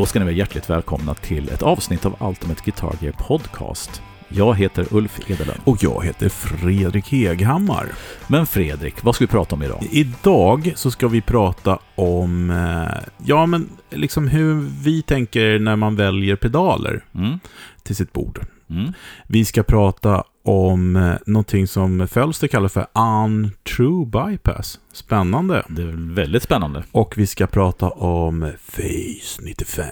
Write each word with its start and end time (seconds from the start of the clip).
Då 0.00 0.06
ska 0.06 0.18
ni 0.18 0.24
vara 0.24 0.34
hjärtligt 0.34 0.70
välkomna 0.70 1.14
till 1.14 1.48
ett 1.48 1.62
avsnitt 1.62 2.06
av 2.06 2.16
Ultimate 2.20 2.60
Guitar 2.64 2.94
Gear 3.00 3.12
Podcast. 3.12 4.02
Jag 4.28 4.54
heter 4.58 4.86
Ulf 4.90 5.30
Edelund. 5.30 5.60
Och 5.64 5.78
jag 5.84 6.04
heter 6.04 6.28
Fredrik 6.28 7.12
Heghammar. 7.12 7.86
Men 8.26 8.46
Fredrik, 8.46 9.04
vad 9.04 9.14
ska 9.14 9.24
vi 9.24 9.28
prata 9.30 9.54
om 9.56 9.62
idag? 9.62 9.88
Idag 9.90 10.72
så 10.76 10.90
ska 10.90 11.08
vi 11.08 11.20
prata 11.20 11.78
om, 11.94 12.50
eh, 12.50 13.08
ja 13.24 13.46
men 13.46 13.68
liksom 13.90 14.28
hur 14.28 14.54
vi 14.82 15.02
tänker 15.02 15.58
när 15.58 15.76
man 15.76 15.96
väljer 15.96 16.36
pedaler 16.36 17.04
Mm. 17.14 17.38
till 17.82 17.96
sitt 17.96 18.12
bord. 18.12 18.40
Mm. 18.70 18.92
Vi 19.26 19.44
ska 19.44 19.62
prata 19.62 20.24
om 20.42 20.96
eh, 20.96 21.14
någonting 21.26 21.66
som 21.66 22.08
Fölster 22.08 22.48
kallar 22.48 22.68
för 22.68 22.86
untrue 22.94 24.06
bypass. 24.06 24.80
Spännande. 24.92 25.62
Det 25.68 25.82
är 25.82 26.14
väldigt 26.14 26.42
spännande. 26.42 26.82
Och 26.92 27.18
vi 27.18 27.26
ska 27.26 27.46
prata 27.46 27.88
om 27.88 28.52
Face 28.66 29.42
95. 29.42 29.86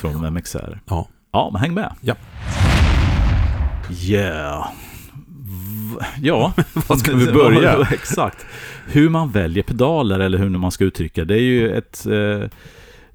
Från 0.00 0.34
MXR. 0.34 0.80
Ja. 0.88 1.08
Ja, 1.32 1.50
men 1.52 1.60
häng 1.62 1.74
med. 1.74 1.94
Ja. 2.00 2.14
Yeah. 4.04 4.66
Ja, 6.20 6.52
Var 6.88 6.96
ska 6.96 7.14
vi 7.14 7.32
börja? 7.32 7.88
Exakt. 7.92 8.46
Hur 8.86 9.08
man 9.08 9.30
väljer 9.30 9.62
pedaler 9.62 10.20
eller 10.20 10.38
hur 10.38 10.48
man 10.48 10.70
ska 10.70 10.84
uttrycka 10.84 11.24
det 11.24 11.34
är 11.34 11.42
ju 11.42 11.76
ett 11.76 12.06
eh, 12.06 12.48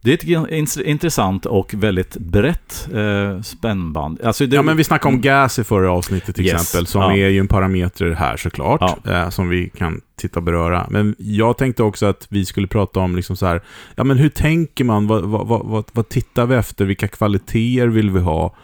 det 0.02 0.12
är 0.12 0.14
ett 0.44 0.52
in- 0.52 0.86
intressant 0.86 1.46
och 1.46 1.74
väldigt 1.74 2.18
brett 2.18 2.90
eh, 2.94 3.42
spännband. 3.42 4.22
Alltså 4.24 4.46
det, 4.46 4.56
Ja, 4.56 4.62
men 4.62 4.78
vi 4.78 4.84
snackade 4.84 5.16
om 5.16 5.22
gas 5.22 5.60
i 5.60 5.64
förra 5.64 5.92
avsnittet 5.92 6.36
till 6.36 6.46
Yes. 6.46 6.54
exempel, 6.62 6.88
som 6.88 7.02
Ja. 7.02 7.12
är 7.12 7.30
ju 7.30 7.40
en 7.40 7.48
parameter 7.48 8.12
här 8.12 8.38
såklart, 8.38 8.82
Ja. 9.04 9.12
eh, 9.12 9.30
som 9.30 9.50
vi 9.50 9.70
kan 9.70 10.02
titta 10.22 10.40
och 10.40 10.44
beröra. 10.44 10.88
Men 10.90 11.16
jag 11.18 11.58
tänkte 11.58 11.84
också 11.84 12.06
att 12.06 12.28
vi 12.30 12.46
skulle 12.46 12.68
prata 12.68 13.00
om 13.00 13.16
liksom 13.16 13.36
så 13.36 13.46
här, 13.46 13.62
ja 13.96 14.04
men 14.04 14.18
hur 14.18 14.30
tänker 14.30 14.84
man, 14.84 15.08
vad, 15.08 15.24
vad, 15.24 15.48
vad, 15.48 15.86
vad, 15.94 16.10
tittar 16.10 16.46
vi 16.46 16.56
efter, 16.56 16.86
vilka 16.86 17.08
kvaliteter 17.08 17.88
vill 17.88 18.10
vi 18.10 18.20
ha? 18.20 18.56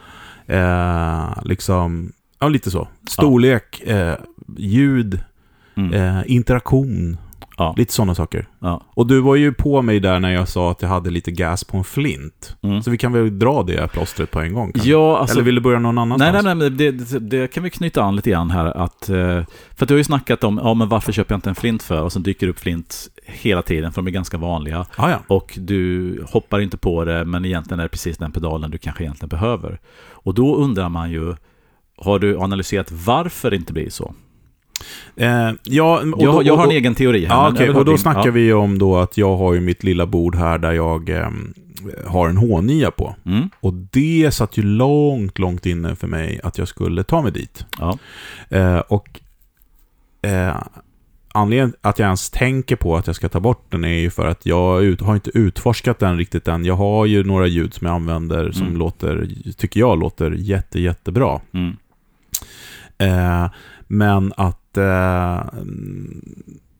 Eh, 0.47 1.29
liksom, 1.45 2.11
ja 2.39 2.47
lite 2.49 2.71
så. 2.71 2.87
Storlek, 3.09 3.81
eh, 3.81 4.13
ljud, 4.57 5.19
Mm. 5.77 5.93
eh, 5.93 6.23
interaktion, 6.25 7.17
ja, 7.57 7.73
lite 7.77 7.93
sådana 7.93 8.15
saker. 8.15 8.47
ja. 8.59 8.83
Och 8.89 9.07
du 9.07 9.21
var 9.21 9.35
ju 9.35 9.53
på 9.53 9.81
mig 9.81 9.99
där 9.99 10.19
när 10.19 10.33
jag 10.33 10.47
sa 10.47 10.71
att 10.71 10.81
jag 10.81 10.89
hade 10.89 11.09
lite 11.09 11.31
gas 11.31 11.63
på 11.63 11.77
en 11.77 11.83
flint. 11.83 12.57
Mm. 12.63 12.83
Så 12.83 12.91
vi 12.91 12.97
kan 12.97 13.13
väl 13.13 13.39
dra 13.39 13.63
det 13.63 13.91
plåstret 13.91 14.31
på 14.31 14.41
en 14.41 14.53
gång? 14.53 14.71
kanske? 14.71 14.89
ja 14.89 15.17
alltså, 15.17 15.35
Eller 15.35 15.45
vill 15.45 15.55
du 15.55 15.61
börja 15.61 15.79
någon 15.79 15.97
annanstans? 15.97 16.33
Nej, 16.33 16.55
nej, 16.55 16.69
nej, 16.69 16.69
det, 16.69 16.91
det, 16.91 17.19
det 17.19 17.47
kan 17.47 17.63
vi 17.63 17.69
knyta 17.69 18.03
an 18.03 18.15
lite 18.15 18.29
grann 18.29 18.51
här. 18.51 18.65
Att, 18.65 19.09
eh, 19.09 19.15
för 19.75 19.85
att 19.85 19.87
du 19.87 19.93
har 19.93 19.97
ju 19.97 20.03
snackat 20.03 20.43
om, 20.43 20.59
ja 20.63 20.73
men 20.73 20.89
varför 20.89 21.11
köper 21.11 21.33
jag 21.33 21.37
inte 21.37 21.49
en 21.49 21.55
flint 21.55 21.83
för? 21.83 22.01
Och 22.01 22.13
sen 22.13 22.23
dyker 22.23 22.47
upp 22.47 22.59
flint 22.59 23.09
hela 23.25 23.61
tiden, 23.61 23.91
för 23.91 24.01
de 24.01 24.07
är 24.07 24.11
ganska 24.11 24.37
vanliga. 24.37 24.85
Ah, 24.95 25.09
ja. 25.09 25.19
Och 25.27 25.53
du 25.57 26.25
hoppar 26.31 26.59
inte 26.59 26.77
på 26.77 27.05
det, 27.05 27.25
men 27.25 27.45
egentligen 27.45 27.79
är 27.79 27.83
det 27.83 27.89
precis 27.89 28.17
den 28.17 28.31
pedalen 28.31 28.71
du 28.71 28.77
kanske 28.77 29.03
egentligen 29.03 29.29
behöver. 29.29 29.79
Och 30.09 30.33
då 30.33 30.55
undrar 30.55 30.89
man 30.89 31.11
ju, 31.11 31.35
har 31.97 32.19
du 32.19 32.39
analyserat 32.39 32.91
varför 32.91 33.49
det 33.49 33.55
inte 33.55 33.73
blir 33.73 33.89
så? 33.89 34.13
Eh, 35.15 35.51
ja, 35.63 35.99
och 35.99 36.21
jag, 36.23 36.33
då- 36.35 36.43
jag 36.43 36.57
har 36.57 36.63
en 36.65 36.71
egen 36.71 36.95
teori 36.95 37.25
här. 37.25 37.35
Ja, 37.35 37.41
ha 37.73 37.79
Och 37.79 37.85
då 37.85 37.91
din. 37.91 37.97
snackar 37.97 38.25
ja. 38.25 38.31
vi 38.31 38.53
om 38.53 38.79
då 38.79 38.97
att 38.97 39.17
jag 39.17 39.37
har 39.37 39.53
ju 39.53 39.59
mitt 39.59 39.83
lilla 39.83 40.05
bord 40.05 40.35
här 40.35 40.57
där 40.57 40.71
jag 40.71 41.09
eh, 41.09 41.29
har 42.07 42.29
en 42.29 42.37
H9 42.37 42.91
på. 42.91 43.15
Mm, 43.25 43.49
Och 43.59 43.73
det 43.73 44.31
satt 44.33 44.57
ju 44.57 44.63
långt, 44.63 45.39
långt 45.39 45.65
inne 45.65 45.95
för 45.95 46.07
mig 46.07 46.39
att 46.43 46.57
jag 46.57 46.67
skulle 46.67 47.03
ta 47.03 47.21
mig 47.21 47.31
dit. 47.31 47.65
ja, 47.79 47.97
Eh, 48.49 48.77
och 48.79 49.19
eh, 50.21 50.55
anledningen 51.33 51.73
att 51.81 51.99
jag 51.99 52.05
ens 52.05 52.29
tänker 52.29 52.75
på 52.75 52.97
att 52.97 53.07
jag 53.07 53.15
ska 53.15 53.29
ta 53.29 53.39
bort 53.39 53.65
den 53.69 53.83
är 53.83 53.99
ju 53.99 54.09
för 54.09 54.27
att 54.27 54.45
jag 54.45 54.83
ut, 54.83 55.01
har 55.01 55.13
inte 55.15 55.31
utforskat 55.37 55.99
den 55.99 56.17
riktigt 56.17 56.47
än. 56.47 56.65
Jag 56.65 56.75
har 56.75 57.05
ju 57.05 57.23
några 57.23 57.47
ljud 57.47 57.73
som 57.73 57.87
jag 57.87 57.93
använder 57.95 58.51
som 58.51 58.65
Mm. 58.67 58.77
låter, 58.77 59.27
tycker 59.57 59.79
jag 59.79 59.99
låter 59.99 60.31
jätte, 60.31 60.79
jättebra. 60.79 61.39
mm, 61.53 61.75
Eh, 62.99 63.49
men 63.87 64.33
att 64.37 64.59
eh, 64.77 65.43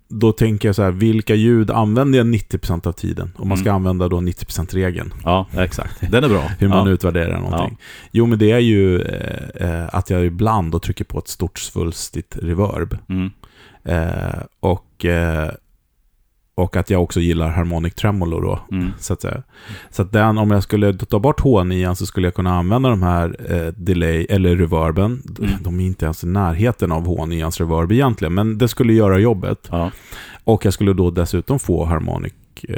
då 0.10 0.32
tänker 0.32 0.68
jag 0.68 0.76
så 0.76 0.84
här, 0.84 0.92
vilka 0.92 1.36
ljud 1.36 1.72
använder 1.72 2.18
jag 2.18 2.28
90% 2.28 2.88
av 2.88 2.92
tiden? 2.92 3.32
Om 3.38 3.48
man 3.48 3.58
ska 3.58 3.70
Mm. 3.70 3.76
använda 3.76 4.08
då 4.08 4.18
90%-regeln. 4.18 5.14
ja, 5.24 5.48
exakt. 5.58 6.12
Den 6.12 6.24
är 6.24 6.30
bra. 6.30 6.42
Hur 6.60 6.68
man 6.68 6.88
ja. 6.88 6.94
utvärderar 6.94 7.40
någonting. 7.40 7.78
Jo, 8.12 8.26
men 8.26 8.40
det 8.40 8.52
är 8.52 8.60
ju 8.60 9.02
eh, 9.02 9.96
att 9.96 10.10
jag 10.10 10.26
ibland 10.26 10.72
då 10.72 10.80
trycker 10.80 11.06
på 11.06 11.20
ett 11.20 11.28
stort 11.28 11.60
svulstigt 11.60 12.38
reverb. 12.42 12.98
Mm, 13.10 13.30
Eh, 13.84 14.42
och, 14.60 15.06
eh, 15.06 15.50
och 16.58 16.76
att 16.76 16.90
jag 16.90 17.04
också 17.04 17.20
gillar 17.20 17.50
harmonic 17.50 17.94
tremolo 17.94 18.40
då. 18.42 18.60
mm, 18.72 18.92
Så 19.00 19.14
att, 19.14 19.22
säga. 19.22 19.44
så 19.90 20.02
att 20.02 20.12
den, 20.12 20.38
om 20.38 20.52
jag 20.52 20.64
skulle 20.64 20.94
ta 20.94 21.20
bort 21.20 21.40
H9 21.42 21.94
så 21.94 22.06
skulle 22.06 22.28
jag 22.28 22.34
kunna 22.36 22.58
använda 22.58 22.90
de 22.90 23.04
här 23.04 23.36
eh, 23.54 23.74
delay 23.74 24.26
eller 24.30 24.56
reverben. 24.56 25.24
Mm. 25.40 25.52
De 25.62 25.80
är 25.80 25.86
inte 25.86 26.06
ens 26.06 26.24
i 26.24 26.28
närheten 26.28 26.92
av 26.92 27.08
H9ans 27.08 27.60
reverb 27.60 27.92
egentligen, 27.92 28.34
men 28.34 28.58
det 28.58 28.68
skulle 28.68 28.94
göra 28.94 29.20
jobbet. 29.20 29.68
ja, 29.72 29.92
Och 30.44 30.66
jag 30.66 30.74
skulle 30.74 30.94
då 30.94 31.12
dessutom 31.12 31.60
få 31.60 31.86
harmonic 31.86 32.34
eh, 32.70 32.76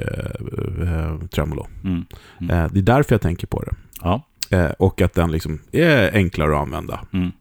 eh, 0.94 1.20
tremolo. 1.32 1.68
mm, 1.84 2.06
Mm. 2.42 2.56
Eh, 2.66 2.72
det 2.72 2.80
är 2.80 2.84
därför 2.84 3.14
jag 3.14 3.22
tänker 3.22 3.48
på 3.48 3.62
det. 3.64 3.72
ja. 4.02 4.22
Eh, 4.52 4.70
och 4.80 5.02
att 5.02 5.14
den 5.14 5.32
liksom 5.32 5.60
är 5.72 6.12
enklare 6.16 6.56
att 6.56 6.62
använda. 6.62 7.00
Mm. 7.14 7.32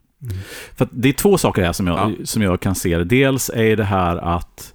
För 0.77 0.85
att 0.85 0.91
det 0.93 1.09
är 1.09 1.13
två 1.13 1.39
saker 1.39 1.63
här 1.63 1.73
som 1.73 1.87
jag, 1.87 1.97
Ja. 1.99 2.13
som 2.25 2.43
jag 2.43 2.61
kan 2.61 2.75
se. 2.75 2.99
Dels 2.99 3.51
är 3.55 3.77
det 3.77 3.85
här 3.85 4.17
att... 4.17 4.75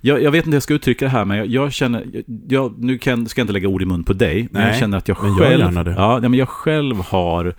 Jag, 0.00 0.22
jag 0.22 0.30
vet 0.30 0.38
inte 0.38 0.50
hur 0.50 0.56
jag 0.56 0.62
ska 0.62 0.74
uttrycka 0.74 1.04
det 1.04 1.10
här, 1.10 1.24
men 1.24 1.36
jag, 1.36 1.46
jag 1.46 1.72
känner... 1.72 2.06
Jag, 2.48 2.74
nu 2.78 2.98
kan, 2.98 3.28
ska 3.28 3.40
jag 3.40 3.44
inte 3.44 3.52
lägga 3.52 3.68
ord 3.68 3.82
i 3.82 3.84
mun 3.84 4.04
på 4.04 4.12
dig, 4.12 4.48
men 4.50 4.62
Nej, 4.62 4.70
jag 4.70 4.78
känner 4.78 4.98
att 4.98 5.08
jag 5.08 5.16
själv... 5.16 5.84
det. 5.84 5.94
Ja, 5.96 6.20
men 6.20 6.34
jag 6.34 6.48
själv 6.48 6.96
har 6.96 7.54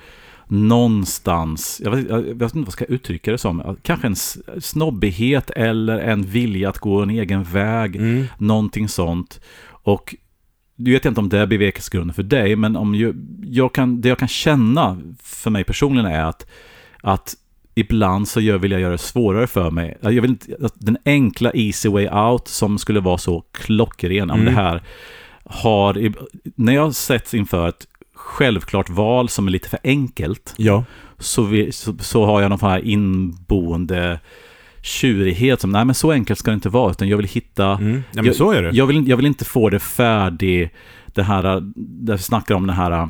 någonstans, 0.47 1.81
jag 1.83 1.91
vet, 1.91 2.09
jag 2.09 2.21
vet 2.21 2.41
inte 2.41 2.53
vad 2.55 2.65
jag 2.65 2.73
ska 2.73 2.85
uttrycka 2.85 3.31
det 3.31 3.37
som, 3.37 3.77
kanske 3.81 4.07
en 4.07 4.15
snobbighet 4.61 5.49
eller 5.49 5.99
en 5.99 6.23
vilja 6.23 6.69
att 6.69 6.77
gå 6.77 7.01
en 7.01 7.09
egen 7.09 7.43
väg, 7.43 7.95
Mm. 7.95 8.25
någonting 8.37 8.89
sånt. 8.89 9.41
Och 9.83 10.15
du 10.75 10.91
vet 10.91 11.05
inte 11.05 11.19
om 11.19 11.29
det 11.29 11.39
är 11.39 11.45
bevekelsegrunden 11.47 12.13
för 12.13 12.23
dig, 12.23 12.55
men 12.55 12.75
om 12.75 12.95
ju, 12.95 13.13
jag 13.43 13.73
kan, 13.73 14.01
det 14.01 14.09
jag 14.09 14.17
kan 14.17 14.27
känna 14.27 15.01
för 15.23 15.49
mig 15.49 15.63
personligen 15.63 16.11
är 16.11 16.23
att, 16.23 16.49
att 17.01 17.35
ibland 17.75 18.27
så 18.27 18.41
gör, 18.41 18.57
vill 18.57 18.71
jag 18.71 18.81
göra 18.81 18.91
det 18.91 18.97
svårare 18.97 19.47
för 19.47 19.71
mig. 19.71 19.97
Jag 20.01 20.11
vill 20.11 20.25
inte, 20.31 20.55
den 20.75 20.97
enkla 21.05 21.51
easy 21.53 21.89
way 21.89 22.07
out 22.09 22.47
som 22.47 22.77
skulle 22.77 22.99
vara 22.99 23.17
så 23.17 23.43
klockren, 23.51 24.29
om 24.31 24.39
Mm. 24.39 24.53
det 24.53 24.61
här 24.61 24.81
har, 25.45 26.13
när 26.55 26.73
jag 26.73 26.95
sätts 26.95 27.33
inför 27.33 27.69
ett 27.69 27.87
självklart 28.15 28.89
val 28.89 29.29
som 29.29 29.47
är 29.47 29.51
lite 29.51 29.69
för 29.69 29.79
enkelt, 29.83 30.53
Ja. 30.57 30.83
så, 31.17 31.43
vi, 31.43 31.71
så, 31.71 31.97
så 31.99 32.25
har 32.25 32.41
jag 32.41 32.49
någon 32.49 32.59
här 32.61 32.85
inboende 32.85 34.19
tjurighet 34.83 35.61
som, 35.61 35.71
nej 35.71 35.85
men 35.85 35.95
så 35.95 36.11
enkelt 36.11 36.39
ska 36.39 36.51
det 36.51 36.55
inte 36.55 36.69
vara, 36.69 36.91
utan 36.91 37.07
jag 37.07 37.17
vill 37.17 37.27
hitta 37.27 37.71
Mm. 37.71 37.93
Ja, 37.93 38.01
men 38.13 38.25
jag, 38.25 38.35
så 38.35 38.51
är 38.51 38.61
det. 38.63 38.71
Jag 38.73 38.85
vill, 38.85 39.07
jag 39.09 39.17
vill 39.17 39.25
inte 39.25 39.45
få 39.45 39.69
det 39.69 39.79
färdig, 39.79 40.69
det 41.05 41.23
här, 41.23 41.43
där 41.75 42.13
vi 42.17 42.23
snackar 42.23 42.55
om 42.55 42.67
det 42.67 42.73
här, 42.73 43.09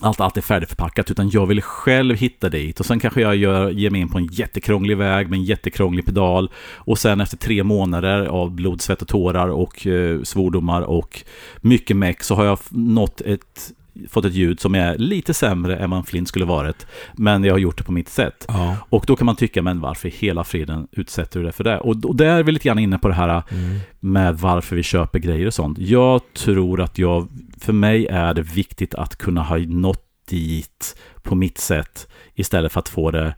allt, 0.00 0.20
allt 0.20 0.36
är 0.36 0.40
färdigförpackat, 0.40 1.10
utan 1.10 1.30
jag 1.30 1.46
vill 1.46 1.62
själv 1.62 2.16
hitta 2.16 2.48
dit. 2.48 2.80
Och 2.80 2.86
sen 2.86 3.00
kanske 3.00 3.20
jag 3.20 3.36
gör, 3.36 3.70
ger 3.70 3.90
mig 3.90 4.00
in 4.00 4.08
på 4.08 4.18
en 4.18 4.26
jättekrånglig 4.26 4.96
väg 4.96 5.30
med 5.30 5.36
en 5.36 5.44
jättekrånglig 5.44 6.06
pedal. 6.06 6.50
Och 6.74 6.98
sen 6.98 7.20
efter 7.20 7.36
tre 7.36 7.64
månader 7.64 8.26
av 8.26 8.50
blod, 8.50 8.80
svett 8.80 9.02
och 9.02 9.08
tårar 9.08 9.48
och 9.48 9.86
eh, 9.86 10.22
svordomar 10.22 10.82
och 10.82 11.24
mycket 11.60 11.96
meck 11.96 12.22
så 12.22 12.34
har 12.34 12.44
jag 12.44 12.58
nått 12.70 13.20
ett, 13.20 13.72
fått 14.08 14.24
ett 14.24 14.34
ljud 14.34 14.60
som 14.60 14.74
är 14.74 14.98
lite 14.98 15.34
sämre 15.34 15.76
än 15.76 15.90
vad 15.90 16.08
flint 16.08 16.28
skulle 16.28 16.44
varit. 16.44 16.86
Men 17.14 17.44
jag 17.44 17.54
har 17.54 17.58
gjort 17.58 17.78
det 17.78 17.84
på 17.84 17.92
mitt 17.92 18.08
sätt. 18.08 18.44
Ja. 18.48 18.76
Och 18.88 19.04
då 19.06 19.16
kan 19.16 19.26
man 19.26 19.36
tycka, 19.36 19.62
men 19.62 19.80
varför 19.80 20.08
i 20.08 20.10
hela 20.10 20.44
friden 20.44 20.88
utsätter 20.92 21.40
du 21.40 21.46
det 21.46 21.52
för 21.52 21.64
det? 21.64 21.78
Och, 21.78 22.04
och 22.04 22.16
där 22.16 22.38
är 22.38 22.42
vi 22.42 22.52
lite 22.52 22.68
grann 22.68 22.78
inne 22.78 22.98
på 22.98 23.08
det 23.08 23.14
här 23.14 23.42
Mm. 23.50 23.78
med 24.00 24.38
varför 24.38 24.76
vi 24.76 24.82
köper 24.82 25.18
grejer 25.18 25.46
och 25.46 25.54
sånt. 25.54 25.78
Jag 25.78 26.20
tror 26.34 26.80
att 26.80 26.98
jag, 26.98 27.28
för 27.60 27.72
mig 27.72 28.06
är 28.06 28.34
det 28.34 28.42
viktigt 28.42 28.94
att 28.94 29.16
kunna 29.16 29.42
ha 29.42 29.58
nått 29.58 30.04
dit 30.28 30.96
på 31.22 31.34
mitt 31.34 31.58
sätt 31.58 32.08
istället 32.34 32.72
för 32.72 32.80
att 32.80 32.88
få 32.88 33.10
det 33.10 33.34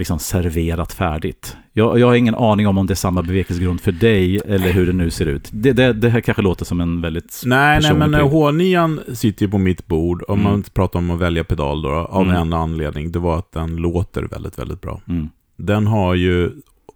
liksom 0.00 0.18
serverat 0.18 0.92
färdigt. 0.92 1.56
Jag, 1.72 1.98
jag 1.98 2.06
har 2.06 2.14
ingen 2.14 2.34
aning 2.34 2.66
om 2.68 2.78
om 2.78 2.86
det 2.86 2.92
är 2.92 2.94
samma 2.94 3.22
bevekelsegrund 3.22 3.80
för 3.80 3.92
dig 3.92 4.40
eller 4.46 4.72
hur 4.72 4.86
det 4.86 4.92
nu 4.92 5.10
ser 5.10 5.26
ut. 5.26 5.48
Det, 5.52 5.72
det, 5.72 5.92
det 5.92 6.08
här 6.10 6.20
kanske 6.20 6.42
låter 6.42 6.64
som 6.64 6.80
en 6.80 7.00
väldigt... 7.00 7.42
Nej, 7.46 7.80
nej, 7.82 7.94
men 7.94 8.12
pryl. 8.12 8.22
H9 8.22 9.14
sitter 9.14 9.44
ju 9.46 9.50
på 9.50 9.58
mitt 9.58 9.86
bord. 9.86 10.24
Om 10.28 10.40
Mm. 10.40 10.52
man 10.52 10.62
pratar 10.62 10.98
om 10.98 11.10
att 11.10 11.20
välja 11.20 11.44
pedal 11.44 11.82
då, 11.82 11.90
av 11.90 12.22
Mm. 12.24 12.36
en 12.36 12.52
anledning. 12.52 13.12
Det 13.12 13.18
var 13.18 13.38
att 13.38 13.52
den 13.52 13.76
låter 13.76 14.22
väldigt, 14.22 14.58
väldigt 14.58 14.80
bra. 14.80 15.00
Mm, 15.08 15.28
Den 15.56 15.86
har 15.86 16.14
ju 16.14 16.50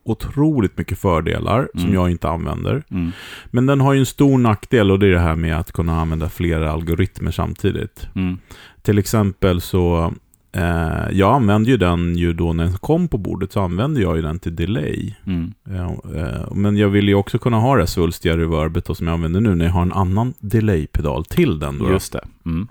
otroligt 0.07 0.79
mycket 0.79 0.99
fördelar 0.99 1.69
som 1.73 1.81
Mm. 1.83 1.95
jag 1.95 2.11
inte 2.11 2.29
använder. 2.29 2.83
mm, 2.91 3.13
Men 3.51 3.67
den 3.67 3.81
har 3.81 3.93
ju 3.93 4.01
en 4.01 4.07
stor 4.07 4.39
nackdel 4.39 4.91
och 4.91 4.99
det 4.99 5.07
är 5.07 5.11
det 5.11 5.19
här 5.19 5.37
med 5.37 5.59
att 5.59 5.73
kunna 5.73 6.01
använda 6.01 6.29
flera 6.29 6.73
algoritmer 6.73 7.31
samtidigt. 7.31 8.07
mm, 8.15 8.39
Till 8.83 8.99
exempel 8.99 9.61
så 9.61 10.13
eh, 10.55 11.11
jag 11.13 11.35
använde 11.35 11.71
ju 11.71 11.77
den 11.77 12.17
ju 12.17 12.33
då 12.33 12.53
när 12.53 12.65
den 12.65 12.73
kom 12.73 13.09
på 13.09 13.19
bordet 13.19 13.53
så 13.53 13.61
använde 13.61 14.01
jag 14.01 14.17
ju 14.17 14.23
den 14.23 14.39
till 14.39 14.57
delay. 14.57 15.15
Mm. 15.27 15.55
Eh, 15.71 15.93
eh, 16.23 16.53
men 16.55 16.77
jag 16.77 16.89
vill 16.89 17.09
ju 17.09 17.15
också 17.15 17.39
kunna 17.39 17.59
ha 17.61 17.77
det 17.77 17.87
svulstiga 17.87 18.37
reverbet 18.37 18.85
då, 18.85 18.95
som 18.95 19.07
jag 19.07 19.15
använder 19.15 19.41
nu 19.41 19.55
när 19.55 19.65
jag 19.65 19.73
har 19.73 19.83
en 19.83 19.93
annan 19.93 20.35
delay-pedal 20.41 21.25
till 21.25 21.59
den. 21.59 21.79
Då. 21.79 21.91
Just 21.91 22.13
det. 22.13 22.25
Mm. 22.47 22.69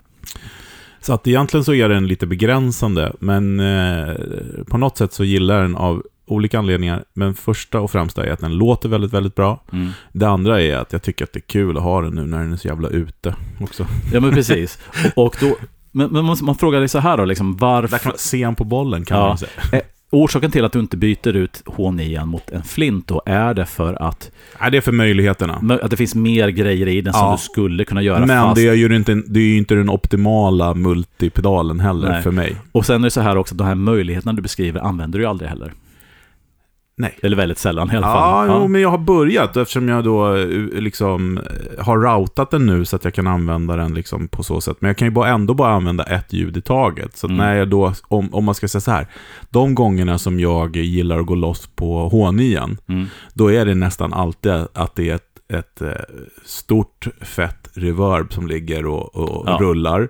Så 1.00 1.12
att 1.12 1.26
egentligen 1.26 1.64
så 1.64 1.74
är 1.74 1.88
den 1.88 2.06
lite 2.06 2.26
begränsande, 2.26 3.12
men 3.18 3.60
eh, 3.60 4.14
på 4.66 4.78
något 4.78 4.96
sätt 4.96 5.12
så 5.12 5.24
gillar 5.24 5.62
den 5.62 5.76
av 5.76 6.02
olika 6.26 6.58
anledningar. 6.58 7.04
Men 7.12 7.34
första 7.34 7.80
och 7.80 7.90
främsta 7.90 8.26
är 8.26 8.32
att 8.32 8.40
den 8.40 8.56
låter 8.56 8.88
väldigt, 8.88 9.12
väldigt 9.12 9.34
bra. 9.34 9.60
Mm. 9.72 9.90
Det 10.12 10.28
andra 10.28 10.62
är 10.62 10.76
att 10.76 10.92
jag 10.92 11.02
tycker 11.02 11.24
att 11.24 11.32
det 11.32 11.38
är 11.38 11.48
kul 11.48 11.76
att 11.76 11.82
ha 11.82 12.00
den 12.00 12.14
nu 12.14 12.26
när 12.26 12.38
den 12.38 12.52
är 12.52 12.56
så 12.56 12.68
jävla 12.68 12.88
ute 12.88 13.34
också. 13.60 13.86
Ja, 14.12 14.20
men 14.20 14.30
precis. 14.30 14.78
Och 15.16 15.36
då, 15.40 15.56
men, 15.94 16.10
men 16.12 16.24
man, 16.24 16.36
man 16.42 16.54
frågar 16.54 16.78
dig 16.78 16.88
så 16.88 16.98
här 16.98 17.16
då, 17.16 17.24
liksom, 17.24 17.56
varför... 17.56 17.98
Kan 17.98 18.10
man 18.10 18.18
se 18.18 18.44
han 18.44 18.54
på 18.54 18.64
bollen 18.64 19.04
kan 19.04 19.18
Ja. 19.18 19.28
man 19.28 19.38
säga. 19.38 19.50
Eh, 19.72 19.80
Orsaken 20.10 20.50
till 20.50 20.64
att 20.64 20.72
du 20.72 20.80
inte 20.80 20.96
byter 20.96 21.36
ut 21.36 21.62
H9 21.66 22.24
mot 22.26 22.50
en 22.50 22.62
flint 22.62 23.08
då, 23.08 23.22
är 23.26 23.54
det 23.54 23.66
för 23.66 24.02
att, 24.02 24.30
Nej, 24.60 24.70
det 24.70 24.76
är 24.76 24.80
för 24.80 24.92
möjligheterna. 24.92 25.78
att 25.82 25.90
det 25.90 25.96
finns 25.96 26.14
mer 26.14 26.48
grejer 26.48 26.88
i 26.88 27.00
den 27.00 27.12
som 27.12 27.22
Ja. 27.26 27.32
du 27.32 27.42
skulle 27.42 27.84
kunna 27.84 28.02
göra 28.02 28.26
Men 28.26 28.42
fast... 28.42 28.56
det 28.56 28.68
är 28.68 28.74
ju 28.74 28.96
inte, 28.96 29.14
det 29.14 29.40
är 29.40 29.44
ju 29.44 29.56
inte 29.56 29.74
den 29.74 29.90
optimala 29.90 30.74
multipedalen 30.74 31.80
heller 31.80 32.08
Nej. 32.08 32.22
för 32.22 32.30
mig. 32.30 32.56
Och 32.72 32.86
sen 32.86 33.00
är 33.00 33.04
det 33.06 33.10
så 33.10 33.20
här 33.20 33.36
också, 33.36 33.54
de 33.54 33.66
här 33.66 33.74
möjligheterna 33.74 34.32
du 34.32 34.42
beskriver 34.42 34.80
använder 34.80 35.18
du 35.18 35.24
ju 35.24 35.28
aldrig 35.30 35.48
heller. 35.50 35.72
Nej. 36.96 37.18
Eller 37.22 37.36
väldigt 37.36 37.58
sällan 37.58 37.92
i 37.92 37.96
alla 37.96 38.06
Ja, 38.06 38.12
fall. 38.12 38.48
Jo, 38.62 38.68
men 38.68 38.80
jag 38.80 38.88
har 38.88 38.98
börjat 38.98 39.56
eftersom 39.56 39.88
jag 39.88 40.04
då 40.04 40.36
eh, 40.36 40.46
liksom 40.72 41.38
eh, 41.38 41.84
har 41.84 41.98
routat 41.98 42.50
den 42.50 42.66
nu 42.66 42.84
så 42.84 42.96
att 42.96 43.04
jag 43.04 43.14
kan 43.14 43.26
använda 43.26 43.76
den 43.76 43.94
liksom 43.94 44.28
på 44.28 44.42
så 44.42 44.60
sätt. 44.60 44.76
Men 44.80 44.88
jag 44.88 44.96
kan 44.96 45.08
ju 45.08 45.12
bara 45.12 45.28
ändå 45.28 45.54
bara 45.54 45.70
använda 45.72 46.04
ett 46.04 46.32
ljud 46.32 46.56
i 46.56 46.60
taget. 46.62 47.16
Så 47.16 47.26
Mm. 47.26 47.36
när 47.36 47.54
jag 47.54 47.68
då, 47.68 47.92
om, 48.08 48.34
om 48.34 48.44
man 48.44 48.54
ska 48.54 48.68
säga 48.68 48.80
så 48.80 48.90
här, 48.90 49.06
de 49.50 49.74
gångerna 49.74 50.18
som 50.18 50.40
jag 50.40 50.76
gillar 50.76 51.18
att 51.18 51.26
gå 51.26 51.34
loss 51.34 51.66
på 51.66 52.10
H9, 52.10 52.76
Mm. 52.88 53.06
då 53.34 53.52
är 53.52 53.64
det 53.66 53.74
nästan 53.74 54.12
alltid 54.12 54.52
att 54.72 54.94
det 54.96 55.10
är 55.10 55.14
ett, 55.14 55.22
ett 55.52 55.82
eh, 55.82 55.88
stort 56.44 57.06
fett 57.20 57.68
reverb 57.74 58.32
som 58.32 58.46
ligger 58.46 58.86
och, 58.86 59.14
och 59.16 59.44
Ja. 59.48 59.58
rullar. 59.60 60.08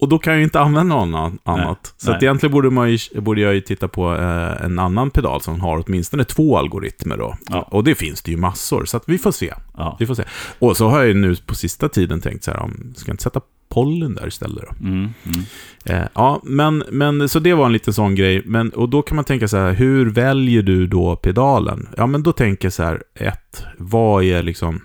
Och 0.00 0.08
då 0.08 0.18
kan 0.18 0.32
jag 0.32 0.38
ju 0.38 0.44
inte 0.44 0.60
använda 0.60 1.04
något 1.04 1.32
annat. 1.44 1.94
Så 1.96 2.10
att 2.10 2.20
nej. 2.20 2.24
egentligen 2.24 2.52
borde, 2.52 2.70
man 2.70 2.90
ju, 2.90 3.20
borde 3.20 3.40
jag 3.40 3.54
ju 3.54 3.60
titta 3.60 3.88
på 3.88 4.14
eh, 4.14 4.64
en 4.64 4.78
annan 4.78 5.10
pedal 5.10 5.40
som 5.40 5.60
har 5.60 5.84
åtminstone 5.86 6.24
två 6.24 6.58
algoritmer 6.58 7.16
då. 7.16 7.36
Ja. 7.50 7.62
Och 7.62 7.84
det 7.84 7.94
finns 7.94 8.22
det 8.22 8.30
ju 8.30 8.36
massor, 8.36 8.84
så 8.84 9.00
vi 9.06 9.18
får 9.18 9.32
se. 9.32 9.54
Ja. 9.76 9.96
Vi 10.00 10.06
får 10.06 10.14
se. 10.14 10.24
Och 10.58 10.76
så 10.76 10.88
har 10.88 10.98
jag 10.98 11.08
ju 11.08 11.14
nu 11.14 11.36
på 11.36 11.54
sista 11.54 11.88
tiden 11.88 12.20
tänkt 12.20 12.44
så 12.44 12.50
här, 12.50 12.60
om, 12.60 12.92
ska 12.96 13.08
jag 13.10 13.12
inte 13.12 13.22
sätta 13.22 13.40
pollen 13.68 14.14
där 14.14 14.26
istället 14.26 14.64
då? 14.68 14.86
Mm. 14.86 15.08
Mm. 15.24 15.44
Eh, 15.84 16.08
ja, 16.14 16.40
men, 16.44 16.84
men 16.90 17.28
så 17.28 17.38
det 17.38 17.54
var 17.54 17.66
en 17.66 17.72
liten 17.72 17.94
sån 17.94 18.14
grej. 18.14 18.42
Men, 18.44 18.70
och 18.70 18.88
då 18.88 19.02
kan 19.02 19.16
man 19.16 19.24
tänka 19.24 19.48
så 19.48 19.56
här, 19.56 19.72
hur 19.72 20.10
väljer 20.10 20.62
du 20.62 20.86
då 20.86 21.16
pedalen? 21.16 21.88
Ja, 21.96 22.06
men 22.06 22.22
då 22.22 22.32
tänker 22.32 22.66
jag 22.66 22.72
så 22.72 22.82
här, 22.82 23.02
ett, 23.14 23.64
vad 23.78 24.24
är 24.24 24.42
liksom, 24.42 24.80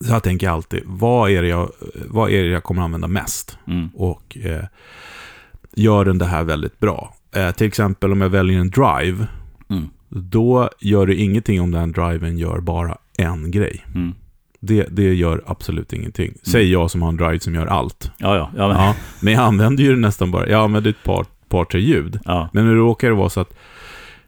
så 0.00 0.12
här 0.12 0.20
tänker 0.20 0.46
jag 0.46 0.54
alltid, 0.54 0.82
vad 0.86 1.30
är 1.30 1.42
det 1.42 1.48
jag, 1.48 1.70
vad 2.08 2.30
är 2.30 2.42
det 2.42 2.48
jag 2.48 2.62
kommer 2.64 2.82
använda 2.82 3.08
mest? 3.08 3.58
Mm. 3.66 3.88
Och 3.94 4.38
eh, 4.42 4.64
gör 5.74 6.04
den 6.04 6.18
det 6.18 6.24
här 6.26 6.44
väldigt 6.44 6.80
bra? 6.80 7.14
Eh, 7.36 7.50
till 7.50 7.66
exempel 7.66 8.12
om 8.12 8.20
jag 8.20 8.28
väljer 8.28 8.58
en 8.60 8.70
drive, 8.70 9.26
Mm. 9.70 9.88
då 10.08 10.70
gör 10.80 11.06
det 11.06 11.14
ingenting 11.14 11.60
om 11.60 11.70
den 11.70 11.92
driven 11.92 12.38
gör 12.38 12.60
bara 12.60 12.98
en 13.18 13.50
grej. 13.50 13.84
Mm. 13.94 14.12
Det, 14.60 14.86
det 14.90 15.14
gör 15.14 15.42
absolut 15.46 15.92
ingenting. 15.92 16.34
Säger 16.42 16.72
jag 16.72 16.90
som 16.90 17.02
har 17.02 17.08
en 17.08 17.16
drive 17.16 17.40
som 17.40 17.54
gör 17.54 17.66
allt. 17.66 18.10
Ja, 18.18 18.36
ja. 18.36 18.50
Ja, 18.56 18.68
men, 18.68 18.76
Ja, 18.76 18.94
men 19.20 19.32
jag 19.32 19.42
använder 19.42 19.84
ju 19.84 19.94
det 19.94 20.00
nästan 20.00 20.30
bara, 20.30 20.48
ja 20.48 20.66
men 20.68 20.82
det 20.82 20.88
är 20.88 20.90
ett 20.90 21.02
par, 21.04 21.26
par 21.48 21.64
tre 21.64 21.80
ljud. 21.80 22.20
ja. 22.24 22.48
Men 22.52 22.66
nu 22.66 22.74
råkar 22.74 23.08
det 23.08 23.14
vara 23.14 23.28
så 23.28 23.40
att, 23.40 23.54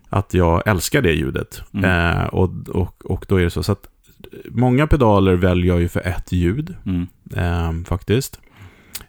att 0.09 0.35
jag 0.35 0.63
älskar 0.67 1.03
det 1.03 1.13
ljudet. 1.13 1.63
Mm. 1.75 2.17
Eh, 2.17 2.25
och, 2.27 2.51
och, 2.69 3.11
och 3.11 3.27
då 3.29 3.37
är 3.37 3.45
det 3.45 3.51
så. 3.51 3.63
så 3.63 3.73
att 3.73 3.89
många 4.51 4.87
pedaler 4.87 5.35
väljer 5.35 5.67
jag 5.67 5.81
ju 5.81 5.89
för 5.89 6.01
ett 6.07 6.33
ljud, 6.33 6.75
Mm. 6.87 7.07
eh, 7.37 7.85
faktiskt. 7.89 8.41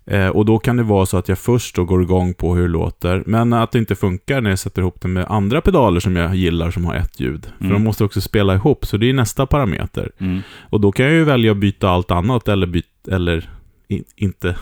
Eh, 0.05 0.27
och 0.27 0.45
då 0.45 0.59
kan 0.59 0.77
det 0.77 0.83
vara 0.83 1.05
så 1.05 1.17
att 1.17 1.29
jag 1.29 1.37
först 1.37 1.75
då 1.75 1.83
går 1.85 2.01
igång 2.01 2.33
på 2.33 2.55
hur 2.55 2.61
det 2.61 2.67
låter, 2.67 3.23
men 3.25 3.53
att 3.53 3.71
det 3.71 3.79
inte 3.79 3.95
funkar 3.95 4.41
när 4.41 4.49
jag 4.49 4.59
sätter 4.59 4.81
ihop 4.81 5.01
det 5.01 5.07
med 5.07 5.25
andra 5.29 5.61
pedaler 5.61 5.99
som 5.99 6.15
jag 6.15 6.35
gillar 6.35 6.71
som 6.71 6.85
har 6.85 6.95
ett 6.95 7.19
ljud. 7.19 7.45
För 7.57 7.65
Mm. 7.65 7.73
de 7.73 7.83
måste 7.83 8.03
också 8.03 8.21
spela 8.21 8.55
ihop, 8.55 8.85
så 8.85 8.97
det 8.97 9.09
är 9.09 9.13
nästa 9.13 9.45
parameter. 9.45 10.11
Mm. 10.17 10.39
Och 10.69 10.81
då 10.81 10.91
kan 10.91 11.05
jag 11.05 11.13
ju 11.15 11.23
välja 11.23 11.51
att 11.51 11.57
byta 11.57 11.89
allt 11.89 12.11
annat 12.11 12.47
eller, 12.47 12.67
byt, 12.67 13.07
eller 13.11 13.49
in, 13.87 14.03
inte 14.15 14.55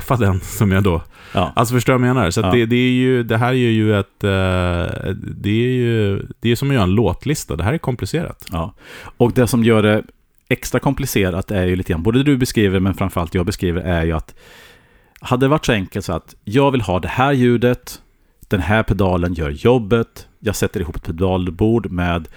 skaffa 0.00 0.16
den 0.16 0.40
som 0.58 0.72
jag 0.72 0.82
då... 0.82 1.02
Ja. 1.32 1.52
Alltså 1.56 1.74
förstår 1.74 1.92
du 1.92 1.98
vad 1.98 2.08
jag 2.08 2.14
menar? 2.16 2.30
Så 2.30 2.40
Ja. 2.40 2.50
det, 2.50 2.66
det, 2.66 2.76
är 2.76 2.90
ju, 2.90 3.22
det 3.22 3.36
här 3.36 3.48
är 3.48 3.54
ju 3.54 3.98
ett... 3.98 4.24
eh, 4.24 5.10
det 5.36 5.50
är 5.50 5.72
ju 5.72 6.22
det 6.40 6.50
är 6.50 6.56
som 6.56 6.68
att 6.68 6.74
göra 6.74 6.84
en 6.84 6.90
låtlista. 6.94 7.56
Det 7.56 7.64
här 7.64 7.72
är 7.72 7.78
komplicerat. 7.78 8.46
Ja, 8.52 8.74
och 9.16 9.32
det 9.32 9.46
som 9.46 9.64
gör 9.64 9.82
det 9.82 10.02
extra 10.48 10.80
komplicerat 10.80 11.50
är 11.50 11.66
ju 11.66 11.76
lite 11.76 11.92
grann, 11.92 12.02
både 12.02 12.22
du 12.22 12.36
beskriver 12.36 12.80
men 12.80 12.94
framförallt 12.94 13.34
jag 13.34 13.46
beskriver 13.46 13.80
är 13.80 14.04
ju 14.04 14.12
att 14.12 14.34
hade 15.20 15.46
det 15.46 15.50
varit 15.50 15.64
så 15.66 15.72
enkelt 15.72 16.04
så 16.04 16.12
att 16.12 16.34
jag 16.44 16.70
vill 16.70 16.80
ha 16.80 17.00
det 17.00 17.08
här 17.08 17.32
ljudet, 17.32 18.00
den 18.48 18.60
här 18.60 18.82
pedalen 18.82 19.34
gör 19.34 19.50
jobbet, 19.50 20.26
jag 20.40 20.56
sätter 20.56 20.80
ihop 20.80 20.96
ett 20.96 21.02
pedalbord 21.06 21.90
med 21.90 22.28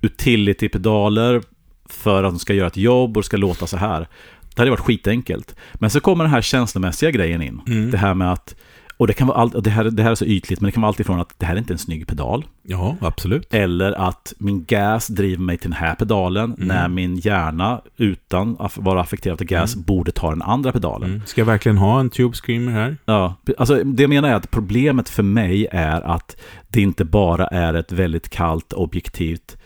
utility-pedaler 0.00 1.42
för 1.84 2.24
att 2.24 2.32
de 2.32 2.38
ska 2.38 2.52
göra 2.54 2.66
ett 2.66 2.76
jobb 2.76 3.16
och 3.16 3.22
det 3.22 3.26
ska 3.26 3.36
låta 3.36 3.66
så 3.66 3.76
här. 3.76 4.08
Det 4.54 4.60
hade 4.60 4.70
varit 4.70 4.80
skitenkelt. 4.80 5.56
Men 5.74 5.90
så 5.90 6.00
kommer 6.00 6.24
den 6.24 6.30
här 6.32 6.42
känslomässiga 6.42 7.10
grejen 7.10 7.42
in. 7.42 7.60
Mm. 7.66 7.90
Det 7.90 7.98
här 7.98 8.14
med 8.14 8.32
att, 8.32 8.54
och 8.96 9.06
det 9.06 9.12
kan 9.12 9.26
vara 9.26 9.38
allt, 9.38 9.64
det 9.64 9.70
här, 9.70 9.84
det 9.84 10.02
här 10.02 10.10
är 10.10 10.14
så 10.14 10.24
ytligt, 10.24 10.60
men 10.60 10.66
det 10.68 10.72
kan 10.72 10.80
vara 10.82 10.88
allt 10.88 11.00
ifrån 11.00 11.20
att 11.20 11.34
det 11.38 11.46
här 11.46 11.54
är 11.54 11.58
inte 11.58 11.74
en 11.74 11.78
snygg 11.78 12.06
pedal. 12.06 12.44
Ja, 12.62 12.96
absolut. 13.00 13.54
Eller 13.54 13.92
att 13.92 14.32
min 14.38 14.64
gas 14.64 15.06
driver 15.06 15.42
mig 15.42 15.58
till 15.58 15.70
den 15.70 15.78
här 15.78 15.94
pedalen 15.94 16.44
Mm. 16.54 16.68
när 16.68 16.88
min 16.88 17.16
hjärna 17.16 17.80
utan 17.96 18.56
att 18.58 18.78
vara 18.78 19.00
affekterad 19.00 19.40
av 19.40 19.46
gas 19.46 19.76
borde 19.76 20.12
ta 20.12 20.30
den 20.30 20.42
andra 20.42 20.72
pedalen. 20.72 21.10
Mm. 21.10 21.22
Ska 21.26 21.40
jag 21.40 21.46
verkligen 21.46 21.78
ha 21.78 22.00
en 22.00 22.10
Tube 22.10 22.34
Screamer 22.36 22.72
här? 22.72 22.96
Ja, 23.04 23.34
alltså 23.58 23.84
det 23.84 24.02
jag 24.02 24.10
menar 24.10 24.28
är 24.28 24.34
att 24.34 24.50
problemet 24.50 25.08
för 25.08 25.22
mig 25.22 25.66
är 25.72 26.00
att 26.00 26.36
det 26.68 26.80
inte 26.80 27.04
bara 27.04 27.46
är 27.46 27.74
ett 27.74 27.92
väldigt 27.92 28.28
kallt 28.28 28.72
objektivt 28.72 29.56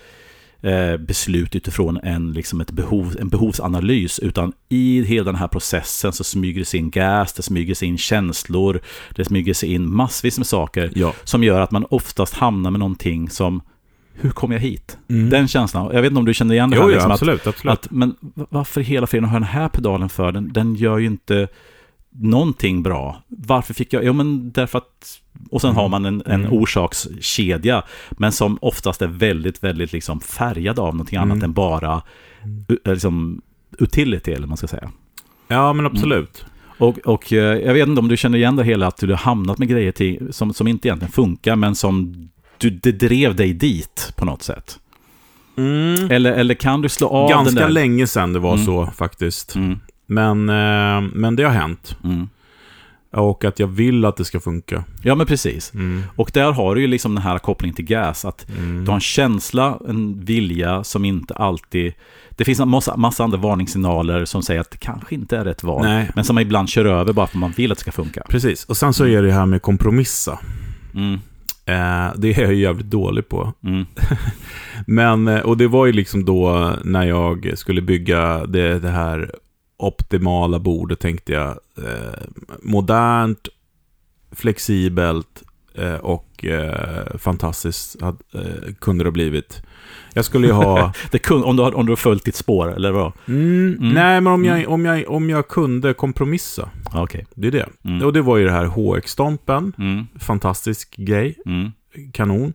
eh, 0.66 0.96
beslut 0.96 1.56
utifrån 1.56 2.00
en, 2.02 2.32
liksom 2.32 2.60
ett 2.60 2.70
behov, 2.70 3.16
en 3.20 3.28
behovsanalys, 3.28 4.18
utan 4.18 4.52
i 4.68 5.02
hela 5.02 5.24
den 5.24 5.34
här 5.34 5.48
processen 5.48 6.12
så 6.12 6.24
smyger 6.24 6.58
det 6.60 6.64
sig 6.64 6.80
in 6.80 6.90
gas, 6.90 7.32
det 7.32 7.42
smyger 7.42 7.74
sig 7.74 7.88
in 7.88 7.98
känslor, 7.98 8.80
det 9.14 9.24
smyger 9.24 9.54
sig 9.54 9.72
in 9.72 9.94
massvis 9.94 10.38
med 10.38 10.46
saker 10.46 10.92
Ja. 10.94 11.14
som 11.24 11.44
gör 11.44 11.60
att 11.60 11.70
man 11.70 11.86
oftast 11.90 12.34
hamnar 12.34 12.70
med 12.70 12.78
någonting 12.78 13.30
som 13.30 13.62
hur 14.18 14.30
kom 14.30 14.52
jag 14.52 14.60
hit? 14.60 14.98
Mm. 15.08 15.30
Den 15.30 15.48
känslan. 15.48 15.90
Jag 15.94 16.02
vet 16.02 16.10
inte 16.10 16.18
om 16.18 16.24
du 16.24 16.34
känner 16.34 16.54
igen 16.54 16.70
det 16.70 16.76
här. 16.76 16.82
Jo, 16.82 16.88
liksom, 16.88 17.10
ja, 17.10 17.14
att, 17.14 17.22
absolut. 17.22 17.46
absolut. 17.46 17.72
att, 17.72 17.90
men 17.90 18.14
varför 18.34 18.80
hela 18.80 19.06
friden 19.06 19.28
har 19.28 19.40
den 19.40 19.48
här 19.48 19.68
pedalen 19.68 20.08
för? 20.08 20.32
Den, 20.32 20.52
den 20.52 20.74
gör 20.74 20.98
ju 20.98 21.06
inte 21.06 21.48
någonting 22.20 22.82
bra. 22.82 23.22
Varför 23.28 23.74
fick 23.74 23.92
jag? 23.92 24.04
Jo, 24.04 24.12
men 24.12 24.50
därför 24.52 24.78
att... 24.78 25.20
Och 25.50 25.60
sen 25.60 25.70
Mm. 25.70 25.80
har 25.82 25.88
man 25.88 26.04
en, 26.06 26.22
en 26.26 26.40
Mm. 26.44 26.52
orsakskedja, 26.52 27.82
men 28.10 28.32
som 28.32 28.58
oftast 28.60 29.02
är 29.02 29.06
väldigt, 29.06 29.64
väldigt 29.64 29.92
liksom 29.92 30.20
färgad 30.20 30.78
av 30.78 30.94
någonting 30.94 31.16
Mm. 31.18 31.30
annat 31.30 31.44
än 31.44 31.52
bara 31.52 32.02
liksom, 32.84 33.42
utility, 33.78 34.32
eller 34.32 34.46
man 34.46 34.56
ska 34.56 34.66
säga. 34.66 34.90
ja, 35.48 35.72
men 35.72 35.86
absolut. 35.86 36.44
Och, 36.78 36.98
och 36.98 37.32
eh, 37.32 37.58
jag 37.58 37.74
vet 37.74 37.88
inte 37.88 38.00
om 38.00 38.08
du 38.08 38.16
känner 38.16 38.38
igen 38.38 38.56
det 38.56 38.64
hela, 38.64 38.86
att 38.86 38.96
du 38.96 39.08
har 39.10 39.16
hamnat 39.16 39.58
med 39.58 39.68
grejer 39.68 39.92
till, 39.92 40.28
som, 40.32 40.54
som 40.54 40.68
inte 40.68 40.88
egentligen 40.88 41.12
funkar, 41.12 41.56
men 41.56 41.74
som 41.74 42.28
du, 42.58 42.70
det 42.70 42.92
drev 42.92 43.36
dig 43.36 43.52
dit 43.52 44.12
på 44.16 44.24
något 44.24 44.42
sätt. 44.42 44.78
Mm. 45.56 46.10
Eller, 46.10 46.32
eller 46.32 46.54
kan 46.54 46.82
du 46.82 46.88
slå 46.88 47.08
av 47.08 47.28
den 47.28 47.38
Ganska 47.38 47.60
där? 47.60 47.68
länge 47.68 48.06
sedan 48.06 48.32
det 48.32 48.38
var 48.38 48.52
Mm. 48.54 48.66
så 48.66 48.86
faktiskt. 48.86 49.54
Mm, 49.54 49.78
Men, 50.06 50.48
eh, 50.48 51.10
men 51.14 51.36
det 51.36 51.42
har 51.42 51.50
hänt. 51.52 51.96
mm. 52.04 52.28
Och 53.10 53.44
att 53.44 53.58
jag 53.58 53.66
vill 53.66 54.04
att 54.04 54.16
det 54.16 54.24
ska 54.24 54.40
funka. 54.40 54.84
Ja, 55.02 55.14
men 55.14 55.26
precis. 55.26 55.74
Mm. 55.74 56.02
Och 56.16 56.30
där 56.34 56.52
har 56.52 56.74
du 56.74 56.80
ju 56.80 56.86
liksom 56.86 57.14
den 57.14 57.22
här 57.22 57.38
kopplingen 57.38 57.74
till 57.76 57.84
gas, 57.84 58.24
att 58.24 58.46
Mm. 58.50 58.84
du 58.84 58.90
har 58.90 58.94
en 58.94 59.00
känsla, 59.00 59.78
en 59.88 60.24
vilja 60.24 60.84
som 60.84 61.04
inte 61.04 61.34
alltid... 61.34 61.92
Det 62.30 62.44
finns 62.44 62.60
en 62.60 62.68
massa, 62.68 62.96
massa 62.96 63.24
andra 63.24 63.38
varningssignaler 63.38 64.24
som 64.24 64.42
säger 64.42 64.60
att 64.60 64.70
det 64.70 64.78
kanske 64.78 65.14
inte 65.14 65.36
är 65.36 65.44
rätt 65.44 65.64
val, 65.64 65.82
Nej, 65.84 66.10
men 66.14 66.24
som 66.24 66.34
man 66.34 66.42
ibland 66.42 66.68
kör 66.68 66.84
över 66.84 67.12
bara 67.12 67.26
för 67.26 67.36
att 67.36 67.40
man 67.40 67.50
vill 67.56 67.72
att 67.72 67.78
det 67.78 67.82
ska 67.82 67.92
funka. 67.92 68.22
precis. 68.28 68.64
Och 68.64 68.76
sen 68.76 68.92
så 68.92 69.06
är 69.06 69.22
det 69.22 69.32
här 69.32 69.46
med 69.46 69.62
kompromissa. 69.62 70.38
Mm, 70.94 71.18
Eh, 71.68 72.12
det 72.16 72.34
är 72.34 72.42
jag 72.42 72.54
ju 72.54 72.60
jävligt 72.62 72.90
dålig 72.90 73.28
på. 73.28 73.52
mm, 73.64 73.86
Men, 74.86 75.28
eh, 75.28 75.40
och 75.40 75.56
det 75.56 75.68
var 75.68 75.86
ju 75.86 75.92
liksom 75.92 76.24
då 76.24 76.72
när 76.84 77.04
jag 77.04 77.52
skulle 77.54 77.80
bygga 77.82 78.46
det, 78.46 78.78
det 78.78 78.90
här 78.90 79.30
optimala 79.78 80.58
bordet 80.58 81.00
tänkte 81.00 81.32
jag. 81.32 81.48
Eh, 81.78 82.22
modernt, 82.62 83.48
flexibelt, 84.32 85.42
eh, 85.74 85.94
och 85.94 86.44
eh, 86.44 87.16
fantastiskt 87.18 88.02
hade, 88.02 88.18
eh, 88.34 88.74
kunde 88.80 89.04
det 89.04 89.08
ha 89.08 89.12
blivit. 89.12 89.62
Jag 90.14 90.24
skulle 90.24 90.46
ju 90.46 90.52
ha... 90.52 90.92
Det 91.10 91.18
kun, 91.18 91.44
om, 91.44 91.56
du 91.56 91.62
har, 91.62 91.74
om 91.74 91.86
du 91.86 91.92
har 91.92 91.96
följt 91.96 92.24
ditt 92.24 92.34
spår, 92.36 92.74
eller 92.76 92.92
vad? 92.92 93.12
Mm, 93.28 93.76
Mm. 93.80 93.94
Nej, 93.94 94.20
men 94.20 94.32
om 94.32 94.44
jag, 94.44 94.68
om, 94.68 94.84
jag, 94.84 95.08
om 95.08 95.30
jag 95.30 95.48
kunde 95.48 95.94
kompromissa. 95.94 96.70
Okej. 96.94 97.26
Det 97.34 97.46
är 97.46 97.52
det. 97.52 97.68
Mm. 97.84 98.06
Och 98.06 98.12
det 98.12 98.22
var 98.22 98.36
ju 98.36 98.44
det 98.44 98.52
här 98.52 98.66
HX-stompen. 98.66 99.72
Mm. 99.78 100.06
Fantastisk 100.20 100.96
grej. 100.96 101.36
Mm. 101.46 101.70
Kanon. 102.12 102.52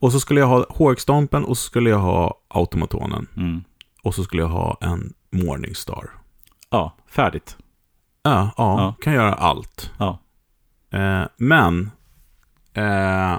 Och 0.00 0.12
så 0.12 0.20
skulle 0.20 0.40
jag 0.40 0.46
ha 0.46 0.66
HX-stompen 0.68 1.44
och 1.44 1.58
så 1.58 1.64
skulle 1.64 1.90
jag 1.90 1.98
ha 1.98 2.34
automatonen. 2.48 3.26
Mm. 3.36 3.64
Och 4.02 4.14
så 4.14 4.24
skulle 4.24 4.42
jag 4.42 4.48
ha 4.48 4.78
en 4.80 5.12
Morningstar. 5.32 6.10
Ja, 6.70 6.92
färdigt. 7.10 7.56
Ja, 8.22 8.50
ja, 8.56 8.80
Ja. 8.80 8.94
kan 9.02 9.12
göra 9.12 9.34
allt. 9.34 9.90
Ja. 9.98 10.18
Eh, 10.92 11.22
men 11.36 11.90
eh, 12.74 13.38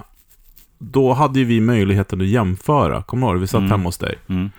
då 0.80 1.14
hade 1.14 1.40
ju 1.40 1.46
vi 1.46 1.62
möjligheten 1.62 2.22
att 2.22 2.28
jämföra. 2.28 3.04
Kommer 3.04 3.28
du 3.28 3.34
ihåg? 3.34 3.42
Vi 3.42 3.48
satt 3.48 3.60
Mm. 3.60 3.72
hemma 3.72 3.84
hos 3.84 3.98
dig. 3.98 4.16
Mm. 4.30 4.50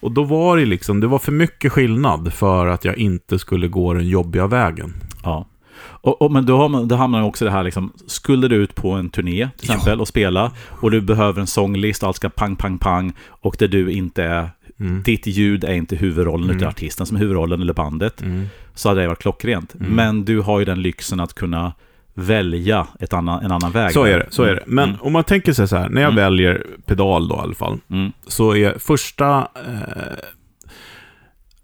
Och 0.00 0.12
då 0.12 0.24
var 0.24 0.56
det 0.56 0.64
liksom, 0.64 1.00
det 1.00 1.06
var 1.06 1.18
för 1.18 1.32
mycket 1.32 1.72
skillnad 1.72 2.32
för 2.32 2.66
att 2.66 2.84
jag 2.84 2.98
inte 2.98 3.38
skulle 3.38 3.68
gå 3.68 3.94
den 3.94 4.08
jobbiga 4.08 4.46
vägen. 4.46 4.94
Ja. 5.22 5.46
Och, 5.84 6.22
och, 6.22 6.32
men 6.32 6.46
då, 6.46 6.56
har 6.56 6.68
man, 6.68 6.88
då 6.88 6.96
hamnar 6.96 7.22
också 7.22 7.44
det 7.44 7.50
här, 7.50 7.62
liksom, 7.62 7.92
skulle 8.06 8.48
du 8.48 8.56
ut 8.56 8.74
på 8.74 8.90
en 8.92 9.10
turné 9.10 9.48
till 9.58 9.68
Ja. 9.68 9.74
exempel 9.74 10.00
och 10.00 10.08
spela 10.08 10.52
och 10.68 10.90
du 10.90 11.00
behöver 11.00 11.40
en 11.40 11.46
sånglista, 11.46 12.06
allt 12.06 12.16
ska 12.16 12.28
pang, 12.28 12.56
pang, 12.56 12.78
pang 12.78 13.12
och 13.28 13.56
där 13.58 13.68
du 13.68 13.90
inte 13.92 14.24
är, 14.24 14.50
Mm. 14.82 15.02
ditt 15.02 15.26
ljud 15.26 15.64
är 15.64 15.72
inte 15.72 15.96
huvudrollen 15.96 16.44
Mm. 16.44 16.56
utan 16.56 16.68
artisten 16.68 17.06
som 17.06 17.16
är 17.16 17.20
huvudrollen 17.20 17.60
eller 17.62 17.72
bandet, 17.72 18.22
Mm. 18.22 18.46
så 18.74 18.88
hade 18.88 19.00
det 19.00 19.08
varit 19.08 19.18
klockrent. 19.22 19.74
Mm. 19.74 19.92
Men 19.92 20.24
du 20.24 20.40
har 20.40 20.58
ju 20.58 20.64
den 20.64 20.82
lyxen 20.82 21.20
att 21.20 21.34
kunna 21.34 21.72
välja 22.14 22.86
ett 23.00 23.12
annan, 23.12 23.44
en 23.44 23.52
annan 23.52 23.72
väg. 23.72 23.92
Så 23.92 24.04
är 24.04 24.18
det, 24.18 24.26
så 24.30 24.42
är 24.42 24.54
det. 24.54 24.62
Men 24.66 24.88
Mm. 24.88 25.00
om 25.00 25.12
man 25.12 25.24
tänker 25.24 25.52
sig 25.52 25.68
så 25.68 25.76
här, 25.76 25.88
när 25.88 26.02
jag 26.02 26.12
Mm. 26.12 26.24
väljer 26.24 26.66
pedal 26.86 27.28
då 27.28 27.34
i 27.36 27.38
alla 27.38 27.54
fall, 27.54 27.78
Mm. 27.90 28.12
så 28.26 28.56
är 28.56 28.78
första... 28.78 29.48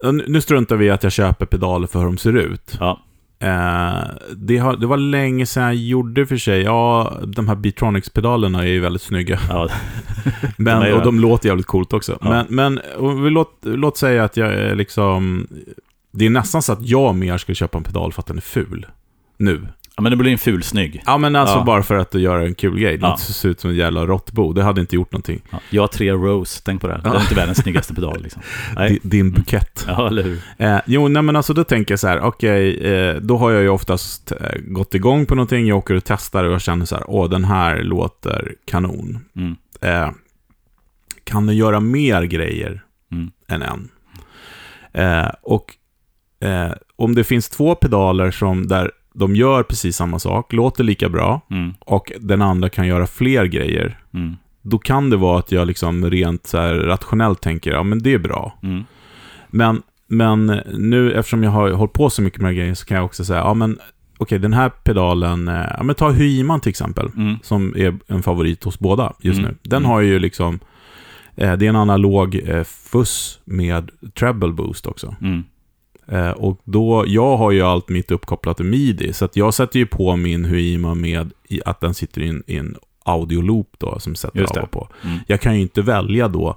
Eh, 0.04 0.12
nu- 0.12 0.24
nu 0.28 0.40
struntar 0.40 0.76
vi 0.76 0.86
i 0.86 0.90
att 0.90 1.02
jag 1.02 1.12
köper 1.12 1.46
pedaler 1.46 1.86
för 1.86 1.98
hur 1.98 2.06
de 2.06 2.18
ser 2.18 2.36
ut. 2.36 2.76
Ja. 2.80 3.00
Eh, 3.40 4.04
det, 4.36 4.58
har, 4.58 4.76
det 4.76 4.86
var 4.86 4.96
länge 4.96 5.46
sedan 5.46 5.64
jag 5.64 5.74
gjorde 5.74 6.26
för 6.26 6.36
sig. 6.36 6.62
Ja, 6.62 7.12
de 7.26 7.48
här 7.48 7.54
Beatronics-pedalerna 7.54 8.62
är 8.62 8.66
ju 8.66 8.80
väldigt 8.80 9.02
snygga. 9.02 9.38
Ja. 9.48 9.68
Men, 10.56 10.80
De 10.80 10.92
och 10.92 11.02
de 11.02 11.20
låter 11.20 11.48
jävligt 11.48 11.66
coolt 11.66 11.92
också. 11.92 12.18
Ja. 12.20 12.30
Men, 12.30 12.46
men 12.48 12.80
vi 13.24 13.30
låt, 13.30 13.58
låt 13.62 13.96
säga 13.96 14.24
att 14.24 14.36
jag 14.36 14.54
är 14.54 14.74
liksom... 14.74 15.46
Det 16.10 16.26
är 16.26 16.30
nästan 16.30 16.62
så 16.62 16.72
att 16.72 16.88
jag 16.88 17.14
mer 17.14 17.38
skulle 17.38 17.54
köpa 17.54 17.78
en 17.78 17.84
pedal 17.84 18.12
för 18.12 18.22
att 18.22 18.26
den 18.26 18.36
är 18.36 18.40
ful. 18.40 18.86
Nu. 19.36 19.68
Ja, 19.98 20.02
men 20.02 20.10
det 20.10 20.16
blir 20.16 20.32
en 20.32 20.38
ful 20.38 20.62
snygg. 20.62 21.02
Ja, 21.06 21.18
men 21.18 21.36
alltså 21.36 21.54
Ja. 21.56 21.64
bara 21.64 21.82
för 21.82 21.94
att 21.94 22.14
göra 22.14 22.42
en 22.46 22.54
kul 22.54 22.78
grej. 22.78 22.96
Det 22.98 23.06
Ja. 23.06 23.16
ser 23.16 23.48
ut 23.48 23.60
som 23.60 23.70
en 23.70 23.76
jävla 23.76 24.06
råttbo. 24.06 24.52
Det 24.52 24.62
hade 24.62 24.80
inte 24.80 24.96
gjort 24.96 25.12
någonting. 25.12 25.40
Ja. 25.50 25.60
Jag 25.70 25.82
har 25.82 25.86
tre 25.88 26.12
Rose, 26.12 26.62
tänk 26.64 26.80
på 26.80 26.86
det. 26.88 27.00
Det 27.04 27.08
är 27.10 27.20
inte 27.20 27.34
världens 27.34 27.58
snyggaste 27.58 27.94
pedal 27.94 28.22
liksom. 28.22 28.42
Nej. 28.76 28.90
Di- 28.90 29.00
Din 29.02 29.30
bukett. 29.32 29.84
Ja, 29.86 30.06
eller 30.06 30.22
hur? 30.22 30.40
Eh, 30.58 30.78
jo, 30.86 31.08
nej 31.08 31.22
men 31.22 31.36
alltså 31.36 31.54
då 31.54 31.64
tänker 31.64 31.92
jag 31.92 31.98
så 32.00 32.08
här, 32.08 32.20
okej, 32.20 32.80
eh, 32.92 33.14
då 33.16 33.36
har 33.36 33.50
jag 33.50 33.62
ju 33.62 33.68
oftast 33.68 34.32
eh, 34.32 34.58
gått 34.60 34.94
igång 34.94 35.26
på 35.26 35.34
någonting, 35.34 35.66
jag 35.66 35.78
åker 35.78 35.94
och 35.94 36.04
testar 36.04 36.44
och 36.44 36.52
jag 36.52 36.60
känner 36.60 36.84
så 36.86 36.94
här, 36.94 37.04
åh, 37.10 37.28
den 37.30 37.44
här 37.44 37.82
låter 37.82 38.54
kanon. 38.66 39.18
Mm. 39.36 39.56
Eh, 39.80 40.10
kan 41.24 41.46
den 41.46 41.56
göra 41.56 41.80
mer 41.80 42.22
grejer 42.22 42.82
Mm. 43.12 43.30
än 43.48 43.62
en? 43.62 43.88
Eh, 44.92 45.30
och 45.42 45.74
eh, 46.48 46.72
om 46.96 47.14
det 47.14 47.24
finns 47.24 47.48
två 47.48 47.74
pedaler 47.74 48.30
som 48.30 48.66
där 48.66 48.90
de 49.14 49.36
gör 49.36 49.62
precis 49.62 49.96
samma 49.96 50.18
sak, 50.18 50.52
låter 50.52 50.84
lika 50.84 51.08
bra, 51.08 51.40
Mm. 51.50 51.74
och 51.80 52.12
den 52.20 52.42
andra 52.42 52.68
kan 52.68 52.86
göra 52.86 53.06
fler 53.06 53.44
grejer, 53.44 53.98
Mm. 54.14 54.36
då 54.62 54.78
kan 54.78 55.10
det 55.10 55.16
vara 55.16 55.38
att 55.38 55.52
jag 55.52 55.66
liksom 55.66 56.10
rent 56.10 56.46
så 56.46 56.58
rationellt 56.74 57.40
tänker, 57.40 57.70
ja 57.72 57.82
men 57.82 57.98
det 58.02 58.14
är 58.14 58.18
bra. 58.18 58.58
Mm. 58.62 58.84
Men, 59.50 59.82
men 60.06 60.46
nu, 60.74 61.12
eftersom 61.12 61.42
jag 61.42 61.50
har 61.50 61.70
hållit 61.70 61.92
på 61.92 62.10
så 62.10 62.22
mycket 62.22 62.40
med 62.40 62.54
grejerna, 62.56 62.74
så 62.74 62.86
kan 62.86 62.96
jag 62.96 63.04
också 63.04 63.24
säga, 63.24 63.38
ja 63.40 63.54
men 63.54 63.78
okej, 64.18 64.38
den 64.38 64.52
här 64.52 64.68
pedalen, 64.68 65.48
eh, 65.48 65.66
ja 65.78 65.82
men 65.82 65.94
ta 65.94 66.10
Huiman 66.10 66.60
till 66.60 66.70
exempel, 66.70 67.10
Mm. 67.16 67.36
som 67.42 67.74
är 67.76 67.96
en 68.06 68.22
favorit 68.22 68.64
hos 68.64 68.78
båda 68.78 69.12
just 69.20 69.38
Mm. 69.38 69.50
nu. 69.50 69.56
Den 69.62 69.78
Mm. 69.82 69.90
har 69.90 70.00
ju 70.00 70.18
liksom, 70.18 70.58
eh, 71.36 71.52
det 71.52 71.64
är 71.66 71.68
en 71.68 71.76
analog 71.76 72.34
eh, 72.46 72.64
fuss 72.64 73.40
med 73.44 73.90
treble 74.18 74.52
boost 74.52 74.86
också. 74.86 75.16
Eh, 76.12 76.30
och 76.30 76.60
då, 76.64 77.04
jag 77.06 77.36
har 77.36 77.50
ju 77.50 77.62
allt 77.62 77.88
mitt 77.88 78.10
uppkopplat 78.10 78.60
i 78.60 78.64
midi, 78.64 79.12
så 79.12 79.24
att 79.24 79.36
jag 79.36 79.54
sätter 79.54 79.78
ju 79.78 79.86
på 79.86 80.16
min 80.16 80.44
Huima 80.44 80.94
med 80.94 81.32
att 81.64 81.80
den 81.80 81.94
sitter 81.94 82.20
i 82.22 82.28
en, 82.28 82.42
i 82.46 82.56
en 82.56 82.76
audioloop 83.04 83.68
då, 83.78 83.98
som 84.00 84.14
sätter 84.14 84.42
av 84.58 84.62
och 84.64 84.70
på. 84.70 84.88
Mm. 85.04 85.18
Jag 85.26 85.40
kan 85.40 85.54
ju 85.54 85.60
inte 85.60 85.82
välja 85.82 86.28
då 86.28 86.56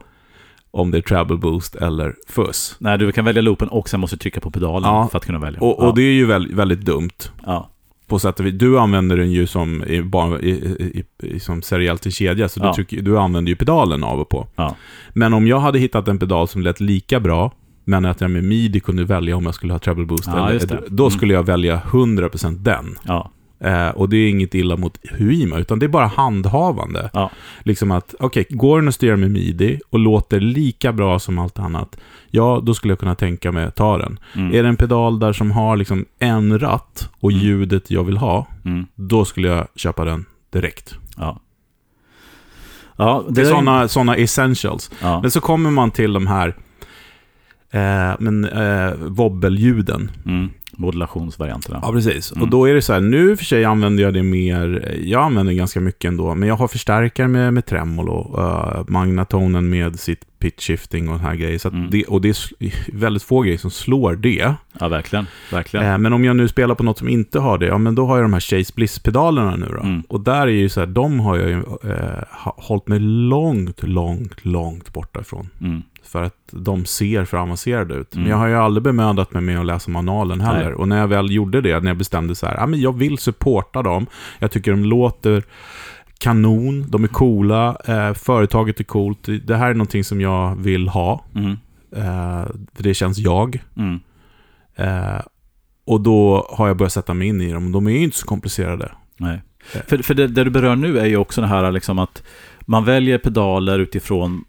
om 0.71 0.91
det 0.91 0.97
är 0.97 1.01
treble 1.01 1.37
boost 1.37 1.75
eller 1.75 2.15
fuss. 2.27 2.75
Nej, 2.79 2.97
du 2.97 3.11
kan 3.11 3.25
välja 3.25 3.41
loopen 3.41 3.67
och 3.67 3.89
sen 3.89 3.99
måste 3.99 4.15
du 4.15 4.19
trycka 4.19 4.39
på 4.39 4.51
pedalen 4.51 4.89
Ja. 4.89 5.07
för 5.11 5.17
att 5.17 5.25
kunna 5.25 5.39
välja. 5.39 5.59
Och, 5.61 5.79
och 5.87 5.95
det 5.95 6.01
är 6.01 6.13
ju 6.13 6.25
väldigt, 6.25 6.53
väldigt 6.57 6.81
dumt. 6.81 7.09
ja. 7.45 7.67
På 8.07 8.19
sätt 8.19 8.39
och 8.39 8.45
vis. 8.45 8.53
Du 8.53 8.79
använder 8.79 9.17
den 9.17 9.31
ju 9.31 9.47
som, 9.47 9.83
i, 9.83 9.95
i, 10.41 11.03
i, 11.23 11.39
som 11.39 11.61
seriellt 11.61 12.05
i 12.07 12.11
kedja, 12.11 12.49
så 12.49 12.59
Ja. 12.63 12.67
du, 12.67 12.73
trycker, 12.73 13.01
du 13.01 13.17
använder 13.19 13.49
ju 13.49 13.55
pedalen 13.55 14.03
av 14.03 14.19
och 14.19 14.29
på. 14.29 14.47
Ja. 14.55 14.75
Men 15.13 15.33
om 15.33 15.47
jag 15.47 15.59
hade 15.59 15.79
hittat 15.79 16.07
en 16.07 16.19
pedal 16.19 16.47
som 16.47 16.61
lät 16.61 16.79
lika 16.79 17.19
bra, 17.19 17.51
men 17.83 18.05
att 18.05 18.21
jag 18.21 18.31
med 18.31 18.43
midi 18.43 18.79
kunde 18.79 19.03
välja 19.03 19.35
om 19.37 19.45
jag 19.45 19.55
skulle 19.55 19.73
ha 19.73 19.79
treble 19.79 20.05
boost, 20.05 20.27
Ja, 20.27 20.49
eller, 20.49 20.67
det. 20.67 20.81
då 20.89 21.03
Mm. 21.03 21.17
skulle 21.17 21.33
jag 21.33 21.43
välja 21.43 21.81
100% 21.91 22.57
den. 22.63 22.97
Ja. 23.03 23.31
Eh, 23.59 23.89
och 23.89 24.09
det 24.09 24.17
är 24.17 24.29
inget 24.29 24.55
illa 24.55 24.77
mot 24.77 24.97
Huima, 25.19 25.57
utan 25.57 25.79
det 25.79 25.85
är 25.85 25.87
bara 25.87 26.05
handhavande. 26.07 27.09
Ja. 27.13 27.31
Liksom 27.63 27.91
att, 27.91 28.15
okej, 28.19 28.45
går 28.49 28.79
den 28.79 28.87
att 28.87 28.95
styra 28.95 29.17
med 29.17 29.31
midi 29.31 29.79
och 29.89 29.99
låter 29.99 30.39
lika 30.39 30.93
bra 30.93 31.19
som 31.19 31.39
allt 31.39 31.59
annat, 31.59 31.97
ja, 32.29 32.61
då 32.63 32.73
skulle 32.73 32.91
jag 32.91 32.99
kunna 32.99 33.15
tänka 33.15 33.51
mig 33.51 33.65
att 33.65 33.75
ta 33.75 33.97
den. 33.97 34.19
Mm. 34.35 34.53
Är 34.55 34.63
det 34.63 34.69
en 34.69 34.75
pedal 34.75 35.19
där 35.19 35.33
som 35.33 35.51
har 35.51 35.77
liksom 35.77 36.05
en 36.19 36.59
ratt 36.59 37.09
och 37.19 37.31
Mm. 37.31 37.43
ljudet 37.43 37.91
jag 37.91 38.03
vill 38.03 38.17
ha, 38.17 38.47
Mm. 38.65 38.85
då 38.95 39.25
skulle 39.25 39.47
jag 39.47 39.67
köpa 39.75 40.05
den 40.05 40.25
direkt. 40.53 40.95
Ja. 41.17 41.39
Ja, 42.97 43.25
Det 43.29 43.41
är 43.41 43.45
är- 43.45 43.49
sådana 43.49 43.87
såna 43.87 44.15
essentials. 44.15 44.91
Men 45.01 45.31
så 45.31 45.41
kommer 45.41 45.71
man 45.71 45.91
till 45.91 46.13
de 46.13 46.27
här 46.27 46.55
eh, 47.71 48.15
men, 48.19 48.45
eh, 48.45 48.93
wobbelljuden. 48.97 50.11
Mm. 50.25 50.49
Modulationsvarianterna. 50.77 51.79
Ja, 51.81 51.91
precis. 51.91 52.31
Mm. 52.31 52.43
Och 52.43 52.49
då 52.49 52.65
är 52.69 52.73
det 52.73 52.81
så 52.81 52.93
här, 52.93 52.99
nu 52.99 53.37
för 53.37 53.45
sig 53.45 53.65
använder 53.65 54.03
jag 54.03 54.13
det 54.13 54.23
mer, 54.23 54.95
jag 55.03 55.23
använder 55.23 55.53
ganska 55.53 55.79
mycket 55.79 56.07
ändå, 56.07 56.35
men 56.35 56.49
jag 56.49 56.55
har 56.55 56.67
förstärkare 56.67 57.27
med, 57.27 57.53
med 57.53 57.65
tremolo, 57.65 58.35
uh, 58.39 58.83
magnatonen 58.87 59.69
med 59.69 59.99
sitt 59.99 60.39
pitch 60.39 60.67
shifting 60.67 61.09
och 61.09 61.17
den 61.17 61.25
här 61.25 61.35
grejer. 61.35 61.57
Så 61.57 61.69
Mm. 61.69 61.89
det, 61.89 62.03
och 62.05 62.21
det 62.21 62.29
är 62.29 62.35
väldigt 62.99 63.23
få 63.23 63.41
grejer 63.41 63.57
som 63.57 63.71
slår 63.71 64.15
det. 64.15 64.53
Ja, 64.79 64.87
verkligen. 64.87 65.25
Verkligen. 65.51 65.85
Eh, 65.85 65.97
men 65.97 66.13
om 66.13 66.25
jag 66.25 66.35
nu 66.35 66.47
spelar 66.47 66.75
på 66.75 66.83
något 66.83 66.97
som 66.97 67.09
inte 67.09 67.39
har 67.39 67.57
det, 67.57 67.65
ja 67.65 67.77
men 67.77 67.95
då 67.95 68.05
har 68.05 68.15
jag 68.17 68.23
de 68.23 68.33
här 68.33 68.39
Chase 68.39 68.73
Bliss-pedalerna 68.75 69.55
nu 69.55 69.65
då. 69.65 69.81
Mm. 69.81 70.03
Och 70.07 70.19
där 70.21 70.41
är 70.41 70.47
ju 70.47 70.69
så 70.69 70.79
här, 70.79 70.87
de 70.87 71.19
har 71.19 71.37
jag 71.37 71.49
ju 71.49 71.57
eh, 71.91 72.23
hållit 72.41 72.87
mig 72.87 72.99
långt, 72.99 73.83
långt, 73.83 74.45
långt 74.45 74.93
borta 74.93 75.21
ifrån. 75.21 75.49
Mm. 76.13 76.23
För 76.23 76.23
att 76.23 76.63
de 76.63 76.85
ser 76.85 77.25
för 77.25 77.37
avancerade 77.37 77.93
ut. 77.93 78.13
Mm. 78.13 78.23
Men 78.23 78.31
jag 78.31 78.37
har 78.37 78.47
ju 78.47 78.55
aldrig 78.55 78.83
bemödat 78.83 79.33
mig 79.33 79.41
med 79.41 79.59
att 79.59 79.65
läsa 79.65 79.91
manualen 79.91 80.41
heller. 80.41 80.65
Nej. 80.65 80.73
Och 80.73 80.87
när 80.87 80.99
jag 80.99 81.07
väl 81.07 81.31
gjorde 81.31 81.61
det, 81.61 81.79
när 81.79 81.89
jag 81.89 81.97
bestämde 81.97 82.35
så 82.35 82.45
här, 82.45 82.55
ja 82.55 82.67
men 82.67 82.81
jag 82.81 82.97
vill 82.97 83.17
supporta 83.17 83.81
dem. 83.81 84.07
Jag 84.39 84.51
tycker 84.51 84.71
de 84.71 84.85
låter 84.85 85.43
kanon, 86.17 86.85
de 86.89 87.03
är 87.03 87.07
coola, 87.07 87.77
eh, 87.85 88.13
företaget 88.13 88.79
är 88.79 88.83
coolt. 88.83 89.27
Det 89.43 89.55
här 89.55 89.69
är 89.69 89.73
någonting 89.73 90.03
som 90.03 90.21
jag 90.21 90.55
vill 90.55 90.87
ha. 90.87 91.25
Mm. 91.35 91.51
Eh, 91.95 92.45
för 92.73 92.83
det 92.83 92.93
känns 92.93 93.17
jag. 93.17 93.63
Mm. 93.77 93.99
Eh, 94.75 95.21
och 95.85 96.01
då 96.01 96.47
har 96.49 96.67
jag 96.67 96.77
börjat 96.77 96.93
sätta 96.93 97.13
mig 97.13 97.27
in 97.27 97.41
i 97.41 97.53
dem. 97.53 97.71
De 97.71 97.87
är 97.87 97.91
ju 97.91 98.03
inte 98.03 98.17
så 98.17 98.25
komplicerade. 98.25 98.91
Nej. 99.17 99.41
Eh. 99.73 99.81
För, 99.87 99.97
för 99.97 100.13
det, 100.13 100.27
det 100.27 100.43
du 100.43 100.49
berör 100.49 100.75
nu 100.75 100.99
är 100.99 101.05
ju 101.05 101.17
också 101.17 101.41
det 101.41 101.47
här 101.47 101.71
liksom 101.71 101.99
att 101.99 102.23
man 102.61 102.85
väljer 102.85 103.17
pedaler 103.17 103.79
utifrån, 103.79 104.43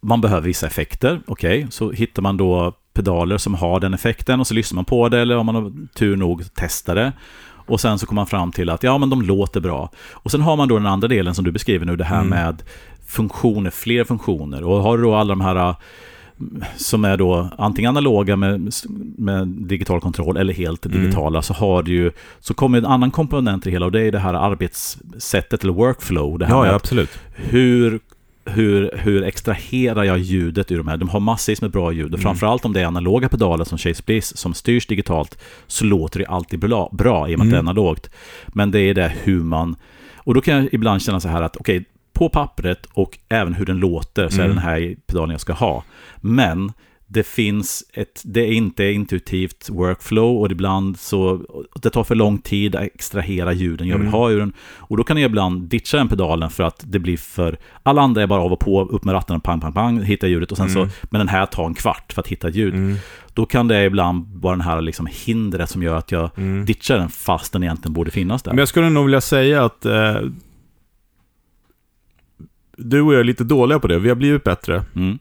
man 0.00 0.20
behöver 0.20 0.42
vissa 0.46 0.66
effekter, 0.66 1.20
okej, 1.26 1.66
så 1.70 1.90
hittar 1.90 2.22
man 2.22 2.36
då 2.36 2.72
pedaler 2.94 3.38
som 3.38 3.54
har 3.54 3.80
den 3.80 3.94
effekten 3.94 4.40
och 4.40 4.46
så 4.46 4.54
lyssnar 4.54 4.74
man 4.74 4.84
på 4.84 5.08
det 5.08 5.20
eller 5.20 5.36
om 5.36 5.46
man 5.46 5.54
har 5.54 5.72
tur 5.94 6.16
nog 6.16 6.42
testar 6.54 6.94
det. 6.94 7.12
Och 7.68 7.80
sen 7.80 7.98
så 7.98 8.06
kommer 8.06 8.20
man 8.20 8.26
fram 8.26 8.52
till 8.52 8.70
att 8.70 8.82
ja, 8.82 8.98
men 8.98 9.10
de 9.10 9.22
låter 9.22 9.60
bra. 9.60 9.90
Och 10.12 10.30
sen 10.30 10.40
har 10.40 10.56
man 10.56 10.68
då 10.68 10.76
den 10.78 10.86
andra 10.86 11.08
delen 11.08 11.34
som 11.34 11.44
du 11.44 11.52
beskriver 11.52 11.86
nu, 11.86 11.96
det 11.96 12.04
här 12.04 12.16
Mm. 12.20 12.28
med 12.28 12.62
funktioner, 13.06 13.70
fler 13.70 14.04
funktioner. 14.04 14.64
Och 14.64 14.82
har 14.82 14.96
du 14.96 15.02
då 15.02 15.14
alla 15.14 15.28
de 15.28 15.40
här 15.40 15.56
äh, 15.56 15.76
som 16.76 17.04
är 17.04 17.16
då 17.16 17.48
antingen 17.58 17.88
analoga 17.88 18.36
med, 18.36 18.72
med 19.18 19.48
digital 19.48 20.00
kontroll 20.00 20.36
eller 20.36 20.52
helt 20.54 20.86
Mm. 20.86 21.00
digitala 21.02 21.42
så 21.42 21.54
har 21.54 21.82
du 21.82 21.92
ju 21.92 22.12
så 22.40 22.54
kommer 22.54 22.78
en 22.78 22.86
annan 22.86 23.10
komponent 23.10 23.66
i 23.66 23.70
det 23.70 23.72
hela 23.72 23.86
och 23.86 23.92
det 23.92 24.02
är 24.02 24.12
det 24.12 24.18
här 24.18 24.34
arbetssättet 24.34 25.62
eller 25.64 25.72
workflow. 25.72 26.38
Det 26.38 26.46
här 26.46 26.54
Ja, 26.54 26.66
ja 26.66 26.74
absolut. 26.74 27.18
hur, 27.34 28.00
hur, 28.46 28.90
hur 28.94 29.22
extraherar 29.24 30.04
jag 30.04 30.18
ljudet 30.18 30.72
ur 30.72 30.78
de 30.78 30.88
här? 30.88 30.96
De 30.96 31.08
har 31.08 31.20
massvis 31.20 31.62
med 31.62 31.70
bra 31.70 31.92
ljud 31.92 32.04
och 32.06 32.08
Mm. 32.18 32.22
framförallt 32.22 32.64
om 32.64 32.72
det 32.72 32.80
är 32.80 32.84
analoga 32.86 33.28
pedaler 33.28 33.64
som 33.64 33.78
Chase 33.78 34.02
Bliss 34.06 34.36
som 34.36 34.54
styrs 34.54 34.86
digitalt 34.86 35.38
så 35.66 35.84
låter 35.84 36.18
det 36.18 36.26
alltid 36.26 36.58
bra, 36.60 36.88
bra 36.92 37.28
i 37.28 37.34
och 37.34 37.38
med 37.38 37.44
att 37.46 37.50
det 37.50 37.56
är 37.56 37.60
Mm. 37.60 37.68
analogt. 37.68 38.10
Men 38.46 38.70
det 38.70 38.80
är 38.80 38.94
det 38.94 39.12
hur 39.22 39.42
man 39.42 39.76
Och 40.16 40.34
då 40.34 40.40
kan 40.40 40.54
jag 40.56 40.68
ibland 40.74 41.02
känna 41.02 41.20
så 41.20 41.28
här 41.28 41.42
att 41.42 41.56
okej, 41.56 41.84
på 42.12 42.28
pappret 42.28 42.86
och 42.92 43.18
även 43.28 43.54
hur 43.54 43.66
den 43.66 43.76
låter 43.78 44.28
så 44.28 44.40
är 44.40 44.44
Mm. 44.44 44.56
den 44.56 44.64
här 44.64 44.96
pedalen 45.06 45.30
jag 45.30 45.40
ska 45.40 45.52
ha. 45.52 45.84
Men 46.20 46.72
det 47.08 47.26
finns 47.26 47.84
ett, 47.92 48.22
det 48.24 48.40
är 48.40 48.52
inte 48.52 48.84
intuitivt 48.84 49.68
workflow 49.70 50.40
och 50.40 50.50
ibland 50.50 50.98
så, 50.98 51.40
det 51.82 51.90
tar 51.90 52.04
för 52.04 52.14
lång 52.14 52.38
tid 52.38 52.76
att 52.76 52.82
extrahera 52.82 53.52
ljuden 53.52 53.88
jag 53.88 53.94
vill 53.96 54.06
Mm. 54.06 54.12
ha 54.12 54.30
ur 54.30 54.38
den. 54.38 54.52
Och 54.78 54.96
då 54.96 55.04
kan 55.04 55.16
jag 55.16 55.28
ibland 55.28 55.62
ditcha 55.68 55.96
den 55.96 56.08
pedalen 56.08 56.50
för 56.50 56.62
att 56.64 56.84
det 56.86 56.98
blir 56.98 57.16
för, 57.16 57.58
alla 57.82 58.02
andra 58.02 58.22
är 58.22 58.26
bara 58.26 58.42
av 58.42 58.52
och 58.52 58.60
på, 58.60 58.82
upp 58.84 59.04
med 59.04 59.12
ratten, 59.14 59.40
pang, 59.40 59.60
pang, 59.60 59.72
pang, 59.72 60.02
hitta 60.02 60.26
ljudet 60.26 60.50
och 60.50 60.56
sen 60.56 60.68
Mm. 60.68 60.90
så, 60.90 60.96
men 61.10 61.18
den 61.18 61.28
här 61.28 61.46
tar 61.46 61.66
en 61.66 61.74
kvart 61.74 62.12
för 62.12 62.20
att 62.20 62.28
hitta 62.28 62.48
ett 62.48 62.54
ljud. 62.54 62.74
Mm. 62.74 62.96
Då 63.34 63.46
kan 63.46 63.68
det 63.68 63.84
ibland 63.84 64.26
vara 64.42 64.52
den 64.56 64.60
här 64.66 64.80
liksom 64.80 65.08
hindret 65.26 65.70
som 65.70 65.82
gör 65.82 65.96
att 65.96 66.12
jag 66.12 66.30
Mm. 66.36 66.64
ditchar 66.64 66.98
den 66.98 67.08
fast 67.08 67.52
den 67.52 67.62
egentligen 67.62 67.92
borde 67.92 68.10
finnas 68.10 68.42
där. 68.42 68.50
Men 68.52 68.58
jag 68.58 68.68
skulle 68.68 68.90
nog 68.90 69.04
vilja 69.04 69.20
säga 69.20 69.64
att 69.64 69.84
eh, 69.84 70.16
du 72.76 73.00
och 73.00 73.14
jag 73.14 73.20
är 73.20 73.24
lite 73.24 73.44
dåliga 73.44 73.78
på 73.78 73.86
det. 73.86 73.98
Vi 73.98 74.08
har 74.08 74.16
blivit 74.16 74.44
bättre. 74.44 74.84
Mm. 74.96 75.18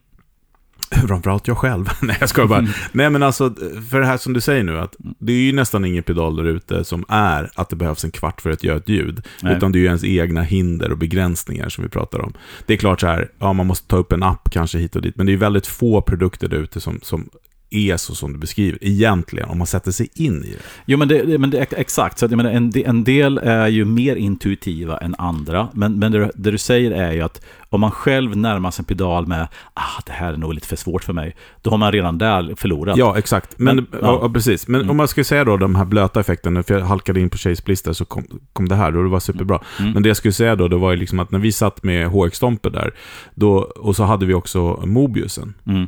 Framförallt 1.08 1.48
jag 1.48 1.58
själv. 1.58 1.90
Nej, 2.02 2.18
jag 2.20 2.30
ska 2.30 2.48
bara. 2.48 2.68
Nej, 2.92 3.10
men 3.10 3.24
alltså, 3.24 3.56
för 3.90 4.00
det 4.00 4.06
här 4.06 4.18
som 4.18 4.34
du 4.34 4.42
säger 4.42 4.64
nu, 4.64 4.80
att 4.80 4.96
det 4.98 5.34
är 5.34 5.38
ju 5.38 5.52
nästan 5.54 5.86
ingen 5.86 6.04
pedal 6.04 6.36
där 6.36 6.44
ute 6.44 6.84
som 6.84 7.06
är 7.08 7.52
att 7.56 7.70
det 7.70 7.76
behövs 7.76 8.04
en 8.04 8.12
kvart 8.12 8.42
för 8.42 8.50
att 8.50 8.64
göra 8.64 8.78
ett 8.78 8.90
ljud. 8.90 9.26
Nej. 9.42 9.58
Utan 9.58 9.72
det 9.72 9.78
är 9.78 9.80
ju 9.80 9.86
ens 9.86 10.04
egna 10.04 10.42
hinder 10.42 10.92
och 10.92 10.98
begränsningar 10.98 11.70
som 11.70 11.84
vi 11.84 11.90
pratar 11.90 12.20
om. 12.20 12.34
Det 12.66 12.74
är 12.74 12.78
klart 12.78 13.02
så 13.02 13.08
här, 13.08 13.30
ja, 13.40 13.54
man 13.54 13.68
måste 13.68 13.88
ta 13.88 13.98
upp 13.98 14.12
en 14.12 14.24
app 14.24 14.50
kanske 14.52 14.78
hit 14.78 14.96
och 14.96 15.02
dit, 15.02 15.16
men 15.16 15.26
det 15.26 15.34
är 15.34 15.38
väldigt 15.38 15.68
få 15.68 16.02
produkter 16.02 16.48
där 16.48 16.58
ute 16.58 16.82
som, 16.82 17.00
som 17.02 17.30
är 17.70 17.98
så 17.98 18.16
som 18.16 18.34
du 18.34 18.40
beskriver, 18.40 18.78
egentligen, 18.82 19.50
om 19.50 19.58
man 19.58 19.68
sätter 19.68 19.92
sig 19.92 20.10
in 20.14 20.44
i 20.44 20.50
det. 20.52 20.58
Jo, 20.86 20.98
men 20.98 21.08
det, 21.08 21.38
men 21.40 21.50
det 21.50 21.58
exakt. 21.72 22.20
Så 22.20 22.26
att, 22.26 22.32
jag 22.32 22.38
menar, 22.38 22.52
en, 22.52 22.72
en 22.86 23.04
del 23.04 23.38
är 23.38 23.68
ju 23.68 23.86
mer 23.86 24.16
intuitiva 24.16 24.98
än 24.98 25.16
andra. 25.18 25.68
Men, 25.74 26.00
men 26.00 26.12
det, 26.12 26.32
det 26.36 26.52
du 26.52 26.58
säger 26.58 26.92
är 26.92 27.12
ju 27.12 27.22
att 27.22 27.42
om 27.70 27.82
man 27.82 27.92
själv 27.92 28.38
närmar 28.38 28.72
sig 28.72 28.82
en 28.84 28.86
pedal 28.86 29.28
med 29.28 29.48
ah, 29.74 30.02
det 30.06 30.12
här 30.12 30.34
är 30.34 30.38
nog 30.38 30.54
lite 30.54 30.68
för 30.68 30.76
svårt 30.76 31.04
för 31.04 31.14
mig, 31.14 31.36
då 31.62 31.70
har 31.70 31.78
man 31.78 31.92
redan 31.92 32.18
där 32.18 32.54
förlorat. 32.58 32.98
Ja, 32.98 33.18
exakt. 33.18 33.60
Men, 33.60 33.76
Men- 33.76 33.88
ja. 33.92 34.20
ja. 34.22 34.30
Precis. 34.30 34.68
Men 34.68 34.82
Mm. 34.82 34.90
om 34.92 34.98
man 34.98 35.08
ska 35.08 35.24
säga 35.24 35.44
då 35.46 35.58
de 35.58 35.76
här 35.76 35.86
blöta 35.86 36.20
effekterna, 36.20 36.64
för 36.64 36.74
jag 36.74 36.86
halkade 36.86 37.20
in 37.20 37.30
på 37.30 37.38
Chase 37.38 37.62
Blister 37.66 37.94
så 37.94 38.06
kom, 38.06 38.24
kom 38.54 38.70
det 38.70 38.76
här 38.76 38.98
och 38.98 39.04
det 39.04 39.10
var 39.10 39.20
superbra. 39.20 39.60
Mm. 39.80 39.92
Men 39.92 40.04
det 40.04 40.10
jag 40.10 40.18
skulle 40.18 40.32
säga 40.32 40.56
då, 40.56 40.68
det 40.68 40.78
var 40.78 40.92
ju 40.92 40.98
liksom 40.98 41.20
att 41.20 41.32
när 41.32 41.40
vi 41.40 41.52
satt 41.52 41.84
med 41.84 42.08
HX-Stomper 42.08 42.70
där, 42.70 42.94
då, 43.36 43.58
och 43.58 43.96
så 43.96 44.04
hade 44.04 44.26
vi 44.26 44.34
också 44.34 44.82
Mobiusen. 44.86 45.54
Mm. 45.68 45.88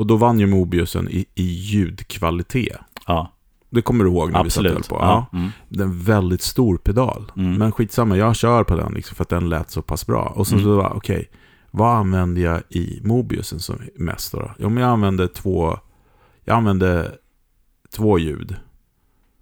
Och 0.00 0.06
då 0.06 0.16
vann 0.16 0.38
ju 0.40 0.46
Mobiusen 0.46 1.08
i, 1.08 1.26
i 1.34 1.42
ljudkvalitet. 1.42 2.76
Ja, 3.06 3.32
Det 3.70 3.82
kommer 3.82 4.04
du 4.04 4.10
ihåg 4.10 4.32
när 4.32 4.44
vi 4.44 4.50
satt 4.50 4.64
absolut. 4.66 4.88
på? 4.88 4.96
Ja. 4.96 5.28
Ja. 5.32 5.38
Mm. 5.38 5.50
Det 5.68 5.80
är 5.80 5.84
en 5.84 6.02
väldigt 6.02 6.42
stor 6.42 6.76
pedal. 6.76 7.32
Mm. 7.36 7.54
Men 7.54 7.72
skitsamma, 7.72 8.16
jag 8.16 8.36
kör 8.36 8.64
på 8.64 8.76
den 8.76 8.92
liksom 8.92 9.14
för 9.16 9.22
att 9.24 9.28
den 9.28 9.48
lät 9.48 9.70
så 9.70 9.82
pass 9.82 10.06
bra. 10.06 10.32
Och 10.36 10.46
så, 10.46 10.54
Mm. 10.54 10.64
så 10.64 10.76
var 10.76 10.92
okej, 10.96 11.30
vad 11.70 11.96
använder 11.96 12.42
jag 12.42 12.62
i 12.68 13.00
Mobiusen 13.04 13.60
som 13.60 13.76
mest 13.96 14.32
då? 14.32 14.50
Jo, 14.58 14.68
men 14.68 14.82
jag 14.82 14.92
använde 14.92 15.28
två, 15.28 15.78
jag 16.44 16.56
använde 16.56 17.12
två 17.96 18.18
ljud. 18.18 18.56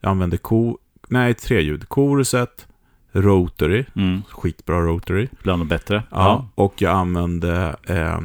Jag 0.01 0.11
använde 0.11 0.37
ko, 0.37 0.79
nej, 1.09 1.35
tre 1.35 1.61
ljud. 1.61 1.85
Choruset, 1.91 2.67
Rotary, 3.13 3.85
Mm. 3.97 4.23
skitbra 4.31 4.81
Rotary. 4.81 5.29
Bland 5.43 5.61
annat 5.63 5.69
bättre. 5.71 6.03
Ja. 6.11 6.49
Och 6.55 6.83
jag 6.83 6.93
använde 6.95 7.77
eh, 7.87 8.21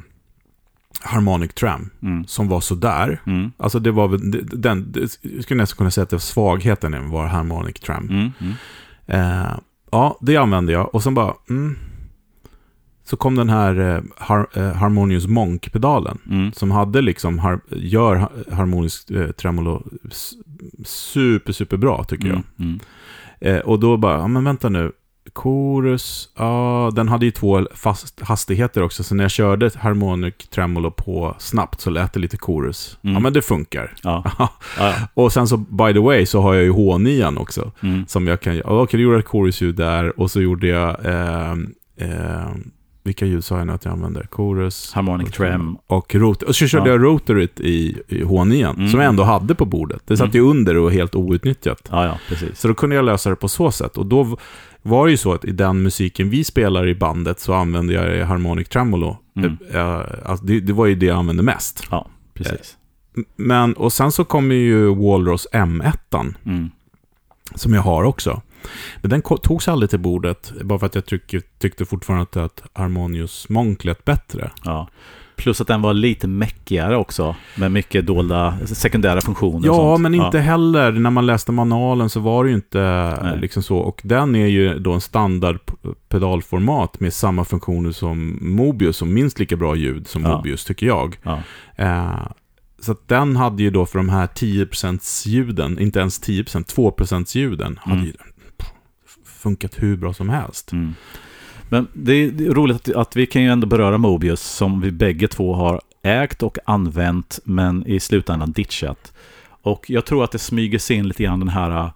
Harmonic 1.03 1.53
Tram, 1.53 1.89
Mm. 2.01 2.25
som 2.25 2.47
var 2.47 2.59
sådär. 2.61 3.21
Mm. 3.25 3.51
Alltså 3.57 3.79
det 3.79 3.91
var 3.91 4.07
väl, 4.07 4.19
den, 4.61 4.93
jag 5.21 5.43
skulle 5.43 5.61
nästan 5.61 5.77
kunna 5.77 5.91
säga 5.91 6.03
att 6.03 6.09
det 6.09 6.15
var 6.15 6.19
svagheten 6.21 7.09
var 7.09 7.27
Harmonic 7.27 7.73
Tram. 7.79 8.09
Mm. 8.09 8.31
Mm. 8.39 8.53
Eh, 9.07 9.51
ja, 9.91 10.17
det 10.21 10.37
använde 10.37 10.71
jag. 10.73 10.95
Och 10.95 11.03
sen 11.03 11.13
bara, 11.13 11.33
mm, 11.49 11.75
så 13.05 13.17
kom 13.17 13.35
den 13.35 13.49
här 13.49 13.79
eh, 13.95 14.01
har, 14.17 14.47
eh, 14.53 14.73
Harmonious 14.73 15.27
Monk-pedalen. 15.27 16.17
Mm. 16.29 16.51
Som 16.53 16.71
hade 16.71 17.01
liksom, 17.01 17.39
har, 17.39 17.59
gör 17.69 18.15
ha- 18.15 18.31
harmonisk 18.51 19.11
eh, 19.11 19.31
tremolo 19.31 19.83
super, 20.85 21.53
super 21.53 21.77
bra 21.77 22.03
tycker 22.03 22.27
jag. 22.27 22.35
Mm. 22.35 22.45
Mm. 22.59 22.79
Eh, 23.41 23.59
och 23.59 23.79
då 23.79 23.97
bara, 23.97 24.17
ja 24.17 24.27
men 24.27 24.43
vänta 24.43 24.69
nu. 24.69 24.91
Chorus, 25.35 26.29
ja, 26.37 26.91
den 26.95 27.07
hade 27.07 27.25
ju 27.25 27.31
två 27.31 27.67
fast 27.75 28.21
hastigheter 28.21 28.81
också. 28.83 29.03
Så 29.03 29.15
när 29.15 29.23
jag 29.23 29.31
körde 29.31 29.71
Harmonic 29.79 30.33
Tremolo 30.35 30.91
på 30.91 31.35
snabbt 31.39 31.81
så 31.81 31.89
lät 31.89 32.13
det 32.13 32.19
lite 32.19 32.37
chorus. 32.37 32.97
Mm. 33.03 33.13
Ja, 33.13 33.19
men 33.19 33.33
det 33.33 33.41
funkar. 33.41 33.93
Ja. 34.03 34.23
Ja, 34.39 34.49
ja. 34.77 34.93
och 35.13 35.33
sen 35.33 35.47
så, 35.47 35.57
by 35.57 35.93
the 35.93 35.99
way, 35.99 36.25
så 36.25 36.41
har 36.41 36.53
jag 36.53 36.63
ju 36.63 36.71
H9 36.71 37.37
också. 37.39 37.71
Mm. 37.83 38.05
Som 38.07 38.27
jag 38.27 38.41
kan, 38.41 38.61
okej, 38.65 38.97
då 38.97 39.03
gjorde 39.03 39.15
jag 39.17 39.27
chorusljud 39.27 39.75
där 39.75 40.19
och 40.19 40.31
så 40.31 40.41
gjorde 40.41 40.67
jag, 40.67 40.97
ehm, 41.05 41.73
ehm, 41.97 42.71
vilka 43.05 43.25
ljud 43.25 43.43
sa 43.43 43.57
jag 43.57 43.67
nu 43.67 43.73
att 43.73 43.85
jag 43.85 43.91
använde? 43.91 44.27
Chorus. 44.31 44.93
Harmonic 44.93 45.31
Trem. 45.31 45.77
Och 45.87 46.15
rot 46.15 46.43
och 46.43 46.55
så 46.55 46.67
körde 46.67 46.89
Ja. 46.89 46.91
jag 46.95 47.03
rotaryt 47.03 47.59
i, 47.59 47.97
i 48.07 48.23
H9, 48.23 48.69
Mm. 48.75 48.89
som 48.89 48.99
jag 48.99 49.09
ändå 49.09 49.23
hade 49.23 49.55
på 49.55 49.65
bordet. 49.65 50.01
Det 50.07 50.17
satt 50.17 50.35
Mm. 50.35 50.35
ju 50.45 50.49
under 50.51 50.77
och 50.77 50.91
helt 50.91 51.15
outnyttjat. 51.15 51.87
Ja, 51.91 52.05
ja, 52.05 52.17
precis. 52.29 52.59
Så 52.59 52.67
då 52.67 52.73
kunde 52.73 52.95
jag 52.95 53.05
lösa 53.05 53.29
det 53.29 53.35
på 53.35 53.47
så 53.47 53.71
sätt. 53.71 53.97
Och 53.97 54.05
då 54.05 54.37
var 54.83 55.05
det 55.05 55.11
ju 55.11 55.17
så 55.17 55.33
att 55.33 55.45
i 55.45 55.51
den 55.51 55.81
musiken 55.83 56.29
vi 56.29 56.43
spelar 56.43 56.87
i 56.87 56.95
bandet 56.95 57.39
så 57.39 57.53
använde 57.53 57.93
jag 57.93 58.25
Harmonic 58.25 58.69
Tremolo. 58.69 59.17
Mm. 59.35 59.57
Eh, 59.73 60.01
alltså 60.25 60.45
det, 60.45 60.59
det 60.59 60.73
var 60.73 60.85
ju 60.85 60.95
det 60.95 61.05
jag 61.05 61.17
använde 61.17 61.43
mest. 61.43 61.83
Ja, 61.91 62.07
precis. 62.33 62.77
M- 63.17 63.25
Men, 63.35 63.73
och 63.73 63.93
sen 63.93 64.11
så 64.11 64.25
kommer 64.25 64.55
ju 64.55 64.95
Walrus 64.95 65.47
M1, 65.53 66.33
Mm. 66.45 66.69
som 67.55 67.73
jag 67.73 67.81
har 67.81 68.03
också. 68.03 68.41
Men 69.01 69.09
den 69.09 69.21
togs 69.21 69.67
aldrig 69.67 69.89
till 69.89 69.99
bordet, 69.99 70.53
bara 70.63 70.79
för 70.79 70.85
att 70.85 70.95
jag 70.95 71.05
tyck, 71.05 71.35
tyckte 71.59 71.85
fortfarande 71.85 72.43
att 72.43 72.63
Harmonious 72.73 73.49
Monk 73.49 73.83
lät 73.83 74.05
bättre. 74.05 74.51
Ja. 74.63 74.87
Plus 75.35 75.61
att 75.61 75.67
den 75.67 75.81
var 75.81 75.93
lite 75.93 76.27
meckigare 76.27 76.97
också, 76.97 77.35
med 77.55 77.71
mycket 77.71 78.05
dolda 78.07 78.57
sekundära 78.65 79.21
funktioner. 79.21 79.69
och 79.69 79.75
Ja, 79.75 79.93
sånt. 79.95 80.01
men 80.01 80.13
inte 80.13 80.39
heller. 80.39 80.91
När 80.91 81.09
man 81.09 81.25
läste 81.25 81.51
manualen 81.51 82.09
så 82.09 82.19
var 82.19 82.43
det 82.43 82.49
ju 82.49 82.55
inte 82.55 82.79
Nej. 83.23 83.39
liksom 83.39 83.63
så. 83.63 83.77
Och 83.77 84.01
den 84.03 84.35
är 84.35 84.47
ju 84.47 84.79
då 84.79 84.91
en 84.93 85.01
standard 85.01 85.59
pedalformat 86.09 86.99
med 86.99 87.13
samma 87.13 87.45
funktioner 87.45 87.91
som 87.91 88.37
Mobius, 88.41 89.01
och 89.01 89.07
minst 89.07 89.39
lika 89.39 89.55
bra 89.55 89.75
ljud 89.75 90.07
som 90.07 90.23
Ja. 90.23 90.37
Mobius, 90.37 90.65
tycker 90.65 90.85
jag. 90.87 91.17
Ja. 91.23 91.39
Eh, 91.75 92.27
så 92.81 92.95
den 93.07 93.35
hade 93.35 93.63
ju 93.63 93.69
då 93.69 93.85
för 93.85 93.99
de 93.99 94.09
här 94.09 94.27
10% 94.27 95.25
ljuden, 95.27 95.79
inte 95.79 95.99
ens 95.99 96.19
10%, 96.21 96.63
2% 96.75 97.35
ljuden, 97.35 97.79
hade 97.81 97.95
Mm. 97.97 98.05
ju 98.07 98.13
funkat 99.41 99.75
hur 99.83 99.97
bra 99.97 100.13
som 100.13 100.29
helst. 100.29 100.71
Mm. 100.71 100.93
Men 101.69 101.87
det 101.93 102.13
är, 102.13 102.31
det 102.31 102.45
är 102.45 102.49
roligt 102.49 102.89
att, 102.89 102.95
att 102.95 103.15
vi 103.15 103.25
kan 103.25 103.41
ju 103.41 103.49
ändå 103.49 103.67
beröra 103.67 103.97
Mobius 103.97 104.41
som 104.41 104.81
vi 104.81 104.91
bägge 104.91 105.27
två 105.27 105.53
har 105.53 105.81
ägt 106.03 106.43
och 106.43 106.57
använt 106.65 107.39
men 107.43 107.87
i 107.87 107.99
slutändan 107.99 108.51
ditchat. 108.51 109.13
Och 109.61 109.89
jag 109.89 110.05
tror 110.05 110.23
att 110.23 110.31
det 110.31 110.39
smyger 110.39 110.79
sig 110.79 110.97
in 110.97 111.07
lite 111.07 111.23
grann 111.23 111.39
den 111.39 111.49
här... 111.49 111.71
äh, 111.85 111.89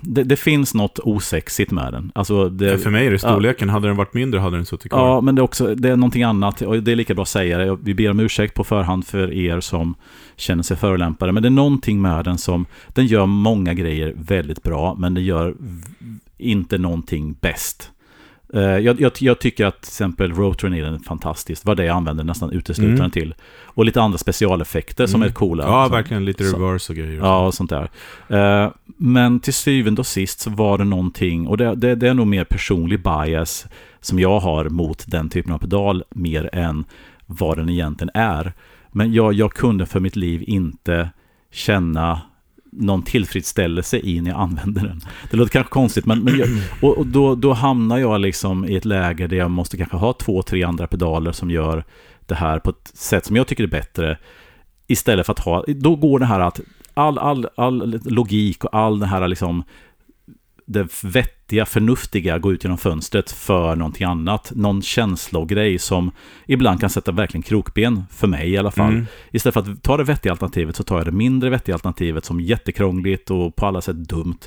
Det, 0.00 0.24
det 0.24 0.36
finns 0.36 0.74
något 0.74 0.98
osexigt 0.98 1.70
med 1.70 1.92
den. 1.92 2.12
Alltså 2.14 2.48
det, 2.48 2.78
för 2.78 2.90
mig 2.90 3.06
är 3.06 3.10
det 3.10 3.18
storleken. 3.18 3.68
Hade 3.68 3.88
den 3.88 3.96
varit 3.96 4.14
mindre 4.14 4.40
hade 4.40 4.56
den 4.56 4.66
suttit 4.66 4.90
kvar. 4.90 5.08
Ja, 5.08 5.20
men 5.20 5.34
det 5.34 5.40
är 5.40 5.44
också 5.44 5.74
det 5.74 5.88
är 5.88 5.96
någonting 5.96 6.22
annat. 6.22 6.62
Och 6.62 6.82
det 6.82 6.92
är 6.92 6.96
lika 6.96 7.14
bra 7.14 7.22
att 7.22 7.28
säga 7.28 7.58
det. 7.58 7.78
Vi 7.82 7.94
ber 7.94 8.10
om 8.10 8.20
ursäkt 8.20 8.54
på 8.54 8.64
förhand 8.64 9.06
för 9.06 9.32
er 9.32 9.60
som 9.60 9.94
känner 10.36 10.62
sig 10.62 10.76
förolämpade. 10.76 11.32
Men 11.32 11.42
det 11.42 11.48
är 11.48 11.50
någonting 11.50 12.00
med 12.00 12.24
den 12.24 12.38
som... 12.38 12.66
Den 12.88 13.06
gör 13.06 13.26
många 13.26 13.74
grejer 13.74 14.14
väldigt 14.16 14.62
bra, 14.62 14.94
men 14.98 15.14
det 15.14 15.20
gör 15.20 15.54
inte 16.38 16.78
någonting 16.78 17.36
bäst. 17.40 17.90
Eh, 18.54 18.60
Jag, 18.60 19.00
jag, 19.00 19.12
jag 19.18 19.38
tycker 19.38 19.66
att 19.66 19.80
till 19.80 19.88
exempel 19.88 20.32
Rotorn 20.32 20.74
är 20.74 20.82
den 20.82 21.00
fantastiskt. 21.00 21.64
Vad 21.64 21.76
det 21.76 21.84
jag 21.84 21.96
använder 21.96 22.24
nästan 22.24 22.50
uteslutande 22.50 22.98
Mm. 23.00 23.10
till. 23.10 23.34
Och 23.64 23.84
lite 23.84 24.02
andra 24.02 24.18
specialeffekter 24.18 25.06
som 25.06 25.20
Mm. 25.22 25.28
är 25.28 25.32
coola. 25.34 25.64
Ja, 25.64 25.84
Som- 25.84 25.92
verkligen. 25.92 26.24
Lite 26.24 26.44
reverse 26.44 26.92
och 26.92 26.96
grejer. 26.96 27.18
Ja, 27.20 27.46
och 27.46 27.54
sånt 27.54 27.70
där. 27.70 27.90
Eh, 28.28 28.70
Men 29.00 29.40
till 29.40 29.54
syvende 29.54 30.00
och 30.00 30.06
sist 30.06 30.40
så 30.40 30.50
var 30.50 30.78
det 30.78 30.84
någonting, 30.84 31.46
och 31.46 31.56
det, 31.56 31.74
det, 31.74 31.94
det 31.94 32.08
är 32.08 32.14
nog 32.14 32.26
mer 32.26 32.44
personlig 32.44 33.02
bias 33.02 33.66
som 34.00 34.18
jag 34.18 34.40
har 34.40 34.64
mot 34.68 35.04
den 35.06 35.28
typen 35.28 35.52
av 35.52 35.58
pedal 35.58 36.04
mer 36.10 36.50
än 36.52 36.84
vad 37.26 37.56
den 37.58 37.68
egentligen 37.68 38.10
är. 38.14 38.52
Men 38.92 39.12
jag, 39.12 39.32
jag 39.32 39.52
kunde 39.52 39.86
för 39.86 40.00
mitt 40.00 40.16
liv 40.16 40.44
inte 40.46 41.10
känna 41.52 42.20
någon 42.72 43.02
tillfredsställelse 43.02 43.98
i 43.98 44.20
när 44.20 44.30
jag 44.30 44.40
använder 44.40 44.82
den. 44.82 45.00
Det 45.30 45.36
låter 45.36 45.52
kanske 45.52 45.70
konstigt, 45.70 46.06
men, 46.06 46.24
men 46.24 46.38
jag, 46.38 46.48
och, 46.82 46.98
och 46.98 47.06
då, 47.06 47.34
då 47.34 47.52
hamnar 47.52 47.98
jag 47.98 48.20
liksom 48.20 48.64
i 48.64 48.76
ett 48.76 48.84
läge 48.84 49.26
där 49.26 49.36
jag 49.36 49.50
måste 49.50 49.76
kanske 49.76 49.96
ha 49.96 50.12
två, 50.12 50.42
tre 50.42 50.64
andra 50.64 50.86
pedaler 50.86 51.32
som 51.32 51.50
gör 51.50 51.84
det 52.26 52.34
här 52.34 52.58
på 52.58 52.70
ett 52.70 52.90
sätt 52.94 53.24
som 53.24 53.36
jag 53.36 53.46
tycker 53.46 53.64
är 53.64 53.68
bättre. 53.68 54.18
Istället 54.86 55.26
för 55.26 55.32
att 55.32 55.38
ha, 55.38 55.64
då 55.66 55.96
går 55.96 56.18
det 56.18 56.26
här 56.26 56.40
att 56.40 56.60
all, 56.94 57.18
all, 57.18 57.48
all 57.56 58.00
logik 58.04 58.64
och 58.64 58.74
all 58.74 58.98
den 58.98 59.08
här 59.08 59.28
liksom 59.28 59.64
det 60.68 61.04
vettiga, 61.04 61.66
förnuftiga 61.66 62.38
går 62.38 62.52
ut 62.54 62.64
genom 62.64 62.78
fönstret 62.78 63.30
för 63.30 63.76
någonting 63.76 64.06
annat. 64.06 64.52
Någon 64.54 64.82
känslogrej 64.82 65.78
som 65.78 66.10
ibland 66.46 66.80
kan 66.80 66.90
sätta 66.90 67.12
verkligen 67.12 67.42
krokben, 67.42 68.02
för 68.10 68.26
mig 68.26 68.50
i 68.50 68.58
alla 68.58 68.70
fall. 68.70 68.92
Mm. 68.92 69.06
Istället 69.30 69.54
för 69.54 69.60
att 69.60 69.82
ta 69.82 69.96
det 69.96 70.04
vettiga 70.04 70.32
alternativet 70.32 70.76
så 70.76 70.82
tar 70.82 70.96
jag 70.96 71.06
det 71.06 71.12
mindre 71.12 71.50
vettiga 71.50 71.74
alternativet 71.74 72.24
som 72.24 72.40
jättekrångligt 72.40 73.30
och 73.30 73.56
på 73.56 73.66
alla 73.66 73.80
sätt 73.80 73.96
dumt. 73.96 74.38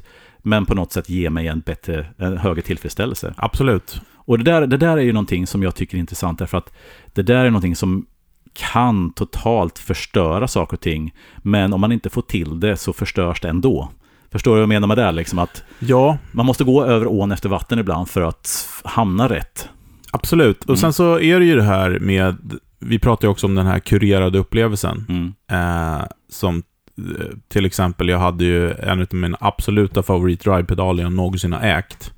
men 0.41 0.65
på 0.65 0.75
något 0.75 0.91
sätt 0.91 1.09
ge 1.09 1.29
mig 1.29 1.47
en 1.47 1.59
bättre, 1.59 2.05
en 2.17 2.37
högre 2.37 2.61
tillfredsställelse. 2.61 3.33
Absolut. 3.37 4.01
Och 4.15 4.37
det 4.37 4.43
där, 4.43 4.67
det 4.67 4.77
där 4.77 4.97
är 4.97 5.01
ju 5.01 5.13
någonting 5.13 5.47
som 5.47 5.63
jag 5.63 5.75
tycker 5.75 5.97
är 5.97 5.99
intressant, 5.99 6.39
därför 6.39 6.57
att 6.57 6.73
det 7.13 7.21
där 7.21 7.45
är 7.45 7.49
någonting 7.49 7.75
som 7.75 8.05
kan 8.53 9.13
totalt 9.13 9.79
förstöra 9.79 10.47
saker 10.47 10.77
och 10.77 10.81
ting, 10.81 11.13
men 11.37 11.73
om 11.73 11.81
man 11.81 11.91
inte 11.91 12.09
får 12.09 12.21
till 12.21 12.59
det 12.59 12.77
så 12.77 12.93
förstörs 12.93 13.41
det 13.41 13.49
ändå. 13.49 13.89
Förstår 14.31 14.51
du 14.51 14.55
vad 14.55 14.61
jag 14.61 14.69
menar 14.69 14.87
med 14.87 14.97
det? 14.97 15.11
Liksom 15.11 15.39
att 15.39 15.63
Ja, 15.79 16.17
man 16.31 16.45
måste 16.45 16.63
gå 16.63 16.85
över 16.85 17.07
ån 17.07 17.31
efter 17.31 17.49
vatten 17.49 17.79
ibland 17.79 18.09
för 18.09 18.21
att 18.21 18.67
hamna 18.83 19.29
rätt. 19.29 19.69
absolut. 20.11 20.59
Och 20.63 20.69
Mm. 20.69 20.77
sen 20.77 20.93
så 20.93 21.19
är 21.19 21.39
det 21.39 21.45
ju 21.45 21.55
det 21.55 21.63
här 21.63 21.99
med, 21.99 22.35
vi 22.79 22.99
pratar 22.99 23.27
ju 23.27 23.31
också 23.31 23.47
om 23.47 23.55
den 23.55 23.65
här 23.67 23.79
kurerade 23.79 24.39
upplevelsen. 24.39 25.05
Mm. 25.09 25.33
Eh, 25.51 26.05
som 26.29 26.63
eh, 26.97 27.25
till 27.47 27.65
exempel, 27.65 28.09
jag 28.09 28.19
hade 28.19 28.43
ju 28.43 28.71
en 28.71 29.01
av 29.01 29.07
mina 29.11 29.37
absoluta 29.39 30.03
favorit 30.03 30.43
drivepedaler 30.43 31.03
jag 31.03 31.11
någonsin 31.11 31.53
har 31.53 31.61
ägt. 31.61 32.13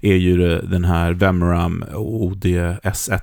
Är 0.00 0.14
ju 0.16 0.58
den 0.60 0.84
här 0.84 1.12
Vemram 1.12 1.84
ODS1. 1.94 3.20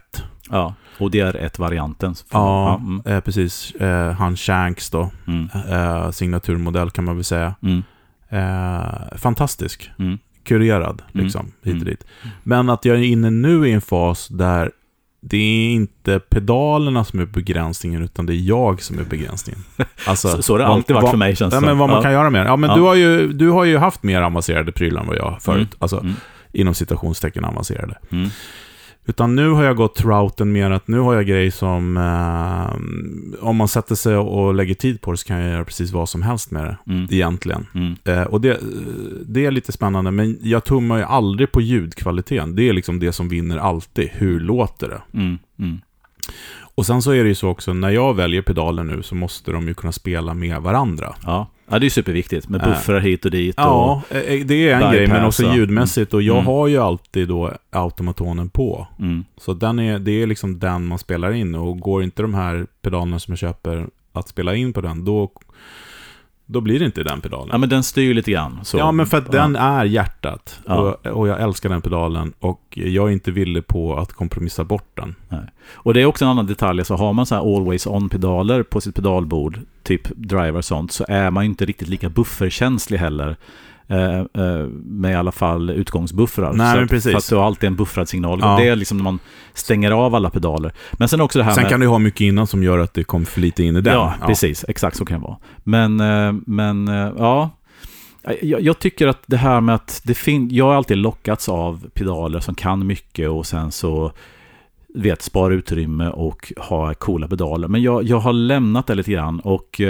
Ja, 0.50 0.74
och 1.00 1.12
det 1.12 1.20
är 1.20 1.36
ett 1.36 1.60
varianten. 1.60 2.16
Ja, 2.32 2.76
mm, 2.76 3.02
eh, 3.06 3.20
precis. 3.20 3.72
Eh, 3.76 4.12
han 4.12 4.36
Shanks 4.36 4.90
då. 4.90 5.12
mm, 5.28 5.50
Eh, 5.70 6.12
signaturmodell 6.12 6.90
kan 6.92 7.06
man 7.06 7.16
väl 7.16 7.24
säga. 7.24 7.56
mm, 7.62 7.84
Eh, 8.30 9.18
fantastisk. 9.18 9.92
mm, 10.00 10.18
Kurerad, 10.44 11.02
Mm. 11.14 11.24
liksom, 11.26 11.46
hit 11.46 11.56
och 11.76 11.82
Mm. 11.82 11.86
dit. 11.86 12.04
Men 12.44 12.70
att 12.70 12.86
jag 12.86 12.98
är 12.98 13.02
inne 13.02 13.30
nu 13.30 13.68
i 13.68 13.72
en 13.72 13.82
fas 13.82 14.28
där 14.28 14.72
det 15.22 15.38
är 15.38 15.70
inte 15.70 16.20
pedalerna 16.20 17.04
som 17.04 17.20
är 17.20 17.26
begränsningen, 17.26 18.04
utan 18.04 18.26
det 18.26 18.34
är 18.34 18.42
jag 18.48 18.82
som 18.82 19.00
är 19.00 19.04
begränsningen. 19.04 19.64
Alltså, 20.08 20.28
så, 20.28 20.42
så 20.42 20.54
har 20.54 20.60
det 20.60 20.68
alltid 20.68 20.96
varit 20.96 21.10
för 21.10 21.18
mig 21.18 21.36
känns 21.36 21.54
Ja, 21.54 21.60
det 21.60 21.66
men 21.66 21.72
som. 21.72 21.78
vad 21.80 21.90
man 21.90 21.98
Ja. 21.98 22.04
kan 22.04 22.12
göra 22.12 22.30
med. 22.30 22.48
Ja, 22.48 22.56
men 22.56 22.70
Ja. 22.70 22.76
Du, 22.76 22.82
har 22.82 22.96
ju, 22.96 23.34
du 23.34 23.50
har 23.50 23.64
ju 23.66 23.78
haft 23.78 24.04
mer 24.04 24.22
avancerade 24.22 24.72
prylar 24.72 25.02
än 25.02 25.08
vad 25.08 25.16
jag 25.18 25.30
har 25.32 25.40
förut. 25.40 25.58
Mm. 25.58 25.78
Alltså, 25.80 26.00
Mm. 26.00 26.14
inom 26.52 26.74
citationstecken 26.74 27.46
avancerade. 27.46 27.98
Mm. 28.12 28.30
Utan 29.10 29.36
nu 29.36 29.50
har 29.50 29.64
jag 29.64 29.76
gått 29.76 30.02
routen 30.02 30.52
mer 30.52 30.72
att 30.72 30.88
nu 30.88 31.00
har 31.00 31.16
jag 31.16 31.26
grejer 31.26 31.52
som... 31.52 31.98
Eh, 31.98 33.48
om 33.48 33.56
man 33.56 33.68
sätter 33.68 33.96
sig 33.96 34.16
och 34.16 34.54
lägger 34.54 34.74
tid 34.74 35.02
på 35.02 35.12
det 35.12 35.18
så 35.18 35.28
kan 35.28 35.40
jag 35.40 35.52
göra 35.52 35.66
precis 35.66 35.92
vad 35.92 36.10
som 36.10 36.22
helst 36.22 36.52
med 36.52 36.64
det. 36.64 36.78
Mm. 36.94 37.08
Egentligen. 37.12 37.66
Mm. 37.76 37.96
Eh, 38.04 38.24
och 38.24 38.42
det, 38.42 38.60
det 39.26 39.46
är 39.46 39.52
lite 39.52 39.72
spännande, 39.72 40.12
men 40.12 40.38
jag 40.42 40.64
tummar 40.64 40.98
ju 40.98 41.04
aldrig 41.04 41.52
på 41.52 41.62
ljudkvaliteten. 41.62 42.56
Det 42.56 42.70
är 42.70 42.74
liksom 42.74 43.00
det 43.00 43.12
som 43.12 43.30
vinner 43.30 43.58
alltid. 43.58 44.10
Hur 44.14 44.40
låter 44.40 44.88
det? 44.88 45.02
Mm. 45.14 45.38
Och 46.78 46.86
sen 46.86 47.02
så 47.02 47.12
är 47.12 47.24
det 47.24 47.30
ju 47.30 47.36
så 47.36 47.50
också, 47.50 47.74
när 47.74 47.90
jag 47.90 48.14
väljer 48.14 48.42
pedaler 48.42 48.84
nu 48.84 49.04
så 49.04 49.16
måste 49.16 49.52
de 49.52 49.68
ju 49.68 49.74
kunna 49.74 49.92
spela 49.92 50.34
med 50.34 50.62
varandra. 50.62 51.16
Ja. 51.26 51.48
ja, 51.70 51.80
det 51.80 51.86
är 51.86 51.90
superviktigt 51.90 52.50
med 52.50 52.62
Äh. 52.62 52.68
buffrar 52.68 53.00
hit 53.00 53.26
och 53.26 53.32
dit. 53.32 53.56
Ja, 53.58 54.02
eh, 54.10 54.16
det 54.20 54.70
är 54.70 54.74
en 54.74 54.80
bypass, 54.80 54.94
grej, 54.96 55.08
men 55.08 55.26
också 55.26 55.54
ljudmässigt. 55.56 56.14
Och 56.14 56.22
jag 56.22 56.36
Mm. 56.36 56.46
har 56.46 56.68
ju 56.68 56.78
alltid 56.78 57.28
då 57.28 57.52
automatonen 57.70 58.50
på. 58.50 58.88
Mm. 59.00 59.26
Så 59.38 59.54
den 59.54 59.80
är, 59.80 60.00
det 60.00 60.12
är 60.12 60.28
liksom 60.28 60.60
den 60.60 60.86
man 60.86 61.00
spelar 61.00 61.32
in. 61.32 61.56
Och 61.56 61.80
går 61.80 62.04
inte 62.04 62.22
de 62.22 62.34
här 62.34 62.68
pedalerna 62.82 63.20
som 63.20 63.32
jag 63.32 63.40
köper 63.40 63.88
att 64.14 64.28
spela 64.28 64.56
in 64.56 64.74
på 64.74 64.82
den, 64.82 65.06
då, 65.06 65.32
då 66.50 66.62
blir 66.62 66.80
det 66.80 66.86
inte 66.86 67.04
den 67.04 67.22
pedalen. 67.22 67.50
ja, 67.52 67.58
men 67.58 67.70
den 67.70 67.84
styr 67.84 68.14
lite 68.14 68.32
grann. 68.32 68.60
Så. 68.64 68.78
Ja, 68.78 68.92
men 68.92 69.06
för 69.06 69.18
att 69.18 69.32
den 69.32 69.56
är 69.56 69.86
hjärtat. 69.86 70.60
Ja. 70.66 70.76
Och, 70.76 71.06
och 71.06 71.28
jag 71.28 71.42
älskar 71.42 71.70
den 71.70 71.82
pedalen. 71.82 72.34
Och 72.40 72.62
jag 72.72 73.08
är 73.08 73.12
inte 73.12 73.32
villig 73.32 73.68
på 73.68 73.98
att 73.98 74.14
kompromissa 74.14 74.64
bort 74.64 74.92
den. 74.94 75.16
Och 75.74 75.94
det 75.94 76.02
är 76.02 76.06
också 76.06 76.26
en 76.26 76.32
annan 76.32 76.48
detalj, 76.48 76.86
så 76.86 76.96
har 76.96 77.14
man 77.14 77.26
så 77.26 77.36
här 77.36 77.56
always 77.56 77.88
on-pedaler 77.88 78.64
på 78.64 78.82
sitt 78.82 78.96
pedalbord, 78.96 79.60
typ 79.84 80.08
driver 80.16 80.56
och 80.56 80.66
sånt, 80.66 80.92
så 80.92 81.06
är 81.08 81.32
man 81.32 81.44
ju 81.44 81.50
inte 81.50 81.66
riktigt 81.66 81.88
lika 81.88 82.10
bufferkänslig 82.10 82.98
heller. 82.98 83.36
Eh, 83.90 84.20
eh, 84.20 84.68
med 84.84 85.12
i 85.12 85.16
alla 85.16 85.32
fall 85.32 85.70
utgångsbuffrar. 85.70 86.54
Nej, 86.54 86.84
att, 86.84 86.90
precis. 86.90 87.12
För 87.12 87.18
att 87.18 87.30
du 87.30 87.36
har 87.36 87.44
alltid 87.44 87.68
en 87.68 87.76
buffrad 87.76 88.10
signal. 88.10 88.40
Ja. 88.42 88.58
Det 88.60 88.68
är 88.68 88.76
liksom 88.76 88.98
när 88.98 89.04
man 89.04 89.20
stänger 89.54 89.92
av 89.92 90.16
alla 90.16 90.30
pedaler. 90.30 90.74
Men 90.94 91.08
sen 91.08 91.22
också 91.22 91.40
det 91.40 91.46
här 91.46 91.52
Sen 91.52 91.64
med... 91.64 91.72
kan 91.72 91.80
du 91.80 91.88
ha 91.88 92.00
mycket 92.00 92.22
innan 92.22 92.48
som 92.48 92.64
gör 92.64 92.80
att 92.80 92.94
det 92.94 93.04
kommer 93.04 93.26
för 93.26 93.42
lite 93.42 93.64
in 93.64 93.76
i 93.76 93.82
den. 93.82 93.94
Ja, 93.94 94.14
precis. 94.26 94.66
Exakt 94.68 94.98
så 94.98 95.06
kan 95.06 95.20
det 95.20 95.28
vara. 95.28 95.38
Men, 95.64 96.00
eh, 96.00 96.34
men 96.46 96.88
ja. 97.18 97.50
Jag, 98.42 98.62
jag 98.62 98.80
tycker 98.80 99.08
att 99.08 99.24
det 99.26 99.38
här 99.38 99.62
med 99.62 99.76
att 99.76 100.02
det 100.04 100.14
finns... 100.14 100.52
Jag 100.52 100.66
har 100.66 100.76
alltid 100.76 100.98
lockats 100.98 101.50
av 101.50 101.90
pedaler 101.94 102.40
som 102.40 102.56
kan 102.56 102.88
mycket 102.88 103.30
och 103.30 103.46
sen 103.46 103.72
så 103.72 104.12
vet, 104.96 105.22
spara 105.22 105.54
utrymme 105.54 106.10
och 106.10 106.54
ha 106.58 106.94
coola 106.94 107.28
pedaler. 107.28 107.68
Men 107.68 107.82
jag, 107.82 108.04
jag 108.04 108.20
har 108.20 108.34
lämnat 108.34 108.88
det 108.88 108.96
lite 108.96 109.12
grann 109.12 109.40
och 109.40 109.82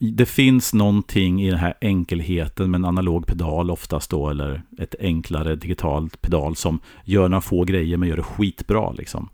det 0.00 0.26
finns 0.26 0.74
någonting 0.74 1.42
i 1.42 1.50
den 1.50 1.58
här 1.58 1.74
enkelheten 1.80 2.70
med 2.70 2.78
en 2.78 2.84
analog 2.84 3.26
pedal 3.26 3.70
oftast 3.70 4.10
då, 4.10 4.30
eller 4.30 4.62
ett 4.78 4.94
enklare 5.00 5.56
digitalt 5.56 6.20
pedal 6.20 6.56
som 6.56 6.80
gör 7.04 7.28
några 7.28 7.40
få 7.40 7.64
grejer 7.64 7.96
men 7.96 8.08
gör 8.08 8.16
det 8.16 8.22
skitbra 8.22 8.92
liksom. 8.92 9.28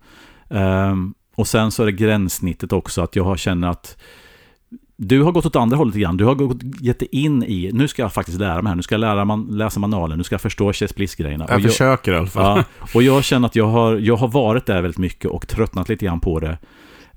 Ehm, 0.49 1.15
och 1.35 1.47
sen 1.47 1.71
så 1.71 1.83
är 1.83 1.87
det 1.87 1.93
gränssnittet 1.93 2.73
också, 2.73 3.03
att 3.03 3.17
jag 3.17 3.25
har 3.25 3.37
känner 3.37 3.69
att 3.69 3.97
du 5.03 5.23
har 5.23 5.33
gått 5.33 5.47
åt 5.47 5.57
andra 5.57 5.77
hållet 5.77 5.95
grann. 5.95 6.17
Du 6.17 6.25
har 6.25 6.35
gått, 6.35 6.63
gett 6.81 6.99
dig 6.99 7.09
in 7.13 7.43
i, 7.43 7.71
nu 7.73 7.89
ska 7.89 8.03
jag 8.03 8.13
faktiskt 8.13 8.39
lära 8.39 8.63
mig 8.63 8.71
här, 8.71 8.77
nu 8.77 8.83
ska 8.83 8.95
jag 8.95 9.01
lära 9.01 9.25
man, 9.25 9.47
läsa 9.51 9.81
manualen, 9.81 10.19
nu 10.19 10.25
ska 10.25 10.35
jag 10.35 10.41
förstå 10.41 10.73
Chess 10.73 10.95
Bliss-grejerna. 10.95 11.47
Jag 11.49 11.57
Och 11.57 11.63
försöker 11.63 12.13
i 12.13 12.17
alla 12.17 12.27
fall. 12.27 12.65
Ja, 12.81 12.87
och 12.95 13.03
jag 13.03 13.25
känner 13.25 13.47
att 13.49 13.57
jag 13.57 13.67
har, 13.67 13.97
jag 13.97 14.17
har 14.17 14.29
varit 14.29 14.67
där 14.67 14.83
väldigt 14.83 14.99
mycket 14.99 15.31
och 15.31 15.49
tröttnat 15.49 15.89
lite 15.89 16.05
grann 16.05 16.21
på 16.21 16.41
det. 16.41 16.59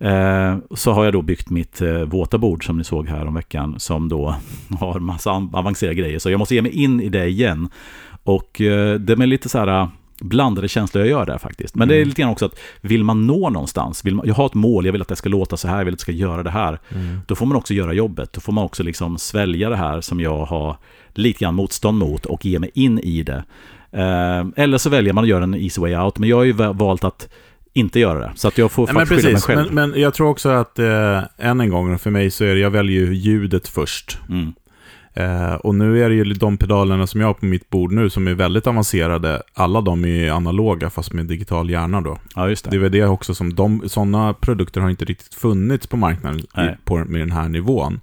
Eh, 0.04 0.58
så 0.76 0.92
har 0.92 1.04
jag 1.04 1.14
då 1.14 1.22
byggt 1.22 1.50
mitt 1.50 1.82
eh, 1.82 1.94
våta 2.02 2.38
bord 2.38 2.66
som 2.66 2.78
ni 2.78 2.84
såg 2.84 3.08
här 3.08 3.26
om 3.28 3.34
veckan 3.34 3.76
som 3.80 4.10
då 4.10 4.36
har 4.80 5.00
massa 5.00 5.32
av- 5.32 5.56
avancerade 5.56 5.96
grejer. 5.96 6.20
Så 6.20 6.30
jag 6.30 6.40
måste 6.40 6.56
ge 6.56 6.62
mig 6.62 6.72
in 6.72 7.02
i 7.02 7.10
det 7.10 7.28
igen. 7.28 7.70
Och 8.24 8.62
eh, 8.62 9.00
det 9.00 9.14
är 9.14 9.18
med 9.18 9.30
lite 9.30 9.50
så 9.50 9.58
här 9.60 9.68
eh, 9.82 9.88
blandade 10.20 10.68
känslor 10.68 11.04
jag 11.04 11.10
gör 11.12 11.26
där 11.26 11.38
faktiskt. 11.38 11.76
Men 11.76 11.88
det 11.88 11.94
är 11.94 11.98
Mm. 11.98 12.08
lite 12.08 12.22
grann 12.22 12.32
också 12.32 12.46
att 12.46 12.60
vill 12.82 13.04
man 13.04 13.28
nå 13.28 13.50
någonstans, 13.50 14.06
vill 14.06 14.16
man, 14.16 14.28
jag 14.28 14.34
har 14.36 14.46
ett 14.46 14.54
mål, 14.54 14.86
jag 14.86 14.92
vill 14.92 15.02
att 15.02 15.08
det 15.08 15.16
ska 15.16 15.30
låta 15.30 15.58
så 15.58 15.68
här, 15.68 15.78
jag 15.78 15.86
vill 15.86 15.94
att 15.94 16.00
det 16.00 16.02
ska 16.02 16.12
göra 16.12 16.44
det 16.44 16.50
här. 16.50 16.80
Mm. 16.90 17.20
Då 17.28 17.36
får 17.36 17.46
man 17.46 17.58
också 17.58 17.74
göra 17.74 17.94
jobbet. 17.94 18.34
Då 18.34 18.42
får 18.42 18.54
man 18.54 18.64
också 18.64 18.84
liksom 18.84 19.18
svälja 19.18 19.70
det 19.70 19.76
här 19.76 20.02
som 20.02 20.20
jag 20.20 20.46
har 20.46 20.78
lite 21.14 21.40
grann 21.40 21.56
motstånd 21.56 21.98
mot 21.98 22.26
och 22.26 22.46
ge 22.46 22.60
mig 22.60 22.72
in 22.74 23.00
i 23.00 23.24
det. 23.24 23.44
Eh, 23.92 24.46
eller 24.64 24.78
så 24.78 24.90
väljer 24.90 25.14
man 25.14 25.24
att 25.24 25.30
göra 25.30 25.44
en 25.44 25.56
easy 25.56 25.82
way 25.82 25.96
out. 25.96 26.18
Men 26.20 26.30
jag 26.30 26.38
har 26.38 26.44
ju 26.44 26.52
va- 26.52 26.74
valt 26.74 27.04
att 27.04 27.30
inte 27.74 28.00
göra 28.00 28.20
det. 28.20 28.32
Så 28.36 28.48
att 28.48 28.58
jag 28.58 28.72
får 28.72 28.86
Nej, 28.86 28.96
men 28.96 29.08
faktiskt 29.08 29.22
skylla 29.26 29.34
mig 29.34 29.42
själv. 29.66 29.74
men, 29.74 29.90
men 29.92 30.02
jag 30.02 30.14
tror 30.14 30.28
också 30.30 30.50
att 30.50 30.80
eh, 30.80 31.22
än 31.38 31.62
en 31.62 31.70
gång 31.70 32.00
för 32.00 32.10
mig 32.12 32.32
så 32.32 32.44
är 32.44 32.54
det, 32.54 32.60
jag 32.60 32.70
väljer 32.72 33.00
ju 33.06 33.14
ljudet 33.16 33.68
först. 33.68 34.18
Mm. 34.30 34.54
Eh, 35.16 35.54
och 35.54 35.76
nu 35.76 36.04
är 36.04 36.10
det 36.10 36.16
ju 36.16 36.24
de 36.24 36.58
pedalerna 36.58 37.08
som 37.08 37.22
jag 37.22 37.28
har 37.28 37.34
på 37.34 37.46
mitt 37.46 37.70
bord 37.70 37.92
nu 37.92 38.10
som 38.10 38.28
är 38.28 38.34
väldigt 38.34 38.68
avancerade. 38.68 39.42
Alla 39.54 39.82
de 39.82 40.06
är 40.06 40.32
analoga 40.32 40.90
fast 40.90 41.14
med 41.14 41.26
digital 41.26 41.70
hjärna 41.70 42.02
då. 42.02 42.18
Ja, 42.36 42.50
just 42.50 42.64
Det 42.64 42.70
det. 42.70 42.76
är 42.76 42.80
väl 42.80 42.92
det 42.92 43.06
också 43.06 43.36
som 43.36 43.54
de, 43.56 43.82
sådana 43.90 44.34
produkter 44.34 44.82
har 44.82 44.90
inte 44.90 45.06
riktigt 45.06 45.34
funnits 45.34 45.88
på 45.88 45.98
marknaden 45.98 46.40
i, 46.40 46.76
på, 46.86 46.98
med 46.98 47.22
den 47.22 47.32
här 47.32 47.50
nivån. 47.50 48.00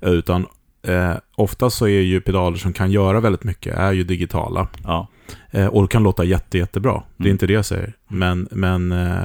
Eh, 0.00 0.10
Utan 0.10 0.46
eh, 0.88 1.12
oftast 1.36 1.76
så 1.76 1.84
är 1.86 2.00
ju 2.00 2.20
pedaler 2.20 2.56
som 2.56 2.72
kan 2.72 2.90
göra 2.90 3.20
väldigt 3.20 3.44
mycket, 3.44 3.76
är 3.76 3.92
ju 3.92 4.04
digitala. 4.04 4.68
Ja. 4.84 5.08
Eh, 5.50 5.66
och 5.66 5.90
kan 5.90 6.02
låta 6.02 6.24
jätte, 6.24 6.58
jättebra. 6.58 7.02
Det 7.16 7.22
är 7.22 7.26
Mm. 7.26 7.34
inte 7.34 7.46
det 7.46 7.52
jag 7.52 7.64
säger. 7.64 7.92
Men, 8.08 8.48
men 8.50 8.92
eh, 8.92 9.24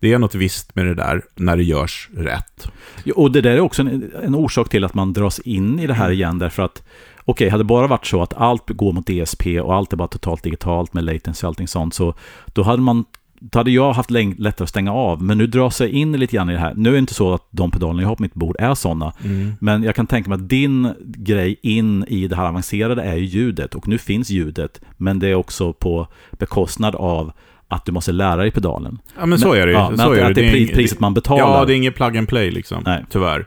det 0.00 0.12
är 0.12 0.18
något 0.18 0.34
visst 0.34 0.74
med 0.74 0.86
det 0.86 0.94
där 0.94 1.22
när 1.34 1.56
det 1.56 1.62
görs 1.64 2.08
rätt. 2.16 2.68
Jo, 3.04 3.14
Och 3.16 3.32
det 3.32 3.40
där 3.40 3.50
är 3.50 3.60
också 3.60 3.82
en, 3.82 4.10
en 4.22 4.34
orsak 4.34 4.68
till 4.68 4.84
att 4.84 4.94
man 4.94 5.12
dras 5.12 5.38
in 5.38 5.78
i 5.80 5.86
det 5.86 5.94
här 5.94 6.10
igen. 6.10 6.38
Därför 6.38 6.62
att, 6.62 6.82
okej, 7.24 7.48
hade 7.48 7.60
det 7.62 7.66
bara 7.66 7.86
varit 7.86 8.06
så 8.06 8.22
att 8.22 8.34
allt 8.34 8.68
går 8.70 8.92
mot 8.92 9.06
DSP 9.06 9.60
och 9.60 9.74
allt 9.74 9.92
är 9.92 9.96
bara 9.96 10.08
totalt 10.08 10.42
digitalt 10.42 10.94
med 10.94 11.04
latency 11.04 11.46
och 11.46 11.48
allting 11.48 11.68
sånt, 11.68 11.94
så 11.94 12.14
då 12.46 12.62
hade 12.62 12.82
man 12.82 13.04
då 13.40 13.58
hade 13.58 13.70
jag 13.70 13.92
haft 13.92 14.10
lättare 14.10 14.62
att 14.64 14.68
stänga 14.68 14.92
av, 14.92 15.22
men 15.22 15.38
nu 15.38 15.46
dras 15.46 15.80
jag 15.80 15.90
in 15.90 16.12
lite 16.12 16.36
grann 16.36 16.50
i 16.50 16.52
det 16.52 16.58
här. 16.58 16.74
Nu 16.76 16.88
är 16.88 16.92
det 16.92 16.98
inte 16.98 17.14
så 17.14 17.34
att 17.34 17.48
de 17.50 17.70
pedalerna 17.70 18.02
jag 18.02 18.08
har 18.08 18.16
på 18.16 18.22
mitt 18.22 18.34
bord 18.34 18.56
är 18.58 18.74
sådana, 18.74 19.12
men 19.60 19.82
jag 19.82 19.94
kan 19.94 20.06
tänka 20.06 20.28
mig 20.30 20.36
att 20.36 20.48
din 20.48 20.92
grej 21.04 21.56
in 21.62 22.04
i 22.08 22.28
det 22.28 22.36
här 22.36 22.48
avancerade 22.48 23.02
är 23.02 23.16
ju 23.16 23.24
ljudet, 23.24 23.74
och 23.74 23.88
nu 23.88 23.98
finns 23.98 24.30
ljudet, 24.30 24.80
men 24.96 25.18
det 25.18 25.28
är 25.28 25.34
också 25.34 25.72
på 25.72 26.06
bekostnad 26.38 26.94
av 26.94 27.32
att 27.68 27.84
du 27.84 27.92
måste 27.92 28.12
lära 28.12 28.36
dig 28.36 28.50
pedalen. 28.50 28.98
Ja, 29.18 29.26
men 29.26 29.38
så 29.38 29.52
är 29.52 29.66
det 29.66 29.72
ju. 29.72 29.78
Ja, 29.78 29.88
men 29.88 29.98
så 29.98 30.12
att, 30.12 30.18
är 30.18 30.24
att 30.24 30.34
det 30.34 30.44
är 30.48 30.54
ing- 30.54 30.68
pri- 30.70 30.74
priset 30.74 31.00
man 31.00 31.14
betalar. 31.14 31.58
Ja, 31.58 31.64
det 31.64 31.72
är 31.74 31.76
inget 31.76 31.94
plug 31.94 32.16
and 32.16 32.28
play 32.28 32.50
liksom. 32.50 32.82
Nej. 32.86 33.04
Tyvärr. 33.10 33.46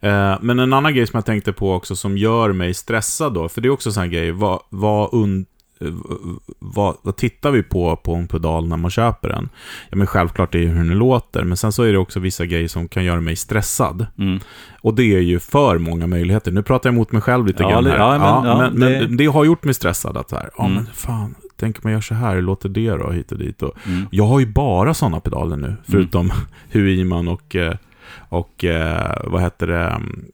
Eh, 0.00 0.38
men 0.40 0.58
en 0.58 0.72
annan 0.72 0.94
grej 0.94 1.06
som 1.06 1.16
jag 1.16 1.24
tänkte 1.24 1.52
på 1.52 1.72
också 1.74 1.96
som 1.96 2.18
gör 2.18 2.52
mig 2.52 2.74
stressad 2.74 3.34
då, 3.34 3.48
för 3.48 3.60
det 3.60 3.68
är 3.68 3.70
också 3.70 3.88
en 3.88 3.92
sån 3.92 4.02
här 4.02 4.10
grej, 4.10 4.30
vad, 4.32 4.60
vad, 4.68 5.14
und, 5.14 5.46
vad, 6.58 6.96
vad 7.02 7.16
tittar 7.16 7.50
vi 7.50 7.62
på 7.62 7.96
på 7.96 8.14
en 8.14 8.28
pedal 8.28 8.68
när 8.68 8.76
man 8.76 8.90
köper 8.90 9.28
den? 9.28 9.48
Ja, 9.90 9.96
men 9.96 10.06
självklart 10.06 10.54
är 10.54 10.58
det 10.58 10.66
hur 10.66 10.74
den 10.88 10.98
låter, 10.98 11.44
men 11.44 11.56
sen 11.56 11.72
så 11.72 11.82
är 11.82 11.92
det 11.92 11.98
också 11.98 12.20
vissa 12.20 12.46
grejer 12.46 12.68
som 12.68 12.88
kan 12.88 13.04
göra 13.04 13.20
mig 13.20 13.36
stressad. 13.36 14.06
Mm. 14.18 14.40
Och 14.82 14.94
det 14.94 15.04
är 15.04 15.20
ju 15.20 15.38
för 15.40 15.78
många 15.78 16.06
möjligheter. 16.06 16.52
Nu 16.52 16.62
pratar 16.62 16.88
jag 16.90 16.94
emot 16.94 17.12
mig 17.12 17.22
själv 17.22 17.46
lite 17.46 17.62
Ja, 17.62 17.68
grann 17.70 17.86
här. 17.86 17.96
ja, 17.98 18.18
men- 18.18 18.50
ja, 18.50 18.56
men, 18.70 18.80
det- 18.80 19.08
men 19.08 19.16
det 19.16 19.26
har 19.26 19.44
gjort 19.44 19.64
mig 19.64 19.74
stressad 19.74 20.16
att 20.16 20.30
så 20.30 20.36
här, 20.36 20.50
ja 20.58 20.64
Mm. 20.64 20.74
men 20.74 20.86
fan, 20.94 21.34
tänk 21.56 21.76
om 21.76 21.80
man 21.84 21.92
gör 21.92 22.00
så 22.00 22.14
här, 22.14 22.34
hur 22.34 22.42
låter 22.42 22.68
det 22.68 22.90
då 22.90 23.10
hit 23.10 23.32
och 23.32 23.38
dit? 23.38 23.62
Och, 23.62 23.72
Mm. 23.86 24.06
jag 24.10 24.24
har 24.24 24.40
ju 24.40 24.46
bara 24.46 24.94
sådana 24.94 25.20
pedaler 25.20 25.56
nu, 25.56 25.76
förutom 25.88 26.32
Huiman 26.72 27.28
och, 27.28 27.56
eh, 27.56 27.74
och 28.28 28.64
eh, 28.64 29.16
vad 29.24 29.42
heter 29.42 29.66
det, 29.66 29.84
mm, 29.86 30.02
eh, 30.02 30.30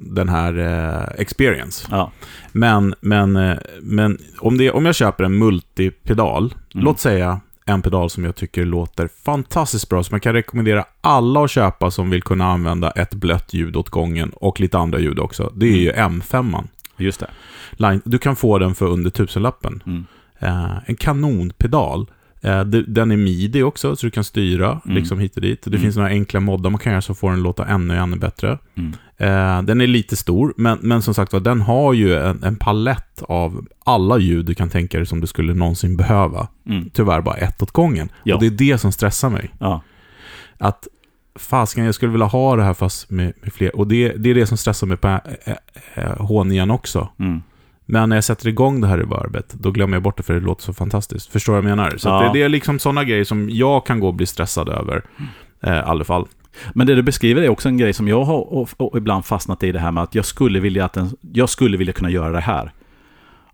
den 0.00 0.28
här 0.28 0.58
eh, 0.58 1.20
experience. 1.20 1.88
Ja. 1.90 2.12
Men, 2.52 2.94
men, 3.00 3.36
eh, 3.36 3.56
men 3.82 4.18
om, 4.38 4.58
det, 4.58 4.70
om 4.70 4.86
jag 4.86 4.94
köper 4.94 5.24
en 5.24 5.38
multipedal, 5.38 6.54
Mm. 6.74 6.84
låt 6.84 7.00
säga 7.00 7.40
en 7.66 7.82
pedal 7.82 8.10
som 8.10 8.24
jag 8.24 8.36
tycker 8.36 8.64
låter 8.64 9.08
fantastiskt 9.24 9.88
bra, 9.88 10.02
som 10.04 10.14
jag 10.14 10.22
kan 10.22 10.32
rekommendera 10.32 10.84
alla 11.00 11.44
att 11.44 11.50
köpa 11.50 11.90
som 11.90 12.10
vill 12.10 12.22
kunna 12.22 12.46
använda 12.52 12.90
ett 12.90 13.14
blött 13.14 13.54
ljud 13.54 13.76
åt 13.76 13.88
gången 13.88 14.30
och 14.36 14.60
lite 14.60 14.78
andra 14.78 14.98
ljud 14.98 15.18
också. 15.18 15.52
Det 15.56 15.66
är 15.66 15.76
ju 15.76 15.92
M5. 15.92 16.64
Just 16.96 17.20
det. 17.20 17.26
Line, 17.72 18.00
du 18.04 18.18
kan 18.18 18.36
få 18.36 18.58
den 18.58 18.74
för 18.74 18.86
under 18.86 19.10
tusenlappen. 19.10 19.82
Mm. 19.86 20.04
Eh, 20.38 20.76
en 20.86 20.96
kanonpedal. 20.96 22.06
Eh, 22.40 22.64
den 22.64 23.10
är 23.12 23.16
midi 23.16 23.62
också, 23.62 23.96
så 23.96 24.06
du 24.06 24.10
kan 24.10 24.24
styra 24.24 24.80
Mm. 24.84 24.96
liksom 24.96 25.18
hit 25.18 25.36
och 25.36 25.42
dit. 25.42 25.62
Det 25.62 25.70
Mm. 25.70 25.80
finns 25.82 25.96
några 25.96 26.08
enkla 26.08 26.40
moddar 26.40 26.70
man 26.70 26.78
kan 26.78 26.92
göra 26.92 27.02
så 27.02 27.14
får 27.14 27.30
den 27.30 27.42
låta 27.42 27.66
ännu, 27.66 27.96
ännu 27.96 28.16
bättre. 28.16 28.58
Mm. 28.74 28.92
Eh, 29.22 29.62
den 29.62 29.80
är 29.80 29.86
lite 29.86 30.16
stor, 30.16 30.54
men, 30.56 30.78
men 30.82 31.02
som 31.02 31.14
sagt 31.14 31.32
var, 31.32 31.40
den 31.40 31.60
har 31.60 31.92
ju 31.92 32.14
en, 32.16 32.42
en 32.42 32.56
palett 32.56 33.22
av 33.22 33.66
alla 33.84 34.18
ljud 34.18 34.46
du 34.46 34.54
kan 34.54 34.68
tänka 34.68 34.98
dig 34.98 35.06
som 35.06 35.20
du 35.20 35.26
skulle 35.26 35.54
någonsin 35.54 35.96
behöva. 35.96 36.48
Mm. 36.66 36.90
Tyvärr 36.92 37.20
bara 37.20 37.36
ett 37.36 37.62
åt 37.62 37.70
gången. 37.70 38.08
Ja. 38.24 38.34
Och 38.34 38.40
det 38.40 38.46
är 38.46 38.50
det 38.50 38.78
som 38.78 38.92
stressar 38.92 39.30
mig. 39.30 39.50
Ja. 39.58 39.80
Att 40.58 40.88
fasken, 41.38 41.84
jag 41.84 41.94
skulle 41.94 42.12
vilja 42.12 42.26
ha 42.26 42.56
det 42.56 42.62
här 42.62 42.74
fast 42.74 43.10
med, 43.10 43.32
med 43.42 43.52
fler. 43.52 43.76
Och 43.76 43.86
det, 43.86 44.08
det 44.08 44.30
är 44.30 44.34
det 44.34 44.46
som 44.46 44.56
stressar 44.56 44.86
mig 44.86 44.96
på 44.96 45.08
eh, 45.08 45.18
eh, 45.94 46.16
H9 46.16 46.74
också. 46.74 47.08
Mm. 47.18 47.42
Men 47.86 48.08
när 48.08 48.16
jag 48.16 48.24
sätter 48.24 48.48
igång 48.48 48.80
det 48.80 48.86
här 48.86 48.98
reverbet, 48.98 49.52
då 49.52 49.70
glömmer 49.70 49.96
jag 49.96 50.02
bort 50.02 50.16
det 50.16 50.22
för 50.22 50.34
det 50.34 50.40
låter 50.40 50.62
så 50.62 50.72
fantastiskt. 50.72 51.32
Förstår 51.32 51.52
du 51.52 51.60
vad 51.60 51.70
jag 51.70 51.76
menar? 51.76 51.94
Så 51.96 52.08
Ja. 52.08 52.22
det, 52.22 52.30
det 52.38 52.42
är 52.42 52.48
liksom 52.48 52.78
sådana 52.78 53.04
grejer 53.04 53.24
som 53.24 53.50
jag 53.50 53.86
kan 53.86 54.00
gå 54.00 54.06
och 54.06 54.14
bli 54.14 54.26
stressad 54.26 54.68
över. 54.68 55.02
Eh, 55.62 55.74
I 55.74 55.78
alla 55.78 56.04
fall. 56.04 56.26
Men 56.74 56.86
det 56.86 56.94
du 56.94 57.02
beskriver 57.02 57.42
är 57.42 57.48
också 57.48 57.68
en 57.68 57.76
grej 57.76 57.92
som 57.92 58.08
jag 58.08 58.24
har 58.24 58.52
och, 58.52 58.68
och 58.76 58.98
ibland 58.98 59.24
fastnat 59.24 59.62
i 59.62 59.72
det 59.72 59.78
här 59.78 59.92
med 59.92 60.02
att 60.02 60.14
jag 60.14 60.24
skulle 60.24 60.60
vilja 60.60 60.84
att 60.84 60.92
den, 60.92 61.16
jag 61.32 61.48
skulle 61.48 61.76
vilja 61.76 61.92
kunna 61.92 62.10
göra 62.10 62.32
det 62.32 62.40
här. 62.40 62.72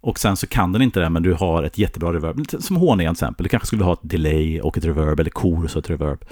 Och 0.01 0.19
sen 0.19 0.37
så 0.37 0.47
kan 0.47 0.73
den 0.73 0.83
inte 0.83 1.01
det, 1.01 1.11
men 1.11 1.23
du 1.23 1.35
har 1.35 1.63
ett 1.63 1.79
jättebra 1.79 2.13
reverb. 2.13 2.47
Som 2.61 2.79
H9 2.79 2.99
till 2.99 3.11
exempel. 3.11 3.45
Du 3.45 3.49
kanske 3.49 3.67
skulle 3.67 3.85
ha 3.85 3.93
ett 3.93 3.99
delay 4.03 4.61
och 4.61 4.79
ett 4.79 4.85
reverb, 4.85 5.21
eller 5.21 5.31
chorus 5.31 5.77
och 5.77 5.83
ett 5.85 5.91
reverb. 5.91 6.25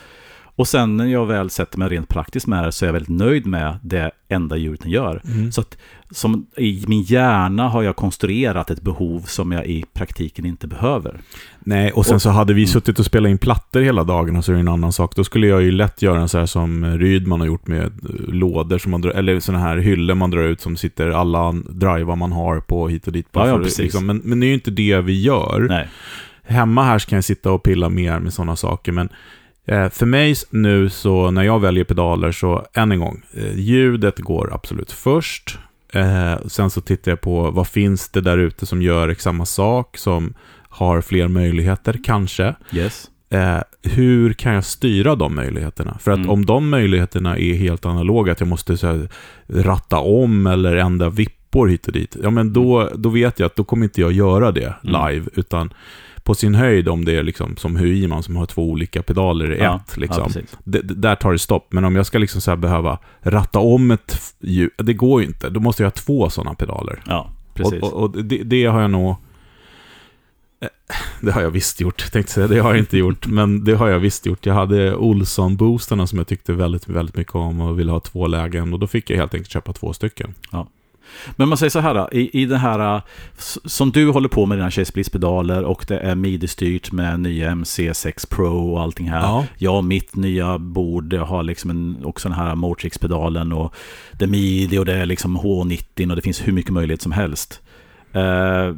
Och 0.57 0.69
sen 0.69 0.97
när 0.97 1.07
jag 1.07 1.27
väl 1.27 1.51
sätter 1.51 1.79
mig 1.79 1.89
rent 1.89 2.09
praktiskt 2.09 2.47
med 2.47 2.65
det 2.65 2.73
så 2.73 2.85
är 2.85 2.87
jag 2.89 2.93
väldigt 2.93 3.09
nöjd 3.19 3.47
med 3.47 3.79
det 3.83 4.11
enda 4.29 4.57
ljudet 4.57 4.81
den 4.81 4.91
gör. 4.91 5.23
Så 5.51 5.61
att 5.61 5.77
som 6.11 6.47
i 6.57 6.85
min 6.89 7.03
hjärna 7.03 7.69
har 7.69 7.83
jag 7.83 7.97
konstruerat 7.97 8.71
ett 8.71 8.83
behov 8.83 9.21
som 9.21 9.53
jag 9.53 9.67
i 9.67 9.85
praktiken 9.95 10.47
inte 10.47 10.67
behöver. 10.67 11.21
Nej, 11.61 11.93
och 11.93 12.07
sen 12.07 12.15
Och- 12.15 12.23
så 12.23 12.31
hade 12.31 12.55
vi 12.55 12.61
Mm. 12.63 12.69
suttit 12.69 12.99
och 12.99 13.07
spelat 13.07 13.31
in 13.31 13.39
plattor 13.39 13.81
hela 13.81 14.05
dagen, 14.05 14.43
så 14.43 14.53
är 14.53 14.55
det 14.55 14.61
en 14.61 14.69
annan 14.69 14.93
sak. 14.93 15.17
Då 15.17 15.25
skulle 15.25 15.47
jag 15.47 15.63
ju 15.63 15.71
lätt 15.73 16.03
göra 16.03 16.21
en 16.21 16.29
så 16.29 16.39
här 16.39 16.47
som 16.47 16.85
Rydman 16.99 17.41
har 17.41 17.47
gjort 17.47 17.67
med 17.67 17.93
lådor, 18.29 18.79
som 18.79 18.91
man 18.91 19.01
drar, 19.01 19.11
eller 19.11 19.41
sådana 19.41 19.65
här 19.65 19.77
hyllor 19.77 20.15
man 20.15 20.31
drar 20.31 20.43
ut 20.43 20.61
som 20.61 20.77
sitter 20.77 21.09
alla 21.11 21.53
drivar 21.53 22.17
man 22.17 22.33
har 22.33 22.61
på 22.61 22.89
hit 22.89 23.07
och 23.07 23.13
dit. 23.13 23.27
Ja, 23.33 23.49
ja, 23.49 23.59
precis. 23.59 23.79
liksom, 23.79 24.07
men, 24.07 24.21
men 24.25 24.41
det 24.41 24.47
är 24.47 24.49
ju 24.49 24.55
inte 24.55 24.71
det 24.71 25.01
vi 25.01 25.21
gör. 25.23 25.67
Nej. 25.69 25.89
Hemma 26.43 26.83
här 26.85 26.99
så 26.99 27.09
kan 27.09 27.17
jag 27.17 27.25
sitta 27.25 27.53
och 27.53 27.63
pilla 27.63 27.89
mer 27.89 28.19
med 28.19 28.33
sådana 28.33 28.57
saker, 28.57 28.93
men 28.93 29.09
för 29.93 30.07
mig 30.07 30.35
nu 30.51 30.89
så 30.89 31.31
när 31.31 31.43
jag 31.43 31.61
väljer 31.61 31.85
pedaler 31.85 32.33
så, 32.33 32.67
än 32.75 32.93
en 32.93 33.01
gång, 33.01 33.23
eh, 33.35 33.59
ljudet 33.59 34.19
går 34.19 34.55
absolut 34.55 34.93
först. 34.93 35.59
Eh, 35.93 36.35
sen 36.47 36.71
så 36.71 36.81
tittar 36.81 37.13
jag 37.13 37.21
på 37.21 37.51
vad 37.51 37.67
finns 37.69 38.09
det 38.09 38.21
där 38.21 38.39
ute 38.39 38.67
som 38.67 38.83
gör 38.83 39.15
samma 39.19 39.45
sak, 39.47 39.97
som 39.97 40.35
har 40.69 41.01
fler 41.01 41.29
möjligheter 41.29 41.99
kanske. 42.05 42.55
Yes. 42.73 43.11
Eh, 43.31 43.59
hur 43.83 44.33
kan 44.33 44.55
jag 44.55 44.65
styra 44.65 45.15
de 45.15 45.35
möjligheterna? 45.35 45.99
För 46.01 46.11
att 46.11 46.19
Mm. 46.19 46.31
om 46.31 46.47
de 46.47 46.69
möjligheterna 46.71 47.39
är 47.39 47.55
helt 47.55 47.87
analoga, 47.87 48.33
att 48.33 48.41
jag 48.41 48.49
måste 48.49 48.77
så 48.77 48.87
här, 48.87 49.09
ratta 49.49 49.99
om 49.99 50.47
eller 50.47 50.77
ändra 50.77 51.11
vippor 51.11 51.69
hit 51.69 51.87
och 51.87 51.93
dit, 51.93 52.17
ja 52.23 52.31
men 52.31 52.53
då, 52.53 52.91
då 52.95 53.09
vet 53.09 53.39
jag 53.39 53.47
att 53.47 53.57
då 53.57 53.65
kommer 53.65 53.85
inte 53.85 54.01
jag 54.01 54.13
göra 54.13 54.53
det 54.53 54.75
Mm. 54.85 55.11
live, 55.11 55.27
utan 55.35 55.73
på 56.27 56.35
sin 56.35 56.55
höjd 56.55 56.89
om 56.89 57.05
det 57.05 57.13
är 57.13 57.23
liksom 57.23 57.57
som 57.57 57.77
Huiman 57.77 58.23
som 58.23 58.37
har 58.37 58.47
två 58.47 58.71
olika 58.71 59.03
pedaler 59.03 59.55
i 59.55 59.59
Ja, 59.59 59.77
ett. 59.77 59.97
Ja, 59.97 60.01
Liksom. 60.01 60.59
d- 60.65 60.81
där 60.83 61.15
tar 61.15 61.33
det 61.33 61.39
stopp. 61.39 61.73
Men 61.73 61.85
om 61.85 61.97
jag 61.97 62.07
ska 62.07 62.19
liksom 62.19 62.41
så 62.41 62.57
behöva 62.57 62.99
ratta 63.21 63.59
om 63.59 63.91
ett 63.91 64.35
ljud, 64.41 64.71
det 64.79 64.95
går 64.95 65.21
ju 65.21 65.27
inte. 65.27 65.51
Då 65.51 65.61
måste 65.61 65.83
jag 65.83 65.87
ha 65.87 65.93
två 65.93 66.31
sådana 66.31 66.55
pedaler. 66.55 67.03
Ja, 67.07 67.31
precis. 67.55 67.83
Och, 67.83 67.93
och, 67.93 68.03
och 68.17 68.25
det, 68.25 68.39
det 68.43 68.65
har 68.65 68.81
jag 68.81 68.91
nog... 68.91 69.11
eh, 70.61 70.69
Det 71.21 71.33
har 71.33 71.41
jag 71.43 71.51
visst 71.51 71.81
gjort, 71.81 72.13
tänkte 72.13 72.33
säga. 72.33 72.47
Det 72.49 72.59
har 72.59 72.71
jag 72.71 72.79
inte 72.79 72.99
gjort, 72.99 73.27
men 73.39 73.65
det 73.65 73.75
har 73.75 73.89
jag 73.89 73.99
visst 73.99 74.27
gjort. 74.27 74.47
Jag 74.47 74.55
hade 74.55 74.97
Olsson-boostarna 74.97 76.07
som 76.07 76.19
jag 76.19 76.27
tyckte 76.27 76.53
väldigt, 76.53 76.89
väldigt 76.89 77.17
mycket 77.17 77.35
om 77.35 77.61
och 77.61 77.79
ville 77.79 77.93
ha 77.93 78.01
två 78.01 78.27
lägen. 78.27 78.73
Och 78.73 78.79
då 78.79 78.87
fick 78.87 79.11
jag 79.11 79.17
helt 79.17 79.35
enkelt 79.35 79.51
köpa 79.53 79.73
två 79.73 79.93
stycken. 79.93 80.35
Men 81.37 81.49
man 81.49 81.59
säger 81.59 81.71
så 81.71 81.81
här, 81.81 82.15
i, 82.15 82.43
i 82.43 82.47
det 82.47 82.59
här 82.59 83.03
s- 83.39 83.59
som 83.65 83.91
du 83.91 84.11
håller 84.11 84.29
på 84.29 84.47
med 84.47 84.59
dina 84.59 84.71
Chase-Blitz-pedaler 84.71 85.63
och 85.65 85.85
det 85.89 85.99
är 85.99 86.15
midi-styrt 86.15 86.93
med 86.93 87.21
nya 87.21 87.51
MC6 87.51 88.29
Pro 88.31 88.73
och 88.75 88.81
allting 88.83 89.09
här. 89.11 89.21
Ja. 89.21 89.45
Ja, 89.59 89.81
mitt 89.81 90.17
nya 90.17 90.59
bord 90.59 91.15
har 91.15 91.43
liksom 91.43 91.71
en, 91.71 91.97
också 92.05 92.29
den 92.29 92.39
här 92.39 92.55
Motrix-pedalen 92.55 93.53
och 93.53 93.75
det 94.13 94.25
är 94.25 94.29
midi 94.29 94.79
och 94.79 94.85
det 94.85 94.95
är 94.95 95.07
liksom 95.07 95.39
H90 95.39 96.11
och 96.11 96.17
det 96.17 96.23
finns 96.23 96.47
hur 96.49 96.53
mycket 96.53 96.73
möjlighet 96.73 97.03
som 97.03 97.13
helst. 97.13 97.61
Eh, 98.13 98.75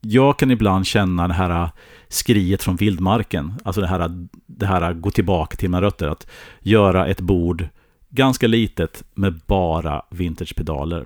jag 0.00 0.38
kan 0.38 0.50
ibland 0.50 0.86
känna 0.86 1.28
det 1.28 1.34
här 1.34 1.68
skriet 2.08 2.62
från 2.62 2.76
vildmarken, 2.76 3.54
alltså 3.64 3.80
det 3.80 3.86
här, 3.86 4.10
det 4.46 4.66
här 4.66 4.92
gå 4.92 5.10
tillbaka 5.10 5.56
till 5.56 5.68
mina 5.70 5.82
rötter, 5.82 6.08
att 6.08 6.26
göra 6.60 7.06
ett 7.06 7.20
bord 7.20 7.68
ganska 8.10 8.46
litet 8.46 9.04
med 9.14 9.40
bara 9.46 10.02
vintage-pedaler. 10.10 11.04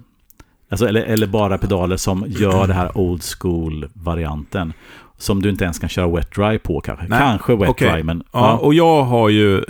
Alltså, 0.71 0.89
eller, 0.89 1.03
eller 1.03 1.27
bara 1.27 1.59
pedaler 1.59 1.97
som 1.97 2.25
gör 2.29 2.67
det 2.67 2.75
här 2.75 2.99
old 2.99 3.23
school-varianten. 3.23 4.73
Som 5.19 5.43
du 5.43 5.51
inte 5.51 5.65
ens 5.65 5.79
kan 5.79 5.89
köra 5.89 6.09
wet 6.09 6.35
dry 6.35 6.59
på 6.59 6.81
kanske. 6.81 7.07
Nej, 7.09 7.19
Kanske 7.19 7.57
wet 7.57 7.69
okej. 7.69 7.93
dry, 7.93 8.03
men... 8.03 8.23
Ja, 8.33 8.57
och 8.57 8.75
jag 8.75 9.03
har 9.03 9.29
ju, 9.29 9.59
eh, 9.59 9.63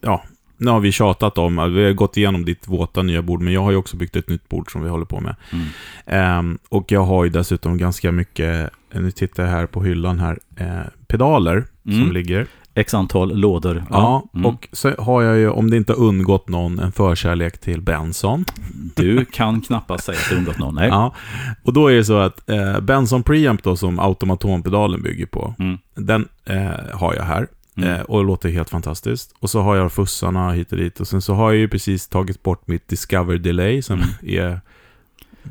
ja, 0.00 0.22
nu 0.56 0.70
har 0.70 0.80
vi 0.80 0.92
tjatat 0.92 1.38
om, 1.38 1.72
vi 1.74 1.84
har 1.84 1.92
gått 1.92 2.16
igenom 2.16 2.44
ditt 2.44 2.68
våta 2.68 3.02
nya 3.02 3.22
bord, 3.22 3.40
men 3.42 3.52
jag 3.52 3.60
har 3.62 3.70
ju 3.70 3.76
också 3.76 3.96
byggt 3.96 4.16
ett 4.16 4.28
nytt 4.28 4.48
bord 4.48 4.72
som 4.72 4.82
vi 4.82 4.88
håller 4.88 5.04
på 5.04 5.20
med. 5.20 5.34
Mm. 5.52 5.66
Ehm, 6.06 6.58
och 6.68 6.92
jag 6.92 7.04
har 7.04 7.24
ju 7.24 7.30
dessutom 7.30 7.78
ganska 7.78 8.12
mycket, 8.12 8.70
nu 8.94 9.10
tittar 9.10 9.42
jag 9.42 9.50
här 9.50 9.66
på 9.66 9.82
hyllan 9.82 10.18
här, 10.18 10.38
eh, 10.56 10.66
pedaler 11.06 11.64
som 11.82 11.92
Mm. 11.92 12.12
ligger. 12.12 12.46
X 12.74 12.94
antal 12.94 13.36
lådor. 13.36 13.84
Ja, 13.90 14.24
mm. 14.34 14.46
och 14.46 14.68
så 14.72 14.90
har 14.98 15.22
jag 15.22 15.36
ju, 15.38 15.48
om 15.50 15.70
det 15.70 15.76
inte 15.76 15.92
har 15.92 16.00
undgått 16.00 16.48
någon, 16.48 16.78
en 16.78 16.92
förkärlek 16.92 17.58
till 17.60 17.80
Benson. 17.80 18.44
Du 18.96 19.24
kan 19.24 19.60
knappast 19.60 20.04
säga 20.04 20.18
att 20.18 20.30
det 20.30 20.36
undgått 20.36 20.58
någon. 20.58 20.74
Nej. 20.74 20.88
Ja, 20.88 21.14
och 21.64 21.72
då 21.72 21.88
är 21.88 21.94
det 21.94 22.04
så 22.04 22.18
att 22.18 22.50
eh, 22.50 22.80
Benson 22.80 23.22
Preamp 23.22 23.62
då, 23.62 23.76
som 23.76 23.98
automatonpedalen 23.98 25.02
bygger 25.02 25.26
på, 25.26 25.54
Mm. 25.58 25.78
den 25.94 26.28
eh, 26.44 26.70
har 26.98 27.14
jag 27.14 27.24
här. 27.24 27.46
Mm. 27.76 27.88
Eh, 27.90 28.00
och 28.00 28.18
det 28.20 28.26
låter 28.26 28.48
helt 28.48 28.70
fantastiskt. 28.70 29.34
Och 29.40 29.50
så 29.50 29.60
har 29.62 29.76
jag 29.76 29.92
fussarna 29.92 30.52
hit 30.52 30.72
och 30.72 30.78
dit. 30.78 31.00
Och 31.00 31.08
sen 31.08 31.22
så 31.22 31.34
har 31.34 31.50
jag 31.52 31.58
ju 31.58 31.68
precis 31.68 32.08
tagit 32.08 32.42
bort 32.42 32.66
mitt 32.68 32.88
Discover 32.88 33.38
Delay 33.38 33.82
som 33.82 33.98
Mm. 33.98 34.08
är 34.22 34.60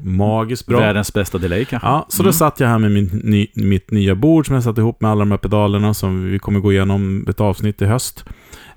magiskt 0.03 0.65
bra. 0.65 0.79
Världens 0.79 1.13
bästa 1.13 1.37
delay 1.37 1.65
kanske. 1.65 1.87
Ja, 1.87 2.05
så 2.09 2.23
då 2.23 2.27
Mm. 2.27 2.33
satt 2.33 2.59
jag 2.59 2.67
här 2.67 2.79
med 2.79 2.91
min, 2.91 3.21
ny, 3.23 3.47
mitt 3.55 3.91
nya 3.91 4.15
bord 4.15 4.45
som 4.45 4.55
jag 4.55 4.63
satt 4.63 4.77
ihop 4.77 5.01
med 5.01 5.11
alla 5.11 5.19
de 5.19 5.31
här 5.31 5.37
pedalerna 5.37 5.93
som 5.93 6.23
vi 6.31 6.39
kommer 6.39 6.59
gå 6.59 6.71
igenom 6.71 7.25
ett 7.29 7.41
avsnitt 7.41 7.81
i 7.81 7.85
höst. 7.85 8.25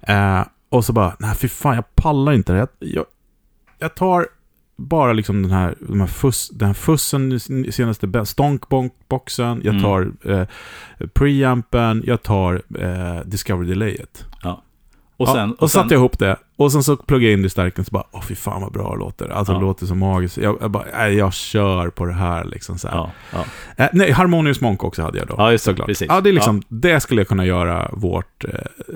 Eh, 0.03 0.41
och 0.69 0.85
så 0.85 0.93
bara, 0.93 1.17
nej 1.19 1.35
fy 1.37 1.49
fan, 1.49 1.75
jag 1.75 1.95
pallar 1.95 2.33
inte 2.33 2.53
det. 2.53 2.67
Jag, 2.79 3.05
jag, 3.79 3.95
tar 3.95 4.27
bara 4.77 5.13
liksom 5.13 5.43
den 5.43 5.51
här, 5.53 5.75
de 5.81 6.01
här 6.01 6.07
fuss, 6.07 6.49
den 6.49 6.67
här 6.67 6.75
fussen, 6.75 7.41
senaste 7.73 8.25
stonkboxen, 8.25 9.61
jag 9.65 9.75
Mm. 9.75 9.83
tar 9.83 10.13
eh, 10.33 10.47
preampen, 11.13 12.03
jag 12.07 12.23
tar 12.23 12.63
eh, 12.79 13.21
Discovery 13.25 13.69
Delayet. 13.69 14.25
Och 15.17 15.29
sen... 15.29 15.49
ja, 15.49 15.55
och 15.59 15.71
så 15.71 15.79
satte 15.79 15.95
jag 15.95 15.99
ihop 16.01 16.19
det. 16.19 16.37
Och 16.57 16.73
sen 16.73 16.83
så 16.83 16.97
pluggade 16.97 17.25
jag 17.31 17.33
in 17.33 17.43
det 17.43 17.47
i 17.47 17.51
stärken 17.51 17.85
så 17.85 17.91
bara, 17.91 18.05
åh 18.13 18.23
fy 18.23 18.35
fan 18.35 18.63
vad 18.63 18.73
bra 18.73 18.93
det 18.93 18.99
låter. 18.99 19.29
Alltså 19.29 19.53
Ja. 19.53 19.59
det 19.59 19.65
låter 19.65 19.87
så 19.87 19.95
magiskt. 19.95 20.37
Jag, 20.37 20.59
jag 20.61 20.71
bara, 20.71 20.85
nej, 20.93 21.15
jag 21.15 21.33
kör 21.35 21.89
på 21.91 22.05
det 22.07 22.13
här 22.13 22.45
liksom 22.45 22.79
så 22.79 22.89
här. 22.89 22.97
Ja, 22.97 23.11
ja. 23.33 23.45
Eh, 23.85 23.91
nej, 23.93 24.11
Harmonious 24.11 24.61
Monk 24.61 24.85
också 24.85 25.03
hade 25.03 25.19
jag 25.19 25.27
då. 25.29 25.35
ja 25.39 25.53
just. 25.53 25.65
Såklart. 25.65 25.87
Precis. 25.87 26.07
Ja, 26.09 26.21
det 26.21 26.31
är 26.31 26.33
liksom, 26.33 26.63
det 26.69 27.01
skulle 27.01 27.21
jag 27.21 27.29
kunna 27.29 27.47
göra 27.47 27.91
vårt, 27.93 28.45
eh, 28.45 28.51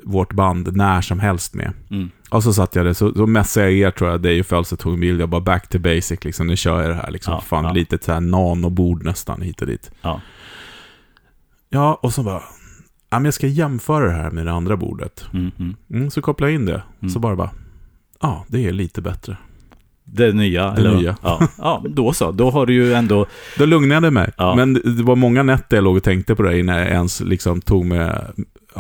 vårt 0.04 0.33
band 0.33 0.76
när 0.76 1.00
som 1.00 1.20
helst 1.20 1.54
med. 1.54 1.72
Mm. 1.90 2.11
Och 2.31 2.42
så 2.42 2.52
satt 2.52 2.74
jag 2.74 2.87
det, 2.87 2.94
så, 2.94 3.14
så 3.14 3.26
messade 3.26 3.70
jag 3.70 3.88
er 3.88 3.90
tror 3.90 4.11
jag, 4.11 4.20
dig 4.20 4.40
och 4.40 4.46
Fölse 4.46 4.76
tog 4.76 4.94
en 4.94 5.00
bild, 5.00 5.20
jag 5.20 5.28
bara 5.28 5.40
back 5.40 5.68
to 5.68 5.78
basic 5.78 6.24
liksom, 6.24 6.46
nu 6.46 6.57
kör 6.57 6.81
jag 6.81 6.90
det 6.90 6.94
här 6.96 7.11
liksom. 7.11 7.40
Fan, 7.42 7.64
ja. 7.64 7.72
lite 7.72 7.98
så 8.04 8.12
här 8.12 8.20
nanobord 8.20 9.04
nästan 9.04 9.42
hit 9.42 9.61
och 9.61 9.66
dit. 9.66 9.90
Ja. 10.02 10.20
Ja, 11.70 11.98
och 12.02 12.12
så 12.12 12.22
bara, 12.22 12.42
ja 13.10 13.18
men 13.18 13.24
jag 13.24 13.34
ska 13.34 13.46
jämföra 13.46 14.06
det 14.06 14.12
här 14.12 14.30
med 14.30 14.46
det 14.46 14.52
andra 14.52 14.76
bordet. 14.76 15.26
Mm, 15.32 15.50
mm. 15.58 15.76
Mm, 15.90 16.10
så 16.10 16.22
kopplade 16.22 16.52
jag 16.52 16.60
in 16.60 16.66
det, 16.66 16.82
Mm. 17.00 17.10
så 17.10 17.18
bara 17.18 17.36
bara, 17.36 17.50
ja, 18.20 18.44
det 18.48 18.66
är 18.66 18.72
lite 18.72 19.02
bättre. 19.02 19.36
Det 20.04 20.32
nya. 20.32 20.70
Det 20.70 20.80
eller? 20.80 20.96
nya. 20.96 21.16
Ja. 21.22 21.48
ja, 21.58 21.84
då 21.88 22.12
så. 22.12 22.32
Då 22.32 22.50
har 22.50 22.66
du 22.66 22.74
ju 22.74 22.92
ändå... 22.94 23.26
Då 23.58 23.66
lugnade 23.66 24.06
jag 24.06 24.12
mig. 24.14 24.32
Ja. 24.36 24.54
Men 24.54 24.74
det 24.74 25.02
var 25.02 25.16
många 25.16 25.42
nätter 25.42 25.76
jag 25.76 25.84
låg 25.84 25.96
och 25.96 26.02
tänkte 26.02 26.34
på 26.34 26.42
det 26.42 26.58
innan 26.58 26.76
jag 26.78 26.88
ens 26.88 27.20
liksom 27.20 27.60
tog 27.60 27.84
med 27.86 28.32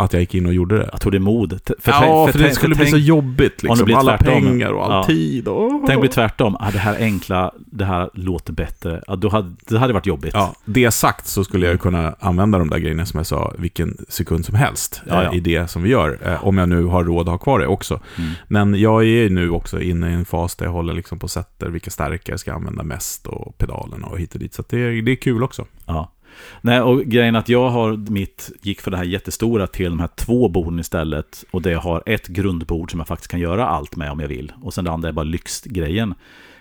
att 0.04 0.12
jag 0.12 0.20
gick 0.20 0.34
in 0.34 0.46
och 0.46 0.54
gjorde 0.54 0.78
det. 0.78 0.88
Jag 0.92 1.00
tror 1.00 1.12
det 1.12 1.18
mod. 1.18 1.60
För, 1.78 1.92
ja, 1.92 2.00
tänk- 2.26 2.32
för, 2.36 2.38
det 2.48 2.54
skulle 2.54 2.74
för 2.74 2.82
bli 2.82 2.90
så 2.90 2.96
jobbigt 2.98 3.62
liksom. 3.62 3.94
Alla 3.94 4.18
tvärtom. 4.18 4.42
pengar 4.42 4.70
och 4.70 4.84
all 4.84 4.92
Ja. 4.92 5.04
tid. 5.04 5.48
Och... 5.48 5.82
Tänk 5.86 6.00
blir 6.00 6.10
tvärtom. 6.10 6.56
Ah, 6.60 6.70
det 6.70 6.78
här 6.78 6.96
enkla, 6.98 7.52
det 7.56 7.84
här 7.84 8.10
låter 8.14 8.52
bättre. 8.52 9.02
Ja, 9.06 9.16
då 9.16 9.28
hade, 9.28 9.52
det 9.68 9.78
hade 9.78 9.92
varit 9.92 10.06
jobbigt. 10.06 10.30
Ja, 10.34 10.54
det 10.64 10.90
sagt 10.90 11.26
så 11.26 11.44
skulle 11.44 11.66
jag 11.66 11.80
kunna 11.80 12.14
använda 12.20 12.58
de 12.58 12.70
där 12.70 12.78
grejerna 12.78 13.06
som 13.06 13.18
jag 13.18 13.26
sa 13.26 13.52
vilken 13.58 13.96
sekund 14.08 14.44
som 14.44 14.54
helst 14.54 15.02
Ja, 15.08 15.22
ja. 15.22 15.30
eh, 15.30 15.36
i 15.36 15.40
det 15.40 15.70
som 15.70 15.82
vi 15.82 15.90
gör. 15.90 16.18
Eh, 16.24 16.44
om 16.46 16.58
jag 16.58 16.68
nu 16.68 16.84
har 16.84 17.04
råd 17.04 17.20
att 17.28 17.32
ha 17.32 17.38
kvar 17.38 17.58
det 17.58 17.66
också. 17.66 18.00
Mm. 18.18 18.30
Men 18.48 18.74
jag 18.80 19.04
är 19.06 19.30
nu 19.30 19.50
också 19.50 19.80
inne 19.80 20.10
i 20.10 20.14
en 20.14 20.24
fas 20.24 20.56
där 20.56 20.66
jag 20.66 20.72
håller 20.72 20.94
liksom 20.94 21.18
på 21.18 21.28
sätter 21.28 21.68
vilka 21.68 21.90
stärkare 21.90 22.32
jag 22.32 22.40
ska 22.40 22.52
använda 22.54 22.82
mest 22.82 23.26
och 23.26 23.58
pedalerna 23.58 24.06
och 24.06 24.18
hit 24.18 24.34
och 24.34 24.40
dit. 24.40 24.54
Så 24.54 24.62
det, 24.68 25.00
det 25.00 25.12
är 25.12 25.16
kul 25.16 25.42
också. 25.42 25.64
Ja. 25.86 26.12
Nej, 26.60 26.80
och 26.80 27.04
grejen 27.04 27.36
att 27.36 27.48
jag 27.48 27.70
har 27.70 27.96
mitt, 28.10 28.50
gick 28.62 28.80
för 28.80 28.90
det 28.90 28.96
här 28.96 29.04
jättestora 29.04 29.66
till 29.66 29.90
de 29.90 30.00
här 30.00 30.08
två 30.16 30.48
borden 30.48 30.78
istället. 30.78 31.44
Och 31.50 31.62
det 31.62 31.74
har 31.74 32.02
ett 32.06 32.26
grundbord 32.26 32.90
som 32.90 33.00
jag 33.00 33.06
faktiskt 33.06 33.30
kan 33.30 33.40
göra 33.40 33.66
allt 33.66 33.96
med 33.96 34.10
om 34.10 34.20
jag 34.20 34.28
vill. 34.28 34.52
Och 34.62 34.74
sen 34.74 34.84
det 34.84 34.90
andra 34.90 35.08
är 35.08 35.12
bara 35.12 35.24
lyxgrejen. 35.24 36.14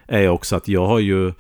Är 0.08 0.30
också 0.30 0.56
att 0.56 0.68
jag 0.68 0.88
har 0.88 1.00
ju 1.00 1.34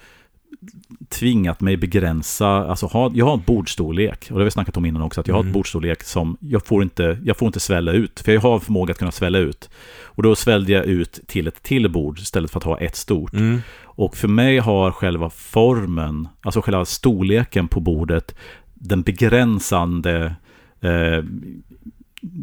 tvingat 1.09 1.61
mig 1.61 1.77
begränsa, 1.77 2.47
alltså 2.47 2.85
ha, 2.85 3.11
jag 3.15 3.25
har 3.25 3.33
en 3.33 3.43
bordstorlek, 3.45 4.19
och 4.21 4.33
det 4.33 4.39
har 4.39 4.43
vi 4.45 4.51
snackat 4.51 4.77
om 4.77 4.85
innan 4.85 5.01
också, 5.01 5.21
att 5.21 5.27
jag 5.27 5.35
har 5.35 5.39
Mm. 5.39 5.49
ett 5.49 5.53
bordstorlek 5.53 6.03
som 6.03 6.37
jag 6.39 6.65
får, 6.65 6.83
inte, 6.83 7.17
jag 7.23 7.37
får 7.37 7.45
inte 7.45 7.59
svälla 7.59 7.91
ut, 7.91 8.19
för 8.19 8.31
jag 8.31 8.41
har 8.41 8.59
förmåga 8.59 8.91
att 8.91 8.97
kunna 8.97 9.11
svälla 9.11 9.37
ut. 9.37 9.69
Och 10.03 10.23
då 10.23 10.35
svällde 10.35 10.71
jag 10.71 10.85
ut 10.85 11.19
till 11.27 11.47
ett 11.47 11.63
till 11.63 11.89
bord 11.89 12.19
istället 12.19 12.51
för 12.51 12.59
att 12.59 12.63
ha 12.63 12.79
ett 12.79 12.95
stort. 12.95 13.33
Mm. 13.33 13.61
Och 13.97 14.17
för 14.17 14.27
mig 14.27 14.57
har 14.57 14.91
själva 14.91 15.29
formen, 15.29 16.27
alltså 16.41 16.61
själva 16.61 16.85
storleken 16.85 17.67
på 17.67 17.79
bordet, 17.79 18.35
den 18.73 19.01
begränsande 19.01 20.35
eh, 20.81 21.23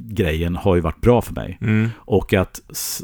grejen 0.03 0.57
har 0.57 0.75
ju 0.75 0.81
varit 0.81 1.01
bra 1.01 1.23
för 1.23 1.35
mig. 1.35 1.59
Mm. 1.61 1.91
Och, 1.97 2.33
att, 2.33 2.61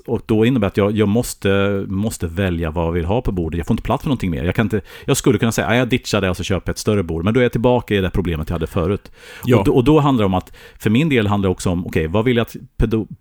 och 0.07 0.23
då 0.27 0.45
innebär 0.45 0.67
att 0.67 0.77
jag, 0.77 0.93
jag 0.93 1.09
måste, 1.09 1.85
måste 1.89 2.27
välja 2.27 2.71
vad 2.71 2.87
jag 2.87 2.93
vill 2.93 3.05
ha 3.05 3.23
på 3.23 3.33
bordet. 3.33 3.59
Jag 3.59 3.67
får 3.67 3.75
inte 3.75 3.83
plats 3.83 4.03
för 4.03 4.09
någonting 4.09 4.31
mer. 4.31 4.45
Jag, 4.45 4.55
kan 4.55 4.67
inte, 4.67 4.81
jag 5.05 5.17
skulle 5.17 5.39
kunna 5.39 5.53
säga 5.53 5.67
att 5.67 5.77
jag 5.77 5.89
ditchar 5.89 6.21
det 6.21 6.31
och 6.31 6.37
så 6.37 6.43
köper 6.43 6.69
jag 6.69 6.75
ett 6.75 6.79
större 6.79 7.03
bord. 7.03 7.25
Men 7.25 7.35
då 7.35 7.41
är 7.41 7.45
jag 7.45 7.53
tillbaka 7.53 7.95
i 7.95 8.01
det 8.01 8.11
problemet 8.11 8.49
jag 8.49 8.55
hade 8.55 8.67
förut. 8.67 9.13
Ja. 9.45 9.59
Och, 9.59 9.65
då, 9.65 9.75
och 9.75 9.85
då 9.85 10.01
handlar 10.01 10.23
det 10.23 10.27
om 10.27 10.35
att, 10.35 10.57
för 10.79 10.91
min 10.91 11.09
del 11.09 11.27
handlar 11.27 11.49
det 11.49 11.53
också 11.53 11.71
om, 11.71 11.87
okej, 11.87 12.07
vad 12.07 12.25
vill 12.25 12.37
jag 12.37 12.45
att 12.45 12.57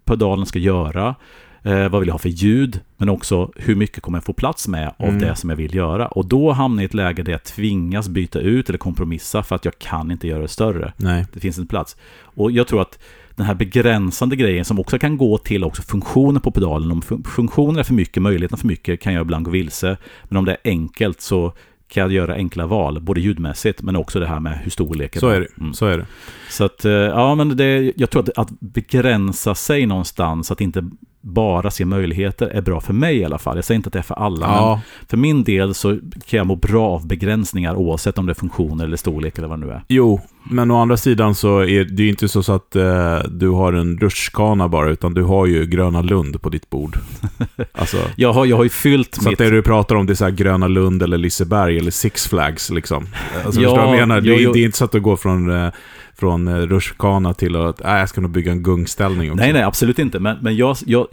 pedalen 0.05 0.45
ska 0.45 0.59
göra? 0.59 1.15
Eh, 1.63 1.89
vad 1.89 1.99
vill 2.01 2.07
jag 2.07 2.13
ha 2.13 2.19
för 2.19 2.29
ljud? 2.29 2.79
Men 2.97 3.09
också 3.09 3.51
hur 3.55 3.75
mycket 3.75 4.01
kommer 4.03 4.17
jag 4.17 4.23
få 4.23 4.33
plats 4.33 4.67
med 4.67 4.87
av 4.97 5.07
Mm. 5.07 5.21
det 5.21 5.35
som 5.35 5.49
jag 5.49 5.57
vill 5.57 5.75
göra? 5.75 6.07
Och 6.07 6.25
då 6.25 6.51
hamnar 6.51 6.81
jag 6.81 6.83
i 6.83 6.85
ett 6.85 6.93
läge 6.93 7.23
där 7.23 7.31
jag 7.31 7.43
tvingas 7.43 8.09
byta 8.09 8.39
ut 8.39 8.69
eller 8.69 8.79
kompromissa 8.79 9.43
för 9.43 9.55
att 9.55 9.65
jag 9.65 9.79
kan 9.79 10.11
inte 10.11 10.27
göra 10.27 10.41
det 10.41 10.47
större. 10.47 10.93
Nej. 10.97 11.25
Det 11.33 11.39
finns 11.39 11.57
inte 11.57 11.69
plats. 11.69 11.97
Och 12.21 12.51
jag 12.51 12.67
tror 12.67 12.81
att 12.81 12.99
den 13.35 13.45
här 13.45 13.53
begränsande 13.55 14.35
grejen 14.35 14.65
som 14.65 14.79
också 14.79 14.99
kan 14.99 15.17
gå 15.17 15.37
till 15.37 15.63
också 15.63 15.81
funktionen 15.81 16.41
på 16.41 16.51
pedalen. 16.51 16.91
Om 16.91 17.01
fun- 17.01 17.27
funktionen 17.27 17.79
är 17.79 17.83
för 17.83 17.93
mycket, 17.93 18.23
möjligheten 18.23 18.57
för 18.57 18.67
mycket, 18.67 19.01
kan 19.01 19.13
jag 19.13 19.21
ibland 19.21 19.45
gå 19.45 19.51
vilse. 19.51 19.97
Men 20.23 20.37
om 20.37 20.45
det 20.45 20.51
är 20.51 20.57
enkelt 20.63 21.21
så 21.21 21.53
kan 21.87 22.01
jag 22.03 22.11
göra 22.11 22.33
enkla 22.33 22.65
val, 22.67 22.99
både 23.01 23.21
ljudmässigt 23.21 23.81
men 23.81 23.95
också 23.95 24.19
det 24.19 24.27
här 24.27 24.39
med 24.39 24.57
hur 24.63 24.71
storleken 24.71 25.19
Så 25.19 25.27
är 25.29 25.39
det. 25.39 25.47
Mm. 25.59 25.73
Så 25.73 25.85
är 25.85 25.97
det. 25.97 26.05
Så 26.49 26.63
att, 26.63 26.85
eh, 26.85 26.91
ja 26.91 27.35
men 27.35 27.57
det, 27.57 27.93
jag 27.95 28.09
tror 28.09 28.23
att, 28.23 28.37
att 28.37 28.59
begränsa 28.59 29.55
sig 29.55 29.85
någonstans, 29.85 30.51
att 30.51 30.61
inte 30.61 30.89
bara 31.21 31.71
se 31.71 31.85
möjligheter, 31.85 32.47
är 32.47 32.61
bra 32.61 32.81
för 32.81 32.93
mig 32.93 33.17
i 33.17 33.25
alla 33.25 33.37
fall. 33.37 33.55
Jag 33.55 33.65
säger 33.65 33.75
inte 33.75 33.87
att 33.87 33.93
det 33.93 33.99
är 33.99 34.03
för 34.03 34.15
alla, 34.15 34.47
men 34.47 34.55
Ja, 34.55 34.81
för 35.09 35.17
min 35.17 35.43
del 35.43 35.73
så 35.73 35.97
kan 36.27 36.37
jag 36.37 36.47
må 36.47 36.55
bra 36.55 36.85
av 36.89 37.07
begränsningar 37.07 37.75
oavsett 37.75 38.17
om 38.17 38.25
det 38.25 38.31
är 38.31 38.35
funktioner 38.35 38.85
eller 38.85 38.97
storlek 38.97 39.37
eller 39.37 39.47
vad 39.47 39.59
det 39.59 39.65
nu 39.65 39.71
är. 39.71 39.83
jo, 39.87 40.21
men 40.43 40.71
å 40.71 40.81
andra 40.81 40.97
sidan 40.97 41.35
så 41.35 41.59
är 41.59 41.83
det 41.83 42.03
ju 42.03 42.09
inte 42.09 42.27
så, 42.27 42.43
så 42.43 42.53
att 42.53 42.75
eh, 42.75 43.19
du 43.29 43.49
har 43.49 43.73
en 43.73 43.97
rutschkana 43.97 44.67
bara, 44.67 44.89
utan 44.89 45.13
du 45.13 45.23
har 45.23 45.45
ju 45.45 45.65
Gröna 45.65 46.01
Lund 46.01 46.41
på 46.41 46.49
ditt 46.49 46.69
bord. 46.69 46.97
Alltså, 47.71 47.97
Jag 48.15 48.33
har, 48.33 48.45
jag 48.45 48.57
har 48.57 48.63
ju 48.63 48.69
fyllt 48.69 49.15
så 49.15 49.29
mitt... 49.29 49.37
det 49.37 49.49
du 49.49 49.61
pratar 49.61 49.95
om, 49.95 50.05
det 50.05 50.13
är 50.13 50.15
så 50.15 50.29
Gröna 50.29 50.67
Lund 50.67 51.03
eller 51.03 51.17
Liseberg 51.17 51.77
eller 51.77 51.91
Six 51.91 52.27
Flags 52.27 52.69
liksom. 52.69 53.07
Alltså, 53.45 53.61
Ja, 53.61 53.69
förstår 53.69 53.81
du 53.81 53.87
vad 53.87 53.97
jag 53.97 54.07
menar? 54.07 54.21
Det 54.21 54.29
är, 54.29 54.33
jo, 54.33 54.39
jo. 54.39 54.53
det 54.53 54.59
är 54.59 54.65
inte 54.65 54.77
så 54.77 54.85
att 54.85 54.91
du 54.91 54.99
går 54.99 55.17
från, 55.17 55.49
eh, 55.65 55.71
från 56.19 56.47
eh, 56.47 56.55
rutschkana 56.55 57.33
till 57.33 57.55
att, 57.55 57.81
äh, 57.85 57.91
jag 57.91 58.09
ska 58.09 58.21
nog 58.21 58.31
bygga 58.31 58.51
en 58.51 58.63
gungställning 58.63 59.31
också. 59.31 59.43
Nej, 59.43 59.53
nej, 59.53 59.63
absolut 59.63 59.99
inte. 59.99 60.19
Men, 60.19 60.37
men 60.41 60.55
jag, 60.55 60.77
jag, 60.85 61.07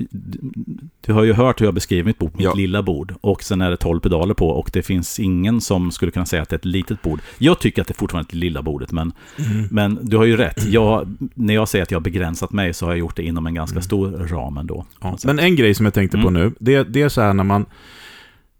du 1.06 1.12
har 1.12 1.24
ju 1.24 1.32
hört 1.32 1.60
hur 1.60 1.66
jag 1.66 1.74
beskriver 1.74 2.04
mitt 2.04 2.18
bord, 2.18 2.30
mitt 2.34 2.44
Ja. 2.44 2.54
lilla 2.54 2.82
bord. 2.82 3.14
Och 3.20 3.42
sen 3.42 3.60
är 3.60 3.70
det 3.70 3.76
12 3.76 4.00
pedaler 4.00 4.34
på 4.34 4.48
och 4.48 4.70
det 4.72 4.82
finns 4.82 5.20
ingen 5.20 5.60
som 5.60 5.90
skulle 5.90 6.12
kunna 6.12 6.26
säga 6.26 6.42
att 6.42 6.48
det 6.48 6.54
är 6.54 6.58
ett 6.58 6.64
litet 6.64 7.02
bord. 7.02 7.20
Jag 7.38 7.58
tycker 7.58 7.82
att 7.82 7.88
det 7.88 7.94
fortfarande 7.94 8.28
är 8.30 8.32
det 8.32 8.38
lilla 8.40 8.62
bordet, 8.62 8.92
men, 8.92 9.12
Mm. 9.38 9.68
men 9.70 9.98
du 10.02 10.16
har 10.16 10.24
ju 10.24 10.36
rätt. 10.36 10.66
Jag, 10.68 11.08
när 11.34 11.54
jag 11.54 11.68
säger 11.68 11.82
att 11.82 11.90
jag 11.90 11.98
har 11.98 12.04
begränsat 12.04 12.52
mig 12.52 12.74
så 12.74 12.86
har 12.86 12.92
jag 12.92 12.98
gjort 12.98 13.16
det 13.16 13.22
inom 13.22 13.46
en 13.46 13.54
ganska 13.54 13.74
Mm. 13.74 13.82
stor 13.82 14.10
ram 14.10 14.56
ändå. 14.58 14.86
Ja. 15.00 15.18
Men 15.24 15.38
en 15.38 15.56
grej 15.56 15.74
som 15.74 15.86
jag 15.86 15.94
tänkte 15.94 16.18
på 16.18 16.28
Mm. 16.28 16.42
nu, 16.42 16.52
det, 16.58 16.82
det 16.84 17.02
är 17.02 17.08
så 17.08 17.20
här 17.20 17.34
när 17.34 17.44
man, 17.44 17.66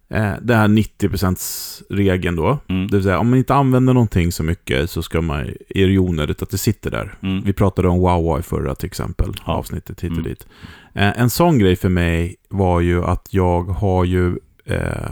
eh, 0.09 0.33
det 0.41 0.55
här 0.55 0.67
90%-regeln 0.67 2.35
då, 2.35 2.59
Mm. 2.69 2.87
det 2.87 2.95
vill 2.97 3.03
säga 3.03 3.19
om 3.19 3.29
man 3.29 3.39
inte 3.39 3.55
använder 3.55 3.93
någonting 3.93 4.31
så 4.31 4.43
mycket 4.43 4.89
så 4.89 5.03
ska 5.03 5.21
man, 5.21 5.39
är 5.69 5.87
det 5.87 5.97
onödigt 5.97 6.41
att 6.41 6.49
det 6.49 6.57
sitter 6.57 6.91
där. 6.91 7.13
Mm. 7.21 7.43
Vi 7.43 7.53
pratade 7.53 7.87
om 7.87 7.99
Huawei 7.99 8.43
förra 8.43 8.75
till 8.75 8.87
exempel, 8.87 9.33
Ja. 9.45 9.53
avsnittet 9.53 10.01
hit 10.03 10.11
och 10.11 10.17
Mm. 10.17 10.29
dit. 10.29 10.47
Eh, 10.93 11.19
en 11.21 11.29
sån 11.29 11.59
grej 11.59 11.75
för 11.75 11.89
mig 11.89 12.35
var 12.49 12.79
ju 12.81 13.03
att 13.03 13.27
jag 13.33 13.63
har 13.63 14.03
ju 14.05 14.37
eh, 14.65 15.11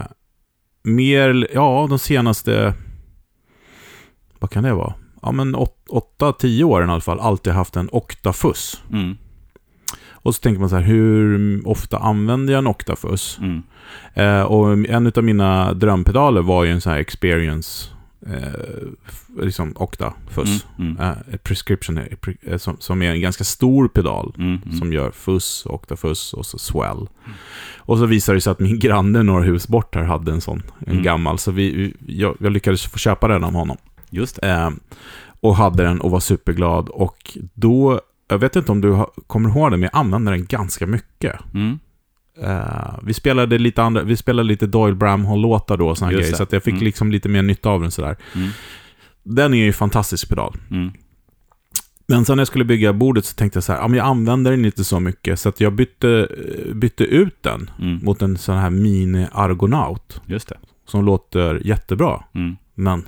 mer, 0.82 1.48
ja 1.54 1.86
de 1.90 1.98
senaste, 1.98 2.74
vad 4.38 4.50
kan 4.50 4.64
det 4.64 4.72
vara? 4.74 4.94
Ja 5.22 5.32
men 5.32 5.54
8-10 5.88 6.64
åren 6.64 6.88
i 6.88 6.92
alla 6.92 7.00
fall, 7.00 7.20
alltid 7.20 7.52
haft 7.52 7.76
en 7.76 7.88
Octafus. 7.92 8.82
Mm. 8.92 9.16
Och 10.10 10.34
så 10.34 10.40
tänker 10.40 10.60
man 10.60 10.68
så 10.68 10.76
här, 10.76 10.82
hur 10.82 11.60
ofta 11.68 11.98
använder 11.98 12.52
jag 12.52 12.58
en 12.58 12.66
Octafus? 12.66 13.38
Mm. 13.40 13.62
Eh, 14.14 14.42
och 14.42 14.72
en 14.72 15.12
av 15.16 15.24
mina 15.24 15.72
drömpedaler 15.74 16.42
var 16.42 16.64
ju 16.64 16.70
en 16.70 16.80
sån 16.80 16.92
här 16.92 16.98
experience, 17.00 17.90
eh, 18.26 19.42
liksom 19.44 19.72
Octafus. 19.76 20.66
Mm. 20.78 20.96
Mm. 20.96 21.02
Eh, 21.30 21.36
prescription, 21.42 21.98
eh, 21.98 22.02
pre- 22.04 22.36
eh, 22.52 22.56
som, 22.58 22.76
som 22.80 23.02
är 23.02 23.10
en 23.10 23.20
ganska 23.20 23.44
stor 23.44 23.88
pedal. 23.88 24.34
Mm. 24.38 24.60
Mm. 24.66 24.78
Som 24.78 24.92
gör 24.92 25.10
fuss, 25.10 25.66
Octafus 25.66 26.32
och 26.32 26.46
så 26.46 26.58
swell. 26.58 27.08
Och 27.78 27.98
så 27.98 28.06
visade 28.06 28.36
det 28.36 28.40
sig 28.40 28.50
att 28.50 28.60
min 28.60 28.78
granne 28.80 29.22
några 29.22 29.42
hus 29.44 29.68
bort 29.68 29.94
här 29.94 30.02
hade 30.02 30.32
en 30.32 30.40
sån, 30.40 30.62
en 30.78 30.90
Mm. 30.92 31.02
gammal. 31.02 31.38
Så 31.38 31.50
vi, 31.50 31.94
jag, 32.06 32.36
jag 32.40 32.52
lyckades 32.52 32.82
få 32.86 32.98
köpa 32.98 33.28
den 33.28 33.44
av 33.44 33.52
honom. 33.52 33.76
Just. 34.10 34.38
Eh, 34.42 34.70
och 35.40 35.56
hade 35.56 35.82
den 35.82 36.00
och 36.00 36.10
var 36.10 36.20
superglad. 36.20 36.88
Och 36.88 37.38
då, 37.54 38.00
jag 38.28 38.38
vet 38.38 38.56
inte 38.56 38.72
om 38.72 38.80
du 38.80 39.04
kommer 39.26 39.48
ihåg 39.48 39.70
det, 39.70 39.76
men 39.76 39.88
jag 39.92 40.00
använde 40.00 40.30
den 40.30 40.44
ganska 40.46 40.86
mycket. 40.86 41.36
Mm. 41.54 41.78
Eh, 42.42 42.98
vi 43.02 43.14
spelade 43.14 43.58
lite 43.58 43.82
andra, 43.82 44.02
vi 44.02 44.16
spelade 44.16 44.48
lite 44.48 44.66
Doyle 44.66 44.94
Bramhall-låtar 44.94 45.76
då 45.76 45.88
och 45.88 45.98
såna 45.98 46.12
grejer, 46.12 46.32
så 46.32 46.42
att 46.42 46.52
jag 46.52 46.62
fick 46.62 46.72
Mm. 46.72 46.84
liksom 46.84 47.10
lite 47.12 47.28
mer 47.28 47.42
nytta 47.42 47.68
av 47.70 47.80
den 47.82 47.90
sådär. 47.90 48.16
Mm. 48.34 48.48
Den 49.22 49.54
är 49.54 49.64
ju 49.64 49.72
fantastisk 49.72 50.28
pedal. 50.28 50.56
Mm. 50.70 50.90
Men 52.08 52.24
sen 52.24 52.36
när 52.36 52.40
jag 52.40 52.48
skulle 52.48 52.64
bygga 52.64 52.92
bordet 52.92 53.24
så 53.24 53.34
tänkte 53.34 53.56
jag 53.56 53.64
så 53.64 53.72
här, 53.72 53.80
ja 53.80 53.88
men 53.88 53.96
jag 53.98 54.06
använder 54.06 54.50
den 54.50 54.64
inte 54.64 54.84
så 54.84 55.00
mycket, 55.00 55.40
så 55.40 55.48
att 55.48 55.60
jag 55.60 55.72
bytte, 55.72 56.28
bytte 56.74 57.04
ut 57.04 57.42
den 57.42 57.70
Mm. 57.80 58.00
mot 58.04 58.22
en 58.22 58.38
sån 58.38 58.56
här 58.56 58.70
mini-argonaut, 58.70 60.20
Just 60.26 60.48
det. 60.48 60.56
som 60.86 61.04
låter 61.04 61.60
jättebra. 61.66 62.24
Mm. 62.34 62.56
Men 62.74 63.04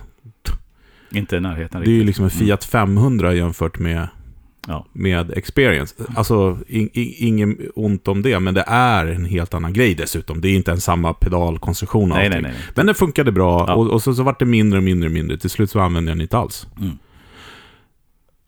Inte 1.11 1.37
i 1.37 1.41
närheten 1.41 1.81
det 1.81 1.87
är 1.87 1.91
ju 1.91 1.95
riktigt. 1.95 2.07
liksom 2.07 2.25
en 2.25 2.31
Fiat 2.31 2.64
500 2.64 3.35
jämfört 3.35 3.79
med, 3.79 4.09
Ja. 4.68 4.87
med 4.92 5.31
Experience. 5.31 5.94
Alltså, 6.16 6.59
in, 6.66 6.88
in, 6.92 7.14
ingen 7.18 7.59
ont 7.74 8.09
om 8.09 8.22
det, 8.22 8.40
men 8.40 8.54
det 8.54 8.64
är 8.66 9.07
en 9.07 9.24
helt 9.24 9.54
annan 9.54 9.72
grej 9.72 9.94
dessutom. 9.94 10.40
Det 10.40 10.48
är 10.48 10.54
inte 10.54 10.70
en 10.72 10.81
samma 10.81 11.12
pedalkonstruktion 11.12 12.09
Nej, 12.09 12.28
nej, 12.28 12.42
nej. 12.42 12.52
nej. 12.52 12.61
Men 12.74 12.87
den 12.87 12.94
funkade 12.94 13.33
bra 13.33 13.64
Ja. 13.68 13.74
och, 13.74 13.90
och 13.90 14.02
så, 14.02 14.14
så 14.14 14.22
vart 14.22 14.38
det 14.38 14.44
mindre 14.44 14.78
och 14.78 14.85
mindre 14.85 15.09
och 15.09 15.12
mindre. 15.12 15.38
Till 15.38 15.50
slut 15.50 15.70
så 15.70 15.81
använde 15.81 16.11
jag 16.11 16.16
den 16.16 16.22
inte 16.22 16.38
alls. 16.38 16.66
Mm. 16.81 16.98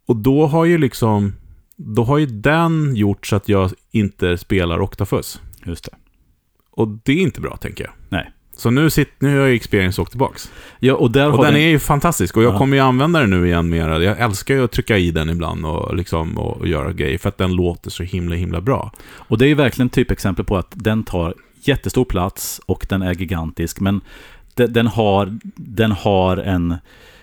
Och 0.06 0.16
då 0.16 0.46
har 0.46 0.64
ju 0.64 0.78
liksom, 0.78 1.33
då 1.76 2.04
har 2.04 2.18
ju 2.18 2.26
den 2.26 2.96
gjort 2.96 3.26
så 3.26 3.37
att 3.37 3.48
jag 3.48 3.70
inte 3.90 4.38
spelar 4.38 4.80
Octafus. 4.80 5.40
Just 5.64 5.85
det. 5.85 5.96
Och 6.70 6.88
det 6.88 7.12
är 7.12 7.22
inte 7.22 7.40
bra, 7.40 7.56
tänker 7.56 7.85
jag. 7.85 7.92
Nej. 8.09 8.30
Så 8.61 8.70
nu, 8.70 8.90
sitt, 8.90 9.11
nu 9.18 9.38
har 9.38 9.46
jag 9.46 9.55
Experience 9.55 10.03
åkt 10.03 10.11
tillbaks. 10.11 10.51
Ja, 10.79 10.94
och 10.94 11.11
där 11.11 11.33
Och 11.33 11.44
den 11.44 11.54
vi... 11.54 11.65
är 11.65 11.69
ju 11.69 11.79
fantastisk. 11.79 12.37
Och 12.37 12.42
jag 12.42 12.54
Ja. 12.54 12.58
kommer 12.58 12.77
ju 12.77 12.83
använda 12.83 13.21
den 13.21 13.31
nu 13.31 13.46
igen 13.46 13.69
mera. 13.69 14.02
Jag 14.02 14.21
älskar 14.21 14.54
ju 14.54 14.65
att 14.65 14.73
trycka 14.73 14.98
i 14.98 15.11
den 15.11 15.31
ibland 15.31 15.67
och, 15.67 15.96
liksom, 15.96 16.38
och, 16.38 16.69
göra 16.69 16.92
grejer. 16.92 17.19
För 17.19 17.29
att 17.29 17.38
den 17.38 17.52
låter 17.54 17.90
så 17.90 18.02
himla, 18.02 18.37
himla 18.37 18.61
bra. 18.61 18.92
Och 19.13 19.38
det 19.38 19.44
är 19.44 19.48
ju 19.48 19.54
verkligen 19.54 19.88
typexempel 19.88 20.44
på 20.44 20.56
att 20.56 20.71
den 20.75 21.02
tar 21.04 21.35
jättestor 21.63 22.04
plats 22.04 22.61
och 22.67 22.87
den 22.88 23.02
är 23.02 23.15
gigantisk. 23.15 23.81
Men 23.81 24.00
de, 24.54 24.67
den 24.67 24.87
har, 24.87 25.38
den 25.56 25.92
har 25.92 26.37
en, 26.37 26.77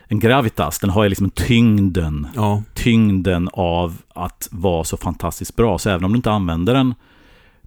en 0.08 0.20
gravitas, 0.20 0.80
den 0.80 0.90
har 0.90 1.04
ju 1.04 1.10
liksom 1.10 1.26
en 1.26 1.32
tyngden. 1.32 2.28
Ja. 2.36 2.64
Tyngden 2.74 3.50
av 3.54 3.98
att 4.16 4.48
vara 4.52 4.84
så 4.84 4.98
fantastiskt 4.98 5.56
bra. 5.56 5.78
Så 5.78 5.90
även 5.90 6.04
om 6.06 6.12
du 6.12 6.16
inte 6.16 6.32
använder 6.32 6.74
den, 6.74 6.94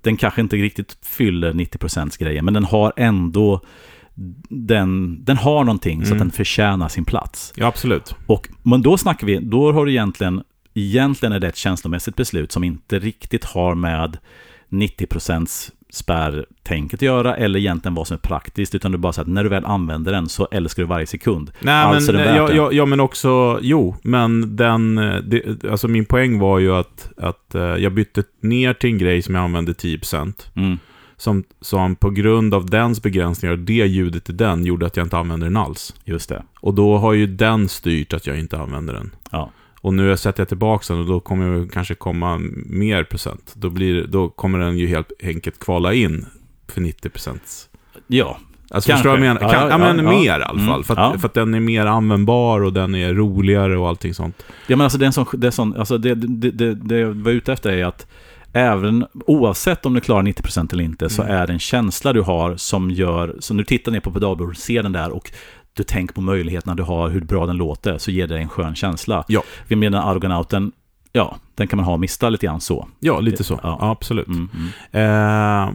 den 0.02 0.16
kanske 0.16 0.40
inte 0.40 0.56
riktigt 0.56 0.96
fyller 1.02 1.52
90% 1.52 2.18
grejen, 2.18 2.44
men 2.44 2.54
den 2.54 2.64
har 2.64 2.92
ändå 2.96 3.60
den, 4.48 5.24
den 5.24 5.36
har 5.36 5.64
någonting 5.64 6.00
så 6.00 6.06
Mm. 6.06 6.12
att 6.12 6.18
den 6.18 6.30
förtjänar 6.30 6.88
sin 6.88 7.04
plats. 7.04 7.52
ja, 7.56 7.66
absolut. 7.66 8.14
Och, 8.26 8.48
men 8.62 8.82
då 8.82 8.98
snackar 8.98 9.26
vi, 9.26 9.38
då 9.38 9.72
har 9.72 9.86
du 9.86 9.92
egentligen 9.92 10.42
egentligen 10.74 11.32
är 11.32 11.40
det 11.40 11.48
ett 11.48 11.56
känslomässigt 11.56 12.16
beslut 12.16 12.52
som 12.52 12.64
inte 12.64 12.98
riktigt 12.98 13.44
har 13.44 13.74
med 13.74 14.18
90% 14.70 15.70
spärrtänket 15.92 16.98
att 16.98 17.02
göra 17.02 17.36
eller 17.36 17.58
egentligen 17.58 17.94
vad 17.94 18.06
som 18.06 18.14
är 18.14 18.18
praktiskt 18.18 18.74
utan 18.74 18.92
du 18.92 18.98
bara 18.98 19.12
säger 19.12 19.24
att 19.24 19.32
när 19.32 19.44
du 19.44 19.50
väl 19.50 19.64
använder 19.64 20.12
den 20.12 20.28
så 20.28 20.48
älskar 20.50 20.82
du 20.82 20.86
varje 20.86 21.06
sekund. 21.06 21.50
Nej, 21.60 21.84
Alltså, 21.84 22.12
men, 22.12 22.36
ja, 22.36 22.52
ja, 22.52 22.72
ja, 22.72 22.86
men 22.86 23.00
också, 23.00 23.58
jo, 23.62 23.96
men 24.02 24.56
den, 24.56 24.94
det, 25.24 25.64
alltså 25.70 25.88
min 25.88 26.04
poäng 26.04 26.38
var 26.38 26.58
ju 26.58 26.74
att, 26.74 27.10
att 27.16 27.54
eh, 27.54 27.62
jag 27.62 27.92
bytte 27.92 28.22
ner 28.40 28.74
till 28.74 28.90
en 28.90 28.98
grej 28.98 29.22
som 29.22 29.34
jag 29.34 29.44
använde 29.44 29.72
10%. 29.72 30.32
Mm. 30.54 30.78
Som, 31.16 31.44
som 31.60 31.96
på 31.96 32.10
grund 32.10 32.54
av 32.54 32.70
dens 32.70 33.02
begränsningar, 33.02 33.56
det 33.56 33.72
ljudet 33.72 34.30
i 34.30 34.32
den, 34.32 34.64
gjorde 34.64 34.86
att 34.86 34.96
jag 34.96 35.06
inte 35.06 35.16
använder 35.16 35.46
den 35.46 35.56
alls. 35.56 35.94
Just 36.04 36.28
det. 36.28 36.42
Och 36.60 36.74
då 36.74 36.98
har 36.98 37.12
ju 37.12 37.26
den 37.26 37.68
styrt 37.68 38.12
att 38.12 38.26
jag 38.26 38.38
inte 38.38 38.58
använder 38.58 38.94
den. 38.94 39.10
Ja. 39.30 39.50
Och 39.80 39.94
nu 39.94 40.16
sätter 40.16 40.40
jag 40.40 40.48
tillbaka 40.48 40.84
den 40.94 41.02
och 41.02 41.08
då 41.08 41.20
kommer 41.20 41.60
det 41.60 41.68
kanske 41.72 41.94
komma 41.94 42.38
mer 42.66 43.04
procent. 43.04 43.52
Då, 43.54 43.70
blir, 43.70 44.06
då 44.06 44.28
kommer 44.28 44.58
den 44.58 44.78
ju 44.78 44.86
helt 44.86 45.12
enkelt 45.22 45.58
kvala 45.58 45.92
in 45.94 46.26
för 46.68 46.80
90 46.80 47.08
procent. 47.08 47.68
Ja, 48.06 48.38
Alltså 48.72 48.90
Kanske. 48.90 49.02
förstår 49.02 49.16
du 49.16 49.20
vad 49.20 49.28
jag 49.28 49.34
menar? 49.34 49.52
Kan, 49.52 49.62
ja, 49.62 49.70
ja, 49.70 49.78
men 49.94 50.04
ja. 50.04 50.10
mer 50.10 50.24
i 50.40 50.42
alla 50.42 50.50
Mm, 50.50 50.66
fall. 50.66 50.84
För, 50.84 50.96
att, 50.96 51.20
för 51.20 51.28
att 51.28 51.34
den 51.34 51.54
är 51.54 51.60
mer 51.60 51.86
användbar 51.86 52.60
och 52.60 52.72
den 52.72 52.94
är 52.94 53.14
roligare 53.14 53.78
och 53.78 53.88
allting 53.88 54.14
sånt. 54.14 54.42
Ja, 54.66 54.76
men 54.76 54.80
alltså 54.84 54.98
det, 54.98 55.04
är 55.04 55.06
en 55.06 55.12
sån, 55.12 55.26
det, 55.32 55.46
är 55.46 55.50
sån, 55.50 55.76
alltså 55.76 55.98
det, 55.98 56.14
det, 56.14 56.50
det, 56.50 56.74
det 56.74 56.98
jag 56.98 57.10
var 57.12 57.32
ute 57.32 57.52
efter 57.52 57.72
är 57.72 57.84
att 57.84 58.06
även 58.52 59.06
oavsett 59.26 59.86
om 59.86 59.94
du 59.94 60.00
klarar 60.00 60.22
90% 60.22 60.72
eller 60.72 60.84
inte 60.84 61.08
så 61.08 61.22
Mm. 61.22 61.34
är 61.36 61.46
det 61.46 61.52
en 61.52 61.58
känsla 61.58 62.12
du 62.12 62.20
har 62.20 62.56
som 62.56 62.90
gör, 62.90 63.36
så 63.38 63.54
när 63.54 63.58
du 63.58 63.64
tittar 63.66 63.92
ner 63.92 64.00
på 64.00 64.10
pedalbordet 64.12 64.56
och 64.56 64.62
ser 64.62 64.82
den 64.82 64.92
där 64.92 65.10
och 65.10 65.30
du 65.80 65.84
tänker 65.84 66.14
på 66.14 66.20
möjligheterna 66.20 66.74
du 66.74 66.82
har, 66.82 67.08
hur 67.08 67.20
bra 67.20 67.46
den 67.46 67.56
låter, 67.56 67.98
så 67.98 68.10
ger 68.10 68.26
det 68.26 68.38
en 68.38 68.48
skön 68.48 68.74
känsla. 68.74 69.24
Ja. 69.28 69.42
Vi 69.68 69.76
menar 69.76 70.10
Argonauten, 70.10 70.72
ja, 71.12 71.36
den 71.54 71.66
kan 71.66 71.76
man 71.76 71.86
ha 71.86 71.92
och 71.92 72.00
mista 72.00 72.28
lite 72.28 72.46
grann 72.46 72.60
så. 72.60 72.88
Ja, 73.00 73.20
lite 73.20 73.44
så. 73.44 73.60
Ja. 73.62 73.78
Ja, 73.80 73.90
absolut. 73.90 74.28
Mm, 74.28 74.48
mm. 74.92 75.68
Eh, 75.68 75.74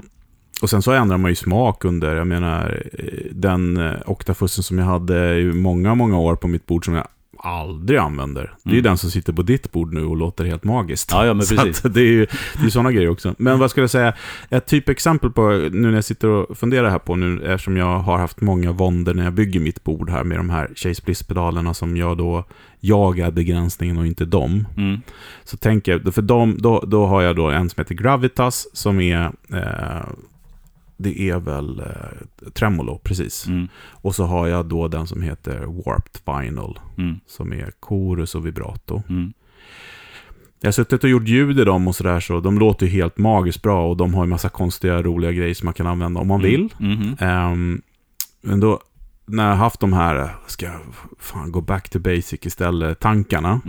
och 0.62 0.70
sen 0.70 0.82
så 0.82 0.92
ändrar 0.92 1.18
man 1.18 1.32
ju 1.32 1.36
smak 1.36 1.86
under, 1.86 2.16
jag 2.16 2.28
menar, 2.28 2.84
eh, 2.94 3.32
den 3.32 3.78
eh, 3.78 3.94
oktafussen 4.06 4.64
som 4.64 4.80
jag 4.80 4.86
hade 4.86 5.40
i 5.40 5.46
många, 5.46 5.96
många 5.96 6.18
år 6.18 6.36
på 6.36 6.48
mitt 6.48 6.66
bord 6.66 6.86
som 6.86 6.94
jag 6.94 7.08
aldrig 7.38 8.00
använder. 8.00 8.54
Det 8.64 8.70
är 8.70 8.74
ju 8.74 8.80
Mm. 8.80 8.84
den 8.90 8.98
som 8.98 9.12
sitter 9.12 9.34
på 9.34 9.42
ditt 9.42 9.72
bord 9.72 9.94
nu 9.94 10.06
och 10.06 10.18
låter 10.18 10.46
helt 10.46 10.64
magiskt. 10.64 11.10
Ja, 11.12 11.26
ja, 11.26 11.34
men 11.34 11.46
precis. 11.50 11.82
det 11.82 12.02
är 12.02 12.06
ju 12.06 12.28
det 12.60 12.66
är 12.66 12.70
sådana 12.70 12.92
grejer 12.92 13.10
också. 13.10 13.36
Men 13.38 13.60
vad 13.60 13.72
skulle 13.72 13.84
jag 13.84 13.90
säga, 13.90 14.14
ett 14.50 14.66
typexempel 14.68 15.32
på, 15.32 15.50
nu 15.52 15.70
när 15.88 15.94
jag 15.94 16.04
sitter 16.04 16.28
och 16.28 16.58
funderar 16.58 16.90
här 16.90 17.00
på 17.00 17.16
nu, 17.16 17.46
eftersom 17.46 17.78
jag 17.78 18.00
har 18.00 18.18
haft 18.18 18.42
många 18.42 18.72
våndor 18.72 19.14
när 19.14 19.24
jag 19.24 19.34
bygger 19.34 19.60
mitt 19.60 19.84
bord 19.84 20.10
här 20.10 20.24
med 20.24 20.40
de 20.40 20.50
här 20.50 20.70
Chase 20.76 21.02
Bliss-pedalerna 21.06 21.74
som 21.74 21.98
jag 21.98 22.18
då, 22.18 22.44
jag 22.80 23.20
är 23.20 23.32
begränsningen 23.32 23.98
och 23.98 24.08
inte 24.08 24.26
dem. 24.26 24.68
Mm. 24.78 25.02
Så 25.44 25.58
tänker 25.58 25.92
jag, 25.92 26.14
för 26.14 26.22
dem, 26.22 26.58
då, 26.60 26.84
då 26.88 27.06
har 27.06 27.22
jag 27.22 27.36
då 27.36 27.50
en 27.50 27.70
som 27.70 27.82
heter 27.82 27.96
Gravitas 27.96 28.68
som 28.74 29.00
är, 29.00 29.32
eh, 29.54 30.06
det 30.98 31.30
är 31.30 31.40
väl 31.40 31.80
eh, 31.80 32.50
Tremolo, 32.54 33.00
precis. 33.04 33.48
Mm. 33.48 33.68
Och 33.92 34.16
så 34.16 34.24
har 34.26 34.48
jag 34.48 34.66
då 34.66 34.88
den 34.88 35.08
som 35.08 35.22
heter 35.22 35.60
Warped 35.60 36.22
Vinyl, 36.26 36.80
Mm. 36.98 37.20
som 37.28 37.54
är 37.54 37.72
chorus 37.82 38.36
och 38.36 38.46
vibrato. 38.46 39.04
Mm. 39.10 39.34
Jag 40.62 40.68
har 40.68 40.72
suttit 40.72 41.04
och 41.04 41.10
gjort 41.10 41.28
ljud 41.28 41.60
i 41.60 41.64
dem 41.64 41.88
och 41.88 41.96
sådär, 41.96 42.20
så 42.20 42.40
de 42.40 42.60
låter 42.60 42.86
ju 42.86 42.92
helt 42.92 43.18
magiskt 43.18 43.62
bra 43.62 43.90
och 43.90 43.98
de 43.98 44.14
har 44.14 44.24
ju 44.26 44.30
massa 44.30 44.50
konstiga, 44.50 45.02
roliga 45.02 45.32
grejer 45.32 45.54
som 45.54 45.66
man 45.66 45.74
kan 45.74 45.88
använda 45.88 46.20
om 46.20 46.28
man 46.28 46.42
vill. 46.42 46.74
Mm. 46.80 46.92
Mhm. 47.00 47.16
Ehm, 47.20 47.82
men 48.42 48.60
då, 48.60 48.80
när 49.26 49.44
jag 49.44 49.50
har 49.52 49.58
haft 49.58 49.80
de 49.80 49.94
här, 49.94 50.30
ska 50.48 50.66
jag 50.66 50.80
fan 51.20 51.52
gå 51.52 51.62
back 51.62 51.90
to 51.90 52.00
basic 52.00 52.40
istället, 52.46 53.00
tankarna. 53.00 53.62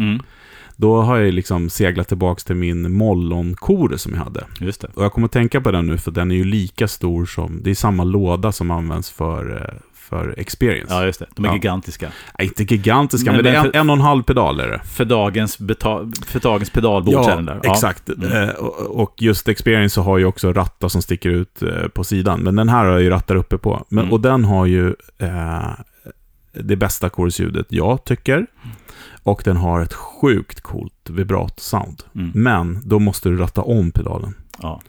Då 0.76 1.02
har 1.02 1.16
jag 1.18 1.34
liksom 1.34 1.70
seglat 1.70 2.08
tillbaka 2.08 2.40
till 2.40 2.56
min 2.56 2.92
mollon-kore 2.92 3.98
som 3.98 4.12
jag 4.14 4.20
hade. 4.20 4.44
Just 4.60 4.80
det. 4.80 4.88
Och 4.94 5.04
jag 5.04 5.12
kommer 5.12 5.24
att 5.24 5.32
tänka 5.32 5.60
på 5.60 5.70
den 5.70 5.86
nu 5.86 5.98
för 5.98 6.10
den 6.10 6.30
är 6.30 6.34
ju 6.34 6.44
lika 6.44 6.88
stor 6.88 7.26
som, 7.26 7.60
det 7.62 7.70
är 7.70 7.74
samma 7.74 8.04
låda 8.04 8.52
som 8.52 8.70
används 8.70 9.10
för, 9.10 9.56
eh, 9.56 9.80
för 9.94 10.34
experience. 10.38 10.94
Ja, 10.94 11.04
just 11.04 11.18
det. 11.20 11.26
De 11.36 11.44
är 11.44 11.48
Ja. 11.48 11.54
gigantiska. 11.54 12.08
Nej, 12.38 12.46
inte 12.48 12.74
gigantiska, 12.74 13.32
Men- 13.32 13.36
men, 13.36 13.44
det 13.44 13.50
är 13.50 13.64
en, 13.64 13.72
för- 13.72 13.76
en 13.76 13.90
och 13.90 13.96
en 13.96 14.02
halv 14.02 14.22
pedal 14.22 14.60
är 14.60 14.68
det. 14.68 14.80
För 14.84 15.04
dagens, 15.04 15.58
beta- 15.58 16.12
för 16.26 16.40
dagens 16.40 16.70
pedalbord 16.70 17.26
den 17.26 17.44
där. 17.44 17.60
exakt. 17.64 18.08
Mm. 18.08 18.32
Eh, 18.48 18.48
och, 18.54 19.14
just 19.22 19.48
experience 19.48 19.94
så 19.94 20.02
har 20.02 20.18
ju 20.18 20.24
också 20.24 20.52
rattar 20.52 20.88
som 20.88 21.02
sticker 21.02 21.30
ut 21.30 21.62
eh, 21.62 21.88
på 21.88 22.04
sidan. 22.04 22.40
Men 22.40 22.56
den 22.56 22.68
här 22.68 22.84
har 22.84 22.98
ju 22.98 23.10
rattar 23.10 23.36
uppe 23.36 23.58
på. 23.58 23.84
Men, 23.88 23.98
Mm. 24.04 24.12
Och 24.12 24.20
den 24.20 24.44
har 24.44 24.66
ju 24.66 24.94
eh, 25.18 25.70
det 26.52 26.76
bästa 26.76 27.10
chorus-ljudet 27.10 27.66
jag 27.68 28.04
tycker. 28.04 28.46
Och 29.26 29.42
den 29.44 29.56
har 29.56 29.80
ett 29.80 29.92
sjukt 29.94 30.60
coolt 30.60 31.10
vibrato-sound. 31.10 32.02
Mm. 32.14 32.30
Men 32.34 32.78
då 32.84 32.98
måste 32.98 33.28
du 33.28 33.36
ratta 33.36 33.62
om 33.62 33.90
pedalen. 33.90 34.34
Ja. 34.62 34.80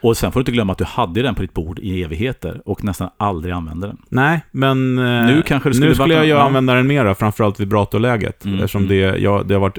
Och 0.00 0.16
sen 0.16 0.32
får 0.32 0.40
du 0.40 0.42
inte 0.42 0.52
glömma 0.52 0.72
att 0.72 0.78
du 0.78 0.84
hade 0.84 1.22
den 1.22 1.34
på 1.34 1.42
ditt 1.42 1.54
bord 1.54 1.78
i 1.78 2.02
evigheter 2.02 2.62
och 2.64 2.84
nästan 2.84 3.10
aldrig 3.16 3.54
använde 3.54 3.86
den. 3.86 3.96
Nej, 4.08 4.40
men 4.50 4.98
eh, 4.98 5.26
Nu 5.26 5.42
kanske 5.46 5.74
skulle 5.74 5.88
nu 5.88 5.94
skulle 5.94 6.14
jag 6.14 6.26
ju 6.26 6.32
använda 6.38 6.74
den 6.74 6.86
mera, 6.86 7.14
framförallt 7.14 7.60
vibratoläget. 7.60 8.44
Mm, 8.44 8.54
Eftersom 8.58 8.84
mm. 8.84 8.88
Det, 8.88 9.18
ja, 9.18 9.42
det 9.46 9.54
har 9.54 9.60
varit 9.60 9.78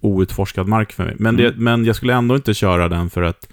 outforskad 0.00 0.68
mark 0.68 0.92
för 0.92 1.04
mig. 1.04 1.14
Men, 1.18 1.36
det, 1.36 1.48
Mm. 1.48 1.64
men 1.64 1.84
jag 1.84 1.96
skulle 1.96 2.14
ändå 2.14 2.34
inte 2.36 2.54
köra 2.54 2.88
den 2.88 3.10
för 3.10 3.22
att 3.22 3.48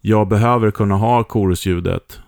jag 0.00 0.28
behöver 0.28 0.70
kunna 0.70 0.94
ha 0.94 1.24
korusljudet 1.24 2.20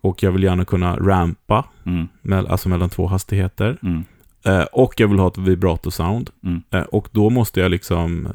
och, 0.00 0.22
jag 0.22 0.32
vill 0.32 0.42
gärna 0.42 0.64
kunna 0.64 0.96
rampa, 0.96 1.64
Mm. 1.86 2.08
alltså 2.48 2.68
mellan 2.68 2.90
två 2.90 3.06
hastigheter. 3.06 3.78
Mm. 3.82 4.04
Eh, 4.46 4.62
och 4.62 5.00
jag 5.00 5.08
vill 5.08 5.18
ha 5.18 5.28
ett 5.28 5.38
vibrato-sound. 5.38 6.30
Mm. 6.44 6.62
Eh, 6.70 6.82
och 6.82 7.08
då 7.12 7.30
måste 7.30 7.60
jag 7.60 7.70
liksom, 7.70 8.26
eh, 8.26 8.32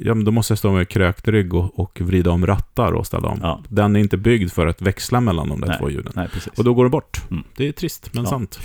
ja 0.00 0.14
men 0.14 0.24
då 0.24 0.30
måste 0.30 0.52
jag 0.52 0.58
stå 0.58 0.72
med 0.72 0.88
krökt 0.88 1.28
rygg 1.28 1.54
och, 1.54 1.78
och 1.78 2.00
vrida 2.00 2.30
om 2.30 2.46
rattar 2.46 2.92
och 2.92 3.06
ställa 3.06 3.28
om. 3.28 3.38
Ja. 3.42 3.60
Den 3.68 3.96
är 3.96 4.00
inte 4.00 4.16
byggd 4.16 4.52
för 4.52 4.66
att 4.66 4.82
växla 4.82 5.20
mellan 5.20 5.48
de 5.48 5.60
där 5.60 5.68
Nej. 5.68 5.78
två 5.78 5.90
ljuden. 5.90 6.12
Nej. 6.16 6.28
Och 6.56 6.64
då 6.64 6.74
går 6.74 6.84
det 6.84 6.90
bort. 6.90 7.22
Mm. 7.30 7.44
Det 7.56 7.68
är 7.68 7.72
trist, 7.72 8.10
men 8.12 8.24
Ja. 8.24 8.30
sant. 8.30 8.58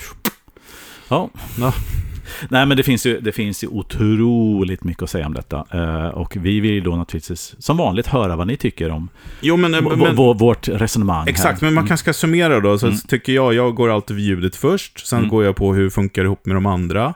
Ja. 1.09 1.29
Ja. 1.59 1.73
Nej, 2.49 2.65
men 2.65 2.77
det 2.77 2.83
finns, 2.83 3.05
ju, 3.05 3.19
det 3.19 3.31
finns 3.31 3.63
ju 3.63 3.67
otroligt 3.67 4.83
mycket 4.83 5.03
att 5.03 5.09
säga 5.09 5.25
om 5.25 5.33
detta. 5.33 5.65
Eh, 5.73 6.07
och 6.07 6.37
vi 6.39 6.59
vill 6.59 6.83
då 6.83 6.95
naturligtvis, 6.95 7.55
som 7.59 7.77
vanligt, 7.77 8.07
höra 8.07 8.35
vad 8.35 8.47
ni 8.47 8.57
tycker 8.57 8.89
om 8.91 9.09
Jo, 9.41 9.57
men, 9.57 9.71
v- 9.71 9.95
men 9.97 10.15
vårt 10.15 10.67
resonemang. 10.67 11.27
exakt, 11.27 11.61
här. 11.61 11.67
men 11.67 11.73
man 11.73 11.87
kanske 11.87 12.03
ska 12.03 12.13
summera 12.13 12.59
då. 12.59 12.77
Så 12.79 12.85
Mm. 12.87 12.97
tycker 13.07 13.33
jag, 13.33 13.53
jag 13.53 13.75
går 13.75 13.89
alltid 13.89 14.15
vid 14.15 14.25
ljudet 14.25 14.55
först. 14.55 15.07
Sen 15.07 15.19
Mm. 15.19 15.29
går 15.29 15.43
jag 15.43 15.55
på 15.55 15.73
hur 15.73 15.83
det 15.83 15.89
funkar 15.89 16.23
ihop 16.23 16.45
med 16.45 16.55
de 16.55 16.65
andra. 16.65 17.13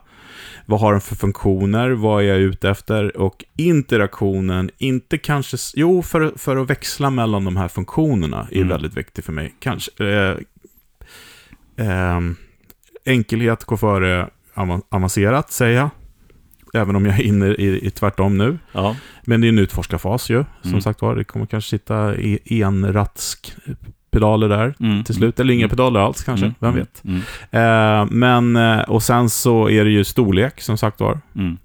Vad 0.65 0.79
har 0.79 0.91
den 0.91 1.01
för 1.01 1.15
funktioner? 1.15 1.89
Vad 1.89 2.23
är 2.23 2.27
jag 2.27 2.37
ute 2.39 2.69
efter? 2.69 3.17
Och 3.17 3.45
interaktionen, 3.57 4.69
inte 4.77 5.17
kanske... 5.17 5.57
Jo, 5.75 6.01
för, 6.03 6.33
för 6.35 6.57
att 6.57 6.69
växla 6.69 7.09
mellan 7.09 7.45
de 7.45 7.57
här 7.57 7.67
funktionerna 7.67 8.47
är 8.51 8.55
Mm. 8.57 8.67
väldigt 8.67 8.97
viktigt 8.97 9.25
för 9.25 9.33
mig. 9.33 9.53
Kanske... 9.59 9.91
Eh, 10.05 10.35
ehm, 11.77 12.35
enkelhet 13.05 13.63
går 13.63 13.77
före 13.77 14.29
avancerat, 14.89 15.51
säger 15.51 15.77
jag. 15.79 15.89
Även 16.81 16.95
om 16.95 17.05
jag 17.05 17.19
är 17.19 17.23
inne 17.23 17.47
i, 17.47 17.87
i 17.87 17.89
tvärtom 17.89 18.37
nu. 18.37 18.57
Ja. 18.71 18.95
Men 19.23 19.41
det 19.41 19.47
är 19.47 19.49
en 19.49 19.59
utforskarfas 19.59 20.29
ju, 20.29 20.45
som 20.61 20.69
Mm. 20.71 20.81
sagt 20.81 21.01
var. 21.01 21.15
Det 21.15 21.23
kommer 21.23 21.45
kanske 21.45 21.69
sitta 21.69 22.15
i 22.15 22.39
enratsk-pedaler 22.61 24.49
där 24.49 24.73
Mm. 24.79 25.03
till 25.03 25.15
slut. 25.15 25.39
Eller 25.39 25.53
inga 25.53 25.63
Mm. 25.65 25.69
pedaler 25.69 25.99
alls 25.99 26.23
kanske, 26.23 26.45
Mm. 26.45 26.55
vem 26.59 26.75
vet. 26.75 27.03
Mm. 27.05 27.21
Eh, 27.51 28.07
men, 28.11 28.55
eh, 28.55 28.79
och 28.89 29.03
sen 29.03 29.29
så 29.29 29.69
är 29.69 29.83
det 29.85 29.91
ju 29.91 30.03
storlek, 30.03 30.61
som 30.61 30.77
sagt 30.77 30.99
var. 30.99 31.19
Mm. 31.35 31.57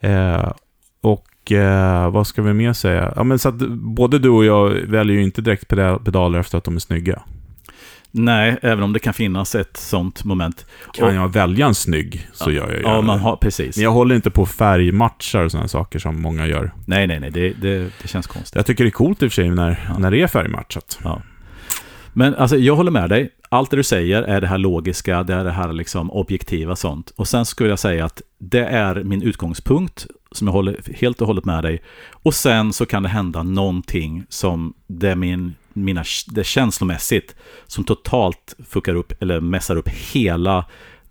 Eh, 0.00 0.52
och 1.00 1.52
eh, 1.52 2.10
vad 2.10 2.26
ska 2.26 2.42
vi 2.42 2.52
mer 2.52 2.72
säga? 2.72 3.12
Ja, 3.16 3.24
men 3.24 3.38
så 3.38 3.48
att 3.48 3.58
både 3.70 4.18
du 4.18 4.28
och 4.28 4.44
jag 4.44 4.68
väljer 4.70 5.16
ju 5.16 5.22
inte 5.22 5.42
direkt 5.42 5.68
peda- 5.68 5.98
pedaler 5.98 6.38
efter 6.38 6.58
att 6.58 6.64
de 6.64 6.76
är 6.76 6.80
snygga. 6.80 7.22
Nej, 8.12 8.58
även 8.62 8.84
om 8.84 8.92
det 8.92 8.98
kan 8.98 9.14
finnas 9.14 9.54
ett 9.54 9.76
sånt 9.76 10.24
moment. 10.24 10.66
Kan 10.92 11.08
Och- 11.08 11.14
jag 11.14 11.32
välja 11.32 11.66
en 11.66 11.74
snygg 11.74 12.28
så 12.32 12.50
gör 12.50 12.70
jag 12.72 12.82
Ja, 12.82 12.88
gärna 12.88 13.02
man 13.02 13.16
det. 13.16 13.22
har, 13.22 13.36
precis. 13.36 13.76
Men 13.76 13.84
jag 13.84 13.90
håller 13.92 14.14
inte 14.14 14.30
på 14.30 14.46
färgmatchar 14.46 15.44
och 15.44 15.50
sådana 15.50 15.68
saker 15.68 15.98
som 15.98 16.22
många 16.22 16.46
gör. 16.46 16.72
Nej, 16.86 17.06
nej, 17.06 17.20
nej, 17.20 17.30
det, 17.30 17.52
det, 17.52 17.78
det 18.02 18.08
känns 18.08 18.26
konstigt. 18.26 18.56
Jag 18.56 18.66
tycker 18.66 18.84
det 18.84 18.88
är 18.88 18.92
coolt 18.92 19.22
i 19.22 19.26
och 19.26 19.32
för 19.32 19.34
sig 19.42 19.50
när, 19.50 19.84
Ja. 19.88 19.98
när 19.98 20.10
det 20.10 20.22
är 20.22 20.26
färgmatchat. 20.26 20.98
Men 22.12 22.34
alltså, 22.34 22.56
jag 22.56 22.76
håller 22.76 22.90
med 22.90 23.08
dig. 23.10 23.30
Allt 23.48 23.70
det 23.70 23.76
du 23.76 23.82
säger 23.82 24.22
är 24.22 24.40
det 24.40 24.46
här 24.46 24.58
logiska, 24.58 25.22
det 25.22 25.34
är 25.34 25.44
det 25.44 25.50
här 25.52 25.72
liksom 25.72 26.10
objektiva 26.10 26.76
sånt. 26.76 27.12
Och 27.16 27.28
sen 27.28 27.44
skulle 27.44 27.70
jag 27.70 27.78
säga 27.78 28.04
att 28.04 28.22
det 28.38 28.64
är 28.64 29.04
min 29.04 29.22
utgångspunkt, 29.22 30.06
som 30.32 30.46
jag 30.46 30.52
håller 30.52 30.76
helt 31.00 31.20
och 31.20 31.26
hållet 31.26 31.44
med 31.44 31.62
dig. 31.64 31.82
Och 32.12 32.34
sen 32.34 32.72
så 32.72 32.86
kan 32.86 33.02
det 33.02 33.08
hända 33.08 33.42
någonting 33.42 34.24
som 34.28 34.74
det 34.86 35.10
är 35.10 35.14
min, 35.16 35.54
mina, 35.84 36.04
det 36.26 36.44
känslomässigt, 36.44 37.34
som 37.66 37.84
totalt 37.84 38.54
fuckar 38.68 38.94
upp, 38.94 39.12
eller 39.22 39.40
mässar 39.40 39.76
upp 39.76 39.88
hela 39.88 40.64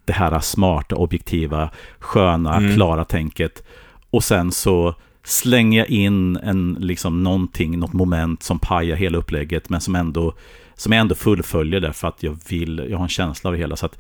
det 0.05 0.13
här 0.13 0.39
smarta, 0.39 0.95
objektiva, 0.95 1.69
sköna, 1.99 2.55
Mm. 2.55 2.75
klara 2.75 3.05
tänket. 3.05 3.63
Och 4.09 4.23
sen 4.23 4.51
så 4.51 4.95
slänger 5.23 5.79
jag 5.79 5.89
in 5.89 6.37
en, 6.37 6.77
liksom 6.79 7.23
någonting, 7.23 7.79
något 7.79 7.93
moment 7.93 8.43
som 8.43 8.59
pajar 8.59 8.95
hela 8.95 9.17
upplägget, 9.17 9.69
men 9.69 9.81
som 9.81 9.95
ändå 9.95 10.33
som 10.75 10.91
jag 10.93 11.01
ändå 11.01 11.15
fullföljer 11.15 11.79
därför 11.79 12.07
att 12.07 12.23
jag 12.23 12.37
vill, 12.49 12.85
jag 12.89 12.97
har 12.97 13.03
en 13.03 13.09
känsla 13.09 13.47
av 13.47 13.53
det 13.53 13.59
hela. 13.59 13.75
Så 13.75 13.85
att 13.85 13.97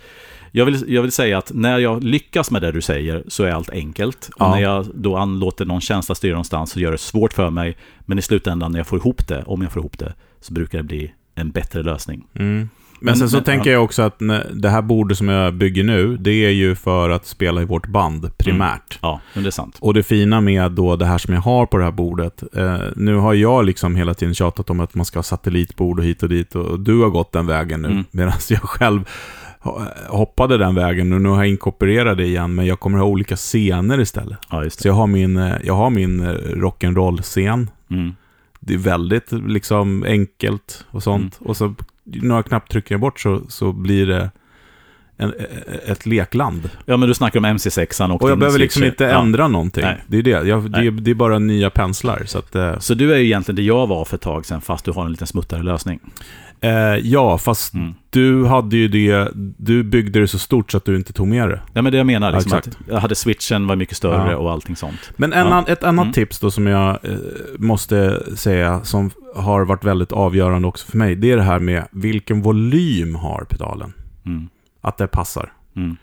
jag 0.51 0.65
vill, 0.65 0.83
jag 0.87 1.01
vill 1.01 1.11
säga 1.11 1.37
att 1.37 1.51
när 1.53 1.77
jag 1.77 2.03
lyckas 2.03 2.51
med 2.51 2.61
det 2.61 2.71
du 2.71 2.81
säger 2.81 3.23
så 3.27 3.43
är 3.43 3.51
allt 3.51 3.69
enkelt. 3.69 4.29
Och 4.35 4.41
Ja. 4.41 4.51
när 4.55 4.61
jag 4.61 4.85
då 4.93 5.15
anlåter 5.17 5.65
någon 5.65 5.81
känsla 5.81 6.15
styra 6.15 6.31
någonstans 6.33 6.71
så 6.71 6.79
gör 6.79 6.91
det 6.91 6.97
svårt 6.97 7.33
för 7.33 7.49
mig. 7.49 7.77
Men 7.99 8.19
i 8.19 8.21
slutändan 8.21 8.71
när 8.71 8.79
jag 8.79 8.87
får 8.87 8.99
ihop 8.99 9.27
det, 9.27 9.43
om 9.45 9.61
jag 9.61 9.71
får 9.71 9.79
ihop 9.81 9.97
det, 9.99 10.13
så 10.41 10.53
brukar 10.53 10.77
det 10.77 10.83
bli 10.83 11.13
en 11.35 11.51
bättre 11.51 11.83
lösning. 11.83 12.25
Mm. 12.35 12.69
Men, 13.01 13.15
sen 13.15 13.29
så 13.29 13.35
men- 13.37 13.43
tänker 13.43 13.71
jag 13.71 13.83
också 13.83 14.01
att 14.01 14.19
det 14.53 14.69
här 14.69 14.81
bordet 14.81 15.17
som 15.17 15.27
jag 15.27 15.53
bygger 15.53 15.83
nu, 15.83 16.17
det 16.17 16.31
är 16.45 16.49
ju 16.49 16.75
för 16.75 17.09
att 17.09 17.25
spela 17.25 17.61
i 17.61 17.65
vårt 17.65 17.87
band 17.87 18.37
primärt. 18.37 18.99
Ja, 19.01 19.21
men 19.33 19.43
det 19.43 19.49
är 19.49 19.51
sant. 19.51 19.77
Och 19.81 19.93
det 19.93 20.03
fina 20.03 20.41
med 20.41 20.71
då 20.71 20.95
det 20.95 21.05
här 21.05 21.17
som 21.17 21.33
jag 21.33 21.41
har 21.41 21.65
på 21.65 21.77
det 21.77 21.83
här 21.83 21.91
bordet, 21.91 22.43
eh, 22.55 22.77
nu 22.95 23.15
har 23.15 23.33
jag 23.33 23.65
liksom 23.65 23.95
hela 23.95 24.13
tiden 24.13 24.33
tjatat 24.35 24.69
om 24.69 24.79
att 24.79 24.95
man 24.95 25.05
ska 25.05 25.17
ha 25.19 25.23
satellitbord 25.23 25.99
och 25.99 26.05
hit 26.05 26.23
och 26.23 26.29
dit 26.29 26.55
och 26.55 26.79
du 26.79 27.01
har 27.01 27.09
gått 27.09 27.31
den 27.31 27.47
vägen 27.47 27.81
nu, 27.81 27.87
Mm. 27.89 28.03
medan 28.11 28.33
jag 28.49 28.61
själv 28.61 29.01
ho- 29.61 30.07
hoppade 30.07 30.57
den 30.57 30.75
vägen 30.75 31.13
och 31.13 31.21
nu 31.21 31.29
har 31.29 31.37
jag 31.37 31.47
inkorporerat 31.47 32.17
det 32.17 32.25
igen, 32.25 32.55
men 32.55 32.65
jag 32.65 32.79
kommer 32.79 32.97
ha 32.97 33.05
olika 33.05 33.35
scener 33.35 33.99
istället. 33.99 34.37
Ja, 34.51 34.69
Så 34.69 34.87
jag 34.87 34.93
har 34.93 35.07
min, 35.07 35.37
eh, 35.37 35.53
jag 35.63 35.75
har 35.75 35.89
min 35.89 36.19
eh, 36.19 36.33
rock'n'roll-scen, 36.33 37.67
Mm. 37.91 38.15
Det 38.59 38.73
är 38.73 38.77
väldigt 38.77 39.31
liksom 39.31 40.03
enkelt 40.03 40.85
och 40.91 41.03
sånt. 41.03 41.39
Mm. 41.39 41.49
Och 41.49 41.57
så 41.57 41.75
några 42.03 42.43
knapptryckningar 42.43 42.99
bort 42.99 43.19
så, 43.19 43.41
så 43.49 43.71
blir 43.71 44.07
det 44.07 44.31
en, 45.19 45.33
ett 45.87 46.05
lekland. 46.05 46.69
Ja, 46.85 46.97
men 46.97 47.07
du 47.09 47.13
snackar 47.13 47.39
om 47.39 47.45
MC6an 47.45 48.11
och 48.11 48.23
Och 48.23 48.29
jag 48.29 48.39
behöver 48.39 48.59
liksom 48.59 48.83
inte 48.83 49.03
Ja. 49.03 49.21
ändra 49.21 49.47
någonting. 49.47 49.83
Nej. 49.83 49.97
Det 50.07 50.17
är 50.17 50.23
det. 50.23 50.29
Jag, 50.47 50.71
det, 50.71 50.77
är, 50.79 50.91
det 50.91 51.11
är 51.11 51.15
bara 51.15 51.39
nya 51.39 51.69
penslar. 51.69 52.21
Så 52.25 52.39
att, 52.39 52.55
eh, 52.55 52.79
Så 52.79 52.93
du 52.93 53.13
är 53.13 53.17
ju 53.17 53.25
egentligen 53.25 53.55
det 53.55 53.61
jag 53.61 53.87
var 53.87 54.05
för 54.05 54.15
ett 54.15 54.21
tag 54.21 54.45
sedan, 54.45 54.61
fast 54.61 54.85
du 54.85 54.91
har 54.91 55.05
en 55.05 55.11
liten 55.11 55.27
smuttare 55.27 55.63
lösning. 55.63 55.99
eh, 56.61 56.71
ja, 57.03 57.37
fast 57.37 57.73
Mm. 57.73 57.93
du 58.09 58.45
hade 58.45 58.77
ju 58.77 58.87
det, 58.87 59.31
du 59.57 59.83
byggde 59.83 60.19
det 60.19 60.27
så 60.27 60.39
stort 60.39 60.71
så 60.71 60.77
att 60.77 60.85
du 60.85 60.95
inte 60.95 61.13
tog 61.13 61.27
med 61.27 61.49
det. 61.49 61.59
Ja, 61.73 61.81
men 61.81 61.91
det 61.91 61.97
jag 61.97 62.07
menar, 62.07 62.31
liksom 62.31 62.61
Ja, 62.65 62.71
jag 62.89 62.99
hade 62.99 63.15
switchen, 63.15 63.67
var 63.67 63.75
mycket 63.75 63.97
större 63.97 64.31
Ja. 64.31 64.37
och 64.37 64.51
allting 64.51 64.75
sånt. 64.75 65.11
Men 65.17 65.33
en, 65.33 65.47
Ja. 65.47 65.65
ett 65.67 65.83
annat 65.83 66.03
Mm. 66.03 66.13
tips 66.13 66.39
då 66.39 66.51
som 66.51 66.67
jag 66.67 66.89
eh, 66.89 67.11
måste 67.57 68.23
säga, 68.35 68.79
som 68.83 69.11
har 69.35 69.65
varit 69.65 69.83
väldigt 69.83 70.11
avgörande 70.11 70.67
också 70.67 70.87
för 70.91 70.97
mig, 70.97 71.15
det 71.15 71.31
är 71.31 71.37
det 71.37 71.43
här 71.43 71.59
med 71.59 71.83
vilken 71.91 72.41
volym 72.41 73.15
har 73.15 73.45
pedalen. 73.49 73.93
Mm. 74.25 74.47
Att 74.81 74.97
det 74.97 75.07
passar. 75.07 75.53
Mm. 75.75 75.97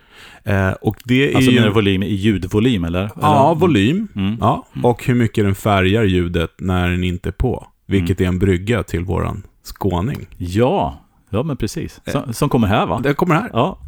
Eh, 0.45 0.71
och 0.73 0.97
det 1.05 1.31
är 1.33 1.37
Alltså 1.37 1.51
ju... 1.51 1.55
menar 1.57 1.69
du 1.69 1.75
volym 1.75 2.03
i 2.03 2.15
ljudvolym, 2.15 2.85
eller? 2.85 3.11
Ja, 3.21 3.51
eller? 3.51 3.61
volym. 3.61 4.09
Mm. 4.17 4.37
Ja, 4.41 4.67
och 4.83 5.05
hur 5.05 5.15
mycket 5.15 5.45
den 5.45 5.55
färgar 5.55 6.05
ljudet 6.05 6.51
när 6.59 6.91
den 6.91 7.05
inte 7.05 7.29
är 7.29 7.33
på. 7.33 7.67
Vilket 7.87 8.21
är 8.21 8.25
en 8.27 8.39
brygga 8.39 8.83
till 8.83 9.05
våran 9.05 9.43
skåning. 9.63 10.27
Ja, 10.37 11.01
ja 11.31 11.43
men 11.43 11.57
precis. 11.57 12.01
Som, 12.07 12.35
som 12.35 12.49
kommer 12.49 12.69
här 12.69 12.87
va? 12.87 13.01
Det 13.03 13.15
kommer 13.15 13.35
här. 13.35 13.51
Ja, 13.53 13.79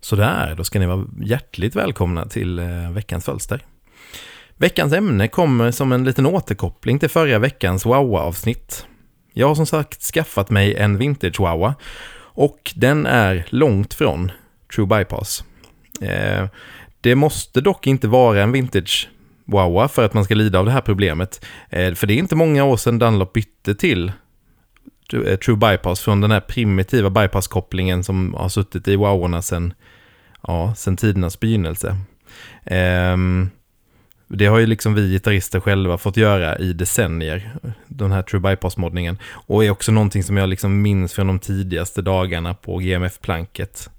Sådär, 0.00 0.54
då 0.56 0.64
ska 0.64 0.78
ni 0.78 0.86
vara 0.86 1.04
hjärtligt 1.22 1.76
välkomna 1.76 2.24
till 2.26 2.58
eh, 2.58 2.90
veckans 2.90 3.24
fölster. 3.24 3.62
Veckans 4.56 4.92
ämne 4.92 5.28
kommer 5.28 5.70
som 5.70 5.92
en 5.92 6.04
liten 6.04 6.26
återkoppling 6.26 6.98
till 6.98 7.08
förra 7.08 7.38
veckans 7.38 7.86
Wawa-avsnitt. 7.86 8.86
Jag 9.38 9.48
har 9.48 9.54
som 9.54 9.66
sagt 9.66 10.02
skaffat 10.02 10.50
mig 10.50 10.74
en 10.74 10.98
vintage 10.98 11.40
Wawa 11.40 11.74
och 12.20 12.72
den 12.76 13.06
är 13.06 13.46
långt 13.48 13.94
från 13.94 14.32
True 14.74 14.86
Bypass. 14.86 15.44
Eh, 16.00 16.46
det 17.00 17.14
måste 17.14 17.60
dock 17.60 17.86
inte 17.86 18.08
vara 18.08 18.42
en 18.42 18.52
vintage 18.52 19.08
Wawa 19.44 19.88
för 19.88 20.04
att 20.04 20.14
man 20.14 20.24
ska 20.24 20.34
lida 20.34 20.58
av 20.58 20.64
det 20.64 20.70
här 20.70 20.80
problemet. 20.80 21.44
Eh, 21.70 21.94
för 21.94 22.06
det 22.06 22.14
är 22.14 22.18
inte 22.18 22.36
många 22.36 22.64
år 22.64 22.76
sedan 22.76 22.98
Dunlop 22.98 23.32
bytte 23.32 23.74
till 23.74 24.12
True 25.10 25.32
eh, 25.48 25.56
Bypass 25.56 26.00
från 26.00 26.20
den 26.20 26.30
här 26.30 26.40
primitiva 26.40 27.10
bypass-kopplingen 27.10 28.04
som 28.04 28.34
har 28.34 28.48
suttit 28.48 28.88
i 28.88 28.96
Wowarna 28.96 29.42
sedan 29.42 29.74
ja, 30.46 30.74
sen 30.76 30.96
tidernas 30.96 31.40
begynnelse. 31.40 31.96
Ehm, 32.64 33.50
det 34.28 34.46
har 34.46 34.58
ju 34.58 34.66
liksom 34.66 34.94
vi 34.94 35.10
gitarrister 35.10 35.60
själva 35.60 35.98
fått 35.98 36.16
göra 36.16 36.58
i 36.58 36.72
decennier, 36.72 37.50
den 37.86 38.12
här 38.12 38.22
True 38.22 38.40
Bypass-moddningen. 38.40 39.18
Och 39.30 39.64
är 39.64 39.70
också 39.70 39.92
någonting 39.92 40.22
som 40.22 40.36
jag 40.36 40.48
liksom 40.48 40.82
minns 40.82 41.12
från 41.12 41.26
de 41.26 41.38
tidigaste 41.38 42.02
dagarna 42.02 42.54
på 42.54 42.78
GMF-planket. 42.78 43.90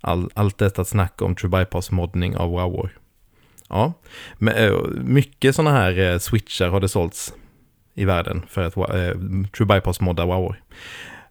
All, 0.00 0.30
allt 0.34 0.58
detta 0.58 0.84
snack 0.84 1.22
om 1.22 1.34
True 1.34 1.50
Bypass-moddning 1.50 2.36
av 2.36 2.50
Wowor. 2.50 2.90
Ja, 3.68 3.92
men, 4.38 4.54
eh, 4.54 4.74
mycket 4.94 5.54
sådana 5.54 5.76
här 5.76 5.98
eh, 5.98 6.18
switchar 6.18 6.68
har 6.68 6.80
det 6.80 6.88
sålts 6.88 7.34
i 7.94 8.04
världen 8.04 8.42
för 8.48 8.62
att 8.62 8.76
eh, 8.76 9.20
True 9.56 9.66
Bypass 9.66 10.00
modda 10.00 10.26
Wowor. 10.26 10.62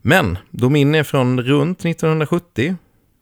Men 0.02 0.38
då 0.52 0.70
min 0.70 0.96
är 0.96 1.04
från 1.04 1.42
runt 1.42 1.86
1970 1.86 2.76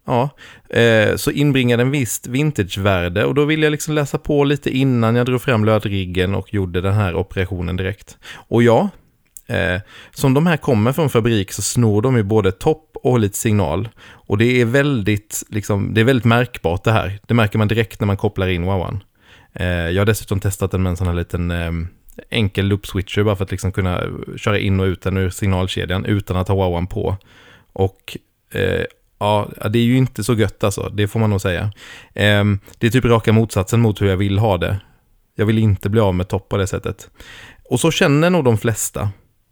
Ja, 0.06 0.30
eh, 0.70 1.16
så 1.16 1.32
inbringade 1.32 1.84
en 1.84 1.92
visst 1.92 2.28
vintagevärde 2.28 3.26
och 3.26 3.36
då 3.36 3.46
ville 3.46 3.66
jag 3.66 3.72
liksom 3.72 3.94
läsa 3.94 4.18
på 4.18 4.44
lite 4.44 4.78
innan 4.78 5.16
jag 5.16 5.26
drog 5.26 5.42
fram 5.42 5.66
lödriggen 5.66 6.36
och 6.36 6.54
gjorde 6.54 6.82
den 6.82 6.94
här 6.94 7.16
operationen 7.16 7.78
direkt. 7.78 8.18
Och 8.34 8.64
ja, 8.64 8.90
eh, 9.48 9.82
som 10.12 10.34
de 10.34 10.48
här 10.48 10.58
kommer 10.58 10.92
från 10.92 11.10
fabrik 11.10 11.52
så 11.52 11.62
snor 11.62 12.02
de 12.02 12.18
ju 12.18 12.24
både 12.24 12.52
topp 12.52 12.98
och 13.04 13.20
lite 13.20 13.38
signal. 13.38 13.90
Och 14.12 14.38
det 14.38 14.62
är 14.62 14.66
väldigt, 14.66 15.44
liksom, 15.50 15.94
det 15.94 16.02
är 16.02 16.06
väldigt 16.06 16.26
märkbart 16.26 16.84
det 16.84 16.92
här. 16.92 17.20
Det 17.28 17.34
märker 17.34 17.58
man 17.58 17.68
direkt 17.68 18.00
när 18.00 18.08
man 18.08 18.18
kopplar 18.18 18.48
in 18.48 18.66
wowan. 18.66 19.04
Eh, 19.54 19.68
jag 19.68 20.02
har 20.02 20.06
dessutom 20.06 20.40
testat 20.40 20.72
den 20.72 20.84
med 20.84 20.90
en 20.90 20.98
sån 20.98 21.08
här 21.08 21.14
liten 21.14 21.52
eh, 21.52 21.72
enkel 22.30 22.68
loop 22.68 22.88
switcher 22.88 23.24
bara 23.24 23.36
för 23.36 23.44
att 23.44 23.52
liksom 23.52 23.72
kunna 23.72 24.04
köra 24.38 24.60
in 24.60 24.80
och 24.80 24.86
ut 24.86 25.02
den 25.02 25.18
ur 25.18 25.30
signalkedjan 25.30 26.06
utan 26.06 26.38
att 26.38 26.48
ha 26.48 26.56
wowan 26.56 26.88
på. 26.88 27.18
Och 27.74 28.18
eh, 28.52 28.86
Ja, 29.24 29.50
det 29.70 29.80
är 29.80 29.84
ju 29.84 29.98
inte 29.98 30.24
så 30.24 30.34
gött 30.34 30.64
alltså, 30.64 30.90
det 30.90 31.08
får 31.08 31.20
man 31.20 31.30
nog 31.30 31.42
säga. 31.42 31.64
Eh, 32.14 32.44
det 32.78 32.88
är 32.88 32.90
typ 32.90 33.06
raka 33.06 33.34
motsatsen 33.34 33.82
mot 33.82 34.02
hur 34.02 34.08
jag 34.08 34.18
vill 34.18 34.40
ha 34.40 34.58
det. 34.58 34.80
Jag 35.36 35.46
vill 35.46 35.58
inte 35.58 35.90
bli 35.90 36.02
av 36.02 36.16
med 36.16 36.28
topp 36.28 36.50
på 36.50 36.58
det 36.58 36.68
sättet. 36.68 37.10
Och 37.70 37.80
så 37.80 37.92
känner 37.92 38.30
nog 38.30 38.44
de 38.44 38.58
flesta. 38.58 39.10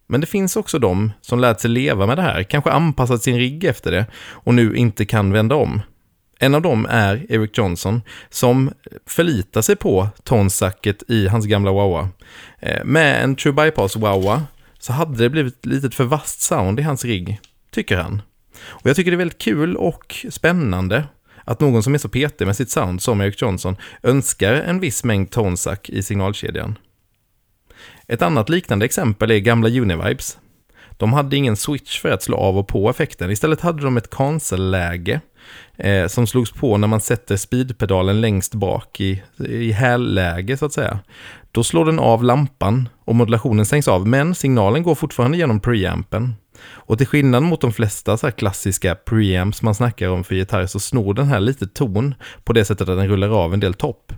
Men 0.07 0.21
det 0.21 0.27
finns 0.27 0.55
också 0.55 0.79
de 0.79 1.11
som 1.21 1.39
lärt 1.39 1.59
sig 1.59 1.69
leva 1.69 2.05
med 2.05 2.17
det 2.17 2.21
här, 2.21 2.43
kanske 2.43 2.71
anpassat 2.71 3.23
sin 3.23 3.37
rigg 3.37 3.63
efter 3.63 3.91
det 3.91 4.05
och 4.15 4.53
nu 4.53 4.75
inte 4.75 5.05
kan 5.05 5.31
vända 5.31 5.55
om. 5.55 5.81
En 6.39 6.55
av 6.55 6.61
dem 6.61 6.87
är 6.89 7.25
Eric 7.29 7.57
Johnson 7.57 8.01
som 8.29 8.71
förlitar 9.07 9.61
sig 9.61 9.75
på 9.75 10.07
tonsacket 10.23 11.03
i 11.07 11.27
hans 11.27 11.45
gamla 11.45 11.71
Wawa. 11.71 12.09
Ehm, 12.59 12.87
med 12.87 13.23
en 13.23 13.35
True 13.35 13.53
Bypass 13.53 13.95
Wawa 13.95 14.43
så 14.79 14.93
hade 14.93 15.17
det 15.17 15.29
blivit 15.29 15.57
ett 15.57 15.65
litet 15.65 15.95
för 15.95 16.03
vasst 16.03 16.41
sound 16.41 16.79
i 16.79 16.83
hans 16.83 17.05
rigg, 17.05 17.39
tycker 17.71 17.97
han. 17.97 18.21
Och 18.63 18.89
jag 18.89 18.95
tycker 18.95 19.11
det 19.11 19.15
är 19.15 19.17
väldigt 19.17 19.41
kul 19.41 19.75
och 19.75 20.25
spännande 20.29 21.03
att 21.43 21.59
någon 21.59 21.83
som 21.83 21.93
är 21.93 21.97
så 21.97 22.09
petig 22.09 22.47
med 22.47 22.55
sitt 22.55 22.69
sound 22.69 23.01
som 23.01 23.21
Eric 23.21 23.41
Johnson 23.41 23.75
önskar 24.03 24.53
en 24.53 24.79
viss 24.79 25.03
mängd 25.03 25.31
tonsack 25.31 25.89
i 25.89 26.03
signalkedjan. 26.03 26.77
Ett 28.07 28.21
annat 28.21 28.49
liknande 28.49 28.85
exempel 28.85 29.31
är 29.31 29.39
gamla 29.39 29.69
Univibes. 29.69 30.37
De 30.97 31.13
hade 31.13 31.37
ingen 31.37 31.57
switch 31.57 31.99
för 32.01 32.09
att 32.09 32.23
slå 32.23 32.37
av 32.37 32.57
och 32.57 32.67
på 32.67 32.89
effekten. 32.89 33.31
Istället 33.31 33.61
hade 33.61 33.83
de 33.83 33.97
ett 33.97 34.09
cancel-läge 34.09 35.21
eh, 35.77 36.07
som 36.07 36.27
slogs 36.27 36.51
på 36.51 36.77
när 36.77 36.87
man 36.87 37.01
sätter 37.01 37.37
speedpedalen 37.37 38.21
längst 38.21 38.53
bak 38.53 39.01
i, 39.01 39.23
i 39.37 39.71
hälläge 39.71 40.57
så 40.57 40.65
att 40.65 40.73
säga. 40.73 40.99
Då 41.51 41.63
slår 41.63 41.85
den 41.85 41.99
av 41.99 42.23
lampan 42.23 42.89
och 43.05 43.15
modulationen 43.15 43.65
stängs 43.65 43.87
av, 43.87 44.07
men 44.07 44.35
signalen 44.35 44.83
går 44.83 44.95
fortfarande 44.95 45.37
genom 45.37 45.59
preampen. 45.59 46.33
Och 46.63 46.97
till 46.97 47.07
skillnad 47.07 47.43
mot 47.43 47.61
de 47.61 47.73
flesta 47.73 48.17
så 48.17 48.27
här 48.27 48.31
klassiska 48.31 48.95
preamps 48.95 49.61
man 49.61 49.75
snackar 49.75 50.09
om 50.09 50.23
för 50.23 50.35
gitarr 50.35 50.65
så 50.65 50.79
snor 50.79 51.13
den 51.13 51.27
här 51.27 51.39
lite 51.39 51.67
ton 51.67 52.15
på 52.43 52.53
det 52.53 52.65
sättet 52.65 52.89
att 52.89 52.97
den 52.97 53.07
rullar 53.07 53.29
av 53.29 53.53
en 53.53 53.59
del 53.59 53.73
topp. 53.73 54.13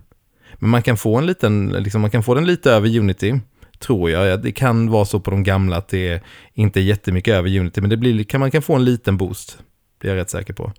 Men 0.56 0.70
man 0.70 0.82
kan 0.82 0.98
få 0.98 1.18
en 1.18 1.26
liten, 1.26 1.70
liksom 1.70 2.02
man 2.02 2.10
kan 2.10 2.24
få 2.24 2.36
den 2.36 2.46
lite 2.46 2.72
över 2.72 3.00
Unity, 3.00 3.40
tror 3.80 4.10
jag. 4.12 4.42
Det 4.42 4.52
kan 4.52 4.90
vara 4.90 5.06
så 5.06 5.20
på 5.20 5.32
de 5.32 5.44
gamla 5.44 5.78
att 5.78 5.88
det 5.88 6.24
inte 6.54 6.80
är 6.80 6.84
jättemycket 6.84 7.34
över 7.34 7.60
Unity, 7.60 7.82
men 7.82 7.90
det 7.90 7.98
blir, 7.98 8.24
kan, 8.24 8.40
man 8.40 8.52
kan 8.52 8.62
få 8.62 8.76
en 8.76 8.86
liten 8.86 9.18
boost. 9.18 9.58
Det 10.02 10.08
är 10.08 10.12
jag 10.12 10.22
rätt 10.22 10.30
säker 10.30 10.54
på. 10.54 10.72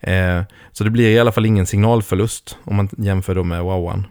Eh, 0.00 0.42
så 0.72 0.84
det 0.84 0.90
blir 0.90 1.08
i 1.08 1.18
alla 1.18 1.32
fall 1.32 1.46
ingen 1.46 1.66
signalförlust 1.66 2.58
om 2.64 2.76
man 2.76 2.88
jämför 2.98 3.34
då 3.34 3.44
med 3.44 3.62
Wowan. 3.62 4.06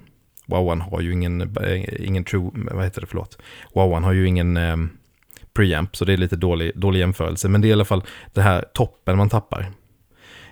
Wowan 0.46 0.82
har 0.82 1.02
ju 1.02 1.12
ingen, 1.12 1.42
eh, 1.42 2.08
ingen 2.08 2.24
true, 2.24 2.52
vad 2.54 2.84
heter 2.84 3.02
det, 3.02 3.08
förlåt. 3.08 3.38
Wowan 3.74 4.04
har 4.04 4.14
ju 4.14 4.28
ingen 4.28 4.58
eh, 4.58 4.78
preamp, 5.60 5.96
så 5.96 6.06
det 6.06 6.14
är 6.14 6.18
lite 6.18 6.36
dålig, 6.36 6.72
dålig 6.76 7.00
jämförelse. 7.00 7.50
Men 7.50 7.62
det 7.62 7.68
är 7.68 7.70
i 7.70 7.74
alla 7.74 7.86
fall 7.86 8.04
det 8.34 8.42
här 8.42 8.66
toppen 8.74 9.18
man 9.18 9.30
tappar. 9.30 9.72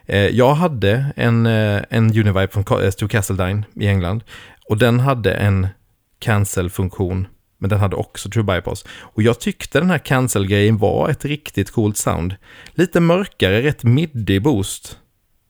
Eh, 0.06 0.28
jag 0.28 0.54
hade 0.56 1.06
en, 1.16 1.46
eh, 1.46 1.82
en 1.90 2.06
Univibe 2.06 2.48
från 2.48 2.64
Ca- 2.66 2.84
eh, 2.84 2.90
Stu 2.92 3.08
Castledine 3.08 3.64
i 3.76 3.88
England. 3.88 4.24
Och 4.70 4.78
den 4.78 5.00
hade 5.00 5.34
en 5.34 5.68
cancel-funktion, 6.20 7.28
men 7.58 7.70
den 7.70 7.80
hade 7.80 7.96
också 7.96 8.30
True 8.30 8.44
Bypass. 8.44 8.86
Och 9.00 9.22
jag 9.24 9.40
tyckte 9.40 9.80
den 9.80 9.90
här 9.90 9.98
cancel-grejen 9.98 10.78
var 10.78 11.10
ett 11.10 11.26
riktigt 11.26 11.72
coolt 11.72 11.98
sound. 11.98 12.36
Lite 12.74 13.00
mörkare, 13.00 13.62
rätt 13.62 13.84
middig 13.84 14.42
boost. 14.44 14.98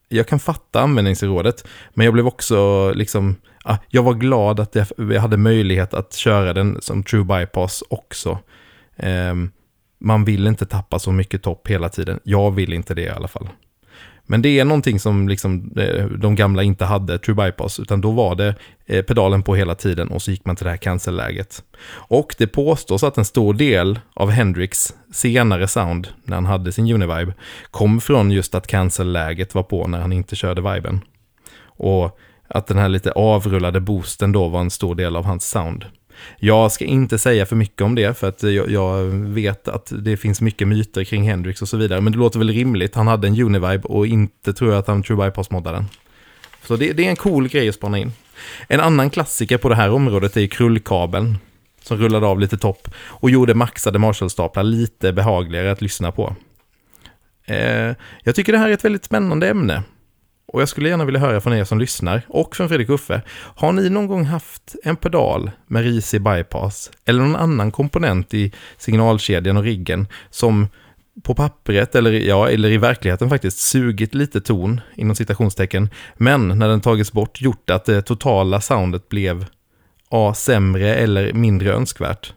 jag 0.08 0.26
kan 0.26 0.38
fatta 0.38 0.80
användningsrådet, 0.80 1.66
men 1.94 2.04
jag 2.04 2.14
blev 2.14 2.26
också 2.26 2.92
liksom, 2.92 3.36
ah, 3.64 3.76
jag 3.88 4.02
var 4.02 4.14
glad 4.14 4.60
att 4.60 4.74
jag, 4.74 5.20
hade 5.20 5.36
möjlighet 5.36 5.94
att 5.94 6.12
köra 6.14 6.52
den 6.52 6.78
som 6.80 7.02
true 7.02 7.24
bypass 7.24 7.82
också. 7.90 8.38
Ehm, 8.98 9.50
man 10.00 10.24
vill 10.24 10.46
inte 10.46 10.66
tappa 10.66 10.98
så 10.98 11.12
mycket 11.12 11.42
topp 11.42 11.68
hela 11.68 11.88
tiden. 11.88 12.20
Jag 12.22 12.50
vill 12.50 12.72
inte 12.72 12.94
det 12.94 13.02
i 13.02 13.08
alla 13.08 13.28
fall. 13.28 13.48
Men 14.30 14.42
det 14.42 14.58
är 14.58 14.64
någonting 14.64 15.00
som 15.00 15.28
liksom, 15.28 15.72
eh, 15.76 16.06
de 16.06 16.34
gamla 16.34 16.62
inte 16.62 16.84
hade, 16.84 17.18
True 17.18 17.34
Bypass, 17.44 17.80
utan 17.80 18.00
då 18.00 18.10
var 18.10 18.34
det 18.34 18.54
eh, 18.86 19.02
pedalen 19.02 19.42
på 19.42 19.54
hela 19.54 19.74
tiden 19.74 20.08
och 20.08 20.22
så 20.22 20.30
gick 20.30 20.44
man 20.44 20.56
till 20.56 20.64
det 20.64 20.70
här 20.70 20.76
cancel-läget. 20.76 21.62
Och 21.90 22.34
det 22.38 22.46
påstås 22.46 23.02
att 23.02 23.18
en 23.18 23.24
stor 23.24 23.54
del 23.54 24.00
av 24.14 24.30
Hendrix 24.30 24.94
senare 25.12 25.68
sound, 25.68 26.08
när 26.24 26.34
han 26.34 26.46
hade 26.46 26.72
sin 26.72 26.92
Univibe, 26.92 27.34
kom 27.70 28.00
från 28.00 28.30
just 28.30 28.54
att 28.54 28.66
cancel-läget 28.66 29.54
var 29.54 29.62
på 29.62 29.86
när 29.86 30.00
han 30.00 30.12
inte 30.12 30.36
körde 30.36 30.74
viben. 30.74 31.00
Och 31.60 32.18
att 32.48 32.66
den 32.66 32.78
här 32.78 32.88
lite 32.88 33.12
avrullade 33.12 33.80
boosten 33.80 34.32
då 34.32 34.48
var 34.48 34.60
en 34.60 34.70
stor 34.70 34.94
del 34.94 35.16
av 35.16 35.24
hans 35.24 35.50
sound. 35.50 35.84
Jag 36.38 36.72
ska 36.72 36.84
inte 36.84 37.18
säga 37.18 37.46
för 37.46 37.56
mycket 37.56 37.82
om 37.82 37.94
det, 37.94 38.18
för 38.18 38.28
att 38.28 38.42
jag, 38.42 38.70
jag, 38.70 39.04
vet 39.10 39.68
att 39.68 39.92
det 39.98 40.16
finns 40.16 40.40
mycket 40.40 40.68
myter 40.68 41.04
kring 41.04 41.22
Hendrix 41.22 41.62
och 41.62 41.68
så 41.68 41.76
vidare. 41.76 42.00
Men 42.00 42.12
det 42.12 42.18
låter 42.18 42.38
väl 42.38 42.48
rimligt. 42.48 42.94
Han 42.94 43.06
hade 43.06 43.28
en 43.28 43.40
Univibe 43.40 43.88
och 43.88 44.06
inte 44.06 44.52
tror 44.52 44.70
jag 44.70 44.78
att 44.78 44.86
han 44.86 45.02
True 45.02 45.24
Bypass-moddade 45.24 45.76
den. 45.76 45.86
Så 46.64 46.76
det, 46.76 46.92
det, 46.92 47.06
är 47.06 47.10
en 47.10 47.16
cool 47.16 47.48
grej 47.48 47.68
att 47.68 47.74
spana 47.74 47.98
in. 47.98 48.12
En 48.68 48.80
annan 48.80 49.10
klassiker 49.10 49.58
på 49.58 49.68
det 49.68 49.74
här 49.74 49.90
området 49.90 50.36
är 50.36 50.46
krullkabeln. 50.46 51.38
Som 51.82 51.98
rullade 51.98 52.26
av 52.26 52.40
lite 52.40 52.58
topp 52.58 52.88
och 52.96 53.30
gjorde 53.30 53.54
maxade 53.54 53.98
Marshall-staplar 53.98 54.62
lite 54.62 55.12
behagligare 55.12 55.70
att 55.70 55.82
lyssna 55.82 56.12
på. 56.12 56.36
Eh, 57.44 57.94
jag 58.22 58.34
tycker 58.34 58.52
det 58.52 58.58
här 58.58 58.68
är 58.68 58.72
ett 58.72 58.84
väldigt 58.84 59.04
spännande 59.04 59.48
ämne. 59.48 59.82
Och 60.52 60.60
jag 60.60 60.68
skulle 60.68 60.88
gärna 60.88 61.04
vilja 61.04 61.20
höra 61.20 61.40
från 61.40 61.52
er 61.52 61.64
som 61.64 61.78
lyssnar 61.78 62.22
och 62.28 62.56
från 62.56 62.68
Fredrik 62.68 62.88
Uffe. 62.88 63.22
Har 63.30 63.72
ni 63.72 63.88
någon 63.88 64.06
gång 64.06 64.24
haft 64.24 64.76
en 64.84 64.96
pedal 64.96 65.50
med 65.66 65.82
risig 65.82 66.22
bypass 66.22 66.90
eller 67.04 67.20
någon 67.20 67.36
annan 67.36 67.70
komponent 67.70 68.34
i 68.34 68.52
signalkedjan 68.76 69.56
och 69.56 69.62
riggen 69.62 70.06
som 70.30 70.68
på 71.22 71.34
pappret 71.34 71.94
eller, 71.94 72.12
ja, 72.12 72.50
eller 72.50 72.70
i 72.70 72.76
verkligheten 72.76 73.28
faktiskt 73.28 73.58
sugit 73.58 74.14
lite 74.14 74.40
ton 74.40 74.80
inom 74.94 75.16
citationstecken 75.16 75.90
men 76.16 76.48
när 76.48 76.68
den 76.68 76.80
tagits 76.80 77.12
bort 77.12 77.40
gjort 77.40 77.70
att 77.70 77.84
det 77.84 78.02
totala 78.02 78.60
soundet 78.60 79.08
blev 79.08 79.46
A. 80.10 80.34
Sämre 80.36 80.94
eller 80.94 81.32
mindre 81.32 81.72
önskvärt. 81.72 82.32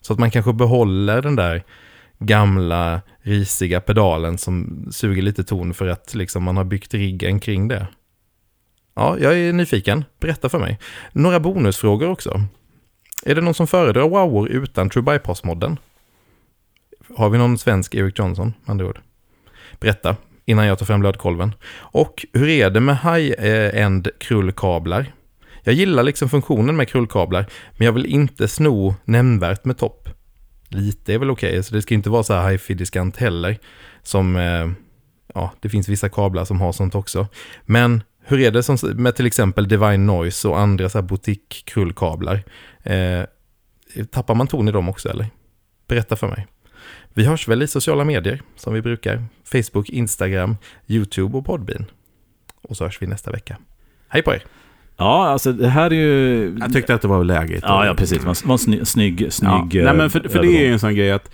Så 0.00 0.12
att 0.12 0.18
man 0.18 0.30
kanske 0.30 0.52
behåller 0.52 1.22
den 1.22 1.36
där 1.36 1.62
gamla 2.18 3.00
risiga 3.28 3.80
pedalen 3.80 4.38
som 4.38 4.86
suger 4.92 5.22
lite 5.22 5.44
ton 5.44 5.74
för 5.74 5.86
att 5.86 6.14
liksom 6.14 6.44
man 6.44 6.56
har 6.56 6.64
byggt 6.64 6.94
riggen 6.94 7.40
kring 7.40 7.68
det. 7.68 7.86
Ja, 8.94 9.18
jag 9.18 9.38
är 9.38 9.52
nyfiken. 9.52 10.04
Berätta 10.20 10.48
för 10.48 10.58
mig. 10.58 10.78
Några 11.12 11.40
bonusfrågor 11.40 12.08
också. 12.08 12.42
Är 13.26 13.34
det 13.34 13.40
någon 13.40 13.54
som 13.54 13.66
föredrar 13.66 14.08
wowor 14.08 14.48
utan 14.48 14.90
True 14.90 15.02
Bypass-modden? 15.02 15.76
Har 17.16 17.30
vi 17.30 17.38
någon 17.38 17.58
svensk 17.58 17.94
Eric 17.94 18.18
Johnson, 18.18 18.54
med 18.64 18.70
andra 18.70 18.86
ord? 18.86 19.00
Berätta, 19.80 20.16
innan 20.44 20.66
jag 20.66 20.78
tar 20.78 20.86
fram 20.86 21.02
lödkolven. 21.02 21.54
Och 21.74 22.26
hur 22.32 22.48
är 22.48 22.70
det 22.70 22.80
med 22.80 22.98
high-end 22.98 24.08
krullkablar? 24.20 25.12
Jag 25.62 25.74
gillar 25.74 26.02
liksom 26.02 26.28
funktionen 26.28 26.76
med 26.76 26.88
krullkablar, 26.88 27.46
men 27.76 27.86
jag 27.86 27.92
vill 27.92 28.06
inte 28.06 28.48
sno 28.48 28.94
nämnvärt 29.04 29.64
med 29.64 29.78
topp 29.78 30.08
lite 30.68 31.14
är 31.14 31.18
väl 31.18 31.30
okej. 31.30 31.50
Okay. 31.50 31.62
Så 31.62 31.74
det 31.74 31.82
ska 31.82 31.94
inte 31.94 32.10
vara 32.10 32.22
så 32.22 32.34
här 32.34 32.50
hifi-diskant 32.50 33.16
heller. 33.16 33.58
Som, 34.02 34.36
eh, 34.36 34.68
ja, 35.34 35.52
det 35.60 35.68
finns 35.68 35.88
vissa 35.88 36.08
kablar 36.08 36.44
som 36.44 36.60
har 36.60 36.72
sånt 36.72 36.94
också. 36.94 37.26
Men 37.64 38.02
hur 38.24 38.40
är 38.40 38.50
det 38.50 38.62
som, 38.62 38.78
med 38.82 39.16
till 39.16 39.26
exempel 39.26 39.68
Divine 39.68 40.06
Noise 40.06 40.48
och 40.48 40.60
andra 40.60 40.88
så 40.88 40.98
här 40.98 41.02
boutique-krullkablar? 41.02 42.44
Eh, 42.82 43.24
tappar 44.10 44.34
man 44.34 44.46
ton 44.46 44.68
i 44.68 44.72
dem 44.72 44.88
också 44.88 45.08
eller? 45.08 45.26
Berätta 45.86 46.16
för 46.16 46.28
mig. 46.28 46.46
Vi 47.14 47.24
hörs 47.24 47.48
väl 47.48 47.62
i 47.62 47.68
sociala 47.68 48.04
medier 48.04 48.42
som 48.56 48.74
vi 48.74 48.82
brukar. 48.82 49.24
Facebook, 49.44 49.90
Instagram, 49.90 50.56
YouTube 50.86 51.38
och 51.38 51.46
Podbean. 51.46 51.84
Och 52.62 52.76
så 52.76 52.84
hörs 52.84 53.02
vi 53.02 53.06
nästa 53.06 53.30
vecka. 53.30 53.58
Hej 54.08 54.22
på 54.22 54.34
er! 54.34 54.44
Ja, 54.98 55.28
alltså 55.28 55.52
det 55.52 55.68
här 55.68 55.90
är 55.90 55.94
ju... 55.94 56.56
Jag 56.60 56.72
tyckte 56.72 56.94
att 56.94 57.02
det 57.02 57.08
var 57.08 57.24
läget. 57.24 57.64
Ja, 57.66 57.86
ja 57.86 57.94
precis. 57.94 58.18
Det 58.18 58.24
var 58.24 58.52
en 58.52 58.58
snygg, 58.58 58.86
snygg, 58.86 59.32
snygg 59.32 59.74
ja. 59.74 59.84
Nej, 59.84 59.94
men 59.94 60.10
för, 60.10 60.20
för 60.28 60.42
det 60.42 60.48
är 60.48 60.66
ju 60.66 60.72
en 60.72 60.78
sån 60.78 60.94
grej 60.94 61.12
att 61.12 61.30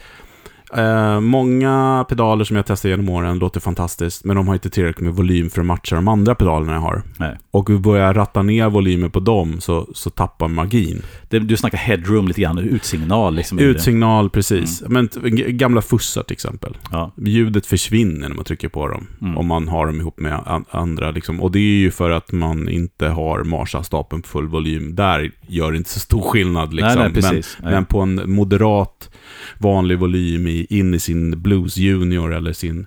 Uh, 0.79 1.21
många 1.21 2.07
pedaler 2.09 2.45
som 2.45 2.57
jag 2.57 2.67
testat 2.67 2.89
genom 2.89 3.09
åren 3.09 3.39
låter 3.39 3.61
fantastiskt, 3.61 4.25
men 4.25 4.37
de 4.37 4.49
har 4.49 4.55
inte 4.55 4.71
tillräckligt 4.71 5.05
med 5.05 5.15
volym 5.15 5.51
för 5.51 5.61
att 5.61 5.67
matcha 5.67 5.97
de 5.97 6.09
andra 6.09 6.35
pedalerna 6.35 6.73
jag 6.73 6.81
har. 6.81 7.03
Nej. 7.19 7.39
Och 7.51 7.71
vi 7.71 7.79
börjar 7.79 8.15
ratta 8.15 8.43
ner 8.43 8.71
volymen 8.71 9.11
på 9.11 9.21
dem 9.21 9.61
så, 9.61 9.89
så 9.95 10.11
tappar 10.11 10.49
magin. 10.49 11.03
Det, 11.29 11.39
du 11.39 11.57
snackar 11.57 11.79
headroom 11.79 12.29
lite 12.29 12.41
grann, 12.41 12.59
utsignal 12.59 13.35
liksom. 13.35 13.59
Utsignal, 13.59 14.31
precis. 14.31 14.83
Mm. 14.83 15.09
Men 15.23 15.57
gamla 15.57 15.83
fussar 15.83 16.23
till 16.23 16.33
exempel. 16.33 16.77
Ja. 16.91 17.13
Ljudet 17.17 17.67
försvinner 17.67 18.29
när 18.29 18.37
man 18.37 18.45
trycker 18.45 18.69
på 18.69 18.89
dem. 18.89 19.07
Mm. 19.21 19.39
Om 19.39 19.47
man 19.47 19.69
har 19.69 19.87
dem 19.87 20.01
ihop 20.01 20.21
med 20.21 20.63
andra. 20.71 21.11
Liksom. 21.11 21.41
Och 21.41 21.51
det 21.51 21.59
är 21.59 21.79
ju 21.79 21.91
för 21.91 22.11
att 22.11 22.33
man 22.33 22.69
inte 22.69 23.09
har 23.09 23.45
Marsa-stapeln 23.45 24.23
på 24.23 24.29
full 24.29 24.49
volym. 24.49 24.95
Där 24.95 25.31
gör 25.49 25.73
det 25.73 25.79
inte 25.79 25.91
så 25.91 26.01
stor 26.01 26.23
skillnad. 26.23 26.75
Liksom. 26.75 26.99
Nej, 26.99 27.11
nej, 27.13 27.15
precis. 27.15 27.57
Men, 27.63 27.71
men 27.71 27.85
på 27.85 28.01
en 28.01 28.31
moderat 28.31 29.11
vanlig 29.59 29.99
volym 29.99 30.47
i, 30.47 30.67
in 30.71 30.95
i 30.95 30.99
sin 30.99 31.43
Blues 31.43 31.77
Junior 31.77 32.35
eller 32.35 32.53
sin 32.53 32.87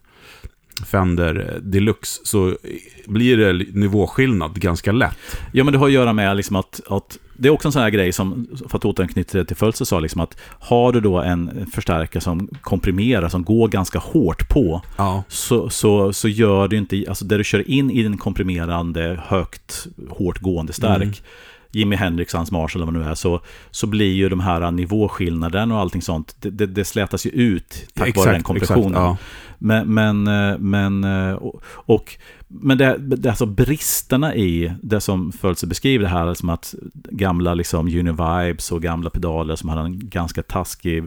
Fender 0.86 1.60
Deluxe 1.62 2.22
så 2.24 2.58
blir 3.06 3.38
det 3.38 3.66
nivåskillnad 3.74 4.60
ganska 4.60 4.92
lätt. 4.92 5.18
Ja, 5.52 5.64
men 5.64 5.72
det 5.72 5.80
har 5.80 5.88
att 5.88 5.94
göra 5.94 6.14
med 6.14 6.38
liksom 6.38 6.56
att, 6.56 6.82
att 6.88 7.18
det 7.38 7.48
är 7.48 7.52
också 7.52 7.68
en 7.68 7.72
sån 7.72 7.82
här 7.82 7.90
grej 7.90 8.12
som, 8.12 8.48
för 8.70 8.78
att 8.78 8.86
återknyta 8.86 9.44
till 9.44 9.56
Fölse 9.56 9.86
sa, 9.86 10.00
liksom 10.00 10.22
att 10.22 10.38
har 10.60 10.92
du 10.92 11.00
då 11.02 11.18
en 11.22 11.72
förstärkare 11.74 12.22
som 12.22 12.48
komprimerar, 12.62 13.30
som 13.30 13.44
går 13.44 13.68
ganska 13.68 14.00
hårt 14.00 14.50
på, 14.50 14.82
ja. 14.98 15.24
så, 15.28 15.70
så, 15.70 16.14
så 16.14 16.28
gör 16.28 16.68
det 16.68 16.76
inte, 16.76 17.06
alltså 17.08 17.26
där 17.26 17.38
du 17.38 17.44
kör 17.44 17.70
in 17.70 17.92
i 17.92 18.04
den 18.04 18.18
komprimerande, 18.18 19.22
högt, 19.26 19.88
hårt 20.10 20.40
gående 20.40 20.74
stärk, 20.74 21.04
mm 21.04 21.14
Jimi 21.72 21.96
Hendrix, 21.96 22.34
hans 22.34 22.52
Marshall 22.52 22.82
eller 22.82 22.92
vad 22.92 23.02
det 23.02 23.06
nu 23.06 23.12
är, 23.12 23.16
så, 23.16 23.42
så 23.72 23.88
blir 23.88 24.14
ju 24.14 24.30
de 24.30 24.40
här 24.40 24.72
nivåskillnaden 24.72 25.72
och 25.72 25.80
allting 25.80 26.02
sånt, 26.02 26.36
det, 26.40 26.50
det, 26.50 26.66
det 26.66 26.86
slätas 26.86 27.26
ju 27.26 27.30
ut 27.30 27.88
tack 27.94 28.08
exakt, 28.08 28.26
vare 28.26 28.36
den 28.36 28.44
kompressionen. 28.44 29.02
Ja. 29.02 29.18
Men, 29.58 29.94
men, 29.94 30.28
eh, 30.28 30.58
men, 30.58 31.04
eh, 31.04 31.34
och, 31.34 31.62
och 31.66 32.18
men 32.48 32.78
det, 32.78 32.98
det, 32.98 33.30
alltså 33.30 33.46
bristerna 33.46 34.36
i 34.36 34.74
det 34.82 35.02
som 35.02 35.32
Fölse 35.32 35.68
beskriver 35.68 36.04
det 36.04 36.12
här, 36.12 36.34
som 36.34 36.50
att 36.50 36.76
gamla 36.94 37.54
liksom 37.54 37.88
Univibes 37.88 38.72
och 38.72 38.82
gamla 38.82 39.10
pedaler 39.10 39.56
som 39.56 39.70
hade 39.70 39.82
en 39.82 40.10
ganska 40.10 40.44
taskig 40.44 41.04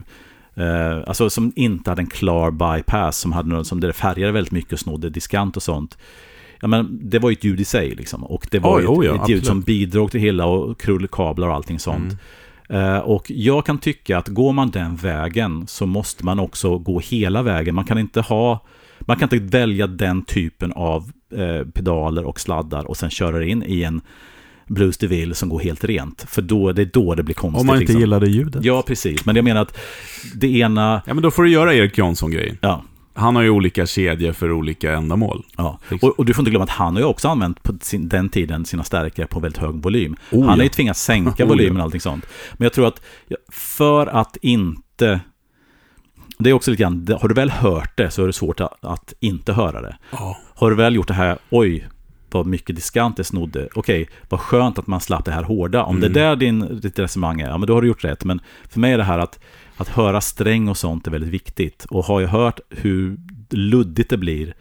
Eh, 0.55 1.03
alltså 1.07 1.29
som 1.29 1.53
inte 1.55 1.91
hade 1.91 2.01
en 2.01 2.07
klar 2.07 2.51
bypass, 2.51 3.17
som, 3.17 3.31
hade, 3.31 3.65
som 3.65 3.79
det 3.79 3.93
färgade 3.93 4.31
väldigt 4.31 4.51
mycket 4.51 4.73
och 4.73 4.79
snodde 4.79 5.09
diskant 5.09 5.57
och 5.57 5.63
sånt 5.63 5.97
ja, 6.61 6.67
men 6.67 6.99
det 7.09 7.19
var 7.19 7.29
ju 7.29 7.33
ett 7.33 7.43
ljud 7.43 7.59
i 7.59 7.65
sig 7.65 7.95
liksom. 7.95 8.23
Och 8.23 8.47
det 8.51 8.59
var 8.59 8.79
ju 8.79 8.83
ett, 8.83 8.89
oh 8.89 9.05
ja, 9.05 9.23
ett 9.23 9.29
ljud 9.29 9.45
som 9.45 9.61
bidrog 9.61 10.11
till 10.11 10.19
hela 10.19 10.45
och 10.45 10.79
krullkablar 10.79 11.47
och 11.47 11.55
allting 11.55 11.79
sånt. 11.79 12.13
Mm. 12.69 12.95
Uh, 12.95 12.99
och 12.99 13.31
jag 13.31 13.65
kan 13.65 13.77
tycka 13.77 14.17
att 14.17 14.27
går 14.27 14.53
man 14.53 14.71
den 14.71 14.95
vägen 14.95 15.67
så 15.67 15.85
måste 15.85 16.25
man 16.25 16.39
också 16.39 16.77
gå 16.77 16.99
hela 16.99 17.41
vägen. 17.41 17.75
Man 17.75 17.85
kan 17.85 17.97
inte 17.97 18.21
ha 18.21 18.65
man 18.99 19.17
kan 19.17 19.33
inte 19.33 19.57
välja 19.57 19.87
den 19.87 20.25
typen 20.25 20.71
av 20.71 21.11
eh, 21.35 21.67
pedaler 21.73 22.23
och 22.23 22.39
sladdar 22.39 22.83
och 22.83 22.97
sen 22.97 23.09
köra 23.09 23.45
in 23.45 23.63
i 23.67 23.83
en 23.83 24.01
Blues 24.67 24.97
DeVille 24.97 25.35
som 25.35 25.49
går 25.49 25.59
helt 25.59 25.83
rent. 25.83 26.25
För 26.27 26.41
då, 26.41 26.71
det 26.71 26.81
är 26.81 26.89
då 26.93 27.15
det 27.15 27.23
blir 27.23 27.35
konstigt. 27.35 27.61
Om 27.61 27.67
man 27.67 27.75
inte 27.75 27.81
liksom. 27.81 27.99
gillar 27.99 28.19
det 28.19 28.29
ljudet. 28.29 28.65
Ja, 28.65 28.83
precis. 28.87 29.25
Men 29.25 29.35
jag 29.35 29.45
menar 29.45 29.61
att 29.61 29.77
det 30.35 30.57
ena... 30.57 31.01
Ja, 31.05 31.13
men 31.13 31.23
då 31.23 31.31
får 31.31 31.43
du 31.43 31.49
göra 31.49 31.73
Erik 31.73 31.97
Jansson-grejen. 31.97 32.57
Ja. 32.61 32.83
Han 33.13 33.35
har 33.35 33.43
ju 33.43 33.49
olika 33.49 33.85
kedjor 33.85 34.33
för 34.33 34.51
olika 34.51 34.93
ändamål. 34.93 35.45
Ja. 35.57 35.79
Och, 36.01 36.19
och, 36.19 36.25
du 36.25 36.33
får 36.33 36.41
inte 36.41 36.51
glömma 36.51 36.63
att 36.63 36.69
han 36.69 36.93
har 36.93 37.01
ju 37.01 37.07
också 37.07 37.27
använt 37.27 37.63
på 37.63 37.73
sin, 37.81 38.09
den 38.09 38.29
tiden 38.29 38.65
sina 38.65 38.83
stärkare 38.83 39.27
på 39.27 39.39
väldigt 39.39 39.61
hög 39.61 39.75
volym. 39.75 40.15
Oh, 40.31 40.45
han 40.45 40.59
har 40.59 40.63
ju 40.63 40.69
tvingats 40.69 41.03
sänka 41.03 41.45
volymen 41.51 41.77
och 41.77 41.83
allting 41.83 42.01
sånt. 42.01 42.25
Men 42.53 42.65
jag 42.65 42.73
tror 42.73 42.87
att 42.87 43.01
för 43.51 44.07
att 44.07 44.37
inte... 44.41 45.19
Det 46.37 46.49
är 46.49 46.53
också 46.53 46.71
lite 46.71 46.83
grann, 46.83 47.17
har 47.21 47.27
du 47.27 47.35
väl 47.35 47.49
hört 47.49 47.97
det 47.97 48.11
så 48.11 48.23
är 48.23 48.27
det 48.27 48.33
svårt 48.33 48.59
att, 48.59 48.85
att 48.85 49.13
inte 49.19 49.53
höra 49.53 49.81
det. 49.81 49.97
Oh. 50.11 50.35
Har 50.55 50.69
du 50.69 50.75
väl 50.75 50.95
gjort 50.95 51.07
det 51.07 51.13
här, 51.13 51.37
oj, 51.49 51.87
vad 52.33 52.45
mycket 52.45 52.75
diskant 52.75 53.17
det 53.17 53.23
snodde. 53.23 53.67
Okej, 53.75 54.09
vad 54.29 54.39
skönt 54.39 54.79
att 54.79 54.87
man 54.87 55.01
slapp 55.01 55.25
det 55.25 55.31
här 55.31 55.43
hårda. 55.43 55.83
Om 55.83 55.97
mm. 55.97 56.13
det 56.13 56.19
är 56.19 56.23
där 56.23 56.35
din, 56.35 56.79
ditt 56.81 56.99
resonemang 56.99 57.41
är, 57.41 57.47
ja 57.47 57.57
men 57.57 57.67
då 57.67 57.73
har 57.73 57.81
du 57.81 57.87
gjort 57.87 58.03
rätt. 58.03 58.23
Men 58.23 58.41
för 58.69 58.79
mig 58.79 58.93
är 58.93 58.97
det 58.97 59.03
här 59.03 59.19
att, 59.19 59.39
att 59.77 59.87
höra 59.87 60.21
sträng 60.21 60.67
och 60.67 60.77
sånt 60.77 61.07
är 61.07 61.11
väldigt 61.11 61.29
viktigt. 61.29 61.85
Och 61.89 62.05
har 62.05 62.21
jag 62.21 62.29
hört 62.29 62.59
hur 62.69 63.17
luddigt 63.49 64.09
det 64.09 64.17
blir 64.17 64.53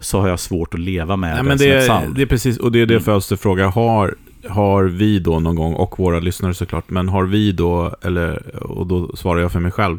så 0.00 0.20
har 0.20 0.28
jag 0.28 0.40
svårt 0.40 0.74
att 0.74 0.80
leva 0.80 1.16
med 1.16 1.30
Nej, 1.30 1.42
det 1.42 1.48
men 1.48 1.58
det, 1.58 1.70
är, 1.70 2.08
det 2.14 2.22
är 2.22 2.26
precis, 2.26 2.58
och 2.58 2.72
det 2.72 2.80
är 2.80 2.86
det 2.86 2.94
mm. 2.94 3.04
Fölster 3.04 3.36
fråga. 3.36 3.68
Har, 3.68 4.14
har 4.48 4.84
vi 4.84 5.18
då 5.18 5.40
någon 5.40 5.56
gång, 5.56 5.74
och 5.74 5.98
våra 5.98 6.20
lyssnare 6.20 6.54
såklart, 6.54 6.90
men 6.90 7.08
har 7.08 7.24
vi 7.24 7.52
då, 7.52 7.94
eller, 8.02 8.56
och 8.64 8.86
då 8.86 9.16
svarar 9.16 9.40
jag 9.40 9.52
för 9.52 9.60
mig 9.60 9.72
själv, 9.72 9.98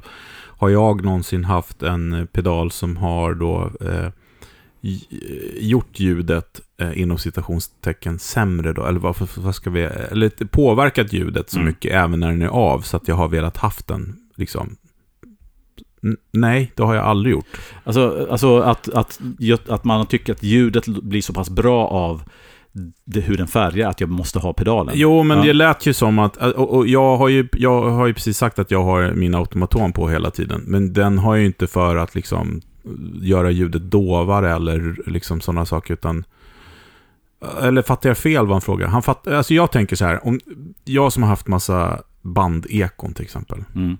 har 0.62 0.70
jag 0.70 1.04
någonsin 1.04 1.46
haft 1.46 1.84
en 1.84 2.28
pedal 2.32 2.72
som 2.72 2.98
har 2.98 3.34
då 3.34 3.72
eh, 3.82 4.10
gjort 5.60 6.00
ljudet 6.00 6.62
eh, 6.82 7.02
inom 7.02 7.18
citationstecken 7.18 8.20
sämre 8.20 8.74
då? 8.74 8.86
Eller 8.86 9.00
vad, 9.00 9.16
vad 9.38 9.56
ska 9.56 9.70
vi... 9.70 9.82
Eller 9.82 10.46
påverkat 10.46 11.14
ljudet 11.14 11.50
så 11.50 11.58
Mm. 11.58 11.68
mycket 11.68 11.92
även 11.92 12.20
när 12.20 12.28
den 12.28 12.42
är 12.42 12.48
av 12.48 12.82
så 12.82 12.98
att 12.98 13.08
jag 13.08 13.16
har 13.16 13.28
velat 13.28 13.58
haft 13.58 13.88
den 13.88 14.16
liksom... 14.36 14.76
N- 16.04 16.18
nej, 16.32 16.72
det 16.76 16.84
har 16.84 16.96
jag 16.96 17.06
aldrig 17.06 17.32
gjort. 17.34 17.58
Alltså, 17.84 18.28
alltså 18.32 18.60
att, 18.60 18.90
att, 18.90 19.20
att 19.70 19.84
man 19.84 20.06
tycker 20.06 20.34
att 20.34 20.44
ljudet 20.44 20.86
blir 20.88 21.22
så 21.22 21.34
pass 21.34 21.50
bra 21.50 21.88
av 21.88 22.24
det, 23.06 23.22
hur 23.22 23.38
den 23.38 23.48
färgar 23.48 23.90
att 23.90 24.00
jag 24.02 24.10
måste 24.10 24.40
ha 24.40 24.54
pedalen. 24.54 24.94
Jo, 24.98 25.24
men 25.24 25.38
Ja. 25.38 25.44
det 25.44 25.54
lät 25.54 25.86
ju 25.86 25.94
som 25.94 26.20
att... 26.20 26.38
Och, 26.38 26.76
och 26.76 26.88
jag, 26.88 27.18
har 27.18 27.28
ju, 27.30 27.48
jag 27.54 27.90
har 27.90 28.08
ju 28.08 28.14
precis 28.14 28.38
sagt 28.38 28.60
att 28.60 28.72
jag 28.72 28.84
har 28.84 29.12
min 29.12 29.36
automaton 29.36 29.94
på 29.94 30.10
hela 30.10 30.32
tiden. 30.32 30.62
Men 30.68 30.94
den 30.94 31.18
har 31.18 31.36
jag 31.36 31.40
ju 31.40 31.46
inte 31.46 31.68
för 31.68 31.96
att 31.96 32.16
liksom 32.16 32.62
göra 33.22 33.52
ljudet 33.52 33.92
dovare 33.92 34.52
eller 34.56 35.10
liksom 35.10 35.42
sådana 35.42 35.66
saker, 35.66 35.94
utan... 35.94 36.26
Eller 37.62 37.82
fattar 37.82 38.10
jag 38.10 38.18
fel 38.18 38.46
vad 38.46 38.54
han 38.56 38.62
frågar? 38.62 38.88
Han 38.88 39.04
fatt, 39.04 39.28
alltså 39.28 39.54
jag 39.54 39.72
tänker 39.72 39.96
så 39.96 40.06
här, 40.06 40.28
om 40.28 40.40
jag 40.86 41.14
som 41.14 41.24
har 41.24 41.30
haft 41.30 41.48
massa 41.48 42.02
bandekon 42.22 43.14
till 43.14 43.24
exempel. 43.24 43.64
Mm. 43.76 43.98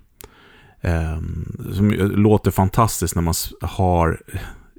ehm, 0.80 1.56
som 1.72 1.90
låter 1.92 2.50
fantastiskt 2.50 3.14
när 3.14 3.22
man 3.22 3.34
har 3.60 4.20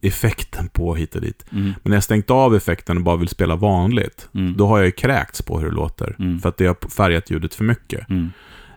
effekten 0.01 0.70
på 0.70 0.95
hit 0.95 1.16
och 1.16 1.22
dit. 1.22 1.45
Mm. 1.51 1.64
Men 1.64 1.74
när 1.84 1.95
jag 1.95 2.04
stängt 2.04 2.30
av 2.30 2.56
effekten 2.56 2.97
och 2.97 3.04
bara 3.04 3.16
vill 3.16 3.28
spela 3.28 3.56
vanligt, 3.56 4.30
Mm. 4.34 4.58
då 4.58 4.68
har 4.68 4.78
jag 4.78 4.86
ju 4.86 4.91
kräkts 4.91 5.41
på 5.41 5.60
hur 5.60 5.70
det 5.70 5.76
låter. 5.76 6.16
Mm. 6.20 6.39
För 6.39 6.49
att 6.49 6.58
det 6.58 6.66
har 6.66 6.89
färgat 6.89 7.30
ljudet 7.32 7.56
för 7.56 7.64
mycket. 7.64 8.10
Mm. 8.10 8.30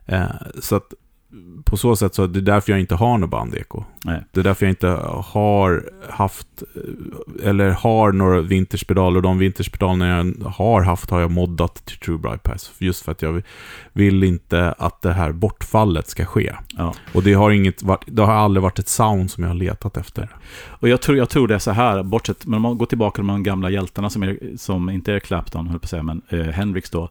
Eh, 0.07 0.27
så 0.61 0.77
att 0.77 0.95
på 1.65 1.77
så 1.77 1.97
sätt 1.97 2.15
så 2.15 2.23
är 2.23 2.29
det 2.29 2.41
därför 2.41 2.73
jag 2.73 2.81
inte 2.81 2.95
har 2.95 3.19
något 3.19 3.31
bandeko. 3.31 3.85
Nej. 4.05 4.25
Det 4.33 4.41
är 4.41 4.45
därför 4.45 4.67
jag 4.67 4.71
inte 4.71 4.89
har 5.27 5.91
haft, 6.11 6.63
eller 7.43 7.71
har 7.71 8.13
några 8.13 8.41
vintagepedaler. 8.41 9.17
Och 9.17 9.23
de 9.23 9.39
vintagepedalerna 9.39 10.07
jag 10.09 10.49
har 10.49 10.83
haft 10.83 11.11
har 11.11 11.21
jag 11.21 11.31
moddat 11.31 11.75
till 11.75 11.99
True 11.99 12.19
Bypass. 12.19 12.73
Just 12.79 13.05
för 13.05 13.13
att 13.13 13.23
jag 13.23 13.43
vill 13.93 14.25
inte 14.25 14.73
att 14.73 15.03
det 15.03 15.13
här 15.13 15.33
bortfallet 15.33 16.09
ska 16.09 16.25
ske. 16.25 16.55
Ja. 16.77 16.95
Och 17.15 17.23
det 17.23 17.33
har, 17.33 17.51
inget, 17.51 17.83
det 18.07 18.23
har 18.23 18.35
aldrig 18.35 18.63
varit 18.63 18.79
ett 18.79 18.89
sound 18.89 19.31
som 19.31 19.43
jag 19.43 19.51
har 19.51 19.57
letat 19.57 19.97
efter. 19.97 20.37
Och 20.67 20.89
jag 20.89 21.03
tror, 21.03 21.19
jag 21.19 21.29
tror 21.29 21.49
det 21.49 21.55
är 21.55 21.59
så 21.59 21.71
här, 21.71 22.03
bortsett, 22.03 22.47
men 22.47 22.55
om 22.55 22.63
man 22.63 22.79
går 22.79 22.87
tillbaka 22.87 23.15
till 23.15 23.27
de 23.27 23.43
gamla 23.43 23.71
hjältarna 23.71 24.11
som, 24.11 24.23
är, 24.23 24.57
som 24.57 24.91
inte 24.91 25.13
är 25.13 25.21
Clapton, 25.21 25.67
höll 25.67 25.79
på 25.79 25.85
att 25.85 25.91
säga, 25.91 26.03
men 26.03 26.23
eh, 26.29 26.41
Hendrix 26.41 26.91
då. 26.91 27.09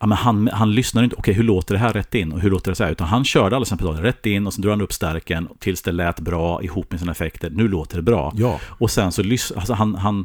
Ja, 0.00 0.06
men 0.06 0.18
han, 0.18 0.48
han 0.52 0.74
lyssnar 0.74 1.02
inte, 1.04 1.16
okej 1.18 1.34
hur 1.34 1.42
låter 1.44 1.74
det 1.74 1.80
här 1.80 1.92
rätt 1.92 2.14
in 2.14 2.32
och 2.32 2.40
hur 2.40 2.50
låter 2.50 2.70
det 2.70 2.74
så 2.74 2.84
här? 2.84 2.90
Utan 2.92 3.06
han 3.06 3.24
körde 3.24 3.56
alla 3.56 3.64
sina 3.64 3.78
pedaler 3.78 4.02
rätt 4.02 4.26
in 4.26 4.46
och 4.46 4.54
så 4.54 4.60
drog 4.60 4.70
han 4.72 4.80
upp 4.80 4.92
stärken 4.92 5.48
tills 5.58 5.82
det 5.82 5.92
lät 5.92 6.20
bra 6.20 6.62
ihop 6.62 6.90
med 6.90 7.00
sina 7.00 7.12
effekter. 7.12 7.50
Nu 7.50 7.68
låter 7.68 7.96
det 7.96 8.02
bra. 8.02 8.32
Ja. 8.36 8.60
Och 8.66 8.90
sen 8.90 9.12
så 9.12 9.22
lyssnade, 9.22 9.60
alltså 9.60 9.74
han, 9.74 9.94
han, 9.94 10.24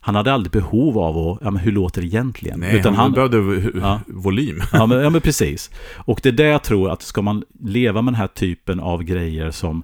han 0.00 0.14
hade 0.14 0.32
aldrig 0.32 0.52
behov 0.52 0.98
av 0.98 1.18
att, 1.28 1.38
ja 1.44 1.50
men 1.50 1.62
hur 1.62 1.72
låter 1.72 2.00
det 2.00 2.06
egentligen? 2.06 2.60
Nej, 2.60 2.76
Utan 2.78 2.94
han, 2.94 3.02
han, 3.02 3.30
behövde 3.30 3.70
Ja. 3.78 4.00
volym. 4.06 4.60
Ja 4.72 4.86
men, 4.86 5.00
ja 5.00 5.10
men 5.10 5.20
precis. 5.20 5.70
Och 5.96 6.20
det 6.22 6.28
är 6.28 6.32
det 6.32 6.46
jag 6.46 6.62
tror 6.62 6.90
att 6.90 7.02
ska 7.02 7.22
man 7.22 7.44
leva 7.62 8.02
med 8.02 8.12
den 8.14 8.20
här 8.20 8.26
typen 8.26 8.80
av 8.80 9.02
grejer 9.02 9.50
som 9.50 9.82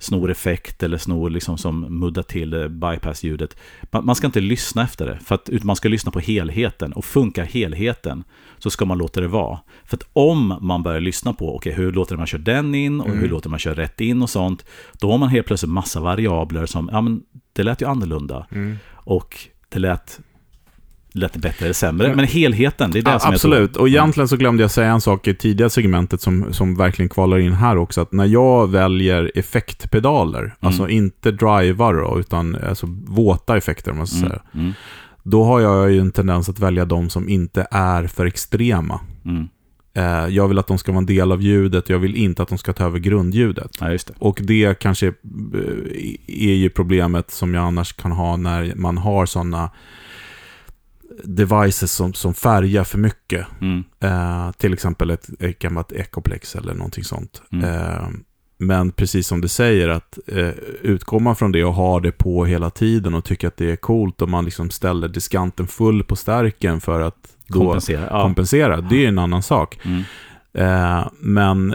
snor 0.00 0.30
effekt 0.30 0.82
eller 0.82 0.98
snor 0.98 1.30
liksom 1.30 1.58
som 1.58 1.80
muddar 1.80 2.22
till 2.22 2.68
bypass-ljudet. 2.68 3.56
Man, 3.90 4.04
man 4.06 4.14
ska 4.14 4.26
inte 4.26 4.40
lyssna 4.40 4.82
efter 4.82 5.06
det, 5.06 5.18
för 5.24 5.34
att, 5.34 5.64
man 5.64 5.76
ska 5.76 5.88
lyssna 5.88 6.12
på 6.12 6.20
helheten. 6.20 6.92
Och 6.92 7.04
funkar 7.04 7.44
helheten 7.44 8.24
så 8.58 8.70
ska 8.70 8.84
man 8.84 8.98
låta 8.98 9.20
det 9.20 9.28
vara. 9.28 9.58
För 9.84 9.96
att 9.96 10.02
om 10.12 10.58
man 10.60 10.82
börjar 10.82 11.00
lyssna 11.00 11.32
på, 11.32 11.56
okej 11.56 11.72
hur 11.72 11.92
låter 11.92 12.16
man 12.16 12.26
kör 12.26 12.38
den 12.38 12.74
in 12.74 13.00
och 13.00 13.06
Mm. 13.06 13.20
hur 13.20 13.28
låter 13.28 13.50
man 13.50 13.58
kör 13.58 13.74
rätt 13.74 14.00
in 14.00 14.22
och 14.22 14.30
sånt. 14.30 14.64
Då 15.00 15.10
har 15.10 15.18
man 15.18 15.28
helt 15.28 15.46
plötsligt 15.46 15.70
massa 15.72 16.00
variabler 16.00 16.66
som, 16.66 16.88
ja 16.92 17.00
men 17.00 17.22
det 17.52 17.62
lät 17.62 17.82
ju 17.82 17.86
annorlunda. 17.88 18.46
Mm. 18.50 18.76
Och 18.92 19.38
det 19.68 19.78
lät, 19.78 20.20
lät 21.12 21.36
bättre 21.36 21.64
eller 21.66 21.72
sämre. 21.74 22.14
Men- 22.16 22.24
helheten, 22.24 22.90
det 22.90 22.98
är 22.98 23.02
det 23.02 23.10
Ja, 23.10 23.18
som 23.18 23.32
absolut, 23.32 23.76
och 23.76 23.88
egentligen 23.88 24.28
så 24.28 24.36
glömde 24.36 24.62
jag 24.62 24.70
säga 24.70 24.90
en 24.92 25.00
sak 25.00 25.28
i 25.28 25.34
tidigare 25.34 25.70
segmentet 25.70 26.20
som, 26.20 26.52
som 26.52 26.76
verkligen 26.76 27.08
kvalar 27.08 27.38
in 27.38 27.52
här 27.52 27.76
också. 27.76 28.00
Att 28.00 28.12
när 28.12 28.26
jag 28.26 28.70
väljer 28.70 29.32
effektpedaler, 29.34 30.54
alltså 30.60 30.88
inte 30.88 31.30
drivar 31.30 31.94
då, 31.94 32.20
utan 32.20 32.56
alltså 32.68 32.86
våta 33.06 33.56
effekter 33.56 33.90
om 33.90 33.96
man 33.96 34.06
ska 34.06 34.16
Mm, 34.18 34.28
säga. 34.30 34.42
mm, 34.54 34.72
Då 35.22 35.44
har 35.44 35.60
jag 35.60 35.92
ju 35.92 36.00
en 36.00 36.10
tendens 36.12 36.48
att 36.48 36.58
välja 36.58 36.84
de 36.84 37.10
som 37.10 37.28
inte 37.28 37.66
är 37.70 38.06
för 38.06 38.26
extrema. 38.26 39.00
mm. 39.24 39.48
Eh, 39.94 40.26
jag 40.28 40.48
vill 40.48 40.58
att 40.58 40.66
de 40.66 40.78
ska 40.78 40.92
vara 40.92 40.98
en 40.98 41.06
del 41.06 41.32
av 41.32 41.42
ljudet, 41.42 41.88
jag 41.88 41.98
vill 41.98 42.16
inte 42.16 42.42
att 42.42 42.48
de 42.48 42.58
ska 42.58 42.72
ta 42.72 42.84
över 42.84 42.98
grundljudet. 42.98 43.70
Ja, 43.80 43.86
det. 43.88 44.10
Och 44.18 44.38
det 44.42 44.78
kanske 44.78 45.06
eh, 45.06 45.12
är 46.26 46.54
ju 46.54 46.70
problemet 46.70 47.30
som 47.30 47.54
jag 47.54 47.64
annars 47.64 47.92
kan 47.92 48.12
ha 48.12 48.36
när 48.36 48.72
man 48.76 48.98
har 48.98 49.26
sådana 49.26 49.70
devices 51.24 51.92
som, 51.92 52.14
som 52.14 52.34
färgar 52.34 52.84
för 52.84 52.98
mycket. 52.98 53.46
Mm, 53.60 53.84
Eh, 54.02 54.52
till 54.52 54.72
exempel 54.72 55.10
ett, 55.10 55.42
ett 55.42 55.58
gammalt 55.58 55.92
Ecoplex 55.92 56.56
eller 56.56 56.74
någonting 56.74 57.04
sånt. 57.04 57.42
Mm. 57.52 57.64
Eh, 57.64 58.08
men 58.58 58.92
precis 58.92 59.26
som 59.26 59.40
du 59.40 59.48
säger, 59.48 59.88
att 59.88 60.18
eh, 60.26 60.50
utgår 60.82 61.20
man 61.20 61.36
från 61.36 61.52
det 61.52 61.64
och 61.64 61.74
har 61.74 62.00
det 62.00 62.12
på 62.12 62.44
hela 62.44 62.70
tiden 62.70 63.14
och 63.14 63.24
tycker 63.24 63.48
att 63.48 63.56
det 63.56 63.70
är 63.70 63.76
coolt 63.76 64.22
och 64.22 64.28
man 64.28 64.44
liksom 64.44 64.70
ställer 64.70 65.08
diskanten 65.08 65.66
full 65.66 66.04
på 66.04 66.16
stärken 66.16 66.80
för 66.80 67.00
att 67.00 67.36
då 67.46 67.58
kompensera. 67.58 68.08
Ja. 68.10 68.22
kompensera, 68.22 68.80
det 68.80 69.04
är 69.04 69.08
en 69.08 69.18
annan 69.18 69.42
sak. 69.42 69.78
Mm. 69.82 70.02
Eh, 70.52 71.06
men 71.20 71.74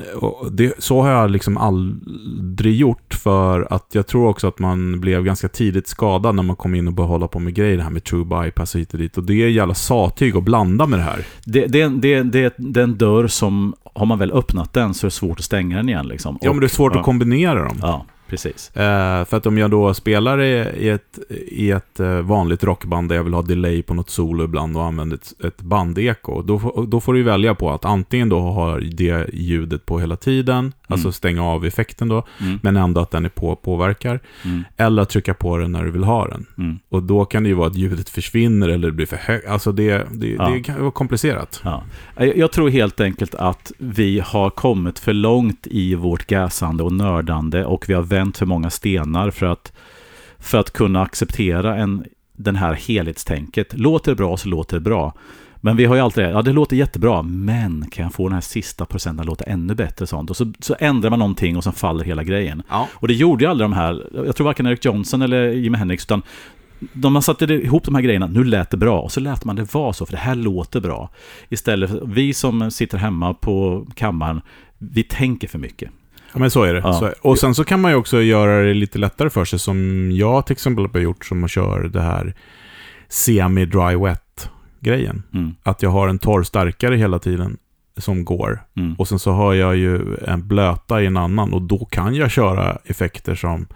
det, 0.51 0.73
så 0.79 1.01
har 1.01 1.09
jag 1.09 1.31
liksom 1.31 1.57
aldrig 1.57 2.75
gjort 2.75 3.13
för 3.13 3.73
att 3.73 3.87
jag 3.91 4.07
tror 4.07 4.27
också 4.27 4.47
att 4.47 4.59
man 4.59 5.01
blev 5.01 5.23
ganska 5.23 5.47
tidigt 5.47 5.87
skadad 5.87 6.35
när 6.35 6.43
man 6.43 6.55
kom 6.55 6.75
in 6.75 6.87
och 6.87 6.93
började 6.93 7.13
hålla 7.13 7.27
på 7.27 7.39
med 7.39 7.53
grejer, 7.53 7.77
det 7.77 7.83
här 7.83 7.89
med 7.89 8.03
true 8.03 8.25
bypass 8.25 8.75
och 8.75 8.81
hit 8.81 8.93
och 8.93 8.99
dit. 8.99 9.17
Och 9.17 9.23
det 9.23 9.33
är 9.33 9.47
jävla 9.47 9.73
satyg 9.73 10.37
att 10.37 10.43
blanda 10.43 10.85
med 10.85 10.99
det 10.99 11.03
här. 11.03 11.25
Det, 11.45 11.65
det, 11.65 11.87
det, 11.87 12.23
det, 12.23 12.53
det 12.57 12.79
är 12.79 12.83
en 12.83 12.97
dörr 12.97 13.27
som, 13.27 13.73
har 13.93 14.05
man 14.05 14.19
väl 14.19 14.31
öppnat 14.31 14.73
den 14.73 14.93
så 14.93 15.05
är 15.05 15.09
det 15.09 15.15
svårt 15.15 15.39
att 15.39 15.45
stänga 15.45 15.77
den 15.77 15.89
igen. 15.89 16.07
Liksom. 16.07 16.37
Ja, 16.41 16.51
men 16.51 16.59
det 16.59 16.65
är 16.65 16.67
svårt 16.67 16.93
ja. 16.93 16.99
att 16.99 17.05
kombinera 17.05 17.63
dem. 17.63 17.77
Ja, 17.81 18.05
precis. 18.29 18.75
Eh, 18.75 19.25
för 19.25 19.37
att 19.37 19.45
om 19.45 19.57
jag 19.57 19.71
då 19.71 19.93
spelar 19.93 20.41
i, 20.41 20.51
i 20.85 20.89
ett, 20.89 21.19
i 21.47 21.71
ett 21.71 21.99
eh, 21.99 22.19
vanligt 22.21 22.63
rockband 22.63 23.09
där 23.09 23.15
jag 23.15 23.23
vill 23.23 23.33
ha 23.33 23.41
delay 23.41 23.83
på 23.83 23.93
något 23.93 24.09
solo 24.09 24.43
ibland 24.43 24.77
och 24.77 24.83
använder 24.83 25.15
ett, 25.17 25.45
ett 25.45 25.61
bandeko, 25.61 26.41
då, 26.41 26.59
får- 26.59 26.85
då 26.87 27.01
får 27.01 27.13
du 27.13 27.23
välja 27.23 27.55
på 27.55 27.71
att 27.71 27.85
antingen 27.85 28.29
då 28.29 28.39
ha 28.39 28.77
det 28.79 29.29
ljudet 29.33 29.85
på 29.85 29.99
hela 29.99 30.15
tiden, 30.15 30.73
alltså 30.87 31.11
stänga 31.11 31.43
av 31.43 31.65
effekten 31.65 32.07
då, 32.07 32.25
Mm. 32.41 32.59
men 32.63 32.77
ändå 32.77 33.01
att 33.01 33.11
den 33.11 33.25
är 33.25 33.29
på 33.29 33.47
och 33.49 33.61
påverkar, 33.61 34.19
Mm. 34.45 34.63
eller 34.77 35.01
att 35.01 35.09
trycka 35.09 35.33
på 35.33 35.57
den 35.57 35.71
när 35.71 35.83
du 35.83 35.91
vill 35.91 36.03
ha 36.03 36.27
den. 36.27 36.45
Mm. 36.57 36.79
Och 36.89 37.03
då 37.03 37.25
kan 37.25 37.43
det 37.43 37.49
ju 37.49 37.55
vara 37.55 37.67
att 37.67 37.75
ljudet 37.75 38.09
försvinner 38.09 38.69
eller 38.69 38.87
det 38.87 38.93
blir 38.93 39.05
för 39.05 39.15
högt. 39.17 39.47
Alltså 39.47 39.71
det, 39.71 40.07
det, 40.11 40.27
Ja. 40.27 40.49
det 40.49 40.59
kan 40.63 40.79
vara 40.81 40.91
komplicerat. 40.91 41.61
Ja. 41.63 41.83
Jag 42.17 42.37
jag 42.37 42.51
tror 42.51 42.69
helt 42.69 42.99
enkelt 43.01 43.35
att 43.35 43.71
vi 43.77 44.19
har 44.25 44.49
kommit 44.49 44.99
för 44.99 45.13
långt 45.13 45.67
i 45.67 45.95
vårt 45.95 46.27
gasande 46.27 46.83
och 46.83 46.93
nördande 46.93 47.65
och 47.65 47.89
vi 47.89 47.93
har 47.93 48.01
vänt 48.03 48.37
för 48.37 48.45
många 48.45 48.69
stenar 48.69 49.31
för 49.31 49.45
att, 49.45 49.73
för 50.39 50.57
att 50.57 50.71
kunna 50.73 51.01
acceptera 51.01 51.75
en, 51.75 52.05
den 52.37 52.55
här 52.55 52.73
helhetstänket. 52.73 53.77
Låter 53.77 54.11
det 54.11 54.15
bra 54.15 54.37
så 54.37 54.49
låter 54.49 54.77
det 54.77 54.81
bra. 54.81 55.13
Men 55.65 55.77
vi 55.77 55.85
har 55.85 55.95
ju 55.95 56.01
alltid 56.01 56.23
det, 56.23 56.29
ja 56.29 56.41
det 56.41 56.53
låter 56.53 56.75
jättebra, 56.75 57.21
men 57.21 57.85
kan 57.91 58.03
jag 58.03 58.13
få 58.13 58.27
den 58.27 58.33
här 58.33 58.41
sista 58.41 58.85
procenten 58.85 59.19
att 59.19 59.25
låta 59.25 59.43
ännu 59.43 59.75
bättre 59.75 60.03
och 60.03 60.09
sånt? 60.09 60.29
Och 60.29 60.37
så, 60.37 60.53
så 60.59 60.75
ändrar 60.79 61.09
man 61.09 61.19
någonting 61.19 61.57
och 61.57 61.63
så 61.63 61.71
faller 61.71 62.05
hela 62.05 62.23
grejen. 62.23 62.63
Ja. 62.69 62.87
Och 62.93 63.07
det 63.07 63.13
gjorde 63.13 63.43
ju 63.43 63.49
aldrig 63.49 63.63
de 63.65 63.73
här, 63.73 64.07
jag 64.25 64.35
tror 64.35 64.45
varken 64.45 64.65
Eric 64.65 64.85
Johnson 64.85 65.21
eller 65.21 65.47
Jimi 65.47 65.77
Hendrix, 65.77 66.05
utan 66.05 66.21
de 66.93 67.13
man 67.13 67.21
satte 67.21 67.45
ihop 67.45 67.83
de 67.83 67.95
här 67.95 68.01
grejerna, 68.01 68.27
nu 68.27 68.43
lät 68.43 68.69
det 68.69 68.77
bra, 68.77 68.99
och 68.99 69.11
så 69.11 69.19
lät 69.19 69.45
man 69.45 69.55
det 69.55 69.73
vara 69.73 69.93
så, 69.93 70.05
för 70.05 70.13
det 70.13 70.19
här 70.19 70.35
låter 70.35 70.79
bra. 70.79 71.09
Istället 71.49 71.89
för, 71.89 72.01
vi 72.05 72.33
som 72.33 72.71
sitter 72.71 72.97
hemma 72.97 73.33
på 73.33 73.87
kammaren, 73.95 74.41
vi 74.77 75.03
tänker 75.03 75.47
för 75.47 75.59
mycket. 75.59 75.91
Ja, 76.33 76.39
men 76.39 76.51
så 76.51 76.63
är 76.63 76.73
det. 76.73 76.79
Ja. 76.79 76.93
Så 76.93 77.05
är 77.05 77.09
det. 77.09 77.15
Och 77.21 77.39
sen 77.39 77.55
så 77.55 77.63
kan 77.63 77.81
man 77.81 77.91
ju 77.91 77.97
också 77.97 78.21
göra 78.21 78.61
det 78.61 78.73
lite 78.73 78.99
lättare 78.99 79.29
för 79.29 79.45
sig, 79.45 79.59
som 79.59 80.11
jag 80.11 80.45
till 80.45 80.53
exempel 80.53 80.87
har 80.93 80.99
gjort, 80.99 81.25
som 81.25 81.43
att 81.43 81.51
köra 81.51 81.87
det 81.87 82.01
här 82.01 82.35
semi-dry 83.09 83.95
wet-grejen. 84.85 85.23
Mm, 85.33 85.55
Att 85.63 85.81
jag 85.81 85.89
har 85.89 86.07
en 86.07 86.19
torr 86.19 86.43
starkare 86.43 86.95
hela 86.95 87.19
tiden 87.19 87.57
som 87.97 88.25
går. 88.25 88.59
mm, 88.77 88.95
Och 88.97 89.07
sen 89.07 89.19
så 89.19 89.31
har 89.31 89.53
jag 89.53 89.75
ju 89.75 90.15
en 90.27 90.47
blöta 90.47 91.01
i 91.01 91.05
en 91.05 91.17
annan 91.17 91.53
och 91.53 91.61
då 91.61 91.85
kan 91.85 92.15
jag 92.15 92.31
köra 92.31 92.77
effekter 92.85 93.35
som 93.35 93.67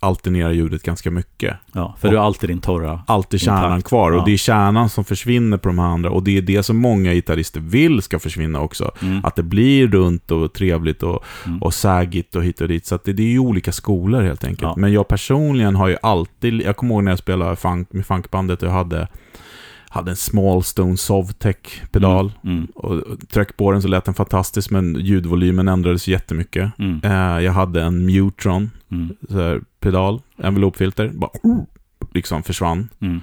alternerar 0.00 0.50
ljudet 0.52 0.82
ganska 0.82 1.10
mycket. 1.10 1.56
ja, 1.72 1.96
för 2.00 2.08
du 2.10 2.16
har 2.16 2.24
alltid 2.24 2.50
din 2.50 2.60
torra. 2.60 3.02
Alltid 3.06 3.40
kärnan 3.40 3.64
Intakt. 3.64 3.88
kvar 3.88 4.10
och 4.12 4.18
Ja. 4.18 4.24
det 4.26 4.32
är 4.32 4.36
kärnan 4.36 4.88
som 4.88 5.04
försvinner 5.04 5.56
på 5.56 5.68
de 5.68 5.78
här 5.78 5.86
andra 5.86 6.10
och 6.10 6.22
det 6.22 6.38
är 6.38 6.42
det 6.42 6.62
som 6.62 6.76
många 6.76 7.12
gitarrister 7.14 7.60
vill 7.60 8.02
ska 8.02 8.18
försvinna 8.18 8.60
också. 8.60 8.90
Mm, 9.02 9.20
Att 9.24 9.36
det 9.36 9.42
blir 9.42 9.88
runt 9.88 10.30
och 10.30 10.52
trevligt 10.52 11.02
och, 11.02 11.24
Mm. 11.46 11.62
och 11.62 11.74
sägigt 11.74 12.36
och 12.36 12.44
hit 12.44 12.60
och 12.60 12.68
dit. 12.68 12.86
Så 12.86 12.98
det, 13.04 13.12
det 13.12 13.22
är 13.22 13.30
ju 13.30 13.38
olika 13.38 13.72
skolor 13.72 14.22
helt 14.22 14.44
enkelt. 14.44 14.62
Ja. 14.62 14.74
Men 14.76 14.92
jag 14.92 15.08
personligen 15.08 15.76
har 15.76 15.88
ju 15.88 15.96
alltid, 16.02 16.62
jag 16.62 16.76
kommer 16.76 16.94
ihåg 16.94 17.04
när 17.04 17.12
jag 17.12 17.18
spelade 17.18 17.56
funk, 17.56 17.88
med 17.92 18.06
funkbandet 18.06 18.62
och 18.62 18.68
jag 18.68 18.72
hade, 18.74 19.08
hade 19.94 20.10
en 20.10 20.16
Smallstone 20.16 20.96
Sovtech-pedal. 20.96 22.32
Mm. 22.44 22.66
Och 22.74 22.90
och 22.96 23.28
tryck 23.28 23.56
på 23.56 23.72
den 23.72 23.82
så 23.82 23.88
lät 23.88 24.04
den 24.04 24.14
fantastiskt, 24.14 24.70
men 24.70 24.96
ljudvolymen 25.00 25.68
ändrades 25.68 26.08
jättemycket. 26.08 26.72
Mm. 26.78 27.00
Eh, 27.04 27.44
jag 27.44 27.52
hade 27.52 27.82
en 27.82 28.06
Mutron 28.06 28.70
Mm. 28.90 29.64
pedal, 29.80 30.20
envelopfilter, 30.38 31.08
bara 31.14 31.30
liksom 32.14 32.42
försvann. 32.42 32.88
Mm. 33.00 33.20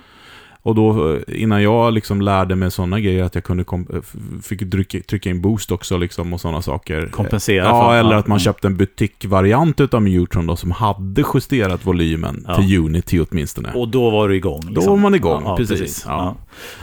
Och 0.64 0.76
då, 0.76 1.14
eh, 1.14 1.22
innan 1.28 1.64
jag 1.64 1.94
liksom 1.94 2.22
lärde 2.22 2.56
mig 2.56 2.72
sådana 2.72 3.00
grejer, 3.00 3.24
att 3.24 3.36
jag 3.36 3.44
kunde 3.44 3.64
eh, 3.72 4.02
fick 4.44 4.72
trycka, 4.72 5.00
trycka 5.00 5.30
in 5.30 5.42
boost 5.42 5.72
också 5.72 5.98
liksom 5.98 6.34
och 6.34 6.42
sådana 6.42 6.62
saker. 6.62 7.08
Kompensera 7.08 7.66
Ja, 7.66 7.90
för- 7.90 7.98
eller 7.98 8.16
att 8.16 8.28
man 8.28 8.40
köpte 8.40 8.68
en 8.68 8.78
butikvariant 8.78 9.80
utav 9.80 10.02
Mutron 10.02 10.48
då, 10.48 10.56
som 10.56 10.72
hade 10.72 11.24
justerat 11.34 11.86
volymen 11.86 12.46
Ja. 12.48 12.56
till 12.56 12.78
Unity 12.80 13.20
åtminstone. 13.20 13.72
Och 13.74 13.88
då 13.88 14.10
var 14.10 14.30
du 14.30 14.36
igång. 14.36 14.60
liksom. 14.60 14.74
Då 14.74 14.90
var 14.90 14.98
man 14.98 15.16
igång, 15.16 15.44
ja, 15.46 15.58
precis. 15.58 16.04
Ja. 16.08 16.36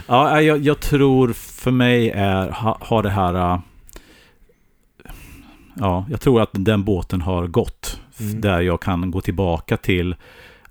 Ja. 0.07 0.29
Ja. 0.31 0.41
jag, 0.41 0.57
jag 0.57 0.79
tror 0.79 1.33
för 1.33 1.71
mig 1.71 2.09
är, 2.09 2.49
ha, 2.51 2.77
har 2.81 3.03
det 3.03 3.09
här... 3.09 3.53
äh, 3.53 3.59
Ja, 5.81 6.05
jag 6.09 6.21
tror 6.21 6.41
att 6.41 6.49
den 6.51 6.83
båten 6.83 7.21
har 7.21 7.47
gått. 7.47 7.99
Mm. 8.19 8.41
Där 8.41 8.61
jag 8.61 8.81
kan 8.81 9.11
gå 9.11 9.21
tillbaka 9.21 9.77
till 9.77 10.15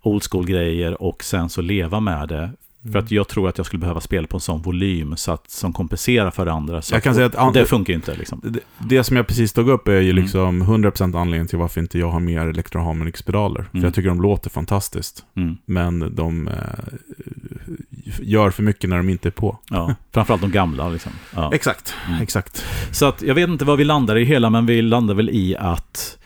old 0.02 0.22
school-grejer 0.30 1.02
och 1.02 1.24
sen 1.24 1.48
så 1.48 1.60
leva 1.62 2.00
med 2.00 2.28
det. 2.28 2.50
Mm. 2.88 2.92
För 2.92 2.98
att 2.98 3.10
jag 3.10 3.28
tror 3.28 3.48
att 3.48 3.58
jag 3.58 3.66
skulle 3.66 3.80
behöva 3.80 4.00
spela 4.00 4.26
på 4.26 4.36
en 4.36 4.40
sån 4.40 4.62
volym 4.62 5.16
så 5.16 5.32
att, 5.32 5.50
som 5.50 5.72
kompenserar 5.72 6.30
för 6.30 6.44
det 6.46 6.52
andra. 6.52 6.82
Jag 6.92 7.02
kan 7.02 7.14
säga 7.14 7.26
att 7.26 7.34
an- 7.36 7.52
det 7.52 7.66
funkar 7.66 7.92
ju 7.92 7.94
inte 7.96 8.14
liksom. 8.16 8.40
Det, 8.44 8.60
det 8.78 9.04
som 9.04 9.16
jag 9.16 9.26
precis 9.26 9.52
tog 9.52 9.68
upp 9.68 9.88
är 9.88 10.00
ju 10.00 10.10
Mm. 10.10 10.22
liksom 10.22 10.62
100% 10.62 11.02
anledningen 11.04 11.46
till 11.46 11.58
varför 11.58 11.80
inte 11.80 11.98
jag 11.98 12.10
har 12.10 12.20
mer 12.20 12.46
Electro 12.46 12.80
Harmonix-pedaler. 12.80 13.62
För 13.62 13.70
Mm. 13.78 13.84
jag 13.84 13.94
tycker 13.94 14.08
de 14.08 14.20
låter 14.22 14.50
fantastiskt. 14.50 15.24
Mm. 15.36 15.56
Men 15.66 16.14
de 16.14 16.48
eh, 16.48 16.54
gör 18.20 18.50
för 18.50 18.62
mycket 18.62 18.90
när 18.90 18.96
de 18.96 19.08
inte 19.08 19.28
är 19.28 19.30
på. 19.30 19.58
Ja, 19.70 19.94
framförallt 20.12 20.42
de 20.42 20.50
gamla 20.50 20.88
liksom. 20.88 21.12
Ja. 21.34 21.50
Exakt, 21.54 21.94
Mm. 22.08 22.22
exakt. 22.22 22.64
Så 22.92 23.06
att 23.06 23.22
jag 23.22 23.34
vet 23.34 23.48
inte 23.48 23.64
vad 23.64 23.78
vi 23.78 23.84
landar 23.84 24.16
i 24.18 24.24
hela, 24.24 24.50
men 24.50 24.66
vi 24.66 24.82
landar 24.82 25.14
väl 25.14 25.30
i 25.30 25.56
att 25.56 26.17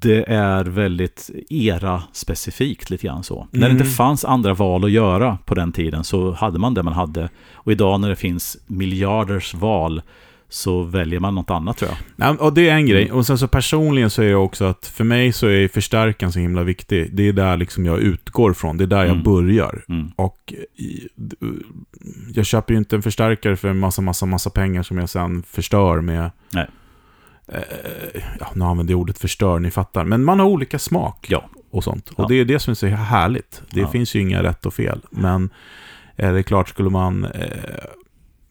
det 0.00 0.24
är 0.32 0.64
väldigt 0.64 1.30
era-specifikt 1.50 2.90
lite 2.90 3.06
grann 3.06 3.22
så. 3.22 3.48
När 3.50 3.60
det 3.60 3.66
Mm. 3.66 3.76
inte 3.82 3.90
fanns 3.90 4.24
andra 4.24 4.54
val 4.54 4.84
att 4.84 4.90
göra 4.90 5.38
på 5.44 5.54
den 5.54 5.72
tiden 5.72 6.04
så 6.04 6.32
hade 6.32 6.58
man 6.58 6.74
det 6.74 6.82
man 6.82 6.92
hade. 6.92 7.28
Och 7.52 7.72
idag 7.72 8.00
när 8.00 8.08
det 8.08 8.16
finns 8.16 8.56
miljarders 8.66 9.54
val 9.54 10.02
så 10.50 10.82
väljer 10.82 11.20
man 11.20 11.34
något 11.34 11.50
annat 11.50 11.76
tror 11.76 11.90
jag. 11.90 12.28
Ja, 12.28 12.36
och 12.44 12.52
det 12.52 12.68
är 12.68 12.74
en 12.74 12.86
grej. 12.86 13.04
Mm. 13.04 13.16
Och 13.16 13.26
sen 13.26 13.38
så 13.38 13.48
personligen 13.48 14.10
så 14.10 14.22
är 14.22 14.28
det 14.28 14.34
också 14.34 14.64
att 14.64 14.86
för 14.86 15.04
mig 15.04 15.32
så 15.32 15.46
är 15.46 15.68
förstärkaren 15.68 16.32
så 16.32 16.38
himla 16.38 16.62
viktig. 16.62 17.10
Det 17.16 17.28
är 17.28 17.32
där 17.32 17.56
liksom 17.56 17.86
jag 17.86 17.98
utgår 17.98 18.52
från. 18.52 18.76
Det 18.76 18.84
är 18.84 18.88
där 18.88 18.96
jag 19.04 19.08
Mm. 19.10 19.22
börjar. 19.22 19.84
Mm. 19.88 20.10
Och 20.16 20.54
jag 22.34 22.46
köper 22.46 22.74
ju 22.74 22.78
inte 22.78 22.96
en 22.96 23.02
förstärkare 23.02 23.56
för 23.56 23.68
en 23.68 23.78
massa, 23.78 24.02
massa, 24.02 24.26
massa 24.26 24.50
pengar 24.50 24.82
som 24.82 24.98
jag 24.98 25.08
sen 25.08 25.42
förstör 25.42 26.00
med... 26.00 26.30
Nej. 26.52 26.66
Eh, 27.52 28.22
ja, 28.40 28.46
nu 28.54 28.64
använder 28.64 28.92
jag 28.94 29.00
ordet 29.00 29.18
förstör, 29.18 29.58
ni 29.58 29.70
fattar. 29.70 30.04
Men 30.04 30.24
man 30.24 30.40
har 30.40 30.46
olika 30.46 30.78
smak 30.78 31.26
Ja. 31.30 31.44
och 31.70 31.84
sånt. 31.84 32.10
Ja. 32.16 32.22
Och 32.24 32.28
det 32.30 32.34
är 32.34 32.44
det 32.44 32.58
som 32.58 32.70
är 32.70 32.74
så 32.74 32.86
härligt. 32.86 33.62
Det 33.70 33.80
Ja. 33.80 33.88
finns 33.88 34.14
ju 34.14 34.20
inga 34.20 34.42
rätt 34.42 34.66
och 34.66 34.74
fel. 34.74 35.00
Men 35.10 35.50
eh, 36.16 36.32
det 36.32 36.38
är 36.38 36.42
klart, 36.42 36.68
skulle 36.68 36.90
man 36.90 37.24
eh, 37.24 37.48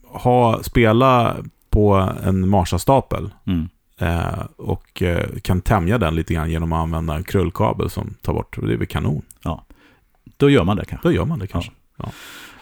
ha, 0.03 0.63
spela 0.63 1.35
på 1.69 2.09
en 2.23 2.49
Marsa-stapel 2.49 3.29
Mm. 3.47 3.69
eh, 3.99 4.39
och 4.57 5.01
eh, 5.01 5.29
kan 5.41 5.61
tämja 5.61 5.97
den 5.97 6.15
lite 6.15 6.33
grann 6.33 6.51
genom 6.51 6.73
att 6.73 6.79
använda 6.79 7.15
en 7.15 7.23
krullkabel 7.23 7.89
som 7.89 8.13
tar 8.21 8.33
bort. 8.33 8.57
Det 8.61 8.73
är 8.73 8.77
väl 8.77 8.87
kanon. 8.87 9.21
Då 10.37 10.49
gör 10.49 10.63
man 10.63 10.77
det 10.77 10.85
kanske. 10.85 11.07
Då 11.07 11.11
gör 11.13 11.25
man 11.25 11.39
det 11.39 11.47
kanske. 11.47 11.71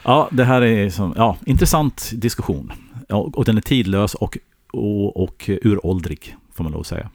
Ja, 0.03 0.29
det 0.31 0.43
här 0.43 0.61
är 0.61 0.89
som, 0.89 1.13
ja, 1.17 1.37
intressant 1.45 2.11
diskussion. 2.15 2.71
Ja, 3.07 3.15
och 3.33 3.45
den 3.45 3.57
är 3.57 3.61
tidlös 3.61 4.13
och, 4.15 4.37
och, 4.75 5.23
och 5.23 5.49
uråldrig, 5.63 6.35
får 6.53 6.63
man 6.63 6.73
lov 6.73 6.81
att 6.81 6.87
säga. 6.87 7.09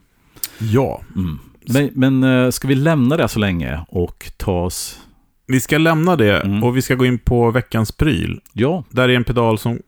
Ja. 0.58 1.00
Mm. 1.16 1.38
Men, 1.68 1.90
men 1.94 2.44
eh, 2.44 2.50
ska 2.50 2.68
vi 2.68 2.74
lämna 2.74 3.16
det 3.16 3.28
så 3.28 3.38
länge 3.38 3.80
och 3.88 4.32
ta 4.36 4.62
oss... 4.64 5.00
Vi 5.46 5.60
ska 5.60 5.78
lämna 5.78 6.16
det 6.16 6.40
Mm. 6.40 6.64
och 6.64 6.76
vi 6.76 6.82
ska 6.82 6.94
gå 6.94 7.06
in 7.06 7.18
på 7.18 7.50
veckans 7.50 7.92
pryl. 7.92 8.40
Ja, 8.52 8.84
Där 8.90 9.08
är 9.08 9.16
en 9.16 9.24
pedal 9.24 9.58
som, 9.58 9.78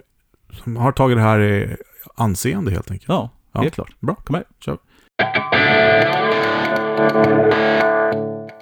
som 0.62 0.76
har 0.76 0.92
tagit 0.92 1.16
det 1.18 1.22
här 1.22 1.40
i 1.40 1.76
anseende 2.16 2.70
helt 2.70 2.90
enkelt. 2.90 3.08
ja, 3.08 3.30
Ja. 3.52 3.60
helt 3.62 3.74
klart. 3.74 4.00
Bra. 4.00 4.14
Kom 4.14 4.34
här. 4.34 4.44
Kör. 4.64 4.78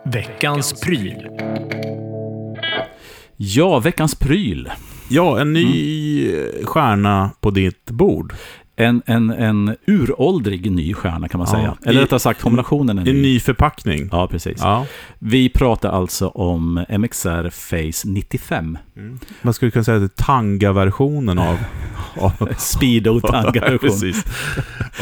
Veckans 0.05 0.81
pryl. 0.81 1.29
Ja, 3.37 3.79
veckans 3.79 4.15
pryl. 4.15 4.71
Ja, 5.09 5.41
en 5.41 5.53
ny 5.53 6.33
stjärna 6.65 7.31
på 7.41 7.51
ditt 7.51 7.91
bord. 7.91 8.33
En, 8.81 9.03
en, 9.07 9.31
en 9.31 9.77
uråldrig 9.87 10.71
ny 10.73 10.95
stjärna 10.95 11.29
kan 11.29 11.39
man 11.39 11.49
Ja, 11.51 11.55
säga. 11.57 11.77
Eller 11.87 12.01
i- 12.01 12.05
rättare 12.05 12.21
sagt, 12.21 12.41
kombinationen 12.43 12.99
är 12.99 13.09
En 13.11 13.23
ny. 13.23 13.41
förpackning. 13.41 14.09
Ja, 14.13 14.27
precis. 14.29 14.57
Ja. 14.61 14.87
Vi 15.19 15.49
pratar 15.49 15.91
alltså 15.91 16.29
om 16.29 16.85
MXR 16.89 17.51
Face 17.51 18.09
95. 18.09 18.79
Man 19.43 19.55
skulle 19.55 19.71
kunna 19.71 19.85
säga 19.85 19.97
att 19.97 20.03
det 20.17 20.23
är 20.23 20.25
Tanga-versionen 20.25 21.39
av... 21.39 21.59
av 22.17 22.49
Speedo 22.59 23.21
Tanga-version. 23.31 23.79
Precis. 23.79 24.25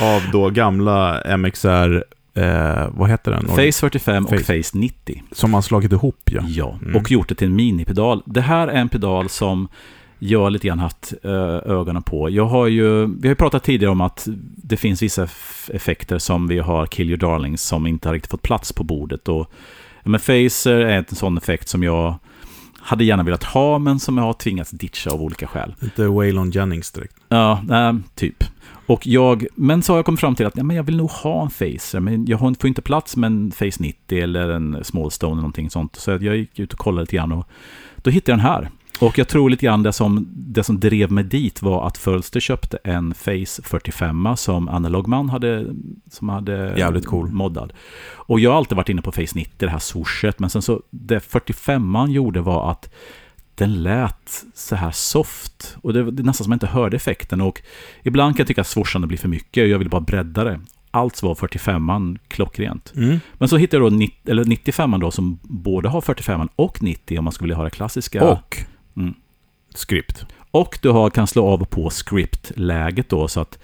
Av 0.01 0.22
då 0.33 0.51
gamla 0.51 1.22
MXR, 1.39 2.05
eh, 2.35 2.89
vad 2.91 3.11
heter 3.11 3.31
den? 3.31 3.49
Face 3.49 3.72
45 3.81 4.24
och 4.24 4.31
Face. 4.31 4.62
Face 4.62 4.79
90. 4.79 5.22
Som 5.33 5.51
man 5.51 5.62
slagit 5.62 5.93
ihop 5.93 6.31
ja. 6.33 6.43
Ja, 6.49 6.79
Mm. 6.83 6.97
och 6.97 7.11
gjort 7.11 7.29
det 7.29 7.35
till 7.35 7.47
en 7.49 7.57
minipedal. 7.57 8.22
Det 8.26 8.41
här 8.41 8.68
är 8.68 8.81
en 8.81 8.89
pedal 8.89 9.29
som 9.29 9.68
jag 10.18 10.52
lite 10.52 10.66
grann 10.66 10.78
haft 10.78 11.14
eh, 11.22 11.70
ögonen 11.72 12.02
på. 12.02 12.30
Jag 12.30 12.44
har 12.44 12.66
ju, 12.66 13.06
vi 13.06 13.28
har 13.28 13.32
ju 13.32 13.34
pratat 13.34 13.64
tidigare 13.64 13.92
om 13.92 14.00
att 14.00 14.28
det 14.56 14.76
finns 14.76 15.02
vissa 15.02 15.28
effekter 15.68 16.18
som 16.18 16.48
vi 16.48 16.58
har 16.58 16.86
Kill 16.86 17.08
Your 17.08 17.18
Darlings 17.18 17.62
som 17.62 17.86
inte 17.86 18.08
har 18.08 18.14
riktigt 18.14 18.30
fått 18.30 18.42
plats 18.42 18.72
på 18.72 18.84
bordet. 18.84 19.28
Och, 19.28 19.52
men 20.04 20.20
Phaser 20.20 20.76
är 20.76 20.98
en 20.98 21.04
sån 21.04 21.38
effekt 21.38 21.68
som 21.68 21.82
jag 21.82 22.14
hade 22.78 23.04
gärna 23.04 23.22
velat 23.22 23.44
ha, 23.44 23.78
men 23.78 23.98
som 24.00 24.16
jag 24.16 24.24
har 24.24 24.32
tvingats 24.32 24.70
ditcha 24.70 25.10
av 25.10 25.22
olika 25.22 25.46
skäl. 25.46 25.74
Inte 25.82 26.06
Waylon 26.06 26.50
Jennings 26.50 26.90
direkt. 26.90 27.16
Ja, 27.28 27.62
nej, 27.66 27.94
typ. 28.14 28.44
Och 28.86 29.06
jag, 29.06 29.46
men 29.54 29.82
så 29.82 29.92
har 29.92 29.98
jag 29.98 30.06
kommit 30.06 30.20
fram 30.20 30.34
till 30.34 30.46
att 30.46 30.56
ja, 30.56 30.62
men 30.62 30.76
jag 30.76 30.82
vill 30.82 30.96
nog 30.96 31.10
ha 31.10 31.42
en 31.42 31.50
Facer, 31.50 32.00
men 32.00 32.26
jag 32.26 32.40
får 32.40 32.66
inte 32.66 32.82
plats 32.82 33.16
med 33.16 33.26
en 33.26 33.50
Face 33.50 33.78
90 33.78 34.22
eller 34.22 34.48
en 34.48 34.84
Smallstone 34.84 35.32
eller 35.32 35.42
någonting 35.42 35.70
sånt. 35.70 35.96
Så 35.96 36.10
jag 36.10 36.36
gick 36.36 36.58
ut 36.58 36.72
och 36.72 36.78
kollade 36.78 37.02
lite 37.02 37.16
grann 37.16 37.32
och 37.32 37.48
då 37.96 38.10
hittade 38.10 38.32
jag 38.32 38.38
den 38.38 38.46
här. 38.46 38.70
Och 39.01 39.18
jag 39.18 39.28
tror 39.28 39.51
lite 39.51 39.66
grann 39.66 39.82
det 39.82 39.92
som, 39.92 40.28
det 40.30 40.62
som 40.64 40.80
drev 40.80 41.12
mig 41.12 41.24
dit 41.24 41.62
var 41.62 41.86
att 41.86 41.99
Fölster 41.99 42.40
köpte 42.40 42.78
en 42.84 43.14
Face 43.14 43.62
45 43.62 44.28
som 44.36 44.68
Analogman 44.68 45.28
hade, 45.28 45.66
som 46.11 46.28
hade 46.28 46.74
Jävligt 46.78 47.07
cool. 47.07 47.30
moddad. 47.30 47.72
Och 48.14 48.40
jag 48.40 48.51
har 48.51 48.57
alltid 48.57 48.76
varit 48.76 48.88
inne 48.88 49.03
på 49.03 49.12
Face 49.12 49.34
90, 49.34 49.53
det 49.57 49.70
här 49.70 49.78
swooshet, 49.78 50.38
men 50.38 50.51
sen 50.51 50.62
så 50.62 50.82
det 50.90 51.20
45 51.20 52.07
gjorde 52.09 52.40
var 52.40 52.70
att 52.70 52.90
den 53.55 53.82
lät 53.82 54.44
så 54.55 54.76
här 54.76 54.90
soft. 54.90 55.76
Och 55.82 55.92
det, 55.92 56.11
det 56.11 56.22
är 56.22 56.24
nästan 56.24 56.44
som 56.44 56.53
jag 56.53 56.57
inte 56.57 56.66
hörde 56.66 56.96
effekten. 56.96 57.40
Och 57.40 57.62
ibland 58.03 58.36
kan 58.36 58.40
jag 58.40 58.49
tycka 58.49 58.61
att 58.61 58.66
swooshande 58.66 59.07
blir 59.07 59.18
för 59.18 59.28
mycket 59.28 59.62
och 59.62 59.68
jag 59.68 59.78
vill 59.78 59.88
bara 59.88 60.01
bredda 60.01 60.44
det. 60.44 60.61
Allt 60.90 61.22
var 61.22 61.34
45an 61.34 62.18
klockrent. 62.28 62.92
Mm. 62.96 63.20
Men 63.34 63.49
så 63.49 63.57
hittade 63.57 63.84
jag 63.84 63.92
då 63.92 63.96
90, 63.96 64.30
eller 64.30 64.44
95 64.44 65.01
då 65.01 65.11
som 65.11 65.38
både 65.42 65.88
har 65.88 66.01
45 66.01 66.49
och 66.57 66.82
90 66.82 67.18
om 67.18 67.24
man 67.24 67.32
skulle 67.32 67.46
vilja 67.46 67.57
ha 67.57 67.64
det 67.64 67.70
klassiska. 67.70 68.24
Och 68.24 68.59
Mm. 68.99 69.14
script. 69.74 70.24
Och 70.51 70.78
du 70.82 70.90
har, 70.90 71.11
kan 71.11 71.26
slå 71.26 71.46
av 71.46 71.62
och 71.62 71.70
på 71.70 71.90
script-läget 71.90 73.09
då. 73.09 73.28
Så 73.28 73.40
att, 73.40 73.59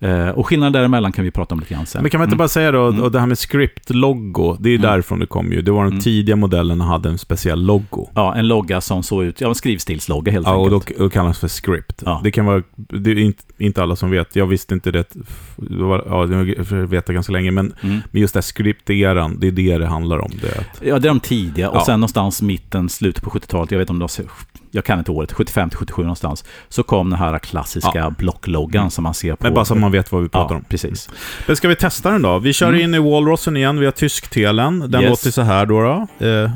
eh, 0.00 0.28
och 0.28 0.46
skillnaden 0.46 0.72
däremellan 0.72 1.12
kan 1.12 1.24
vi 1.24 1.30
prata 1.30 1.54
om 1.54 1.60
lite 1.60 1.74
grann 1.74 1.86
sen. 1.86 2.02
Men 2.02 2.10
kan 2.10 2.18
man 2.18 2.26
inte 2.26 2.32
Mm. 2.34 2.38
bara 2.38 2.48
säga 2.48 2.72
då, 2.72 2.86
Mm. 2.86 3.02
och 3.02 3.12
det 3.12 3.20
här 3.20 3.26
med 3.26 3.38
script-logo, 3.38 4.56
det 4.60 4.68
är 4.70 4.74
Mm. 4.74 4.82
därifrån 4.90 5.18
det 5.18 5.26
kom 5.26 5.52
ju. 5.52 5.62
Det 5.62 5.70
var 5.70 5.82
de 5.84 5.88
Mm. 5.88 6.00
tidiga 6.00 6.36
modellerna 6.36 6.84
hade 6.84 7.08
en 7.08 7.18
speciell 7.18 7.62
logo. 7.66 8.08
Ja, 8.14 8.34
en 8.34 8.48
logga 8.48 8.80
som 8.80 9.02
såg 9.02 9.24
ut, 9.24 9.40
ja 9.40 9.48
en 9.48 9.54
skrivstilslogga 9.54 10.32
helt 10.32 10.46
Ja, 10.46 10.54
och 10.54 10.64
enkelt. 10.72 10.98
då, 10.98 11.04
då 11.04 11.10
kallas 11.10 11.38
för 11.38 11.48
script. 11.48 12.02
Ja. 12.06 12.20
Det 12.24 12.30
kan 12.30 12.46
vara, 12.46 12.62
det 12.76 13.10
är 13.10 13.18
inte, 13.18 13.42
inte 13.58 13.82
alla 13.82 13.96
som 13.96 14.10
vet. 14.10 14.36
Jag 14.36 14.46
visste 14.46 14.74
inte 14.74 14.90
det, 14.90 15.14
det 15.56 15.82
var, 15.82 16.04
ja, 16.08 16.20
jag 16.28 16.64
vet 16.86 17.06
det 17.06 17.12
ganska 17.12 17.32
länge, 17.32 17.50
men, 17.50 17.74
Mm. 17.82 17.98
men 18.10 18.22
just 18.22 18.34
det 18.34 18.38
här 18.38 18.42
script-eran, 18.42 19.36
det 19.40 19.46
är 19.46 19.50
det 19.52 19.78
det 19.78 19.86
handlar 19.86 20.18
om. 20.18 20.30
Det 20.40 20.64
Ja, 20.88 20.98
det 20.98 21.08
är 21.08 21.10
de 21.10 21.20
tidiga. 21.20 21.70
Och 21.70 21.76
Ja. 21.76 21.84
sen 21.86 22.00
någonstans 22.00 22.42
mitten, 22.42 22.88
slutet 22.88 23.22
på 23.24 23.30
70-talet, 23.30 23.70
jag 23.70 23.78
vet 23.78 23.84
inte 23.90 23.92
om 23.92 23.98
det 23.98 24.02
var, 24.02 24.30
jag 24.70 24.84
kan 24.84 24.98
inte 24.98 25.10
året, 25.10 25.32
75 25.32 25.70
till 25.70 25.78
77 25.78 26.02
någonstans, 26.02 26.44
så 26.68 26.82
kom 26.82 27.10
den 27.10 27.18
här 27.18 27.38
klassiska 27.38 27.90
Ja. 27.94 28.10
blockloggan 28.10 28.80
Mm. 28.80 28.90
som 28.90 29.04
man 29.04 29.14
ser 29.14 29.30
på... 29.36 29.44
men 29.44 29.54
bara 29.54 29.64
så 29.64 29.74
att 29.74 29.80
man 29.80 29.92
vet 29.92 30.12
vad 30.12 30.22
vi 30.22 30.28
pratar 30.28 30.54
ja, 30.54 30.58
om. 30.58 30.64
precis. 30.68 31.08
Men 31.46 31.56
ska 31.56 31.68
vi 31.68 31.76
testa 31.76 32.10
den 32.10 32.22
då? 32.22 32.38
Vi 32.38 32.52
kör 32.52 32.68
Mm. 32.68 32.80
in 32.80 32.94
i 32.94 32.98
Walrossen 32.98 33.56
igen 33.56 33.80
via 33.80 33.92
tysktelen. 33.92 34.90
Den 34.90 35.00
Yes. 35.02 35.10
låter 35.10 35.30
så 35.30 35.42
här 35.42 35.66
då. 35.66 35.80
då. 35.80 36.26
Eh. 36.26 36.50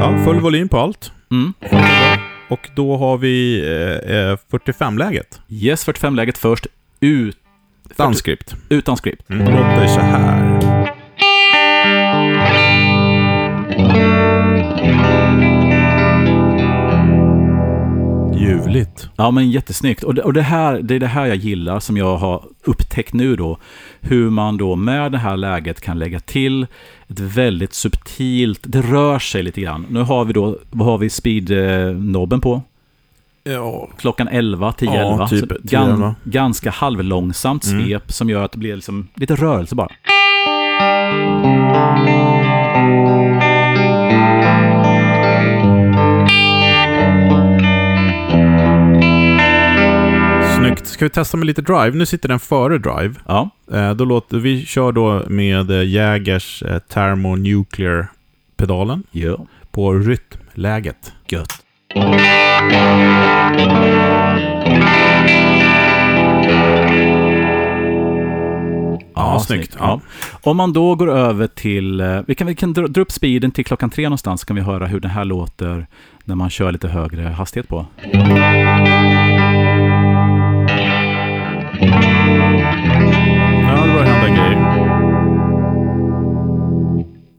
Ja, 0.00 0.24
full 0.24 0.40
volym 0.40 0.68
på 0.68 0.78
allt. 0.78 1.12
Mm. 1.30 1.52
Och 2.48 2.68
då 2.76 2.96
har 2.96 3.18
vi 3.18 3.60
eh, 3.60 4.16
eh, 4.16 4.36
45-läget. 4.50 5.40
Yes, 5.48 5.86
45-läget 5.86 6.38
först, 6.38 6.66
ut, 7.00 7.36
Danskript. 7.96 8.54
utan 8.68 8.96
script. 8.96 9.30
Mm. 9.30 9.44
Låter 9.54 9.86
så 9.86 10.00
här. 10.00 10.92
Ljuvligt. 18.66 19.08
Ja, 19.16 19.30
men 19.30 19.50
jättesnyggt. 19.50 20.04
Och 20.04 20.14
det, 20.14 20.22
och 20.22 20.32
det, 20.32 20.42
här, 20.42 20.78
det 20.82 20.94
är 20.94 21.00
det 21.00 21.06
här 21.06 21.26
jag 21.26 21.36
gillar 21.36 21.80
som 21.80 21.96
jag 21.96 22.16
har 22.16 22.44
upptäckt 22.64 23.12
nu 23.12 23.36
då. 23.36 23.58
Hur 24.00 24.30
man 24.30 24.56
då 24.56 24.76
med 24.76 25.12
det 25.12 25.18
här 25.18 25.36
läget 25.36 25.80
kan 25.80 25.98
lägga 25.98 26.20
till 26.20 26.66
ett 27.08 27.20
väldigt 27.20 27.74
subtilt, 27.74 28.60
det 28.62 28.82
rör 28.82 29.18
sig 29.18 29.42
lite 29.42 29.60
grann. 29.60 29.86
Nu 29.90 30.00
har 30.00 30.24
vi 30.24 30.32
då, 30.32 30.58
vad 30.70 30.86
har 30.88 30.98
vi 30.98 31.08
speed-nobben 31.10 32.40
på? 32.40 32.62
Ja. 33.44 33.88
Klockan 33.98 34.28
11, 34.28 34.72
10, 34.72 34.90
Ja, 34.94 35.12
11. 35.12 35.28
typ 35.28 35.40
Så 35.40 35.46
10, 35.46 35.58
gan, 35.62 35.90
11. 35.90 36.14
Ganska 36.24 36.70
halvlångsamt 36.70 37.64
Mm. 37.66 37.84
svep 37.84 38.12
som 38.12 38.30
gör 38.30 38.44
att 38.44 38.52
det 38.52 38.58
blir 38.58 38.74
liksom 38.74 39.08
lite 39.14 39.34
rörelse 39.34 39.74
bara. 39.74 39.88
Snyggt. 50.72 50.86
Ska 50.86 51.04
vi 51.04 51.10
testa 51.10 51.36
med 51.36 51.46
lite 51.46 51.62
drive? 51.62 51.90
Nu 51.90 52.06
sitter 52.06 52.28
den 52.28 52.40
före 52.40 52.78
drive. 52.78 53.14
Ja, 53.26 53.50
Eh, 53.72 53.94
då 53.94 54.04
låter, 54.04 54.38
vi 54.38 54.66
kör 54.66 54.92
då 54.92 55.22
med 55.28 55.70
eh, 55.70 55.88
Jägers 55.88 56.62
eh, 56.62 56.78
Thermonuclear-pedalen 56.78 59.02
ja. 59.10 59.46
på 59.70 59.92
rytmläget. 59.92 61.12
Gött. 61.28 61.52
Ja, 69.14 69.40
snyggt. 69.46 69.76
Ja. 69.78 70.00
Om 70.42 70.56
man 70.56 70.72
då 70.72 70.94
går 70.94 71.10
över 71.10 71.46
till, 71.46 72.02
vi 72.26 72.34
kan, 72.34 72.46
vi 72.46 72.54
kan 72.54 72.72
dra, 72.72 72.86
dra 72.86 73.00
upp 73.00 73.12
speeden 73.12 73.50
till 73.50 73.64
klockan 73.64 73.90
tre 73.90 74.04
någonstans, 74.04 74.40
så 74.40 74.46
kan 74.46 74.56
vi 74.56 74.62
höra 74.62 74.86
hur 74.86 75.00
det 75.00 75.08
här 75.08 75.24
låter 75.24 75.86
när 76.24 76.34
man 76.34 76.50
kör 76.50 76.72
lite 76.72 76.88
högre 76.88 77.22
hastighet 77.22 77.68
på. 77.68 77.86
Ja, 78.12 78.91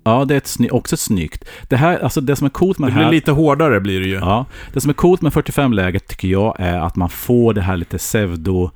Ja, 0.03 0.25
det 0.25 0.33
är 0.33 0.37
ett 0.37 0.71
också 0.71 0.97
snyggt. 0.97 1.45
Det 1.67 1.77
här, 1.77 1.99
alltså 1.99 2.21
det 2.21 2.35
som 2.35 2.45
är 2.45 2.49
coolt 2.49 2.79
med 2.79 2.87
Det 2.87 2.91
det 2.91 2.95
blir 2.95 3.05
här... 3.05 3.11
lite 3.11 3.31
hårdare 3.31 3.79
blir 3.79 3.99
det 3.99 4.07
ju. 4.07 4.15
Ja, 4.15 4.45
det 4.73 4.81
som 4.81 4.89
är 4.89 4.93
coolt 4.93 5.21
med 5.21 5.33
45-läget 5.33 6.07
tycker 6.07 6.27
jag 6.27 6.55
är 6.59 6.79
att 6.79 6.95
man 6.95 7.09
får 7.09 7.53
det 7.53 7.61
här 7.61 7.77
lite 7.77 7.97
pseudo 7.97 8.71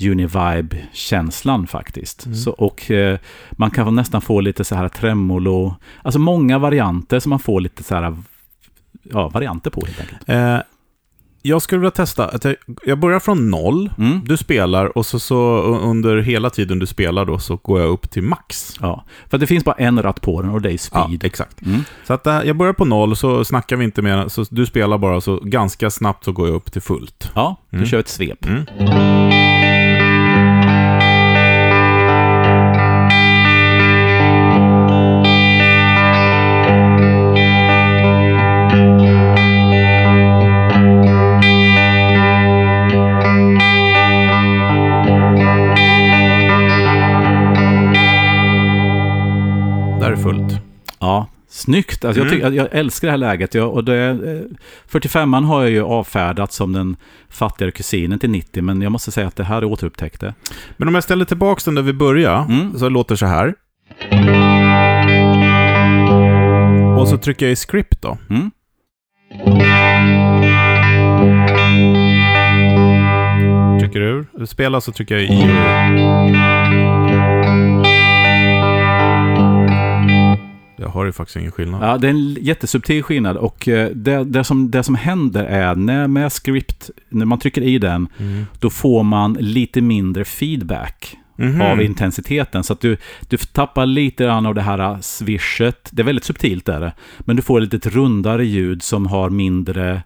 Univibe-känslan 0.00 1.66
faktiskt. 1.66 2.26
Mm. 2.26 2.36
Så, 2.36 2.50
och 2.50 2.90
eh, 2.90 3.18
man 3.50 3.70
kan 3.70 3.94
nästan 3.94 4.20
få 4.20 4.40
lite 4.40 4.64
så 4.64 4.74
här 4.74 4.88
tremolo, 4.88 5.74
alltså 6.02 6.18
många 6.18 6.58
varianter 6.58 7.20
som 7.20 7.30
man 7.30 7.38
får 7.38 7.60
lite 7.60 7.82
så 7.82 7.94
här, 7.94 8.16
ja, 9.02 9.28
varianter 9.28 9.70
på 9.70 9.86
helt 9.86 10.00
enkelt. 10.00 10.28
Eh, 10.28 10.58
jag 11.42 11.62
skulle 11.62 11.78
vilja 11.78 11.90
testa, 11.90 12.28
att 12.28 12.44
jag, 12.44 12.54
jag 12.84 12.98
börjar 12.98 13.20
från 13.20 13.50
noll, 13.50 13.90
Mm. 13.98 14.20
du 14.24 14.36
spelar 14.36 14.98
och 14.98 15.06
så, 15.06 15.18
så 15.18 15.62
under 15.62 16.16
hela 16.18 16.50
tiden 16.50 16.78
du 16.78 16.86
spelar 16.86 17.24
då 17.24 17.38
så 17.38 17.56
går 17.56 17.80
jag 17.80 17.88
upp 17.90 18.10
till 18.10 18.22
max. 18.22 18.76
Ja, 18.80 19.04
för 19.30 19.38
det 19.38 19.46
finns 19.46 19.64
bara 19.64 19.74
en 19.76 20.02
ratt 20.02 20.20
på 20.20 20.42
den 20.42 20.50
och 20.50 20.60
det 20.62 20.68
är 20.68 20.72
Ja, 20.92 21.04
speed. 21.06 21.24
exakt. 21.24 21.62
Mm. 21.62 21.80
Så 22.06 22.12
att 22.14 22.26
eh, 22.26 22.40
jag 22.44 22.56
börjar 22.56 22.72
på 22.72 22.84
noll, 22.84 23.16
så 23.16 23.44
snackar 23.44 23.76
vi 23.76 23.84
inte 23.84 24.02
mer, 24.02 24.28
så 24.28 24.44
du 24.50 24.66
spelar 24.66 24.98
bara, 24.98 25.20
så 25.20 25.36
ganska 25.42 25.90
snabbt 25.90 26.24
så 26.24 26.32
går 26.32 26.48
jag 26.48 26.54
upp 26.56 26.72
till 26.72 26.82
fullt. 26.82 27.30
Ja, 27.34 27.56
du 27.70 27.76
Mm. 27.76 27.88
kör 27.88 27.98
ett 27.98 28.08
svep. 28.08 28.46
Ja, 50.98 51.26
snyggt. 51.48 52.04
Alltså, 52.04 52.20
jag, 52.20 52.26
Mm. 52.32 52.38
tycker, 52.40 52.52
jag 52.56 52.68
älskar 52.72 53.08
det 53.08 53.12
här 53.12 53.18
läget. 53.18 53.54
Jag, 53.54 53.72
och 53.72 53.84
det, 53.84 53.96
eh, 54.08 54.56
45an 54.90 55.44
har 55.44 55.62
jag 55.62 55.70
ju 55.70 55.82
avfärdat 55.82 56.52
som 56.52 56.72
den 56.72 56.96
fattigare 57.28 57.70
kusinen 57.70 58.18
till 58.18 58.30
90, 58.30 58.62
men 58.62 58.82
jag 58.82 58.92
måste 58.92 59.10
säga 59.10 59.26
att 59.26 59.36
det 59.36 59.44
här 59.44 59.56
är 59.56 59.64
återupptäckt 59.64 60.20
det. 60.20 60.34
Men 60.76 60.88
om 60.88 60.94
jag 60.94 61.04
ställer 61.04 61.24
tillbaka 61.24 61.60
den 61.64 61.74
där 61.74 61.82
vi 61.82 61.92
började, 61.92 62.52
Mm. 62.54 62.78
så 62.78 62.88
låter 62.88 63.16
så 63.16 63.26
här. 63.26 63.54
Och 66.98 67.08
så 67.08 67.18
trycker 67.18 67.46
jag 67.46 67.52
i 67.52 67.56
script 67.56 68.02
då. 68.02 68.18
Mm. 68.30 68.50
Trycker 73.80 74.00
ur. 74.00 74.46
Spela 74.46 74.80
så 74.80 74.92
trycker 74.92 75.14
jag 75.14 75.24
i 75.24 75.26
Jag 80.78 80.88
har 80.88 81.04
ju 81.04 81.12
faktiskt 81.12 81.36
ingen 81.36 81.52
skillnad. 81.52 81.82
Ja, 81.82 81.98
det 81.98 82.06
är 82.06 82.10
en 82.10 82.34
jättesubtil 82.40 83.02
skillnad 83.02 83.36
och 83.36 83.68
eh, 83.68 83.90
det, 83.90 84.24
det, 84.24 84.44
som, 84.44 84.70
det 84.70 84.82
som 84.82 84.94
händer 84.94 85.44
är 85.44 85.74
när 85.74 86.06
med 86.06 86.32
script, 86.32 86.90
när 87.08 87.26
man 87.26 87.38
trycker 87.38 87.62
i 87.62 87.78
den, 87.78 88.08
Mm. 88.18 88.46
då 88.60 88.70
får 88.70 89.02
man 89.02 89.32
lite 89.32 89.80
mindre 89.80 90.24
feedback 90.24 91.16
Mhm. 91.38 91.60
av 91.60 91.82
intensiteten. 91.82 92.64
Så 92.64 92.72
att 92.72 92.80
du, 92.80 92.96
du 93.28 93.36
tappar 93.36 93.86
lite 93.86 94.24
grann 94.24 94.46
av 94.46 94.54
det 94.54 94.62
här 94.62 94.98
swishet. 95.00 95.88
Det 95.92 96.02
är 96.02 96.04
väldigt 96.04 96.24
subtilt 96.24 96.68
är 96.68 96.80
det. 96.80 96.92
Men 97.18 97.36
du 97.36 97.42
får 97.42 97.62
ett 97.62 97.72
lite 97.72 97.90
rundare 97.90 98.46
ljud 98.46 98.82
som 98.82 99.06
har 99.06 99.30
mindre, 99.30 100.02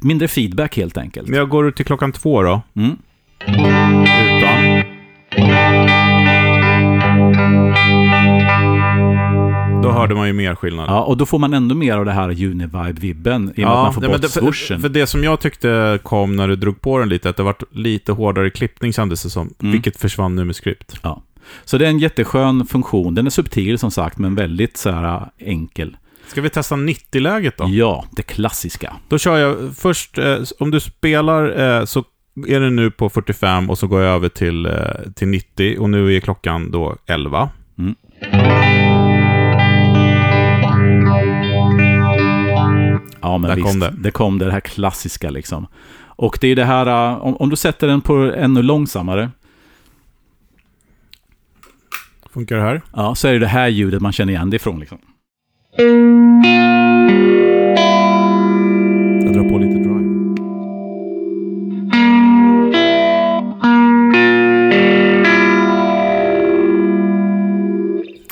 mindre 0.00 0.28
feedback 0.28 0.76
helt 0.76 0.96
enkelt. 0.98 1.28
Men 1.28 1.38
jag 1.38 1.48
går 1.48 1.68
ut 1.68 1.76
till 1.76 1.84
klockan 1.86 2.12
två 2.12 2.42
då. 2.42 2.62
Mm. 2.76 2.96
Hörde 10.00 10.14
man 10.14 10.26
ju 10.26 10.32
mer 10.32 10.54
skillnad. 10.54 10.90
Ja, 10.90 11.02
och 11.02 11.16
då 11.16 11.26
får 11.26 11.38
man 11.38 11.54
ändå 11.54 11.74
mer 11.74 11.96
av 11.96 12.04
det 12.04 12.12
här 12.12 12.28
Univibe-vibben 12.28 13.52
i 13.56 13.64
och 13.64 13.68
med 13.68 13.68
att 13.68 13.84
man 13.84 13.94
får 13.94 14.00
nej, 14.00 14.10
bort 14.10 14.20
det, 14.20 14.28
swooshen. 14.28 14.80
för, 14.80 14.82
för 14.82 14.88
det 14.88 15.06
som 15.06 15.24
jag 15.24 15.40
tyckte 15.40 15.98
kom 16.02 16.36
när 16.36 16.48
du 16.48 16.56
drog 16.56 16.80
på 16.80 16.98
den 16.98 17.08
lite, 17.08 17.28
att 17.28 17.36
det 17.36 17.42
var 17.42 17.56
lite 17.70 18.12
hårdare 18.12 18.50
klippning 18.50 18.92
kändes 18.92 19.22
det 19.22 19.30
som. 19.30 19.54
Mm. 19.62 19.72
Vilket 19.72 19.96
försvann 19.96 20.36
nu 20.36 20.44
med 20.44 20.56
script. 20.56 20.96
Ja. 21.02 21.22
Så 21.64 21.78
det 21.78 21.84
är 21.84 21.90
en 21.90 21.98
jätteskön 21.98 22.66
funktion. 22.66 23.14
Den 23.14 23.26
är 23.26 23.30
subtil 23.30 23.78
som 23.78 23.90
sagt, 23.90 24.18
men 24.18 24.34
väldigt 24.34 24.76
så 24.76 24.90
här 24.90 25.30
enkel. 25.38 25.96
Ska 26.26 26.40
vi 26.40 26.50
testa 26.50 26.74
90-läget 26.74 27.56
då? 27.56 27.64
Ja, 27.68 28.04
det 28.10 28.22
klassiska. 28.22 28.96
Då 29.08 29.18
kör 29.18 29.38
jag 29.38 29.76
först, 29.76 30.18
eh, 30.18 30.38
om 30.58 30.70
du 30.70 30.80
spelar 30.80 31.60
eh, 31.60 31.84
så 31.84 32.04
är 32.46 32.60
det 32.60 32.70
nu 32.70 32.90
på 32.90 33.08
45 33.08 33.70
och 33.70 33.78
så 33.78 33.86
går 33.86 34.02
jag 34.02 34.14
över 34.14 34.28
till, 34.28 34.66
eh, 34.66 34.72
till 35.14 35.28
90 35.28 35.78
och 35.78 35.90
nu 35.90 36.16
är 36.16 36.20
klockan 36.20 36.70
då 36.70 36.96
11. 37.06 37.50
Mm. 37.78 37.94
Ja, 43.20 43.38
men 43.38 43.48
Där 43.48 43.56
visst. 43.56 43.68
kom 43.68 43.80
det. 43.80 43.94
det 43.98 44.10
kom 44.10 44.38
det, 44.38 44.44
det 44.44 44.52
här 44.52 44.60
klassiska 44.60 45.30
liksom. 45.30 45.66
Och 46.06 46.38
det 46.40 46.48
är 46.48 46.56
det 46.56 46.64
här, 46.64 46.86
äh, 47.12 47.18
om, 47.22 47.36
om 47.36 47.50
du 47.50 47.56
sätter 47.56 47.86
den 47.86 48.00
på 48.00 48.14
ännu 48.36 48.62
långsammare, 48.62 49.30
Funkar 52.32 52.56
det 52.56 52.62
här? 52.62 52.82
ja, 52.96 53.14
så 53.14 53.28
är 53.28 53.32
det 53.32 53.38
det 53.38 53.46
här 53.46 53.68
ljudet 53.68 54.02
man 54.02 54.12
känner 54.12 54.32
igen 54.32 54.50
det 54.50 54.56
ifrån. 54.56 54.80
Liksom. 54.80 54.98
Jag 59.24 59.32
drar 59.34 59.48
på 59.48 59.58
lite 59.58 59.78
drive. 59.78 60.08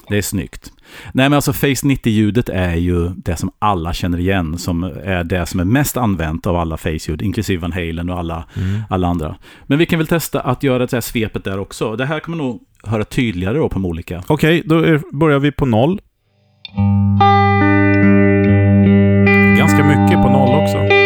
Det 0.08 0.16
är 0.18 0.22
snyggt. 0.22 0.72
Nej, 1.12 1.28
men 1.28 1.32
alltså 1.32 1.52
Face 1.52 1.66
90-ljudet 1.66 2.48
är 2.48 2.74
ju 2.74 3.08
det 3.08 3.36
som 3.36 3.50
alla 3.58 3.92
känner 3.92 4.18
igen, 4.18 4.58
som 4.58 4.84
är 4.84 5.24
det 5.24 5.46
som 5.46 5.60
är 5.60 5.64
mest 5.64 5.96
använt 5.96 6.46
av 6.46 6.56
alla 6.56 6.76
Face-ljud, 6.76 7.22
inklusive 7.22 7.60
Van 7.60 7.72
Halen 7.72 8.10
och 8.10 8.18
alla, 8.18 8.44
alla 8.90 9.08
andra. 9.08 9.36
Men 9.66 9.78
vi 9.78 9.86
kan 9.86 9.98
väl 9.98 10.06
testa 10.06 10.40
att 10.40 10.62
göra 10.62 10.78
det 10.78 10.92
här 10.92 11.00
svepet 11.00 11.44
där 11.44 11.58
också. 11.58 11.96
Det 11.96 12.06
här 12.06 12.20
kommer 12.20 12.38
nog 12.38 12.60
höra 12.84 13.04
tydligare 13.04 13.58
då 13.58 13.68
på 13.68 13.74
de 13.74 13.86
olika. 13.86 14.22
Okej, 14.26 14.62
då 14.64 14.78
är, 14.78 15.02
börjar 15.12 15.38
vi 15.38 15.52
på 15.52 15.66
noll. 15.66 16.00
Ganska 19.58 19.84
mycket 19.84 20.22
på 20.22 20.30
noll 20.30 20.62
också. 20.62 21.05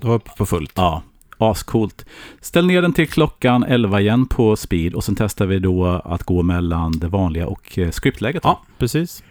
Då 0.00 0.08
var 0.08 0.14
uppe 0.14 0.30
på 0.38 0.46
fullt. 0.46 0.72
Ja, 0.76 1.02
ascoolt. 1.38 2.06
Ställ 2.40 2.66
ner 2.66 2.82
den 2.82 2.92
till 2.92 3.08
klockan 3.08 3.64
11 3.64 4.00
igen 4.00 4.26
på 4.26 4.56
speed 4.56 4.94
och 4.94 5.04
sen 5.04 5.14
testar 5.18 5.46
vi 5.46 5.58
då 5.58 5.86
att 6.04 6.22
gå 6.22 6.42
mellan 6.42 6.92
det 6.92 7.08
vanliga 7.08 7.46
och 7.46 7.78
eh, 7.78 7.90
scriptläget. 7.90 8.42
Ja, 8.44 8.60
precis. 8.78 9.22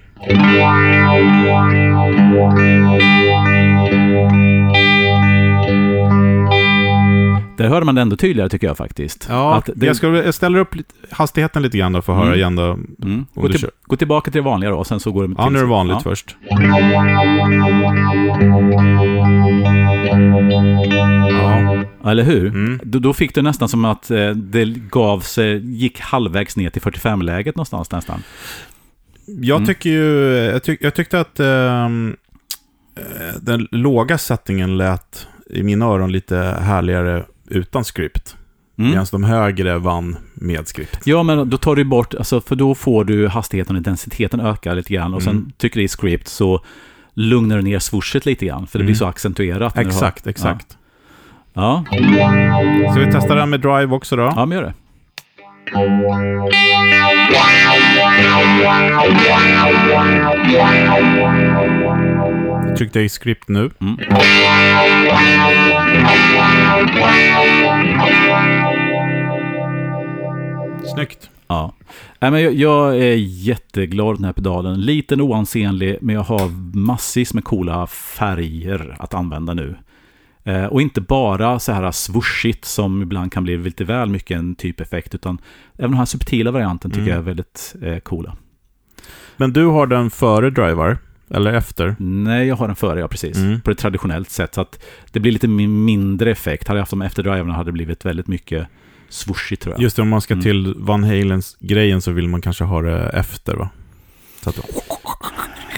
Där 7.59 7.67
hör 7.69 7.81
man 7.81 7.95
det 7.95 8.01
ändå 8.01 8.15
tydligare 8.17 8.49
tycker 8.49 8.67
jag 8.67 8.77
faktiskt. 8.77 9.25
Ja, 9.29 9.55
Att 9.55 9.69
det, 9.75 9.85
jag, 9.85 9.95
ska, 9.95 10.07
jag 10.07 10.33
ställer 10.33 10.59
upp 10.59 10.75
lite, 10.75 10.93
hastigheten 11.11 11.61
lite 11.63 11.77
grann 11.77 11.93
då 11.93 12.01
för 12.01 12.13
att 12.13 12.17
höra 12.19 12.27
Mm. 12.27 12.37
igen 12.39 12.55
då. 12.55 12.63
mm, 13.03 13.25
gå, 13.33 13.47
till, 13.49 13.59
kör. 13.59 13.71
gå 13.87 13.95
tillbaka 13.95 14.31
till 14.31 14.39
det 14.41 14.45
vanliga 14.49 14.69
då, 14.71 14.77
och 14.77 14.87
sen 14.87 14.99
så 14.99 15.11
går 15.11 15.27
det 15.27 15.35
Ja, 15.37 15.49
nu 15.49 15.59
är 15.59 15.63
det 15.63 15.69
vanligt 15.69 15.95
ja. 15.95 16.09
först. 16.09 16.35
Ja. 21.29 21.83
Eller 22.11 22.23
hur? 22.23 22.47
Mm. 22.47 22.79
Då, 22.83 22.99
då 22.99 23.13
fick 23.13 23.35
du 23.35 23.41
nästan 23.41 23.69
som 23.69 23.85
att 23.85 24.11
eh, 24.11 24.29
det 24.29 24.65
gav 24.65 25.19
sig, 25.19 25.57
gick 25.77 25.99
halvvägs 25.99 26.57
ner 26.57 26.69
till 26.69 26.81
45-läget 26.81 27.55
någonstans 27.55 27.91
nästan. 27.91 28.23
Jag 29.25 29.55
Mm. 29.57 29.67
tycker 29.67 29.89
ju, 29.89 30.33
jag, 30.51 30.63
tyck, 30.63 30.79
jag 30.83 30.93
tyckte 30.93 31.19
att 31.19 31.39
ehm, 31.39 32.15
eh, 32.97 33.41
den 33.41 33.67
låga 33.71 34.17
settingen 34.17 34.77
lät 34.77 35.27
i 35.49 35.63
mina 35.63 35.85
öron 35.85 36.11
lite 36.11 36.37
härligare 36.61 37.23
utan 37.49 37.83
script. 37.83 38.35
Mm. 38.77 38.91
Medan 38.91 39.05
de 39.11 39.23
högre 39.23 39.77
vann 39.77 40.17
med 40.33 40.67
script. 40.67 40.99
Ja, 41.03 41.23
men 41.23 41.49
då 41.49 41.57
tar 41.57 41.75
du 41.75 41.83
bort, 41.83 42.13
alltså, 42.15 42.41
för 42.41 42.55
då 42.55 42.75
får 42.75 43.03
du 43.03 43.27
hastigheten 43.27 43.75
och 43.75 43.77
intensiteten 43.77 44.39
öka 44.39 44.73
lite 44.73 44.93
grann. 44.93 45.13
Och 45.13 45.21
sen 45.23 45.31
Mm. 45.35 45.51
tycker 45.57 45.79
du 45.79 45.83
i 45.83 45.87
script 45.87 46.27
så 46.27 46.63
lugnar 47.13 47.55
du 47.57 47.61
ner 47.61 47.79
swooshet 47.79 48.25
lite 48.25 48.45
grann. 48.45 48.67
För 48.67 48.79
det 48.79 48.83
blir 48.85 48.93
Mm. 48.93 48.99
så 48.99 49.05
accentuerat. 49.05 49.73
du 49.73 49.79
har- 49.79 49.87
Exakt, 49.87 50.27
exakt. 50.27 50.77
Ja, 51.53 51.83
Ska 52.91 52.99
vi 53.05 53.11
testa 53.11 53.35
den 53.35 53.49
med 53.49 53.59
drive 53.61 53.95
också 53.95 54.15
då? 54.15 54.33
ja 54.35 54.45
men 54.45 54.57
gör 54.57 54.63
det. 54.63 54.73
Jag 62.69 62.77
tryckte 62.77 62.99
i 62.99 63.09
script 63.09 63.47
nu. 63.49 63.69
Mm. 63.81 63.97
Snyggt. 70.93 71.29
Ja. 71.47 71.73
Nej, 72.19 72.31
men 72.31 72.41
jag, 72.41 72.53
jag 72.53 72.97
är 72.97 73.15
jätteglad 73.17 74.15
den 74.17 74.23
här 74.25 74.33
pedalen. 74.33 74.81
Liten 74.81 75.21
oansenlig, 75.21 75.97
men 76.01 76.15
jag 76.15 76.23
har 76.23 76.75
massvis 76.77 77.33
med 77.33 77.43
coola 77.43 77.87
färger 77.87 78.95
att 78.99 79.13
använda 79.13 79.53
nu. 79.53 79.75
Eh, 80.43 80.65
och 80.65 80.81
inte 80.81 81.01
bara 81.01 81.59
så 81.59 81.71
här 81.71 81.91
swooshigt 81.91 82.65
som 82.65 83.01
ibland 83.01 83.31
kan 83.31 83.43
bli 83.43 83.57
lite 83.57 83.83
väl 83.83 84.09
mycket 84.09 84.37
en 84.37 84.55
typ 84.55 84.79
effekt, 84.79 85.15
utan 85.15 85.37
även 85.77 85.91
den 85.91 85.97
här 85.97 86.05
subtila 86.05 86.51
varianten 86.51 86.91
tycker 86.91 87.01
Mm. 87.01 87.11
jag 87.13 87.17
är 87.19 87.23
väldigt 87.25 87.75
eh, 87.81 87.97
coola. 87.99 88.35
Men 89.37 89.53
du 89.53 89.65
har 89.65 89.87
den 89.87 90.09
före 90.09 90.49
driver? 90.49 90.97
Eller 91.29 91.53
efter? 91.53 91.95
Nej, 91.99 92.47
jag 92.47 92.55
har 92.55 92.67
den 92.67 92.75
före, 92.75 92.99
ja 92.99 93.07
precis. 93.07 93.37
Mm. 93.37 93.61
På 93.61 93.71
ett 93.71 93.77
traditionellt 93.77 94.29
sätt, 94.29 94.53
så 94.55 94.61
att 94.61 94.83
det 95.11 95.19
blir 95.19 95.31
lite 95.31 95.47
mi- 95.47 95.67
mindre 95.67 96.31
effekt. 96.31 96.67
Hade 96.67 96.77
jag 96.77 96.81
haft 96.81 96.89
dem 96.91 97.01
efter 97.01 97.23
driverna 97.23 97.53
hade 97.53 97.67
det 97.67 97.73
blivit 97.73 98.05
väldigt 98.05 98.27
mycket 98.27 98.67
swooshigt 99.09 99.61
tror 99.61 99.75
jag. 99.75 99.81
Just 99.81 99.95
det, 99.95 100.01
om 100.01 100.09
man 100.09 100.21
ska 100.21 100.33
Mm. 100.33 100.43
till 100.43 100.73
Van 100.77 101.03
Halens 101.03 101.57
grejen 101.59 102.01
så 102.01 102.11
vill 102.11 102.27
man 102.29 102.41
kanske 102.41 102.63
ha 102.63 102.81
det 102.81 103.09
efter 103.09 103.55
va? 103.55 103.69
Så 104.43 104.49
att, 104.49 104.59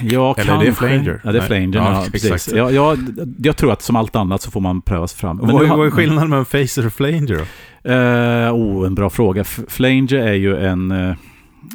Ja, 0.02 0.34
Eller 0.38 0.52
är 0.54 0.58
det 0.58 0.64
kanske. 0.64 0.86
flanger? 0.88 1.20
Ja, 1.24 1.32
det 1.32 1.38
är 1.38 1.42
flanger. 1.42 1.76
Ja, 1.78 2.06
precis. 2.12 2.52
Ja, 2.52 2.70
ja, 2.70 2.96
jag 3.38 3.56
tror 3.56 3.72
att 3.72 3.82
som 3.82 3.96
allt 3.96 4.16
annat 4.16 4.42
så 4.42 4.50
får 4.50 4.60
man 4.60 4.82
pröva 4.82 5.08
sig 5.08 5.18
fram. 5.18 5.38
vad, 5.38 5.46
nu 5.48 5.52
vad 5.52 5.68
har- 5.68 5.86
är 5.86 5.90
skillnaden 5.90 6.30
mellan 6.30 6.44
phaser 6.44 6.86
och 6.86 6.92
flanger 6.92 7.26
då? 7.38 7.90
Eh, 7.90 8.54
oh, 8.54 8.86
en 8.86 8.94
bra 8.94 9.10
fråga. 9.10 9.44
Flanger 9.44 10.14
är 10.14 10.32
ju 10.34 10.56
en... 10.56 10.90
eh, 10.92 11.14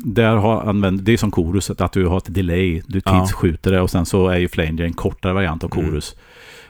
där 0.04 0.36
har 0.36 0.62
använt, 0.62 1.06
det 1.06 1.14
är 1.14 1.18
som 1.18 1.32
chorus, 1.32 1.70
att 1.70 1.92
du 1.92 2.06
har 2.06 2.18
ett 2.18 2.34
delay, 2.34 2.82
du 2.88 3.02
tidsskjuter 3.02 3.72
det 3.72 3.82
och 3.82 3.90
sen 3.90 4.06
så 4.06 4.28
är 4.28 4.38
ju 4.38 4.48
Flanger 4.48 4.84
en 4.84 4.94
kortare 4.94 5.34
variant 5.34 5.64
av 5.64 5.72
Mm. 5.74 5.86
chorus. 5.90 6.16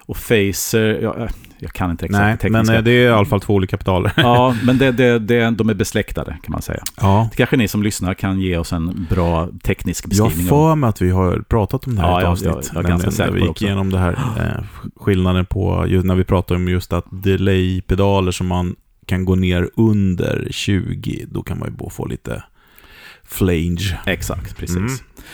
Och 0.05 0.17
Phaser, 0.29 0.99
ja, 1.01 1.15
eh, 1.19 1.29
jag 1.59 1.71
kan 1.73 1.91
inte 1.91 2.05
exakt 2.05 2.21
Nej, 2.21 2.37
tekniska. 2.37 2.63
men 2.73 2.75
eh, 2.75 2.83
det 2.83 2.91
är 2.91 3.05
i 3.05 3.11
alla 3.11 3.25
fall 3.25 3.41
två 3.41 3.53
olika 3.53 3.77
pedaler. 3.77 4.11
Ja, 4.17 4.55
men 4.63 4.77
det, 4.77 4.91
det, 4.91 5.19
det, 5.19 5.49
de 5.49 5.69
är 5.69 5.73
besläktade 5.73 6.37
kan 6.43 6.51
man 6.51 6.61
säga. 6.61 6.83
Ja. 7.01 7.27
Det 7.31 7.37
kanske 7.37 7.57
ni 7.57 7.67
som 7.67 7.83
lyssnar 7.83 8.13
kan 8.13 8.39
ge 8.41 8.57
oss 8.57 8.73
en 8.73 9.07
bra 9.09 9.49
teknisk 9.63 10.05
Jag 10.05 10.09
beskrivning. 10.09 10.41
om. 10.53 10.69
för 10.69 10.75
mig 10.75 10.87
att 10.89 11.01
vi 11.01 11.09
har 11.09 11.43
pratat 11.49 11.87
om 11.87 11.95
det 11.95 12.01
här 12.01 12.09
Ja, 12.09 12.15
i 12.15 12.17
ett 12.19 12.23
jag- 12.23 12.31
avsnitt. 12.31 12.71
jag- 12.73 12.75
jag 12.77 12.83
Men, 12.83 12.89
ganska 12.91 13.07
eh, 13.07 13.13
säker 13.13 13.31
Vi 13.31 13.41
gick 13.41 13.49
också. 13.49 13.65
igenom 13.65 13.91
det 13.91 13.99
här 13.99 14.11
eh, 14.39 14.63
skillnaden 14.95 15.45
på, 15.45 15.85
när 16.03 16.15
vi 16.15 16.23
pratar 16.23 16.55
om 16.55 16.67
just 16.67 16.93
att 16.93 17.05
delay-pedaler 17.11 18.31
som 18.31 18.47
man 18.47 18.75
kan 19.05 19.25
gå 19.25 19.35
ner 19.35 19.69
under 19.75 20.47
20, 20.51 21.25
då 21.31 21.41
kan 21.43 21.59
man 21.59 21.75
ju 21.83 21.89
få 21.89 22.05
lite 22.05 22.43
flange. 23.27 23.99
Exakt, 24.05 24.57
precis. 24.57 24.77
Mm. 24.77 24.91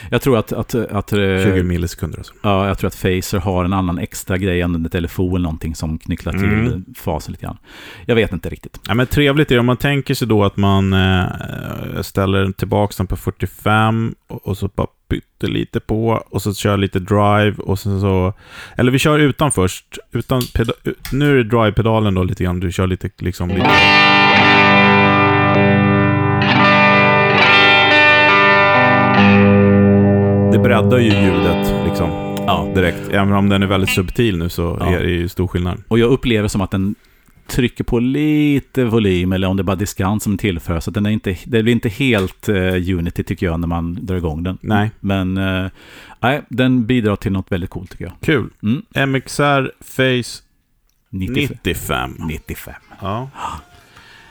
Jag 0.09 0.21
tror 0.21 0.37
att... 0.37 0.51
att, 0.51 0.75
att 0.75 1.13
eh, 1.13 1.17
20 1.17 1.63
millisekunder 1.63 2.17
alltså. 2.17 2.33
Ja, 2.41 2.67
jag 2.67 2.77
tror 2.77 2.87
att 2.87 3.01
Phaser 3.01 3.39
har 3.39 3.65
en 3.65 3.73
annan 3.73 3.97
extra 3.97 4.37
grej 4.37 4.61
än 4.61 4.75
en 4.75 4.89
telefon 4.89 5.29
eller 5.35 5.43
någonting 5.43 5.75
som 5.75 5.97
knycklar 5.99 6.33
till 6.33 6.43
Mm. 6.43 6.85
fasen 6.95 7.31
lite 7.31 7.45
grann. 7.45 7.57
Jag 8.05 8.15
vet 8.15 8.31
inte 8.33 8.49
riktigt. 8.49 8.79
Ja, 8.87 8.93
men 8.93 9.07
trevligt 9.07 9.51
är 9.51 9.55
det 9.55 9.59
om 9.59 9.65
man 9.65 9.77
tänker 9.77 10.13
sig 10.13 10.27
då 10.27 10.43
att 10.43 10.57
man 10.57 10.93
eh, 10.93 12.01
ställer 12.01 12.51
tillbaka 12.51 12.93
den 12.97 13.07
på 13.07 13.15
45 13.17 14.15
och, 14.27 14.47
och 14.47 14.57
så 14.57 14.69
bara 14.75 14.87
byter 15.09 15.47
lite 15.47 15.79
på 15.79 16.23
och 16.29 16.41
så 16.41 16.53
kör 16.53 16.77
lite 16.77 16.99
drive 16.99 17.55
och 17.57 17.79
sen 17.79 18.01
så... 18.01 18.33
Eller 18.77 18.91
vi 18.91 18.99
kör 18.99 19.19
utan 19.19 19.51
först. 19.51 19.97
Utan 20.11 20.41
nu 21.11 21.31
är 21.31 21.35
det 21.35 21.43
drive-pedalen 21.43 22.13
då 22.13 22.23
lite 22.23 22.43
grann. 22.43 22.59
Du 22.59 22.71
kör 22.71 22.87
lite 22.87 23.09
liksom... 23.17 23.49
Lite. 23.49 23.69
Det 30.51 30.59
breddar 30.59 30.97
ju 30.97 31.05
ljudet 31.09 31.73
liksom 31.85 32.09
Ja. 32.47 32.71
direkt. 32.75 33.09
Även 33.11 33.33
om 33.33 33.49
den 33.49 33.63
är 33.63 33.67
väldigt 33.67 33.89
subtil 33.89 34.37
nu 34.37 34.49
så 34.49 34.77
Ja. 34.79 34.85
är 34.85 34.99
det 35.03 35.11
ju 35.11 35.27
stor 35.29 35.47
skillnad. 35.47 35.83
Och 35.87 35.99
jag 35.99 36.09
upplever 36.11 36.47
som 36.47 36.61
att 36.61 36.71
den 36.71 36.95
trycker 37.47 37.83
på 37.83 37.99
lite 37.99 38.83
volym 38.85 39.33
eller 39.33 39.47
om 39.47 39.57
det 39.57 39.61
är 39.61 39.63
bara 39.63 39.75
diskant 39.75 40.23
som 40.23 40.37
tillför. 40.37 40.79
Så 40.79 40.91
den 40.91 41.05
är 41.05 41.09
inte, 41.09 41.37
det 41.45 41.63
blir 41.63 41.73
inte 41.73 41.89
helt 41.89 42.49
eh, 42.49 42.55
Unity 42.97 43.23
tycker 43.23 43.45
jag 43.45 43.59
när 43.59 43.67
man 43.67 44.05
drar 44.05 44.15
igång 44.15 44.43
den. 44.43 44.57
Nej, 44.61 44.91
Men 44.99 45.37
eh, 45.37 45.65
nej, 46.19 46.41
den 46.49 46.85
bidrar 46.85 47.15
till 47.15 47.31
något 47.31 47.51
väldigt 47.51 47.69
coolt 47.69 47.91
tycker 47.91 48.05
jag. 48.05 48.13
kul. 48.21 48.49
Mm. 48.63 49.09
MXR 49.09 49.71
Face 49.81 50.43
95. 51.09 51.57
95. 51.63 52.15
95. 52.27 52.73
Ja. 53.01 53.29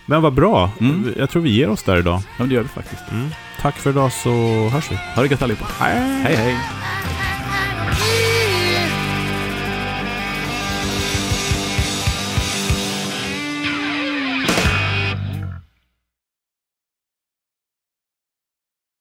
Men 0.07 0.23
vad 0.23 0.33
bra. 0.35 0.71
Mm. 0.81 1.05
Jag 1.19 1.31
tror 1.31 1.43
vi 1.43 1.51
ger 1.51 1.69
oss 1.69 1.83
där 1.83 1.97
idag. 1.97 2.15
Ja, 2.19 2.23
men 2.39 2.49
det 2.49 2.55
gör 2.55 2.63
vi 2.63 2.69
faktiskt. 2.69 3.03
Mm. 3.13 3.29
Tack 3.63 3.77
för 3.77 3.91
idag 3.91 4.13
så 4.13 4.31
hörs 4.69 4.91
vi. 4.91 4.97
Ha 4.97 5.23
det 5.23 5.29
gött 5.29 5.43
allihopa. 5.43 5.67
Hej! 5.79 6.23
Hej 6.23 6.37
hej! 6.37 6.57